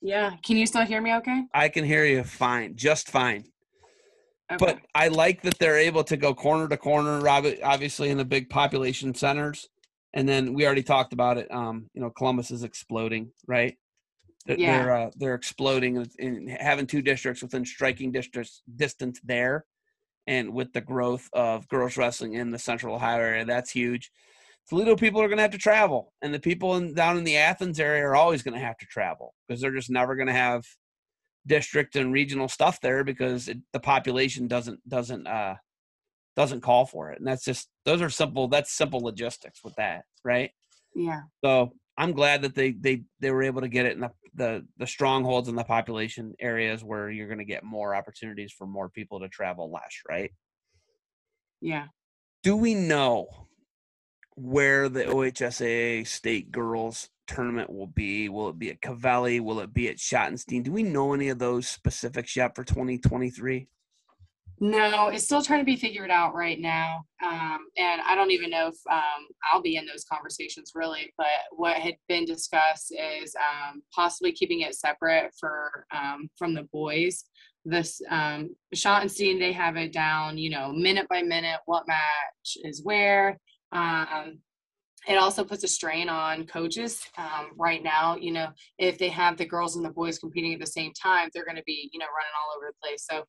Yeah. 0.00 0.32
Can 0.44 0.56
you 0.56 0.66
still 0.66 0.84
hear 0.84 1.00
me? 1.00 1.14
Okay. 1.14 1.44
I 1.54 1.68
can 1.68 1.84
hear 1.84 2.04
you 2.04 2.22
fine, 2.24 2.76
just 2.76 3.10
fine. 3.10 3.44
Okay. 4.50 4.64
but 4.64 4.78
I 4.94 5.08
like 5.08 5.42
that 5.42 5.58
they're 5.58 5.76
able 5.76 6.02
to 6.04 6.16
go 6.16 6.32
corner 6.34 6.68
to 6.68 6.76
corner, 6.78 7.20
obvi- 7.20 7.60
obviously 7.62 8.08
in 8.08 8.16
the 8.16 8.24
big 8.24 8.48
population 8.48 9.14
centers. 9.14 9.68
And 10.14 10.26
then 10.26 10.54
we 10.54 10.64
already 10.64 10.82
talked 10.82 11.12
about 11.12 11.36
it. 11.36 11.52
Um, 11.52 11.90
you 11.92 12.00
know, 12.00 12.08
Columbus 12.08 12.50
is 12.50 12.62
exploding, 12.64 13.30
right? 13.46 13.76
They're 14.46 14.58
Yeah. 14.58 14.82
they're, 14.82 14.92
uh, 14.96 15.10
they're 15.16 15.34
exploding 15.34 15.98
and- 15.98 16.10
and 16.18 16.48
having 16.50 16.86
two 16.86 17.02
districts 17.02 17.42
within 17.42 17.66
striking 17.66 18.10
distance 18.10 18.62
distance 18.74 19.20
there, 19.22 19.66
and 20.28 20.52
with 20.52 20.74
the 20.74 20.82
growth 20.82 21.26
of 21.32 21.66
girls 21.68 21.96
wrestling 21.96 22.34
in 22.34 22.50
the 22.50 22.58
Central 22.58 22.94
Ohio 22.94 23.18
area, 23.18 23.46
that's 23.46 23.70
huge. 23.70 24.12
Toledo 24.68 24.94
people 24.94 25.22
are 25.22 25.26
going 25.28 25.38
to 25.38 25.42
have 25.42 25.52
to 25.52 25.58
travel, 25.58 26.12
and 26.20 26.32
the 26.32 26.38
people 26.38 26.76
in, 26.76 26.92
down 26.92 27.16
in 27.16 27.24
the 27.24 27.38
Athens 27.38 27.80
area 27.80 28.04
are 28.04 28.14
always 28.14 28.42
going 28.42 28.52
to 28.52 28.64
have 28.64 28.76
to 28.76 28.86
travel 28.86 29.34
because 29.48 29.62
they're 29.62 29.72
just 29.72 29.88
never 29.88 30.14
going 30.14 30.26
to 30.26 30.34
have 30.34 30.64
district 31.46 31.96
and 31.96 32.12
regional 32.12 32.46
stuff 32.46 32.78
there 32.82 33.02
because 33.02 33.48
it, 33.48 33.56
the 33.72 33.80
population 33.80 34.46
doesn't 34.46 34.86
doesn't 34.86 35.26
uh 35.26 35.54
doesn't 36.36 36.60
call 36.60 36.84
for 36.84 37.10
it 37.10 37.18
and 37.18 37.26
that's 37.26 37.44
just 37.44 37.70
those 37.86 38.02
are 38.02 38.10
simple 38.10 38.48
that's 38.48 38.76
simple 38.76 39.00
logistics 39.00 39.64
with 39.64 39.74
that 39.76 40.02
right 40.24 40.50
yeah. 40.94 41.22
so 41.42 41.72
i'm 41.96 42.12
glad 42.12 42.42
that 42.42 42.54
they 42.54 42.72
they 42.72 43.02
they 43.20 43.30
were 43.30 43.42
able 43.42 43.62
to 43.62 43.68
get 43.68 43.86
it 43.86 43.94
in 43.94 44.00
the 44.00 44.10
the, 44.38 44.64
the 44.78 44.86
strongholds 44.86 45.48
in 45.48 45.56
the 45.56 45.64
population 45.64 46.34
areas 46.40 46.82
where 46.82 47.10
you're 47.10 47.26
going 47.28 47.38
to 47.38 47.44
get 47.44 47.64
more 47.64 47.94
opportunities 47.94 48.52
for 48.56 48.66
more 48.66 48.88
people 48.88 49.20
to 49.20 49.28
travel 49.28 49.70
less 49.70 50.00
right 50.08 50.32
Yeah. 51.60 51.86
do 52.42 52.56
we 52.56 52.74
know 52.74 53.26
where 54.36 54.88
the 54.88 55.04
OHSAA 55.04 56.06
state 56.06 56.52
girls 56.52 57.10
tournament 57.26 57.70
will 57.70 57.88
be? 57.88 58.28
Will 58.28 58.48
it 58.50 58.58
be 58.58 58.70
at 58.70 58.80
Covelli? 58.80 59.40
Will 59.40 59.60
it 59.60 59.74
be 59.74 59.88
at 59.88 59.96
Schottenstein? 59.98 60.62
Do 60.62 60.72
we 60.72 60.82
know 60.84 61.12
any 61.12 61.28
of 61.28 61.38
those 61.38 61.68
specifics 61.68 62.36
yet 62.36 62.54
for 62.54 62.64
2023? 62.64 63.68
No, 64.60 65.08
it's 65.08 65.24
still 65.24 65.42
trying 65.42 65.60
to 65.60 65.64
be 65.64 65.76
figured 65.76 66.10
out 66.10 66.34
right 66.34 66.58
now. 66.58 67.04
Um, 67.24 67.68
and 67.76 68.00
I 68.00 68.14
don't 68.14 68.32
even 68.32 68.50
know 68.50 68.68
if 68.68 68.76
um, 68.90 69.26
I'll 69.52 69.62
be 69.62 69.76
in 69.76 69.86
those 69.86 70.04
conversations 70.04 70.72
really. 70.74 71.12
But 71.16 71.26
what 71.52 71.76
had 71.76 71.94
been 72.08 72.24
discussed 72.24 72.92
is 72.92 73.34
um, 73.36 73.82
possibly 73.94 74.32
keeping 74.32 74.62
it 74.62 74.74
separate 74.74 75.32
for 75.38 75.86
um, 75.94 76.28
from 76.36 76.54
the 76.54 76.64
boys. 76.72 77.24
This 77.64 78.00
um, 78.10 78.56
Schottenstein, 78.74 79.38
they 79.38 79.52
have 79.52 79.76
it 79.76 79.92
down, 79.92 80.38
you 80.38 80.50
know, 80.50 80.72
minute 80.72 81.06
by 81.08 81.22
minute, 81.22 81.60
what 81.66 81.86
match 81.86 82.56
is 82.64 82.82
where. 82.82 83.38
Um, 83.72 84.38
it 85.08 85.16
also 85.16 85.42
puts 85.42 85.64
a 85.64 85.68
strain 85.68 86.10
on 86.10 86.46
coaches 86.46 87.02
um, 87.16 87.52
right 87.56 87.82
now. 87.82 88.16
You 88.16 88.32
know, 88.32 88.48
if 88.78 88.98
they 88.98 89.08
have 89.08 89.38
the 89.38 89.46
girls 89.46 89.74
and 89.74 89.84
the 89.84 89.90
boys 89.90 90.18
competing 90.18 90.52
at 90.52 90.60
the 90.60 90.66
same 90.66 90.92
time, 90.92 91.30
they're 91.32 91.46
going 91.46 91.56
to 91.56 91.62
be, 91.64 91.88
you 91.92 91.98
know, 91.98 92.06
running 92.06 92.32
all 92.38 92.56
over 92.56 92.66
the 92.70 92.86
place. 92.86 93.06
So 93.10 93.24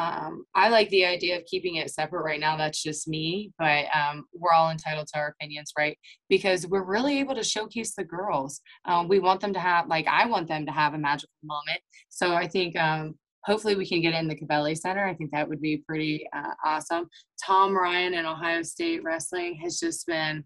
um, 0.00 0.44
I 0.54 0.68
like 0.68 0.88
the 0.90 1.04
idea 1.04 1.36
of 1.36 1.44
keeping 1.46 1.76
it 1.76 1.90
separate 1.90 2.22
right 2.22 2.38
now. 2.38 2.56
That's 2.56 2.80
just 2.80 3.08
me, 3.08 3.50
but 3.58 3.86
um, 3.92 4.24
we're 4.32 4.52
all 4.52 4.70
entitled 4.70 5.08
to 5.08 5.18
our 5.18 5.28
opinions, 5.28 5.72
right? 5.76 5.98
Because 6.28 6.68
we're 6.68 6.84
really 6.84 7.18
able 7.18 7.34
to 7.34 7.42
showcase 7.42 7.94
the 7.96 8.04
girls. 8.04 8.60
Um, 8.84 9.08
we 9.08 9.18
want 9.18 9.40
them 9.40 9.52
to 9.54 9.60
have, 9.60 9.88
like, 9.88 10.06
I 10.06 10.26
want 10.26 10.46
them 10.46 10.66
to 10.66 10.72
have 10.72 10.94
a 10.94 10.98
magical 10.98 11.34
moment. 11.42 11.80
So 12.10 12.34
I 12.34 12.46
think 12.46 12.76
um, 12.78 13.14
hopefully 13.44 13.74
we 13.74 13.88
can 13.88 14.00
get 14.00 14.14
in 14.14 14.28
the 14.28 14.36
Covelli 14.36 14.76
Center. 14.76 15.04
I 15.04 15.14
think 15.14 15.32
that 15.32 15.48
would 15.48 15.60
be 15.60 15.82
pretty 15.86 16.28
uh, 16.34 16.54
awesome. 16.64 17.08
Tom 17.44 17.76
Ryan 17.76 18.14
and 18.14 18.26
Ohio 18.26 18.62
State 18.62 19.02
Wrestling 19.02 19.56
has 19.62 19.80
just 19.80 20.06
been 20.06 20.44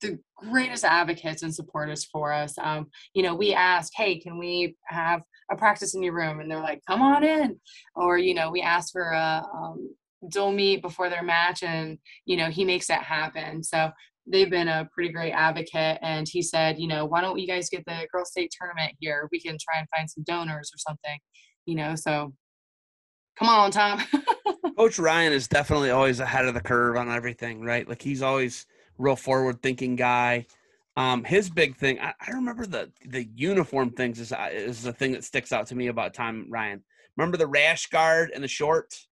the 0.00 0.18
greatest 0.36 0.84
advocates 0.84 1.42
and 1.42 1.54
supporters 1.54 2.04
for 2.04 2.32
us. 2.32 2.56
Um, 2.58 2.86
you 3.14 3.22
know, 3.22 3.34
we 3.34 3.54
ask, 3.54 3.92
hey, 3.96 4.18
can 4.18 4.38
we 4.38 4.76
have 4.86 5.22
a 5.50 5.56
practice 5.56 5.94
in 5.94 6.02
your 6.02 6.14
room? 6.14 6.40
And 6.40 6.50
they're 6.50 6.60
like, 6.60 6.82
come 6.86 7.02
on 7.02 7.24
in. 7.24 7.58
Or, 7.94 8.18
you 8.18 8.34
know, 8.34 8.50
we 8.50 8.62
ask 8.62 8.92
for 8.92 9.10
a 9.10 9.44
um, 9.54 9.94
dual 10.30 10.52
meet 10.52 10.82
before 10.82 11.08
their 11.08 11.22
match 11.22 11.62
and, 11.62 11.98
you 12.24 12.36
know, 12.36 12.50
he 12.50 12.64
makes 12.64 12.86
that 12.88 13.02
happen. 13.02 13.62
So 13.62 13.90
they've 14.26 14.50
been 14.50 14.68
a 14.68 14.88
pretty 14.92 15.12
great 15.12 15.32
advocate. 15.32 15.98
And 16.02 16.26
he 16.28 16.42
said, 16.42 16.78
you 16.78 16.86
know, 16.86 17.04
why 17.04 17.20
don't 17.20 17.38
you 17.38 17.46
guys 17.46 17.68
get 17.68 17.84
the 17.86 18.06
girls 18.12 18.30
state 18.30 18.52
tournament 18.58 18.94
here? 19.00 19.28
We 19.32 19.40
can 19.40 19.56
try 19.60 19.78
and 19.78 19.88
find 19.94 20.08
some 20.08 20.24
donors 20.24 20.70
or 20.72 20.78
something, 20.78 21.18
you 21.66 21.74
know, 21.74 21.94
so 21.94 22.32
come 23.38 23.48
on, 23.48 23.70
Tom. 23.70 24.02
Coach 24.76 24.98
Ryan 24.98 25.32
is 25.32 25.48
definitely 25.48 25.90
always 25.90 26.20
ahead 26.20 26.44
of 26.44 26.54
the 26.54 26.60
curve 26.60 26.96
on 26.96 27.10
everything, 27.10 27.62
right? 27.62 27.88
Like 27.88 28.02
he's 28.02 28.22
always 28.22 28.66
real 28.98 29.16
forward 29.16 29.62
thinking 29.62 29.96
guy. 29.96 30.46
Um, 30.96 31.22
his 31.24 31.48
big 31.48 31.76
thing, 31.76 32.00
I, 32.00 32.12
I 32.20 32.32
remember 32.32 32.66
the 32.66 32.90
the 33.06 33.28
uniform 33.34 33.90
things 33.90 34.18
is 34.18 34.32
is 34.52 34.82
the 34.82 34.92
thing 34.92 35.12
that 35.12 35.24
sticks 35.24 35.52
out 35.52 35.66
to 35.68 35.74
me 35.74 35.86
about 35.86 36.14
Tom 36.14 36.46
Ryan. 36.50 36.82
Remember 37.16 37.36
the 37.36 37.46
rash 37.46 37.86
guard 37.86 38.30
and 38.34 38.42
the 38.42 38.48
shorts? 38.48 39.08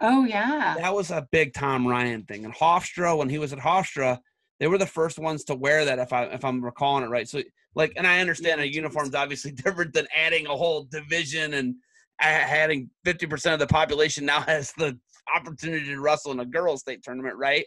Oh 0.00 0.24
yeah. 0.24 0.74
That 0.78 0.94
was 0.94 1.10
a 1.10 1.26
big 1.30 1.54
Tom 1.54 1.86
Ryan 1.86 2.24
thing. 2.24 2.44
And 2.44 2.54
Hofstra, 2.54 3.16
when 3.16 3.28
he 3.28 3.38
was 3.38 3.52
at 3.52 3.58
Hofstra, 3.58 4.18
they 4.58 4.66
were 4.66 4.78
the 4.78 4.86
first 4.86 5.18
ones 5.18 5.44
to 5.44 5.54
wear 5.54 5.84
that. 5.84 5.98
If 5.98 6.12
I 6.12 6.24
if 6.24 6.44
I'm 6.44 6.64
recalling 6.64 7.04
it 7.04 7.08
right, 7.08 7.28
so 7.28 7.40
like, 7.76 7.92
and 7.96 8.06
I 8.06 8.20
understand 8.20 8.60
a 8.60 8.72
uniform's 8.72 9.14
obviously 9.14 9.52
different 9.64 9.92
than 9.92 10.08
adding 10.16 10.46
a 10.46 10.56
whole 10.56 10.88
division 10.90 11.54
and 11.54 11.76
adding 12.18 12.90
50% 13.06 13.52
of 13.52 13.58
the 13.60 13.66
population 13.66 14.24
now 14.24 14.40
has 14.48 14.72
the 14.78 14.98
opportunity 15.34 15.84
to 15.84 16.00
wrestle 16.00 16.32
in 16.32 16.40
a 16.40 16.46
girls' 16.46 16.80
state 16.80 17.02
tournament, 17.02 17.36
right? 17.36 17.66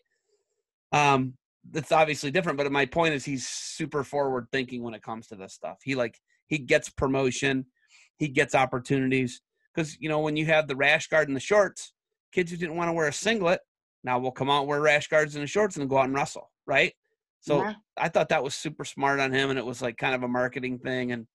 Um, 0.91 1.35
that's 1.71 1.91
obviously 1.91 2.31
different. 2.31 2.57
But 2.57 2.71
my 2.71 2.85
point 2.85 3.13
is, 3.13 3.25
he's 3.25 3.47
super 3.47 4.03
forward 4.03 4.47
thinking 4.51 4.83
when 4.83 4.93
it 4.93 5.03
comes 5.03 5.27
to 5.27 5.35
this 5.35 5.53
stuff. 5.53 5.77
He 5.83 5.95
like 5.95 6.17
he 6.47 6.57
gets 6.57 6.89
promotion, 6.89 7.65
he 8.17 8.27
gets 8.27 8.55
opportunities 8.55 9.41
because 9.73 9.97
you 9.99 10.09
know 10.09 10.19
when 10.19 10.35
you 10.35 10.45
have 10.45 10.67
the 10.67 10.75
rash 10.75 11.07
guard 11.07 11.27
and 11.27 11.35
the 11.35 11.41
shorts, 11.41 11.93
kids 12.31 12.51
who 12.51 12.57
didn't 12.57 12.75
want 12.75 12.89
to 12.89 12.93
wear 12.93 13.07
a 13.07 13.13
singlet 13.13 13.61
now 14.03 14.19
will 14.19 14.31
come 14.31 14.49
out 14.49 14.61
and 14.61 14.67
wear 14.67 14.81
rash 14.81 15.07
guards 15.07 15.35
and 15.35 15.43
the 15.43 15.47
shorts 15.47 15.77
and 15.77 15.89
go 15.89 15.97
out 15.97 16.05
and 16.05 16.13
wrestle, 16.13 16.51
right? 16.65 16.93
So 17.41 17.63
Yeah. 17.63 17.73
I 17.97 18.09
thought 18.09 18.29
that 18.29 18.43
was 18.43 18.55
super 18.55 18.85
smart 18.85 19.19
on 19.19 19.31
him, 19.31 19.49
and 19.49 19.59
it 19.59 19.65
was 19.65 19.81
like 19.81 19.97
kind 19.97 20.15
of 20.15 20.23
a 20.23 20.27
marketing 20.27 20.79
thing. 20.79 21.11
And 21.11 21.27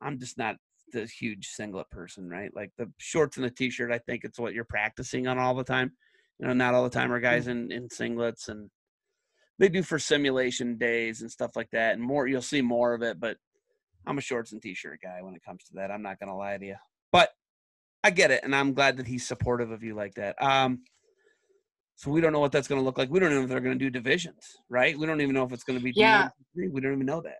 I'm 0.00 0.18
just 0.18 0.38
not 0.38 0.56
the 0.92 1.06
huge 1.06 1.48
singlet 1.48 1.90
person, 1.90 2.28
right? 2.28 2.50
Like 2.54 2.70
the 2.78 2.90
shorts 2.98 3.36
and 3.36 3.44
the 3.44 3.50
t-shirt, 3.50 3.92
I 3.92 3.98
think 3.98 4.24
it's 4.24 4.38
what 4.38 4.54
you're 4.54 4.64
practicing 4.64 5.26
on 5.26 5.38
all 5.38 5.54
the 5.54 5.64
time. 5.64 5.92
You 6.38 6.48
know, 6.48 6.52
not 6.52 6.74
all 6.74 6.84
the 6.84 6.90
time 6.90 7.12
are 7.12 7.20
guys 7.20 7.46
in 7.48 7.70
in 7.72 7.88
singlets, 7.88 8.48
and 8.48 8.70
they 9.58 9.68
do 9.68 9.82
for 9.82 9.98
simulation 9.98 10.76
days 10.76 11.22
and 11.22 11.30
stuff 11.30 11.52
like 11.56 11.70
that. 11.72 11.94
And 11.94 12.02
more, 12.02 12.26
you'll 12.26 12.42
see 12.42 12.62
more 12.62 12.94
of 12.94 13.02
it. 13.02 13.18
But 13.18 13.36
I'm 14.06 14.18
a 14.18 14.20
shorts 14.20 14.52
and 14.52 14.60
t-shirt 14.60 15.00
guy 15.02 15.18
when 15.22 15.34
it 15.34 15.42
comes 15.44 15.64
to 15.64 15.74
that. 15.74 15.90
I'm 15.90 16.02
not 16.02 16.20
gonna 16.20 16.36
lie 16.36 16.58
to 16.58 16.66
you, 16.66 16.76
but 17.12 17.30
I 18.04 18.10
get 18.10 18.30
it, 18.30 18.44
and 18.44 18.54
I'm 18.54 18.74
glad 18.74 18.98
that 18.98 19.06
he's 19.06 19.26
supportive 19.26 19.70
of 19.70 19.82
you 19.82 19.94
like 19.94 20.14
that. 20.14 20.40
Um, 20.42 20.80
so 21.96 22.10
we 22.10 22.20
don't 22.20 22.32
know 22.32 22.40
what 22.40 22.52
that's 22.52 22.68
going 22.68 22.78
to 22.78 22.84
look 22.84 22.98
like. 22.98 23.08
We 23.08 23.18
don't 23.18 23.30
know 23.30 23.42
if 23.42 23.48
they're 23.48 23.58
going 23.58 23.78
to 23.78 23.84
do 23.84 23.88
divisions, 23.88 24.54
right? 24.68 24.96
We 24.98 25.06
don't 25.06 25.22
even 25.22 25.34
know 25.34 25.44
if 25.44 25.52
it's 25.52 25.64
going 25.64 25.78
to 25.78 25.82
be. 25.82 25.94
Yeah. 25.96 26.28
D1, 26.54 26.72
We 26.72 26.80
don't 26.82 26.92
even 26.92 27.06
know 27.06 27.22
that. 27.22 27.38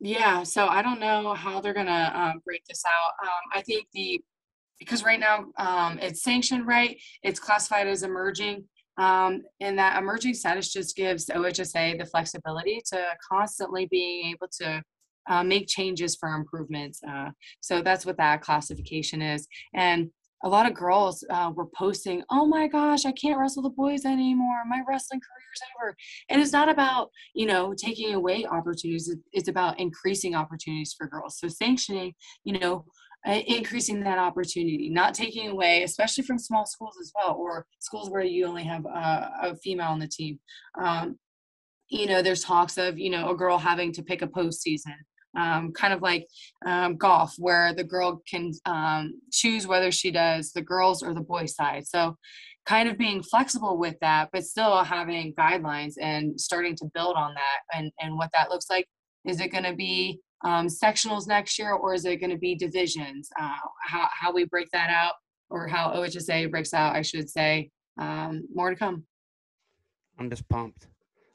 Yeah, 0.00 0.44
so 0.44 0.68
I 0.68 0.80
don't 0.80 1.00
know 1.00 1.34
how 1.34 1.60
they're 1.60 1.74
gonna 1.74 2.12
um, 2.14 2.40
break 2.44 2.64
this 2.68 2.84
out. 2.86 3.26
Um, 3.26 3.42
I 3.52 3.62
think 3.62 3.88
the 3.92 4.20
because 4.78 5.04
right 5.04 5.20
now 5.20 5.46
um, 5.58 5.98
it's 6.00 6.22
sanctioned, 6.22 6.66
right? 6.66 7.00
It's 7.22 7.40
classified 7.40 7.86
as 7.86 8.02
emerging, 8.02 8.64
um, 8.96 9.42
and 9.60 9.78
that 9.78 9.98
emerging 9.98 10.34
status 10.34 10.72
just 10.72 10.96
gives 10.96 11.26
OHSAA 11.26 11.98
the 11.98 12.06
flexibility 12.06 12.80
to 12.92 13.04
constantly 13.30 13.86
being 13.86 14.26
able 14.30 14.48
to 14.60 14.82
uh, 15.28 15.42
make 15.42 15.68
changes 15.68 16.16
for 16.16 16.34
improvements. 16.34 17.00
Uh, 17.08 17.30
so 17.60 17.82
that's 17.82 18.06
what 18.06 18.16
that 18.16 18.40
classification 18.40 19.22
is, 19.22 19.46
and 19.74 20.10
a 20.44 20.48
lot 20.48 20.66
of 20.66 20.74
girls 20.74 21.24
uh, 21.30 21.50
were 21.54 21.66
posting, 21.66 22.22
"Oh 22.30 22.46
my 22.46 22.68
gosh, 22.68 23.04
I 23.04 23.12
can't 23.12 23.38
wrestle 23.38 23.62
the 23.62 23.70
boys 23.70 24.04
anymore. 24.04 24.64
My 24.68 24.82
wrestling 24.88 25.20
career's 25.20 25.60
over." 25.76 25.96
And 26.28 26.40
it's 26.40 26.52
not 26.52 26.68
about 26.68 27.10
you 27.34 27.46
know 27.46 27.74
taking 27.74 28.14
away 28.14 28.46
opportunities. 28.46 29.14
It's 29.32 29.48
about 29.48 29.80
increasing 29.80 30.34
opportunities 30.34 30.94
for 30.96 31.08
girls. 31.08 31.38
So 31.38 31.48
sanctioning, 31.48 32.14
you 32.44 32.58
know, 32.58 32.84
increasing 33.26 34.00
that 34.00 34.18
opportunity, 34.18 34.88
not 34.90 35.14
taking 35.14 35.50
away, 35.50 35.82
especially 35.82 36.24
from 36.24 36.38
small 36.38 36.66
schools 36.66 36.96
as 37.00 37.12
well, 37.14 37.34
or 37.34 37.66
schools 37.80 38.10
where 38.10 38.22
you 38.22 38.46
only 38.46 38.64
have 38.64 38.86
uh, 38.86 39.28
a 39.42 39.56
female 39.56 39.88
on 39.88 39.98
the 39.98 40.08
team. 40.08 40.38
Um, 40.80 41.18
you 41.88 42.06
know, 42.06 42.22
there's 42.22 42.44
talks 42.44 42.78
of 42.78 42.98
you 42.98 43.10
know 43.10 43.30
a 43.30 43.36
girl 43.36 43.58
having 43.58 43.92
to 43.92 44.02
pick 44.02 44.22
a 44.22 44.26
postseason 44.26 44.96
um, 45.36 45.72
kind 45.72 45.92
of 45.92 46.02
like 46.02 46.26
um, 46.66 46.96
golf, 46.96 47.34
where 47.38 47.74
the 47.74 47.84
girl 47.84 48.22
can 48.28 48.52
um, 48.64 49.20
choose 49.30 49.66
whether 49.66 49.90
she 49.90 50.10
does 50.10 50.52
the 50.52 50.62
girls 50.62 51.02
or 51.02 51.14
the 51.14 51.20
boys 51.20 51.54
side. 51.54 51.86
So, 51.86 52.16
kind 52.66 52.88
of 52.88 52.98
being 52.98 53.22
flexible 53.22 53.78
with 53.78 53.94
that, 54.00 54.28
but 54.32 54.44
still 54.44 54.84
having 54.84 55.34
guidelines 55.34 55.94
and 56.00 56.38
starting 56.38 56.76
to 56.76 56.90
build 56.92 57.16
on 57.16 57.32
that 57.34 57.78
and, 57.78 57.90
and 57.98 58.16
what 58.16 58.30
that 58.34 58.50
looks 58.50 58.68
like. 58.68 58.86
Is 59.26 59.40
it 59.40 59.48
going 59.48 59.64
to 59.64 59.74
be 59.74 60.20
um, 60.44 60.66
sectionals 60.66 61.26
next 61.26 61.58
year, 61.58 61.72
or 61.72 61.94
is 61.94 62.04
it 62.04 62.16
going 62.16 62.30
to 62.30 62.38
be 62.38 62.54
divisions? 62.54 63.28
Uh, 63.40 63.56
how, 63.82 64.08
how 64.12 64.32
we 64.32 64.44
break 64.44 64.70
that 64.72 64.90
out, 64.90 65.14
or 65.50 65.66
how 65.66 65.92
OHSAA 65.92 66.50
breaks 66.50 66.74
out, 66.74 66.94
I 66.94 67.02
should 67.02 67.28
say. 67.28 67.70
Um, 67.98 68.46
more 68.54 68.70
to 68.70 68.76
come. 68.76 69.04
I'm 70.18 70.30
just 70.30 70.48
pumped. 70.48 70.86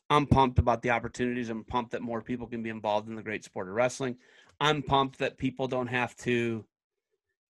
I'm 0.09 0.27
pumped 0.27 0.59
about 0.59 0.81
the 0.81 0.91
opportunities. 0.91 1.49
I'm 1.49 1.63
pumped 1.63 1.91
that 1.91 2.01
more 2.01 2.21
people 2.21 2.47
can 2.47 2.61
be 2.61 2.69
involved 2.69 3.09
in 3.09 3.15
the 3.15 3.23
great 3.23 3.43
sport 3.43 3.67
of 3.67 3.73
wrestling. 3.73 4.17
I'm 4.59 4.81
pumped 4.81 5.19
that 5.19 5.37
people 5.37 5.67
don't 5.67 5.87
have 5.87 6.15
to 6.17 6.65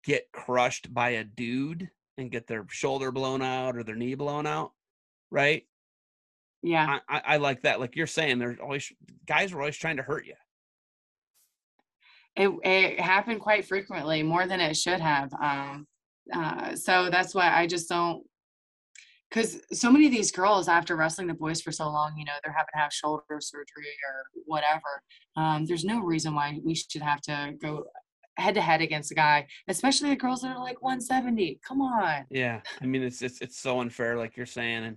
get 0.04 0.30
crushed 0.32 0.92
by 0.94 1.10
a 1.10 1.24
dude 1.24 1.90
and 2.16 2.30
get 2.30 2.46
their 2.46 2.64
shoulder 2.70 3.12
blown 3.12 3.42
out 3.42 3.76
or 3.76 3.82
their 3.82 3.96
knee 3.96 4.14
blown 4.14 4.46
out. 4.46 4.72
Right. 5.30 5.66
Yeah. 6.62 7.00
I, 7.08 7.16
I, 7.16 7.22
I 7.34 7.36
like 7.36 7.62
that. 7.62 7.80
Like 7.80 7.96
you're 7.96 8.06
saying, 8.06 8.38
there's 8.38 8.58
always 8.58 8.90
guys 9.26 9.52
are 9.52 9.60
always 9.60 9.76
trying 9.76 9.98
to 9.98 10.02
hurt 10.02 10.26
you. 10.26 10.34
It, 12.36 12.50
it 12.64 13.00
happened 13.00 13.40
quite 13.40 13.66
frequently 13.66 14.22
more 14.22 14.46
than 14.46 14.60
it 14.60 14.76
should 14.76 15.00
have 15.00 15.32
um, 15.34 15.86
uh, 16.34 16.74
so 16.74 17.08
that's 17.10 17.34
why 17.34 17.54
i 17.54 17.66
just 17.66 17.88
don't 17.88 18.22
because 19.30 19.60
so 19.72 19.90
many 19.90 20.06
of 20.06 20.12
these 20.12 20.30
girls 20.30 20.68
after 20.68 20.96
wrestling 20.96 21.26
the 21.26 21.34
boys 21.34 21.60
for 21.60 21.72
so 21.72 21.86
long 21.88 22.14
you 22.16 22.24
know 22.24 22.32
they're 22.44 22.52
having 22.52 22.68
to 22.74 22.78
have 22.78 22.92
shoulder 22.92 23.22
surgery 23.40 23.94
or 24.08 24.24
whatever 24.44 25.02
um, 25.36 25.66
there's 25.66 25.84
no 25.84 26.00
reason 26.00 26.34
why 26.34 26.58
we 26.64 26.74
should 26.74 27.02
have 27.02 27.20
to 27.20 27.54
go 27.60 27.84
head 28.38 28.54
to 28.54 28.60
head 28.60 28.80
against 28.82 29.10
a 29.10 29.14
guy 29.14 29.46
especially 29.68 30.10
the 30.10 30.16
girls 30.16 30.42
that 30.42 30.54
are 30.54 30.62
like 30.62 30.82
170 30.82 31.58
come 31.66 31.80
on 31.80 32.24
Yeah, 32.30 32.60
I 32.80 32.86
mean 32.86 33.02
it's 33.02 33.22
it's 33.22 33.40
it's 33.40 33.58
so 33.58 33.80
unfair, 33.80 34.16
like 34.16 34.36
you're 34.36 34.46
saying, 34.46 34.84
and 34.84 34.96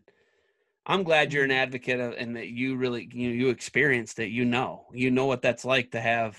I'm 0.85 1.03
glad 1.03 1.31
you're 1.31 1.43
an 1.43 1.51
Mm-hmm. 1.51 1.59
advocate 1.63 1.99
of, 1.99 2.13
and 2.13 2.35
that 2.35 2.47
you 2.49 2.75
really 2.75 3.09
you 3.13 3.29
you 3.29 3.49
experienced 3.49 4.19
it. 4.19 4.29
You 4.29 4.45
know, 4.45 4.87
you 4.93 5.11
know 5.11 5.25
what 5.25 5.41
that's 5.41 5.65
like 5.65 5.91
to 5.91 6.01
have 6.01 6.37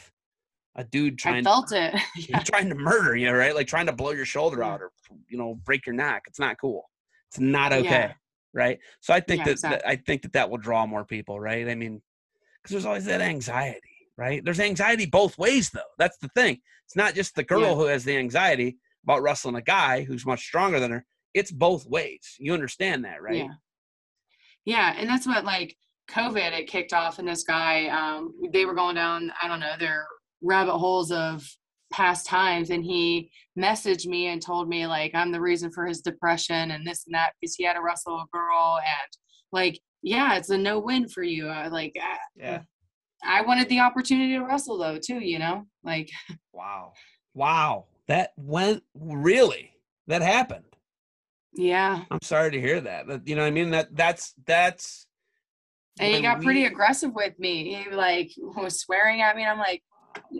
a 0.77 0.85
dude 0.85 1.19
trying 1.19 1.47
i 1.47 1.51
felt 1.51 1.73
it 1.73 1.95
yeah. 2.29 2.39
trying 2.41 2.69
to 2.69 2.75
murder 2.75 3.17
you, 3.17 3.31
right? 3.33 3.55
Like 3.55 3.67
trying 3.67 3.87
to 3.87 3.93
blow 3.93 4.13
your 4.13 4.25
shoulder 4.25 4.63
out 4.63 4.81
or 4.81 4.91
you 5.29 5.37
know 5.39 5.57
break 5.65 5.87
your 5.87 5.95
neck. 5.95 6.25
It's 6.29 6.39
not 6.39 6.59
cool. 6.61 6.89
It's 7.29 7.41
not 7.41 7.73
okay, 7.73 7.85
Yeah. 7.89 8.13
right? 8.55 8.79
So 9.01 9.13
I 9.15 9.21
think 9.21 9.39
Yeah, 9.41 9.45
that, 9.47 9.51
exactly. 9.53 9.79
that 9.85 9.89
I 9.89 9.97
think 9.97 10.23
that 10.23 10.33
that 10.35 10.51
will 10.51 10.59
draw 10.59 10.87
more 10.87 11.05
people, 11.05 11.39
right? 11.41 11.69
I 11.69 11.75
mean, 11.75 12.01
because 12.63 12.73
there's 12.73 12.85
always 12.87 13.05
that 13.07 13.21
anxiety, 13.21 13.81
right? 14.17 14.45
There's 14.45 14.61
anxiety 14.61 15.07
both 15.07 15.39
ways, 15.39 15.71
though. 15.71 15.81
That's 15.99 16.19
the 16.19 16.29
thing. 16.29 16.59
It's 16.87 16.97
not 16.97 17.15
just 17.15 17.35
the 17.35 17.45
girl 17.45 17.77
who 17.77 17.85
has 17.87 18.05
the 18.05 18.17
anxiety 18.17 18.79
about 19.05 19.23
wrestling 19.23 19.55
a 19.57 19.63
guy 19.63 20.03
who's 20.05 20.27
much 20.27 20.41
stronger 20.45 20.79
than 20.81 20.91
her. 20.91 21.07
It's 21.35 21.51
both 21.53 21.87
ways. 21.87 22.37
You 22.39 22.53
understand 22.55 23.05
that, 23.05 23.23
right? 23.23 23.37
Yeah. 23.37 23.55
Yeah, 24.65 24.95
and 24.97 25.09
that's 25.09 25.27
what 25.27 25.45
like 25.45 25.77
COVID 26.11 26.53
it 26.59 26.67
kicked 26.69 26.93
off 26.93 27.19
and 27.19 27.27
this 27.29 27.45
guy 27.45 27.87
um 27.87 28.33
they 28.53 28.65
were 28.65 28.75
going 28.75 28.97
down, 28.97 29.33
I 29.41 29.49
don't 29.49 29.61
know, 29.61 29.75
their 29.79 30.05
rabbit 30.43 30.77
holes 30.79 31.11
of 31.13 31.47
past 31.93 32.25
times 32.27 32.71
and 32.71 32.85
he 32.85 33.31
messaged 33.59 34.07
me 34.07 34.29
and 34.29 34.41
told 34.41 34.69
me 34.69 34.87
like 34.87 35.13
I'm 35.15 35.33
the 35.33 35.41
reason 35.41 35.73
for 35.73 35.85
his 35.87 36.01
depression 36.01 36.71
and 36.71 36.87
this 36.87 37.05
and 37.07 37.15
that 37.15 37.33
because 37.41 37.57
he 37.57 37.65
had 37.65 37.75
to 37.75 37.83
wrestle 37.83 38.15
a 38.15 38.27
girl 38.33 38.79
and 38.79 39.09
like 39.53 39.81
yeah, 40.03 40.37
it's 40.37 40.49
a 40.51 40.57
no 40.57 40.79
win 40.79 41.09
for 41.09 41.23
you. 41.23 41.49
Uh, 41.49 41.69
like 41.71 41.95
I, 42.01 42.17
Yeah. 42.37 42.63
I 43.23 43.43
wanted 43.43 43.69
the 43.69 43.81
opportunity 43.81 44.33
to 44.35 44.41
wrestle 44.45 44.79
though 44.79 44.99
too, 44.99 45.19
you 45.19 45.39
know? 45.39 45.67
Like 45.85 46.09
Wow. 46.53 46.93
Wow. 47.35 47.87
That 48.07 48.31
went 48.37 48.83
really. 48.95 49.73
That 50.07 50.23
happened. 50.23 50.65
yeah. 51.55 52.05
I'm 52.11 52.23
sorry 52.23 52.53
to 52.53 52.61
hear 52.61 52.81
that. 52.81 53.07
That 53.09 53.29
you 53.29 53.35
know 53.37 53.45
I 53.45 53.51
mean? 53.51 53.71
That 53.71 53.95
that's 53.95 54.33
that's 54.47 55.07
And 55.99 56.15
he 56.15 56.23
got 56.23 56.41
pretty 56.41 56.65
aggressive 56.67 57.13
with 57.15 57.39
me. 57.39 57.75
He 57.75 57.95
like 57.95 58.31
was 58.57 58.81
swearing 58.81 59.21
at 59.23 59.35
me. 59.37 59.43
And 59.43 59.51
I'm 59.51 59.59
like, 59.59 59.83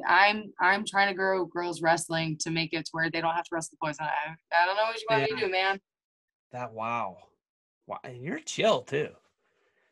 I'm 0.07 0.53
I'm 0.61 0.85
trying 0.87 1.09
to 1.09 1.15
grow 1.15 1.45
girls 1.45 1.83
wrestling 1.83 2.37
to 2.41 2.51
make 2.51 2.73
it 2.73 2.85
to 2.87 2.91
where 2.93 3.11
they 3.11 3.21
don't 3.21 3.35
have 3.35 3.45
to 3.45 3.51
wrestle 3.53 3.77
the 3.81 3.87
boys. 3.87 3.97
I, 4.01 4.05
I 4.05 4.67
don't 4.67 4.77
know 4.77 4.85
what 4.85 5.01
you 5.01 5.07
want 5.09 5.23
me 5.23 5.41
to 5.41 5.47
do, 5.47 5.53
man. 5.53 5.81
That 6.53 6.73
wow. 6.73 7.19
Wow. 7.87 7.99
And 8.05 8.23
you're 8.23 8.41
chill 8.41 8.83
too. 8.83 9.09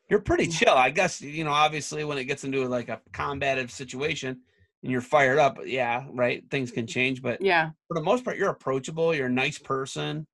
You're 0.09 0.21
pretty 0.21 0.47
mm. 0.47 0.57
chill. 0.57 0.73
I 0.73 0.89
guess, 0.89 1.21
you 1.21 1.43
know, 1.43 1.51
obviously 1.51 2.03
when 2.03 2.17
it 2.17 2.25
gets 2.25 2.43
into 2.43 2.65
like 2.67 2.89
a 2.89 3.01
combative 3.13 3.71
situation 3.71 4.41
and 4.81 4.91
you're 4.91 5.01
fired 5.01 5.37
up, 5.37 5.59
yeah, 5.65 6.05
right. 6.11 6.43
Things 6.49 6.71
can 6.71 6.85
mm. 6.85 6.89
change. 6.89 7.21
But 7.21 7.41
Yeah. 7.41 7.69
for 7.87 7.93
the 7.93 8.01
most 8.01 8.23
part, 8.23 8.37
you're 8.37 8.49
approachable. 8.49 9.13
You're 9.13 9.27
a 9.27 9.31
nice 9.31 9.57
person. 9.57 10.25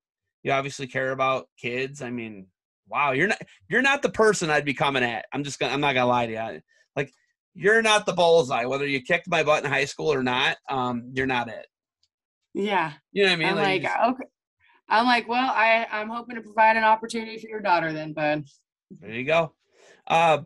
You 0.42 0.52
obviously 0.52 0.86
care 0.86 1.10
about 1.10 1.48
kids. 1.58 2.02
I 2.02 2.10
mean, 2.10 2.46
wow, 2.88 3.12
you're 3.12 3.26
not 3.26 3.42
you're 3.68 3.82
not 3.82 4.02
the 4.02 4.10
person 4.10 4.48
I'd 4.48 4.64
be 4.64 4.74
coming 4.74 5.02
at. 5.02 5.26
I'm 5.32 5.44
just 5.44 5.58
gonna 5.58 5.72
I'm 5.72 5.80
not 5.80 5.94
gonna 5.94 6.06
lie 6.06 6.26
to 6.26 6.32
you. 6.32 6.38
I- 6.38 6.62
Like 6.94 7.12
you're 7.56 7.80
not 7.82 8.04
the 8.04 8.12
bullseye, 8.12 8.66
whether 8.66 8.86
you 8.86 9.00
kicked 9.00 9.28
my 9.28 9.42
butt 9.42 9.64
in 9.64 9.70
high 9.70 9.86
school 9.86 10.12
or 10.12 10.22
not. 10.22 10.58
Um, 10.68 11.10
you're 11.14 11.26
not 11.26 11.48
it. 11.48 11.66
Yeah. 12.54 12.92
You 13.12 13.24
know 13.24 13.30
what 13.30 13.34
I 13.34 13.36
mean? 13.36 13.48
I'm 13.48 13.56
like, 13.56 13.82
just- 13.82 13.96
okay. 14.10 14.24
I'm 14.88 15.04
like, 15.06 15.26
well, 15.28 15.50
I, 15.50 15.86
I'm 15.90 16.08
hoping 16.08 16.36
to 16.36 16.42
provide 16.42 16.76
an 16.76 16.84
opportunity 16.84 17.38
for 17.38 17.48
your 17.48 17.60
daughter 17.60 17.92
then, 17.92 18.12
bud. 18.12 18.44
There 19.00 19.10
you 19.10 19.24
go. 19.24 19.52
Uh, 20.06 20.42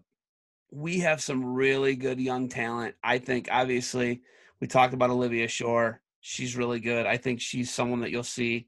we 0.70 1.00
have 1.00 1.20
some 1.20 1.44
really 1.44 1.94
good 1.96 2.20
young 2.20 2.48
talent. 2.48 2.94
I 3.04 3.18
think, 3.18 3.48
obviously, 3.50 4.22
we 4.60 4.66
talked 4.66 4.94
about 4.94 5.10
Olivia 5.10 5.48
Shore. 5.48 6.00
She's 6.20 6.56
really 6.56 6.80
good. 6.80 7.06
I 7.06 7.16
think 7.16 7.40
she's 7.40 7.70
someone 7.70 8.00
that 8.00 8.10
you'll 8.10 8.22
see 8.22 8.66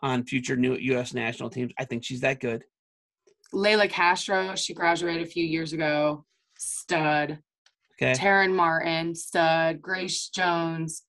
on 0.00 0.24
future 0.24 0.56
new 0.56 0.74
U.S. 0.76 1.14
national 1.14 1.50
teams. 1.50 1.72
I 1.78 1.84
think 1.84 2.04
she's 2.04 2.20
that 2.20 2.38
good. 2.38 2.64
Layla 3.52 3.88
Castro, 3.88 4.54
she 4.56 4.74
graduated 4.74 5.22
a 5.22 5.30
few 5.30 5.44
years 5.44 5.72
ago. 5.72 6.24
Stud. 6.58 7.38
Okay. 8.00 8.12
Taryn 8.12 8.54
Martin, 8.54 9.14
stud. 9.14 9.82
Grace 9.82 10.28
Jones. 10.28 11.02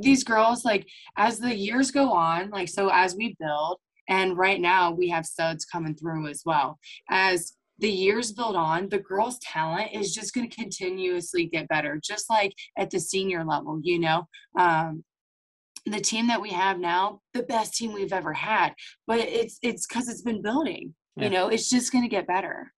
These 0.00 0.24
girls, 0.24 0.64
like, 0.64 0.86
as 1.16 1.38
the 1.38 1.54
years 1.54 1.90
go 1.90 2.12
on, 2.12 2.50
like, 2.50 2.68
so 2.68 2.90
as 2.92 3.14
we 3.14 3.36
build, 3.38 3.78
and 4.08 4.36
right 4.36 4.60
now 4.60 4.90
we 4.90 5.08
have 5.08 5.24
studs 5.24 5.64
coming 5.64 5.94
through 5.94 6.26
as 6.26 6.42
well. 6.44 6.78
As 7.08 7.52
the 7.78 7.90
years 7.90 8.32
build 8.32 8.56
on, 8.56 8.88
the 8.88 8.98
girls' 8.98 9.38
talent 9.38 9.90
is 9.92 10.14
just 10.14 10.34
going 10.34 10.48
to 10.48 10.54
continuously 10.54 11.46
get 11.46 11.68
better, 11.68 11.98
just 12.02 12.28
like 12.28 12.52
at 12.76 12.90
the 12.90 13.00
senior 13.00 13.44
level, 13.44 13.80
you 13.82 13.98
know. 13.98 14.26
Um, 14.58 15.04
the 15.86 16.00
team 16.00 16.26
that 16.28 16.42
we 16.42 16.50
have 16.50 16.78
now, 16.78 17.20
the 17.32 17.42
best 17.44 17.74
team 17.74 17.92
we've 17.92 18.12
ever 18.12 18.34
had, 18.34 18.74
but 19.06 19.18
it's 19.20 19.58
it's 19.62 19.86
because 19.86 20.08
it's 20.08 20.22
been 20.22 20.42
building. 20.42 20.94
Yeah. 21.16 21.24
You 21.24 21.30
know, 21.30 21.48
it's 21.48 21.70
just 21.70 21.90
going 21.90 22.04
to 22.04 22.08
get 22.08 22.26
better. 22.26 22.72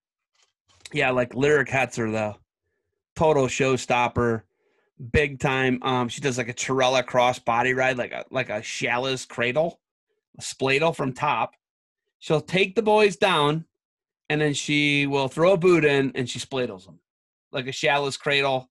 Yeah, 0.93 1.09
like 1.09 1.35
Lyric 1.35 1.67
Hetzer 1.67 2.11
though, 2.11 2.35
total 3.15 3.47
showstopper, 3.47 4.43
big 5.11 5.39
time. 5.39 5.79
Um, 5.81 6.09
she 6.09 6.21
does 6.21 6.37
like 6.37 6.49
a 6.49 6.53
Torella 6.53 7.05
cross 7.05 7.39
body 7.39 7.73
ride, 7.73 7.97
like 7.97 8.11
a 8.11 8.25
like 8.31 8.49
a 8.49 8.61
Shala's 8.61 9.25
cradle, 9.25 9.79
a 10.37 10.41
spladle 10.41 10.95
from 10.95 11.13
top. 11.13 11.55
She'll 12.19 12.41
take 12.41 12.75
the 12.75 12.81
boys 12.81 13.15
down, 13.15 13.65
and 14.29 14.39
then 14.41 14.53
she 14.53 15.07
will 15.07 15.27
throw 15.27 15.53
a 15.53 15.57
boot 15.57 15.85
in, 15.85 16.11
and 16.15 16.29
she 16.29 16.39
spladles 16.39 16.85
them, 16.85 16.99
like 17.51 17.67
a 17.67 17.71
Shala's 17.71 18.17
cradle, 18.17 18.69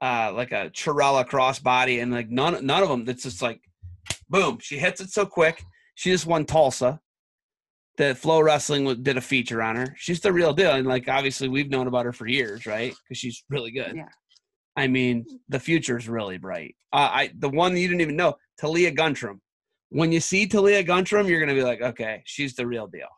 uh, 0.00 0.32
like 0.34 0.52
a 0.52 0.70
Torella 0.70 1.26
cross 1.26 1.58
body, 1.58 2.00
and 2.00 2.12
like 2.12 2.30
none 2.30 2.64
none 2.64 2.82
of 2.82 2.88
them. 2.88 3.04
That's 3.04 3.24
just 3.24 3.42
like, 3.42 3.60
boom. 4.28 4.58
She 4.60 4.78
hits 4.78 5.00
it 5.00 5.10
so 5.10 5.26
quick. 5.26 5.62
She 5.94 6.10
just 6.10 6.26
won 6.26 6.44
Tulsa 6.44 7.00
that 7.96 8.18
Flow 8.18 8.40
Wrestling 8.40 9.02
did 9.02 9.16
a 9.16 9.20
feature 9.20 9.62
on 9.62 9.76
her. 9.76 9.94
She's 9.96 10.20
the 10.20 10.32
real 10.32 10.52
deal, 10.52 10.72
and 10.72 10.86
like 10.86 11.08
obviously 11.08 11.48
we've 11.48 11.70
known 11.70 11.86
about 11.86 12.04
her 12.06 12.12
for 12.12 12.26
years, 12.26 12.66
right? 12.66 12.92
Because 13.08 13.18
she's 13.18 13.44
really 13.48 13.70
good. 13.70 13.94
Yeah. 13.96 14.08
I 14.76 14.88
mean, 14.88 15.24
the 15.48 15.60
future 15.60 15.96
is 15.96 16.08
really 16.08 16.38
bright. 16.38 16.74
Uh, 16.92 17.08
I 17.12 17.30
the 17.38 17.48
one 17.48 17.76
you 17.76 17.86
didn't 17.86 18.00
even 18.00 18.16
know, 18.16 18.34
Talia 18.60 18.92
Guntram. 18.92 19.38
When 19.90 20.10
you 20.10 20.18
see 20.20 20.46
Talia 20.48 20.82
Guntram, 20.82 21.28
you're 21.28 21.38
gonna 21.40 21.54
be 21.54 21.62
like, 21.62 21.80
okay, 21.80 22.22
she's 22.26 22.54
the 22.56 22.66
real 22.66 22.88
deal. 22.88 23.08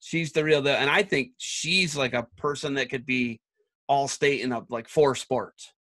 She's 0.00 0.32
the 0.32 0.44
real 0.44 0.60
deal, 0.60 0.74
and 0.74 0.90
I 0.90 1.02
think 1.02 1.30
she's 1.38 1.96
like 1.96 2.12
a 2.12 2.26
person 2.36 2.74
that 2.74 2.90
could 2.90 3.06
be 3.06 3.40
all 3.88 4.08
state 4.08 4.40
in 4.42 4.52
a, 4.52 4.62
like 4.68 4.88
four 4.88 5.14
sports. 5.14 5.72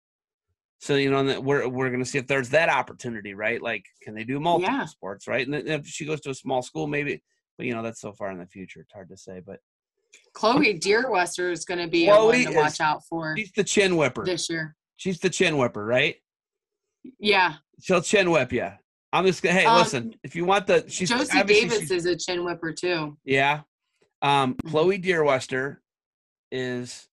So 0.79 0.95
you 0.95 1.11
know 1.11 1.23
that 1.25 1.43
we're 1.43 1.67
we're 1.67 1.89
gonna 1.89 2.05
see 2.05 2.17
if 2.17 2.27
there's 2.27 2.49
that 2.49 2.69
opportunity, 2.69 3.33
right? 3.33 3.61
Like, 3.61 3.83
can 4.01 4.15
they 4.15 4.23
do 4.23 4.39
multiple 4.39 4.73
Yeah. 4.73 4.85
sports, 4.85 5.27
right? 5.27 5.45
And 5.45 5.55
if 5.67 5.85
she 5.87 6.05
goes 6.05 6.21
to 6.21 6.29
a 6.29 6.35
small 6.35 6.61
school, 6.61 6.87
maybe 6.87 7.21
but 7.57 7.65
you 7.67 7.73
know 7.73 7.81
that's 7.83 8.01
so 8.01 8.11
far 8.13 8.31
in 8.31 8.37
the 8.39 8.45
future 8.45 8.81
it's 8.81 8.93
hard 8.93 9.09
to 9.09 9.17
say 9.17 9.41
but 9.45 9.59
Chloe 10.33 10.77
Deerwester 10.77 11.51
is 11.51 11.63
going 11.63 11.79
to 11.79 11.87
be 11.87 12.05
Chloe 12.05 12.43
one 12.45 12.53
to 12.53 12.59
watch 12.59 12.73
is- 12.73 12.79
out 12.81 13.01
for 13.07 13.35
she's 13.37 13.51
the 13.53 13.63
chin 13.63 13.95
whipper. 13.95 14.25
this 14.25 14.49
year. 14.49 14.75
she's 14.97 15.19
the 15.19 15.29
chin 15.29 15.57
whipper 15.57 15.85
right? 15.85 16.15
Yeah, 17.19 17.55
she'll 17.81 18.01
chin 18.01 18.29
whip 18.31 18.51
you 18.53 18.69
i'm 19.13 19.25
just 19.25 19.41
gonna 19.43 19.55
hey 19.59 19.65
Um, 19.65 19.79
listen 19.79 20.15
if 20.23 20.35
you 20.35 20.45
want 20.45 20.67
the 20.67 20.85
she's 20.87 21.09
Josie 21.09 21.43
Davis 21.43 21.79
she's- 21.79 21.91
is 21.91 22.05
a 22.05 22.15
chin 22.15 22.43
whipper 22.45 22.71
too. 22.73 23.17
yeah. 23.25 23.61
Um 24.21 24.55
Mhm. 24.55 24.69
chloe 24.69 24.99
deerwester 24.99 25.77
is 26.51 27.07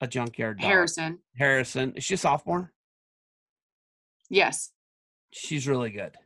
a 0.00 0.06
junkyard 0.06 0.58
dog. 0.58 0.66
Harrison, 0.70 1.18
harrison 1.36 1.92
is 1.96 2.04
she 2.04 2.14
a 2.14 2.16
sophomore? 2.16 2.72
Yes, 4.30 4.70
she's 5.32 5.68
really 5.68 5.90
good 5.90 6.16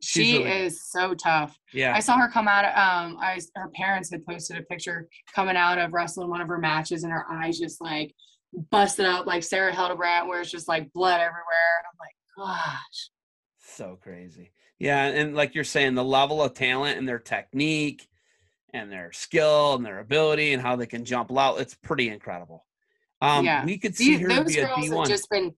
She's 0.00 0.26
she 0.26 0.38
really 0.38 0.50
is 0.66 0.84
so 0.84 1.14
tough. 1.14 1.58
yeah 1.72 1.92
I 1.94 2.00
saw 2.00 2.16
her 2.18 2.28
come 2.28 2.46
out. 2.48 2.64
Um, 2.64 3.18
I 3.20 3.40
her 3.56 3.68
parents 3.74 4.10
had 4.10 4.24
posted 4.24 4.56
a 4.58 4.62
picture 4.62 5.08
coming 5.34 5.56
out 5.56 5.78
of 5.78 5.92
wrestling 5.92 6.30
one 6.30 6.40
of 6.40 6.48
her 6.48 6.58
matches, 6.58 7.02
and 7.02 7.12
her 7.12 7.26
eyes 7.30 7.58
just 7.58 7.80
like 7.80 8.14
busted 8.70 9.06
up 9.06 9.26
like 9.26 9.42
Sarah 9.42 9.74
Hildebrandt, 9.74 10.28
where 10.28 10.40
it's 10.40 10.50
just 10.50 10.68
like 10.68 10.92
blood 10.92 11.20
everywhere. 11.20 11.82
I'm 11.84 11.98
like, 11.98 12.14
gosh, 12.36 13.10
so 13.58 13.98
crazy 14.00 14.52
yeah 14.78 15.06
and 15.06 15.34
like 15.34 15.54
you're 15.54 15.64
saying 15.64 15.94
the 15.94 16.04
level 16.04 16.40
of 16.42 16.54
talent 16.54 16.98
and 16.98 17.08
their 17.08 17.18
technique 17.18 18.08
and 18.72 18.90
their 18.92 19.10
skill 19.12 19.74
and 19.74 19.84
their 19.84 19.98
ability 19.98 20.52
and 20.52 20.62
how 20.62 20.76
they 20.76 20.86
can 20.86 21.04
jump 21.04 21.36
out 21.36 21.60
it's 21.60 21.74
pretty 21.74 22.08
incredible 22.08 22.64
um 23.20 23.44
Yeah. 23.44 23.64
we 23.64 23.76
could 23.78 23.96
see 23.96 24.16
these, 24.16 24.20
her 24.20 24.28
those 24.28 24.54
be 24.54 24.60
girls 24.60 24.76
have 24.76 24.84
d1 24.84 25.06
just 25.08 25.28
been 25.30 25.52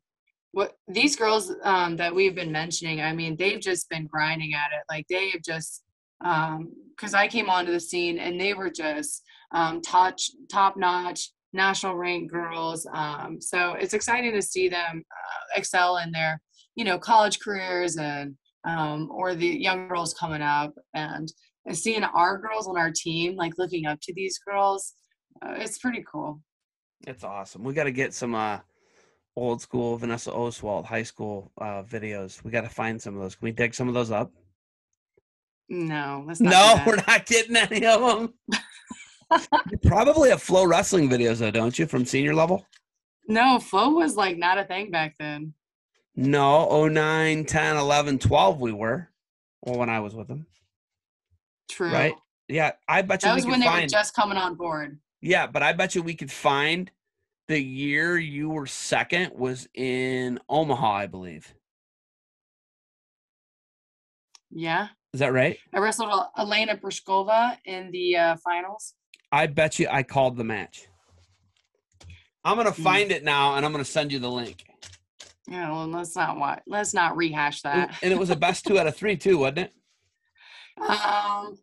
what 0.53 0.77
these 0.89 1.17
girls 1.17 1.53
um, 1.63 1.97
that 1.97 2.15
we've 2.15 2.35
been 2.35 2.53
mentioning. 2.53 3.01
I 3.01 3.13
mean, 3.13 3.37
they've 3.37 3.61
just 3.61 3.89
been 3.89 4.07
grinding 4.07 4.55
at 4.55 4.73
it. 4.73 4.83
Like 4.89 5.07
they 5.09 5.31
have 5.31 5.43
just 5.43 5.83
um 6.23 6.73
because 6.97 7.15
I 7.15 7.29
came 7.29 7.49
onto 7.49 7.73
the 7.73 7.81
scene 7.81 8.19
and 8.19 8.39
they 8.39 8.53
were 8.53 8.71
just 8.71 9.23
um, 9.53 9.81
top 9.81 10.17
top 10.51 10.77
notch 10.77 11.31
national 11.53 11.97
ranked 11.97 12.33
girls. 12.33 12.87
Um, 12.93 13.41
so 13.41 13.73
it's 13.73 13.95
exciting 13.95 14.33
to 14.33 14.43
see 14.43 14.69
them 14.69 15.03
uh, 15.11 15.59
excel 15.59 15.99
in 15.99 16.11
their 16.13 16.41
you 16.75 16.85
know 16.85 16.99
college 16.99 17.41
careers 17.41 17.97
and 17.97 18.37
um, 18.65 19.09
or 19.11 19.35
the 19.35 19.47
young 19.47 19.89
girls 19.89 20.13
coming 20.15 20.43
up 20.43 20.75
and, 20.93 21.33
and 21.65 21.77
seeing 21.77 22.05
our 22.05 22.37
girls 22.39 22.69
on 22.69 22.77
our 22.77 22.93
team 22.95 23.35
like 23.35 23.55
looking 23.57 23.87
up 23.87 23.99
to 24.03 24.13
these 24.15 24.39
girls. 24.39 24.95
Uh, 25.43 25.55
it's 25.57 25.79
pretty 25.79 26.05
cool. 26.11 26.43
it's 27.07 27.25
awesome 27.25 27.65
we 27.65 27.73
got 27.73 27.85
to 27.85 27.93
get 27.93 28.13
some 28.13 28.35
uh 28.35 28.59
old 29.37 29.61
school 29.63 29.97
vanessa 29.97 30.33
oswald 30.33 30.85
high 30.85 31.03
school 31.03 31.51
uh 31.61 31.83
videos 31.83 32.43
we 32.45 32.51
got 32.51 32.63
to 32.63 32.69
find 32.69 33.01
some 33.01 33.15
of 33.15 33.21
those 33.23 33.35
can 33.37 33.45
we 33.47 33.53
dig 33.53 33.75
some 33.75 33.89
of 33.89 33.95
those 33.95 34.11
up 34.11 34.31
No, 35.69 36.25
let's 36.27 36.41
not. 36.41 36.51
do 36.51 36.57
no 36.57 36.83
we're 36.87 37.03
not 37.07 37.27
getting 37.27 37.57
any 37.57 37.87
of 37.87 38.01
them 38.01 38.35
you 39.71 39.79
probably 39.87 40.31
have 40.31 40.43
flow 40.43 40.65
wrestling 40.67 41.09
videos 41.09 41.39
though 41.39 41.51
don't 41.51 41.79
you 41.79 41.87
from 41.87 42.05
senior 42.05 42.35
level 42.35 42.67
No, 43.29 43.61
flow 43.61 43.91
was 43.91 44.17
like 44.17 44.37
not 44.37 44.59
a 44.59 44.65
thing 44.65 44.91
back 44.91 45.15
then. 45.19 45.55
no 46.17 46.87
09 46.89 47.45
10 47.45 47.77
11 47.77 48.19
12 48.19 48.61
we 48.61 48.73
were 48.73 49.09
well 49.63 49.79
when 49.79 49.89
i 49.89 50.01
was 50.01 50.15
with 50.15 50.27
them 50.27 50.47
True. 51.71 51.93
right 51.93 52.15
yeah 52.49 52.73
i 52.89 53.01
bet 53.01 53.23
you 53.23 53.29
That 53.29 53.37
was 53.37 53.47
when 53.47 53.61
they 53.61 53.69
were 53.69 53.87
just 53.87 54.13
coming 54.15 54.37
on 54.37 54.57
board. 54.57 54.99
Yeah, 55.23 55.47
but 55.47 55.63
I 55.63 55.75
bet 55.75 55.95
you 55.95 56.03
we 56.03 56.15
could 56.15 56.33
find 56.33 56.91
the 57.51 57.61
year 57.61 58.17
you 58.17 58.49
were 58.49 58.65
second 58.67 59.33
was 59.35 59.69
in 59.75 60.39
Omaha, 60.49 60.93
I 60.93 61.07
believe. 61.09 61.53
Yeah. 64.53 64.87
Is 65.13 65.19
that 65.19 65.33
right? 65.33 65.59
I 65.75 65.81
wrestled 65.81 66.13
Elena 66.39 66.77
Pirozhkova 66.77 67.57
in 67.65 67.91
the 67.91 68.17
uh, 68.17 68.37
finals. 68.37 68.95
I 69.33 69.49
bet 69.49 69.81
you 69.81 69.89
I 69.91 70.05
called 70.05 70.37
the 70.37 70.45
match. 70.45 70.87
I'm 72.45 72.57
gonna 72.57 72.71
Hmm. 72.71 72.83
find 72.85 73.11
it 73.11 73.25
now 73.25 73.57
and 73.57 73.67
I'm 73.67 73.73
gonna 73.73 73.85
send 73.85 74.13
you 74.13 74.21
the 74.21 74.31
link. 74.31 74.65
Yeah, 75.49 75.73
well, 75.73 75.89
let's 75.89 76.15
not 76.15 76.39
what. 76.39 76.63
Let's 76.69 76.95
not 76.95 77.17
rehash 77.17 77.63
that. 77.63 77.99
and 78.01 78.13
it 78.13 78.19
was 78.19 78.31
a 78.31 78.37
best 78.37 78.65
two 78.65 78.79
out 78.79 78.87
of 78.87 78.95
three 78.97 79.17
too, 79.17 79.39
wasn't 79.39 79.59
it? 79.59 79.75
Um, 80.81 81.59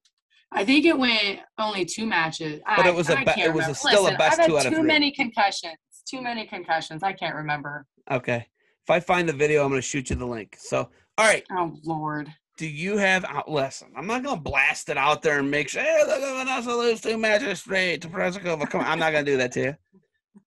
I 0.52 0.64
think 0.64 0.86
it 0.86 0.98
went 0.98 1.40
only 1.57 1.86
two 1.86 2.06
matches. 2.06 2.61
But 2.65 2.86
I, 2.86 2.90
it 2.90 2.95
was 2.95 3.10
a 3.10 3.18
be- 3.18 3.41
it 3.41 3.53
was 3.53 3.68
a 3.68 3.76
still 3.76 4.02
a 4.02 4.03
Listen, 4.03 4.18
best 4.18 4.34
I've 4.34 4.40
had 4.40 4.48
two 4.48 4.57
out 4.57 4.65
of 4.65 4.72
too 4.72 4.80
three. 4.80 4.88
many 4.88 5.11
concussions. 5.11 5.76
Too 6.10 6.22
many 6.22 6.48
concussions. 6.48 7.03
I 7.03 7.14
can't 7.14 7.36
remember. 7.36 7.86
Okay. 8.10 8.48
If 8.84 8.90
I 8.90 8.99
find 9.02 9.28
the 9.28 9.34
video, 9.34 9.64
I'm 9.64 9.69
gonna 9.69 9.82
shoot 9.82 10.10
you 10.10 10.15
the 10.15 10.26
link. 10.26 10.56
So 10.57 10.90
all 11.18 11.26
right. 11.28 11.44
Oh 11.52 11.76
Lord. 11.84 12.34
Do 12.57 12.68
you 12.68 12.98
have 12.98 13.26
uh, 13.26 13.44
listen? 13.48 13.90
I'm 13.95 14.07
not 14.07 14.24
gonna 14.24 14.40
blast 14.41 14.90
it 14.90 14.98
out 14.98 15.22
there 15.22 15.40
and 15.40 15.52
make 15.52 15.69
sure 15.69 15.84
hey, 15.84 16.03
look 16.07 16.22
at 16.22 16.45
Vanessa 16.45 16.74
lose 16.74 17.02
two 17.02 17.18
matches 17.18 17.60
straight 17.60 18.02
to 18.02 18.07
Pirozhkova. 18.07 18.69
Come 18.69 18.82
on, 18.82 18.88
I'm 18.88 18.99
not 18.99 19.11
gonna 19.11 19.26
do 19.26 19.38
that 19.38 19.52
to 19.53 19.61
you. 19.61 19.76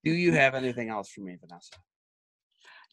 Do 0.03 0.11
you 0.11 0.33
have 0.33 0.55
anything 0.55 0.89
else 0.89 1.09
for 1.09 1.21
me, 1.21 1.37
Vanessa? 1.39 1.73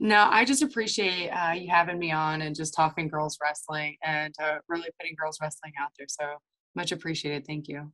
No, 0.00 0.28
I 0.30 0.44
just 0.44 0.62
appreciate 0.62 1.30
uh, 1.30 1.52
you 1.52 1.68
having 1.70 1.98
me 1.98 2.12
on 2.12 2.42
and 2.42 2.54
just 2.54 2.74
talking 2.74 3.08
girls 3.08 3.38
wrestling 3.42 3.96
and 4.04 4.32
uh, 4.40 4.58
really 4.68 4.88
putting 5.00 5.16
girls 5.18 5.38
wrestling 5.42 5.72
out 5.80 5.90
there. 5.98 6.06
So 6.08 6.24
much 6.74 6.92
appreciated. 6.92 7.46
Thank 7.46 7.68
you. 7.68 7.92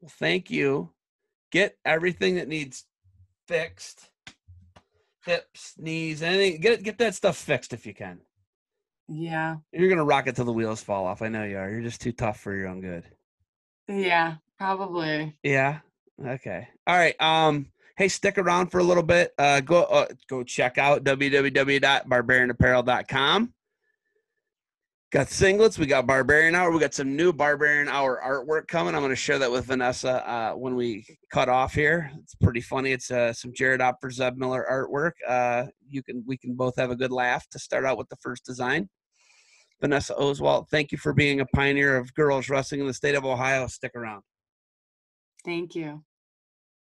Well, 0.00 0.12
thank 0.18 0.50
you. 0.50 0.90
Get 1.50 1.76
everything 1.84 2.36
that 2.36 2.48
needs 2.48 2.84
fixed. 3.46 4.08
Hips, 5.24 5.74
knees, 5.78 6.22
anything. 6.22 6.60
Get 6.60 6.82
get 6.82 6.98
that 6.98 7.14
stuff 7.14 7.36
fixed 7.36 7.72
if 7.72 7.86
you 7.86 7.94
can. 7.94 8.20
Yeah. 9.08 9.56
You're 9.72 9.88
gonna 9.88 10.04
rock 10.04 10.26
it 10.26 10.34
till 10.34 10.44
the 10.44 10.52
wheels 10.52 10.82
fall 10.82 11.06
off. 11.06 11.22
I 11.22 11.28
know 11.28 11.44
you 11.44 11.58
are. 11.58 11.70
You're 11.70 11.82
just 11.82 12.00
too 12.00 12.12
tough 12.12 12.40
for 12.40 12.54
your 12.54 12.68
own 12.68 12.80
good. 12.80 13.04
Yeah, 13.88 14.36
probably. 14.58 15.36
Yeah. 15.42 15.80
Okay. 16.24 16.68
All 16.86 16.96
right. 16.96 17.20
Um. 17.20 17.66
Hey, 17.96 18.08
stick 18.08 18.38
around 18.38 18.68
for 18.68 18.78
a 18.78 18.84
little 18.84 19.02
bit. 19.02 19.34
Uh, 19.38 19.60
go 19.60 19.82
uh, 19.84 20.06
go 20.28 20.42
check 20.42 20.78
out 20.78 21.04
www.barbarianapparel.com. 21.04 23.52
Got 25.12 25.26
singlets. 25.26 25.78
We 25.78 25.84
got 25.84 26.06
Barbarian 26.06 26.54
Hour. 26.54 26.70
We 26.70 26.80
got 26.80 26.94
some 26.94 27.14
new 27.14 27.34
Barbarian 27.34 27.86
Hour 27.86 28.18
artwork 28.24 28.66
coming. 28.66 28.94
I'm 28.94 29.02
going 29.02 29.10
to 29.10 29.16
share 29.16 29.38
that 29.40 29.52
with 29.52 29.66
Vanessa 29.66 30.26
uh, 30.26 30.52
when 30.54 30.74
we 30.74 31.04
cut 31.30 31.50
off 31.50 31.74
here. 31.74 32.10
It's 32.22 32.34
pretty 32.34 32.62
funny. 32.62 32.92
It's 32.92 33.10
uh, 33.10 33.34
some 33.34 33.52
Jared 33.52 33.82
Opper 33.82 34.10
Zeb 34.10 34.38
Miller 34.38 34.64
artwork. 34.70 35.12
Uh, 35.28 35.66
you 35.86 36.02
can 36.02 36.24
we 36.26 36.38
can 36.38 36.54
both 36.54 36.76
have 36.78 36.90
a 36.90 36.96
good 36.96 37.12
laugh 37.12 37.46
to 37.50 37.58
start 37.58 37.84
out 37.84 37.98
with 37.98 38.08
the 38.08 38.16
first 38.16 38.46
design. 38.46 38.88
Vanessa 39.82 40.14
Oswalt, 40.14 40.70
thank 40.70 40.92
you 40.92 40.96
for 40.96 41.12
being 41.12 41.40
a 41.40 41.46
pioneer 41.46 41.98
of 41.98 42.14
girls 42.14 42.48
wrestling 42.48 42.80
in 42.80 42.86
the 42.86 42.94
state 42.94 43.14
of 43.14 43.26
Ohio. 43.26 43.66
Stick 43.66 43.92
around. 43.94 44.22
Thank 45.44 45.74
you. 45.74 46.02